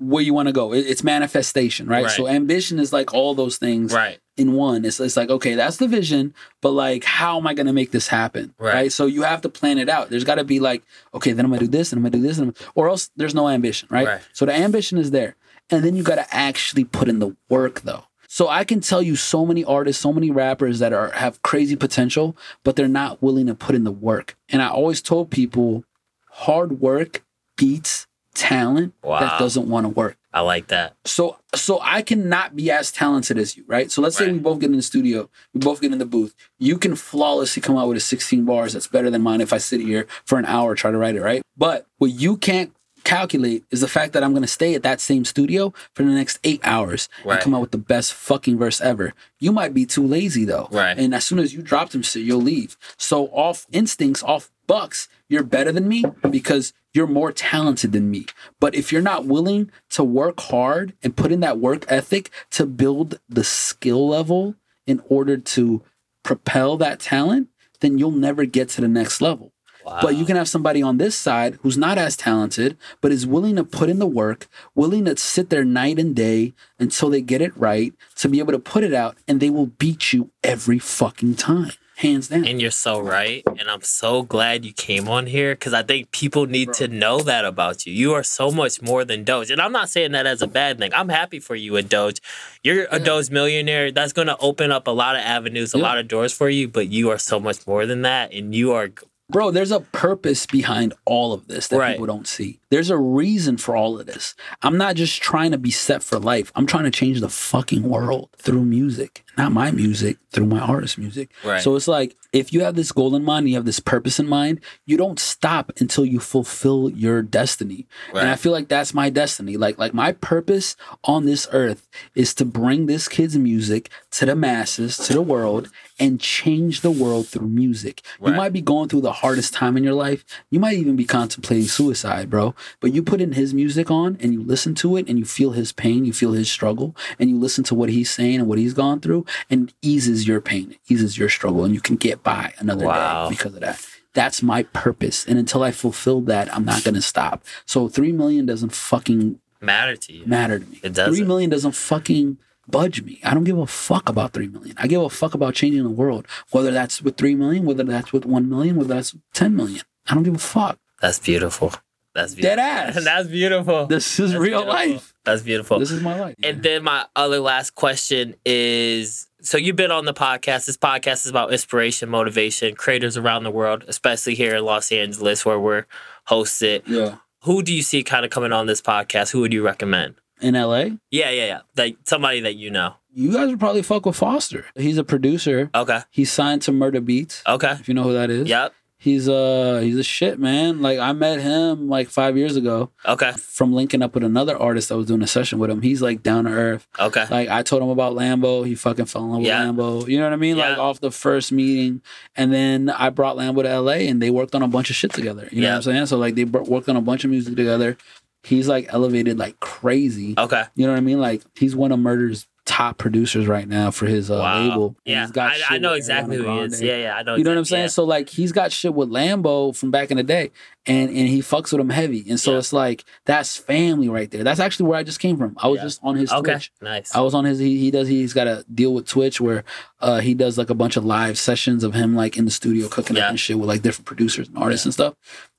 where 0.00 0.22
you 0.22 0.32
want 0.34 0.48
to 0.48 0.52
go 0.52 0.72
it's 0.72 1.04
manifestation 1.04 1.86
right? 1.86 2.04
Right. 2.04 2.12
so 2.12 2.26
ambition 2.26 2.78
is 2.78 2.92
like 2.92 3.12
all 3.14 3.34
those 3.34 3.58
things 3.58 3.92
Right. 3.92 4.18
in 4.36 4.54
one. 4.54 4.84
It's, 4.84 4.98
it's 4.98 5.16
like, 5.16 5.28
okay, 5.28 5.54
that's 5.54 5.76
the 5.76 5.86
vision, 5.86 6.34
but 6.62 6.70
like, 6.70 7.04
how 7.04 7.36
am 7.38 7.46
I 7.46 7.52
going 7.54 7.66
to 7.66 7.72
make 7.72 7.90
this 7.90 8.08
happen? 8.08 8.54
Right. 8.58 8.90
So 8.90 9.04
you 9.06 9.22
have 9.22 9.42
to 9.42 9.48
plan 9.50 9.76
it 9.78 9.88
out. 9.90 10.08
There's 10.08 10.24
got 10.24 10.36
to 10.36 10.44
be 10.44 10.58
like, 10.60 10.82
okay, 11.12 11.32
then 11.32 11.44
I'm 11.44 11.50
going 11.50 11.60
to 11.60 11.66
do 11.66 11.70
this 11.70 11.92
and 11.92 11.98
I'm 11.98 12.02
going 12.02 12.12
to 12.12 12.18
do 12.18 12.26
this, 12.26 12.38
and 12.38 12.56
or 12.74 12.88
else 12.88 13.10
there's 13.16 13.34
no 13.34 13.48
ambition, 13.48 13.88
right? 13.90 14.06
Right. 14.06 14.20
So 14.32 14.46
the 14.46 14.54
ambition 14.54 14.96
is 14.98 15.10
there. 15.10 15.36
And 15.68 15.84
then 15.84 15.94
you 15.94 16.02
got 16.02 16.16
to 16.16 16.34
actually 16.34 16.84
put 16.84 17.08
in 17.08 17.18
the 17.18 17.36
work 17.48 17.82
though. 17.82 18.04
So 18.26 18.48
I 18.48 18.64
can 18.64 18.80
tell 18.80 19.02
you 19.02 19.16
so 19.16 19.44
many 19.44 19.64
artists, 19.64 20.00
so 20.00 20.12
many 20.12 20.30
rappers 20.30 20.78
that 20.78 20.92
are 20.92 21.10
have 21.10 21.42
crazy 21.42 21.76
potential, 21.76 22.36
but 22.64 22.76
they're 22.76 22.88
not 22.88 23.20
willing 23.20 23.46
to 23.48 23.54
put 23.54 23.74
in 23.74 23.84
the 23.84 23.90
work. 23.92 24.36
And 24.48 24.62
I 24.62 24.68
always 24.68 25.02
told 25.02 25.30
people 25.30 25.84
hard 26.30 26.80
work 26.80 27.24
beats 27.56 28.06
talent 28.34 28.94
Wow. 29.02 29.20
that 29.20 29.38
doesn't 29.38 29.68
want 29.68 29.84
to 29.84 29.88
work 29.88 30.16
I 30.32 30.40
like 30.42 30.68
that. 30.68 30.94
so 31.04 31.38
so 31.54 31.80
I 31.82 32.02
cannot 32.02 32.54
be 32.54 32.70
as 32.70 32.92
talented 32.92 33.36
as 33.38 33.56
you, 33.56 33.64
right? 33.66 33.90
So 33.90 34.00
let's 34.00 34.16
say 34.16 34.30
we 34.30 34.38
both 34.38 34.60
get 34.60 34.70
in 34.70 34.76
the 34.76 34.82
studio, 34.82 35.28
we 35.52 35.58
both 35.60 35.80
get 35.80 35.92
in 35.92 35.98
the 35.98 36.06
booth. 36.06 36.34
You 36.58 36.78
can 36.78 36.94
flawlessly 36.94 37.60
come 37.60 37.76
out 37.76 37.88
with 37.88 37.96
a 37.96 38.00
16 38.00 38.44
bars 38.44 38.72
that's 38.72 38.86
better 38.86 39.10
than 39.10 39.22
mine 39.22 39.40
if 39.40 39.52
I 39.52 39.58
sit 39.58 39.80
here 39.80 40.06
for 40.24 40.38
an 40.38 40.44
hour 40.46 40.74
try 40.76 40.92
to 40.92 40.96
write 40.98 41.16
it, 41.16 41.22
right? 41.22 41.42
But 41.56 41.86
what 41.98 42.12
you 42.12 42.36
can't 42.36 42.72
calculate 43.02 43.64
is 43.72 43.80
the 43.80 43.88
fact 43.88 44.12
that 44.12 44.22
I'm 44.22 44.32
gonna 44.34 44.46
stay 44.46 44.74
at 44.74 44.82
that 44.84 45.00
same 45.00 45.24
studio 45.24 45.72
for 45.94 46.04
the 46.04 46.10
next 46.10 46.38
eight 46.44 46.60
hours 46.62 47.08
Right. 47.24 47.34
and 47.34 47.42
come 47.42 47.54
out 47.54 47.62
with 47.62 47.70
the 47.72 47.78
best 47.78 48.12
fucking 48.14 48.56
verse 48.58 48.80
ever. 48.80 49.14
You 49.40 49.50
might 49.52 49.74
be 49.74 49.86
too 49.86 50.06
lazy 50.06 50.44
though. 50.44 50.68
Right. 50.70 50.96
And 50.96 51.12
as 51.14 51.24
soon 51.24 51.38
as 51.40 51.52
you 51.52 51.62
drop 51.62 51.90
them 51.90 52.02
shit, 52.02 52.22
you'll 52.22 52.42
leave. 52.42 52.76
So 52.98 53.26
off 53.28 53.66
instincts, 53.72 54.22
off 54.22 54.50
bucks, 54.70 55.08
you're 55.28 55.42
better 55.42 55.72
than 55.72 55.88
me 55.88 56.04
because 56.30 56.72
you're 56.94 57.08
more 57.08 57.32
talented 57.32 57.90
than 57.90 58.08
me. 58.08 58.26
But 58.60 58.76
if 58.76 58.92
you're 58.92 59.02
not 59.02 59.26
willing 59.26 59.68
to 59.90 60.04
work 60.04 60.38
hard 60.38 60.94
and 61.02 61.16
put 61.16 61.32
in 61.32 61.40
that 61.40 61.58
work 61.58 61.84
ethic 61.88 62.30
to 62.52 62.66
build 62.66 63.18
the 63.28 63.42
skill 63.42 64.08
level 64.08 64.54
in 64.86 65.02
order 65.08 65.36
to 65.36 65.82
propel 66.22 66.76
that 66.76 67.00
talent, 67.00 67.48
then 67.80 67.98
you'll 67.98 68.12
never 68.12 68.44
get 68.44 68.68
to 68.68 68.80
the 68.80 68.86
next 68.86 69.20
level. 69.20 69.52
But 69.84 70.14
you 70.14 70.24
can 70.24 70.36
have 70.36 70.48
somebody 70.48 70.82
on 70.82 70.98
this 70.98 71.16
side 71.16 71.58
who's 71.62 71.76
not 71.76 71.98
as 71.98 72.16
talented, 72.16 72.76
but 73.00 73.10
is 73.10 73.26
willing 73.26 73.56
to 73.56 73.64
put 73.64 73.88
in 73.88 73.98
the 73.98 74.06
work, 74.06 74.46
willing 74.76 75.04
to 75.06 75.16
sit 75.16 75.50
there 75.50 75.64
night 75.64 75.98
and 75.98 76.14
day 76.14 76.52
until 76.78 77.10
they 77.10 77.22
get 77.22 77.40
it 77.40 77.56
right, 77.56 77.92
to 78.16 78.28
be 78.28 78.38
able 78.38 78.52
to 78.52 78.58
put 78.60 78.84
it 78.84 78.94
out, 78.94 79.16
and 79.26 79.40
they 79.40 79.50
will 79.50 79.66
beat 79.66 80.12
you 80.12 80.30
every 80.44 80.78
fucking 80.78 81.34
time, 81.34 81.72
hands 82.00 82.28
down. 82.28 82.44
And 82.46 82.60
you're 82.60 82.70
so 82.70 83.00
right. 83.00 83.42
And 83.46 83.70
I'm 83.70 83.82
so 83.82 84.22
glad 84.22 84.64
you 84.64 84.72
came 84.72 85.08
on 85.08 85.26
here 85.26 85.54
because 85.54 85.72
I 85.74 85.82
think 85.82 86.10
people 86.10 86.46
need 86.46 86.72
to 86.74 86.88
know 86.88 87.20
that 87.20 87.44
about 87.44 87.86
you. 87.86 87.92
You 87.92 88.14
are 88.14 88.22
so 88.22 88.50
much 88.50 88.80
more 88.82 89.04
than 89.04 89.24
Doge. 89.24 89.50
And 89.50 89.60
I'm 89.60 89.72
not 89.72 89.88
saying 89.90 90.12
that 90.12 90.26
as 90.26 90.42
a 90.42 90.46
bad 90.46 90.78
thing. 90.78 90.92
I'm 90.94 91.08
happy 91.08 91.38
for 91.40 91.54
you 91.54 91.76
and 91.76 91.88
Doge. 91.88 92.20
You're 92.62 92.86
a 92.90 92.98
Doge 92.98 93.30
millionaire. 93.30 93.92
That's 93.92 94.12
going 94.12 94.28
to 94.28 94.36
open 94.38 94.72
up 94.72 94.86
a 94.86 94.90
lot 94.90 95.16
of 95.16 95.22
avenues, 95.22 95.74
a 95.74 95.78
Yeah. 95.78 95.84
lot 95.84 95.98
of 95.98 96.08
doors 96.08 96.32
for 96.32 96.48
you, 96.48 96.68
but 96.68 96.88
you 96.88 97.10
are 97.10 97.18
so 97.18 97.38
much 97.38 97.66
more 97.66 97.86
than 97.86 98.02
that. 98.02 98.32
And 98.32 98.54
you 98.54 98.72
are 98.72 98.90
Bro, 99.30 99.52
there's 99.52 99.70
a 99.72 99.80
purpose 99.80 100.46
behind 100.46 100.94
all 101.04 101.32
of 101.32 101.48
this 101.48 101.68
that 101.68 101.78
Right. 101.78 101.92
people 101.92 102.06
don't 102.06 102.26
see. 102.26 102.60
There's 102.70 102.90
a 102.90 102.96
reason 102.98 103.56
for 103.56 103.74
all 103.76 103.98
of 103.98 104.06
this. 104.06 104.34
I'm 104.62 104.76
not 104.76 104.94
just 104.96 105.20
trying 105.20 105.50
to 105.52 105.58
be 105.58 105.70
set 105.70 106.02
for 106.02 106.18
life. 106.18 106.52
I'm 106.54 106.66
trying 106.66 106.84
to 106.84 106.90
change 106.90 107.20
the 107.20 107.28
fucking 107.28 107.82
world 107.82 108.28
through 108.38 108.64
music. 108.64 109.24
Not 109.36 109.52
my 109.52 109.70
music, 109.70 110.18
through 110.32 110.46
my 110.46 110.58
artist 110.60 110.98
music. 110.98 111.30
Right. 111.44 111.62
So 111.62 111.74
it's 111.74 111.88
like 111.88 112.14
if 112.32 112.52
you 112.52 112.60
have 112.60 112.76
this 112.76 112.92
goal 112.92 113.16
in 113.16 113.24
mind, 113.24 113.48
you 113.48 113.54
have 113.56 113.64
this 113.64 113.80
purpose 113.80 114.20
in 114.20 114.28
mind, 114.28 114.60
you 114.86 114.96
don't 114.96 115.18
stop 115.18 115.72
until 115.80 116.04
you 116.04 116.20
fulfill 116.20 116.90
your 116.90 117.22
destiny. 117.22 117.86
And 118.14 118.28
I 118.28 118.36
feel 118.36 118.52
like 118.52 118.68
that's 118.68 118.92
my 118.94 119.10
destiny. 119.10 119.56
Like 119.56 119.78
like 119.78 119.94
my 119.94 120.12
purpose 120.12 120.76
on 121.04 121.24
this 121.26 121.48
earth 121.52 121.88
is 122.14 122.34
to 122.34 122.44
bring 122.44 122.86
this 122.86 123.08
kid's 123.08 123.36
music 123.36 123.88
to 124.12 124.26
the 124.26 124.36
masses, 124.36 124.96
to 124.98 125.12
the 125.14 125.22
world, 125.22 125.68
and 126.00 126.18
change 126.18 126.80
the 126.80 126.90
world 126.90 127.28
through 127.28 127.46
music. 127.48 128.00
You 128.24 128.32
might 128.32 128.52
be 128.52 128.62
going 128.62 128.88
through 128.88 129.02
the 129.02 129.12
hardest 129.12 129.52
time 129.52 129.76
in 129.76 129.84
your 129.84 129.94
life. 129.94 130.24
You 130.50 130.58
might 130.58 130.76
even 130.78 130.96
be 130.96 131.04
contemplating 131.04 131.66
suicide, 131.66 132.30
bro. 132.30 132.54
But 132.80 132.92
you 132.94 133.02
put 133.02 133.20
in 133.20 133.32
his 133.32 133.52
music 133.52 133.90
on 133.90 134.16
and 134.20 134.32
you 134.32 134.42
listen 134.42 134.74
to 134.76 134.96
it 134.96 135.06
and 135.08 135.18
you 135.18 135.24
feel 135.26 135.52
his 135.52 135.70
pain, 135.72 136.04
you 136.06 136.12
feel 136.12 136.32
his 136.32 136.50
struggle, 136.50 136.96
and 137.18 137.28
you 137.28 137.38
listen 137.38 137.62
to 137.64 137.74
what 137.74 137.90
he's 137.90 138.10
saying 138.10 138.36
and 138.40 138.48
what 138.48 138.58
he's 138.58 138.74
gone 138.74 139.00
through, 139.00 139.26
and 139.50 139.68
it 139.68 139.74
eases 139.82 140.26
your 140.26 140.40
pain, 140.40 140.76
eases 140.88 141.18
your 141.18 141.28
struggle, 141.28 141.64
and 141.64 141.74
you 141.74 141.80
can 141.80 141.96
get 141.96 142.22
by 142.22 142.54
another 142.58 142.86
Wow. 142.86 143.28
day 143.28 143.36
because 143.36 143.54
of 143.54 143.60
that. 143.60 143.84
That's 144.14 144.42
my 144.42 144.62
purpose. 144.64 145.24
And 145.26 145.38
until 145.38 145.62
I 145.62 145.70
fulfill 145.70 146.20
that, 146.22 146.52
I'm 146.54 146.64
not 146.64 146.82
gonna 146.82 147.02
stop. 147.02 147.44
So 147.66 147.88
three 147.88 148.10
million 148.12 148.46
doesn't 148.46 148.72
fucking 148.74 149.38
Matter 149.60 149.94
to 149.94 150.12
you. 150.14 150.26
matter 150.26 150.58
to 150.58 150.66
me. 150.66 150.80
It 150.82 150.94
doesn't. 150.94 151.14
Three 151.14 151.24
million 151.26 151.50
doesn't 151.50 151.72
fucking 151.76 152.38
budge 152.70 153.02
me. 153.02 153.20
I 153.24 153.34
don't 153.34 153.44
give 153.44 153.58
a 153.58 153.66
fuck 153.66 154.08
about 154.08 154.32
three 154.32 154.48
million. 154.48 154.74
I 154.78 154.86
give 154.86 155.02
a 155.02 155.10
fuck 155.10 155.34
about 155.34 155.54
changing 155.54 155.82
the 155.82 155.90
world. 155.90 156.26
Whether 156.50 156.70
that's 156.70 157.02
with 157.02 157.16
three 157.16 157.34
million, 157.34 157.64
whether 157.64 157.84
that's 157.84 158.12
with 158.12 158.24
one 158.24 158.48
million, 158.48 158.76
whether 158.76 158.94
that's 158.94 159.14
ten 159.34 159.56
million. 159.56 159.82
I 160.08 160.14
don't 160.14 160.22
give 160.22 160.34
a 160.34 160.38
fuck. 160.38 160.78
That's 161.00 161.18
beautiful. 161.18 161.72
That's 162.14 162.34
beautiful. 162.34 162.56
Dead 162.56 162.58
ass. 162.96 163.04
That's 163.04 163.28
beautiful. 163.28 163.86
This 163.86 164.18
is 164.18 164.32
That's 164.32 164.42
real 164.42 164.64
beautiful. 164.64 164.92
life. 164.94 165.14
That's 165.24 165.42
beautiful. 165.42 165.78
This 165.78 165.92
is 165.92 166.02
my 166.02 166.18
life. 166.18 166.34
And 166.42 166.60
then 166.60 166.82
my 166.82 167.06
other 167.14 167.38
last 167.38 167.76
question 167.76 168.34
is 168.44 169.28
so 169.42 169.56
you've 169.56 169.76
been 169.76 169.92
on 169.92 170.06
the 170.06 170.12
podcast. 170.12 170.66
This 170.66 170.76
podcast 170.76 171.24
is 171.24 171.28
about 171.28 171.52
inspiration, 171.52 172.08
motivation, 172.08 172.74
creators 172.74 173.16
around 173.16 173.44
the 173.44 173.50
world, 173.50 173.84
especially 173.86 174.34
here 174.34 174.56
in 174.56 174.64
Los 174.64 174.90
Angeles 174.90 175.46
where 175.46 175.58
we're 175.58 175.86
hosted. 176.28 176.82
yeah. 176.86 177.16
Who 177.44 177.62
do 177.62 177.72
you 177.72 177.82
see 177.82 178.02
kind 178.02 178.24
of 178.24 178.30
coming 178.30 178.52
on 178.52 178.66
this 178.66 178.82
podcast? 178.82 179.30
Who 179.30 179.40
would 179.40 179.52
you 179.52 179.64
recommend? 179.64 180.16
In 180.40 180.54
LA, 180.54 180.96
Yeah, 181.10 181.30
yeah, 181.30 181.46
yeah. 181.46 181.60
Like 181.76 181.96
somebody 182.04 182.40
that 182.40 182.56
you 182.56 182.70
know. 182.70 182.94
you 183.12 183.32
guys 183.32 183.48
would 183.50 183.60
probably 183.60 183.82
fuck 183.82 184.06
with 184.06 184.16
Foster. 184.16 184.64
He's 184.74 184.98
a 184.98 185.04
producer. 185.04 185.70
Okay. 185.74 186.00
He's 186.10 186.30
signed 186.32 186.62
to 186.62 186.70
Murda 186.72 187.00
Beatz. 187.04 187.42
Okay. 187.46 187.72
If 187.72 187.88
you 187.88 187.94
know 187.94 188.04
who 188.04 188.12
that 188.14 188.30
is. 188.30 188.48
Yep. 188.48 188.72
He's 189.02 189.30
uh 189.30 189.80
he's 189.82 189.96
a 189.96 190.02
shit 190.02 190.38
man. 190.38 190.82
Like 190.82 190.98
I 190.98 191.12
met 191.14 191.40
him 191.40 191.88
like 191.88 192.10
five 192.10 192.36
years 192.36 192.54
ago 192.56 192.90
Okay. 193.08 193.32
from 193.32 193.72
linking 193.72 194.02
up 194.02 194.12
with 194.12 194.22
another 194.24 194.54
artist 194.54 194.90
that 194.90 194.98
was 194.98 195.06
doing 195.06 195.22
a 195.22 195.26
session 195.26 195.58
with 195.58 195.70
him. 195.70 195.80
He's 195.80 196.02
like 196.02 196.22
down 196.22 196.44
to 196.44 196.50
earth. 196.50 196.86
Okay. 196.98 197.24
Like 197.30 197.48
I 197.48 197.62
told 197.62 197.82
him 197.82 197.88
about 197.88 198.12
Lambo, 198.14 198.66
he 198.66 198.74
fucking 198.74 199.06
fell 199.06 199.24
in 199.24 199.30
love 199.30 199.40
Yeah. 199.42 199.70
with 199.70 199.78
Lambo. 199.78 200.06
You 200.06 200.18
know 200.18 200.24
what 200.24 200.34
I 200.34 200.36
mean? 200.36 200.58
Like 200.58 200.76
off 200.76 201.00
the 201.00 201.10
first 201.10 201.50
meeting, 201.50 202.02
and 202.36 202.52
then 202.52 202.90
I 202.90 203.08
brought 203.08 203.38
Lambo 203.38 203.62
to 203.62 203.80
LA, 203.80 203.92
and 204.10 204.20
they 204.20 204.28
worked 204.28 204.54
on 204.54 204.62
a 204.62 204.68
bunch 204.68 204.90
of 204.90 204.96
shit 204.96 205.14
together. 205.14 205.48
You 205.50 205.62
know 205.62 205.70
what 205.70 205.76
I'm 205.76 205.82
saying? 205.82 206.04
So 206.06 206.18
like 206.18 206.34
they 206.34 206.44
worked 206.44 206.90
on 206.90 206.96
a 206.96 207.00
bunch 207.00 207.24
of 207.24 207.30
music 207.30 207.56
together. 207.56 207.96
He's 208.42 208.68
like 208.68 208.86
elevated 208.92 209.38
like 209.38 209.60
crazy. 209.60 210.34
Okay. 210.38 210.64
You 210.74 210.86
know 210.86 210.92
what 210.92 210.98
I 210.98 211.02
mean? 211.02 211.20
Like 211.20 211.42
he's 211.54 211.76
one 211.76 211.92
of 211.92 211.98
Murda's 211.98 212.46
top 212.70 212.98
producers 212.98 213.46
right 213.48 213.66
now 213.66 213.90
for 213.90 214.06
his 214.06 214.30
uh, 214.30 214.34
Wow. 214.38 214.62
label. 214.62 214.96
Yeah. 215.04 215.22
he's 215.22 215.32
got 215.32 215.52
I, 215.70 215.74
I 215.74 215.78
know 215.78 215.94
exactly 215.94 216.36
who 216.36 216.44
he 216.44 216.58
is. 216.60 216.80
Yeah, 216.80 216.96
yeah. 216.98 217.16
I 217.16 217.22
know 217.24 217.34
You 217.34 217.42
know 217.42 217.50
what 217.50 217.58
I'm 217.58 217.64
saying? 217.64 217.82
yeah. 217.84 217.88
So 217.88 218.04
like 218.04 218.28
he's 218.28 218.52
got 218.52 218.70
shit 218.70 218.94
with 218.94 219.08
Lambo 219.10 219.76
from 219.76 219.90
back 219.90 220.10
in 220.12 220.16
the 220.16 220.22
day, 220.22 220.52
and 220.86 221.08
and 221.10 221.28
he 221.28 221.40
fucks 221.40 221.72
with 221.72 221.80
him 221.80 221.90
heavy, 221.90 222.24
and 222.30 222.38
so 222.38 222.52
Yeah. 222.52 222.58
it's 222.58 222.72
like 222.72 223.04
that's 223.26 223.56
family 223.56 224.08
right 224.08 224.30
there. 224.30 224.44
That's 224.44 224.60
actually 224.60 224.88
where 224.88 224.98
I 224.98 225.02
just 225.02 225.18
came 225.18 225.36
from. 225.36 225.56
I 225.58 225.66
was 225.68 225.78
Yeah. 225.78 225.82
just 225.84 226.00
on 226.02 226.14
his 226.16 226.32
Okay. 226.32 226.52
Twitch. 226.52 226.72
Nice. 226.80 227.14
I 227.14 227.20
was 227.20 227.34
on 227.34 227.44
his. 227.44 227.58
He, 227.58 227.78
he 227.78 227.90
does. 227.90 228.06
He's 228.08 228.32
got 228.32 228.46
a 228.46 228.64
deal 228.72 228.94
with 228.94 229.06
Twitch 229.06 229.40
where 229.40 229.64
uh, 230.00 230.20
he 230.20 230.32
does 230.34 230.56
like 230.56 230.70
a 230.70 230.74
bunch 230.74 230.96
of 230.96 231.04
live 231.04 231.38
sessions 231.38 231.82
of 231.84 231.94
him 231.94 232.14
like 232.14 232.36
in 232.36 232.44
the 232.44 232.50
studio 232.50 232.88
cooking 232.88 233.18
up 233.18 233.30
and 233.30 233.40
shit 233.40 233.58
with 233.58 233.68
like 233.68 233.82
different 233.82 234.06
producers 234.06 234.46
and 234.48 234.56
artists 234.56 234.86
and 234.86 234.94
stuff. 234.94 235.14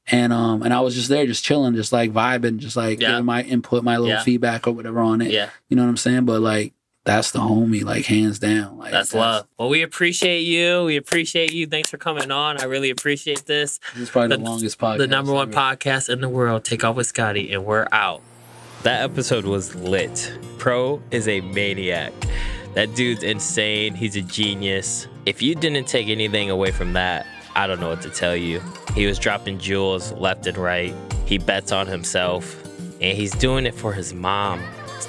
And 0.08 0.34
um 0.34 0.64
and 0.64 0.74
I 0.74 0.80
was 0.82 0.96
just 0.96 1.10
there, 1.10 1.26
just 1.28 1.44
chilling, 1.44 1.76
just 1.76 1.92
like 1.94 2.12
vibing, 2.12 2.58
just 2.58 2.76
like 2.76 3.00
Yeah. 3.00 3.10
giving 3.12 3.26
my 3.26 3.44
input, 3.44 3.84
my 3.84 3.98
little 3.98 4.16
Yeah. 4.16 4.24
feedback 4.24 4.66
or 4.68 4.72
whatever 4.72 5.00
on 5.00 5.22
it. 5.22 5.30
Yeah. 5.32 5.50
You 5.70 5.76
know 5.76 5.84
what 5.84 5.90
I'm 5.90 5.98
saying? 5.98 6.26
But 6.26 6.42
like 6.42 6.74
that's 7.04 7.32
the 7.32 7.40
homie, 7.40 7.84
like 7.84 8.06
hands 8.06 8.38
down. 8.40 8.78
Like 8.78 8.92
That's 8.92 9.14
love. 9.14 9.48
Well, 9.58 9.70
we 9.70 9.82
appreciate 9.82 10.42
you. 10.42 10.84
We 10.86 10.98
appreciate 10.98 11.52
you. 11.52 11.66
Thanks 11.68 11.90
for 11.90 11.98
coming 11.98 12.30
on. 12.32 12.62
I 12.62 12.66
really 12.66 12.90
appreciate 12.92 13.46
this. 13.46 13.80
This 13.94 14.04
is 14.04 14.10
probably 14.10 14.30
the, 14.30 14.38
The- 14.38 14.44
longest 14.50 14.78
podcast. 14.80 14.98
the 15.00 15.08
number 15.08 15.34
one 15.34 15.50
ever. 15.50 15.58
podcast 15.58 16.10
in 16.10 16.22
the 16.22 16.30
world. 16.30 16.64
Take 16.64 16.84
off 16.84 16.96
with 16.96 17.08
Scotty, 17.08 17.52
and 17.54 17.66
we're 17.66 17.88
out. 17.92 18.22
That 18.84 19.02
episode 19.04 19.46
was 19.46 19.74
lit. 19.76 20.32
Pro 20.58 21.02
is 21.12 21.28
a 21.28 21.42
maniac. 21.42 22.14
That 22.74 22.96
dude's 22.96 23.24
insane. 23.24 23.96
He's 23.96 24.16
a 24.16 24.22
genius. 24.22 25.08
If 25.26 25.42
you 25.42 25.56
didn't 25.56 25.86
take 25.86 26.08
anything 26.08 26.50
away 26.50 26.72
from 26.72 26.94
that, 26.94 27.26
I 27.56 27.68
don't 27.68 27.80
know 27.82 27.90
what 27.90 28.02
to 28.04 28.10
tell 28.10 28.36
you. 28.36 28.62
He 28.96 29.06
was 29.06 29.20
dropping 29.20 29.60
jewels 29.60 30.12
left 30.14 30.48
and 30.48 30.58
right. 30.58 30.94
He 31.26 31.38
bets 31.38 31.72
on 31.72 31.86
himself, 31.88 32.56
and 33.02 33.18
he's 33.18 33.32
doing 33.34 33.66
it 33.66 33.76
for 33.76 33.92
his 33.94 34.14
mom. 34.14 34.62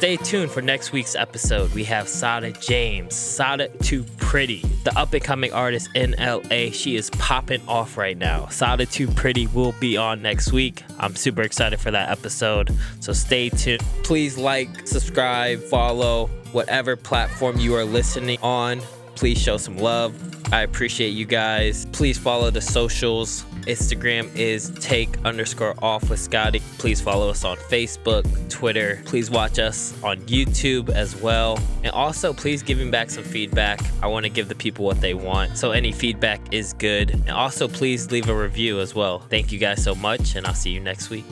Stay 0.03 0.16
tuned 0.16 0.51
for 0.51 0.61
next 0.61 0.91
week's 0.91 1.15
episode. 1.15 1.73
We 1.74 1.85
have 1.85 2.09
Sada 2.09 2.51
James, 2.51 3.15
Sada 3.15 3.69
Too 3.69 4.03
Pretty, 4.16 4.59
the 4.83 4.93
up 4.99 5.12
and 5.12 5.23
coming 5.23 5.53
artist 5.53 5.91
in 5.95 6.16
LA. 6.19 6.73
She 6.73 6.97
is 6.97 7.09
popping 7.11 7.62
off 7.69 7.97
right 7.97 8.19
now. 8.19 8.49
Sada 8.49 8.85
Too 8.85 9.07
Pretty 9.07 9.47
will 9.47 9.70
be 9.79 9.97
on 9.97 10.20
next 10.20 10.51
week. 10.53 10.83
I'm 10.99 11.15
super 11.15 11.43
excited 11.43 11.79
for 11.79 11.93
that 11.93 12.11
episode. 12.11 12.77
So 12.99 13.12
stay 13.12 13.49
tuned. 13.49 13.85
Please 14.03 14.37
like, 14.37 14.89
subscribe, 14.89 15.61
follow, 15.61 16.27
whatever 16.51 16.97
platform 16.97 17.61
you 17.61 17.77
are 17.77 17.85
listening 17.85 18.41
on. 18.43 18.81
Please 19.15 19.41
show 19.41 19.57
some 19.57 19.79
love. 19.79 20.12
I 20.53 20.62
appreciate 20.62 21.11
you 21.11 21.27
guys. 21.27 21.87
Please 21.93 22.19
follow 22.19 22.51
the 22.51 22.61
socials. 22.61 23.45
Instagram 23.63 24.35
is 24.37 24.71
take 24.81 25.23
underscore 25.25 25.75
off 25.83 26.09
with 26.11 26.19
Scotty. 26.19 26.61
Please 26.79 27.01
follow 27.01 27.29
us 27.29 27.45
on 27.45 27.57
Facebook, 27.57 28.25
Twitter. 28.49 29.03
Please 29.05 29.31
watch 29.31 29.59
us 29.59 29.95
on 30.03 30.19
YouTube 30.23 30.91
as 30.91 31.17
well. 31.17 31.59
And 31.83 31.93
also, 31.93 32.33
please 32.33 32.63
give 32.63 32.79
me 32.79 32.91
back 32.91 33.11
some 33.11 33.25
feedback. 33.25 33.81
I 34.03 34.07
want 34.07 34.25
to 34.25 34.31
give 34.31 34.49
the 34.49 34.55
people 34.55 34.85
what 34.85 35.01
they 35.01 35.15
want. 35.15 35.57
So, 35.59 35.73
any 35.73 35.93
feedback 35.93 36.41
is 36.53 36.73
good. 36.73 37.11
And 37.11 37.31
also, 37.31 37.69
please 37.69 38.11
leave 38.11 38.29
a 38.29 38.35
review 38.35 38.81
as 38.81 38.95
well. 38.95 39.21
Thank 39.21 39.53
you 39.53 39.59
guys 39.59 39.83
so 39.83 39.95
much, 39.95 40.35
and 40.35 40.47
I'll 40.47 40.55
see 40.55 40.71
you 40.71 40.81
next 40.81 41.11
week. 41.11 41.25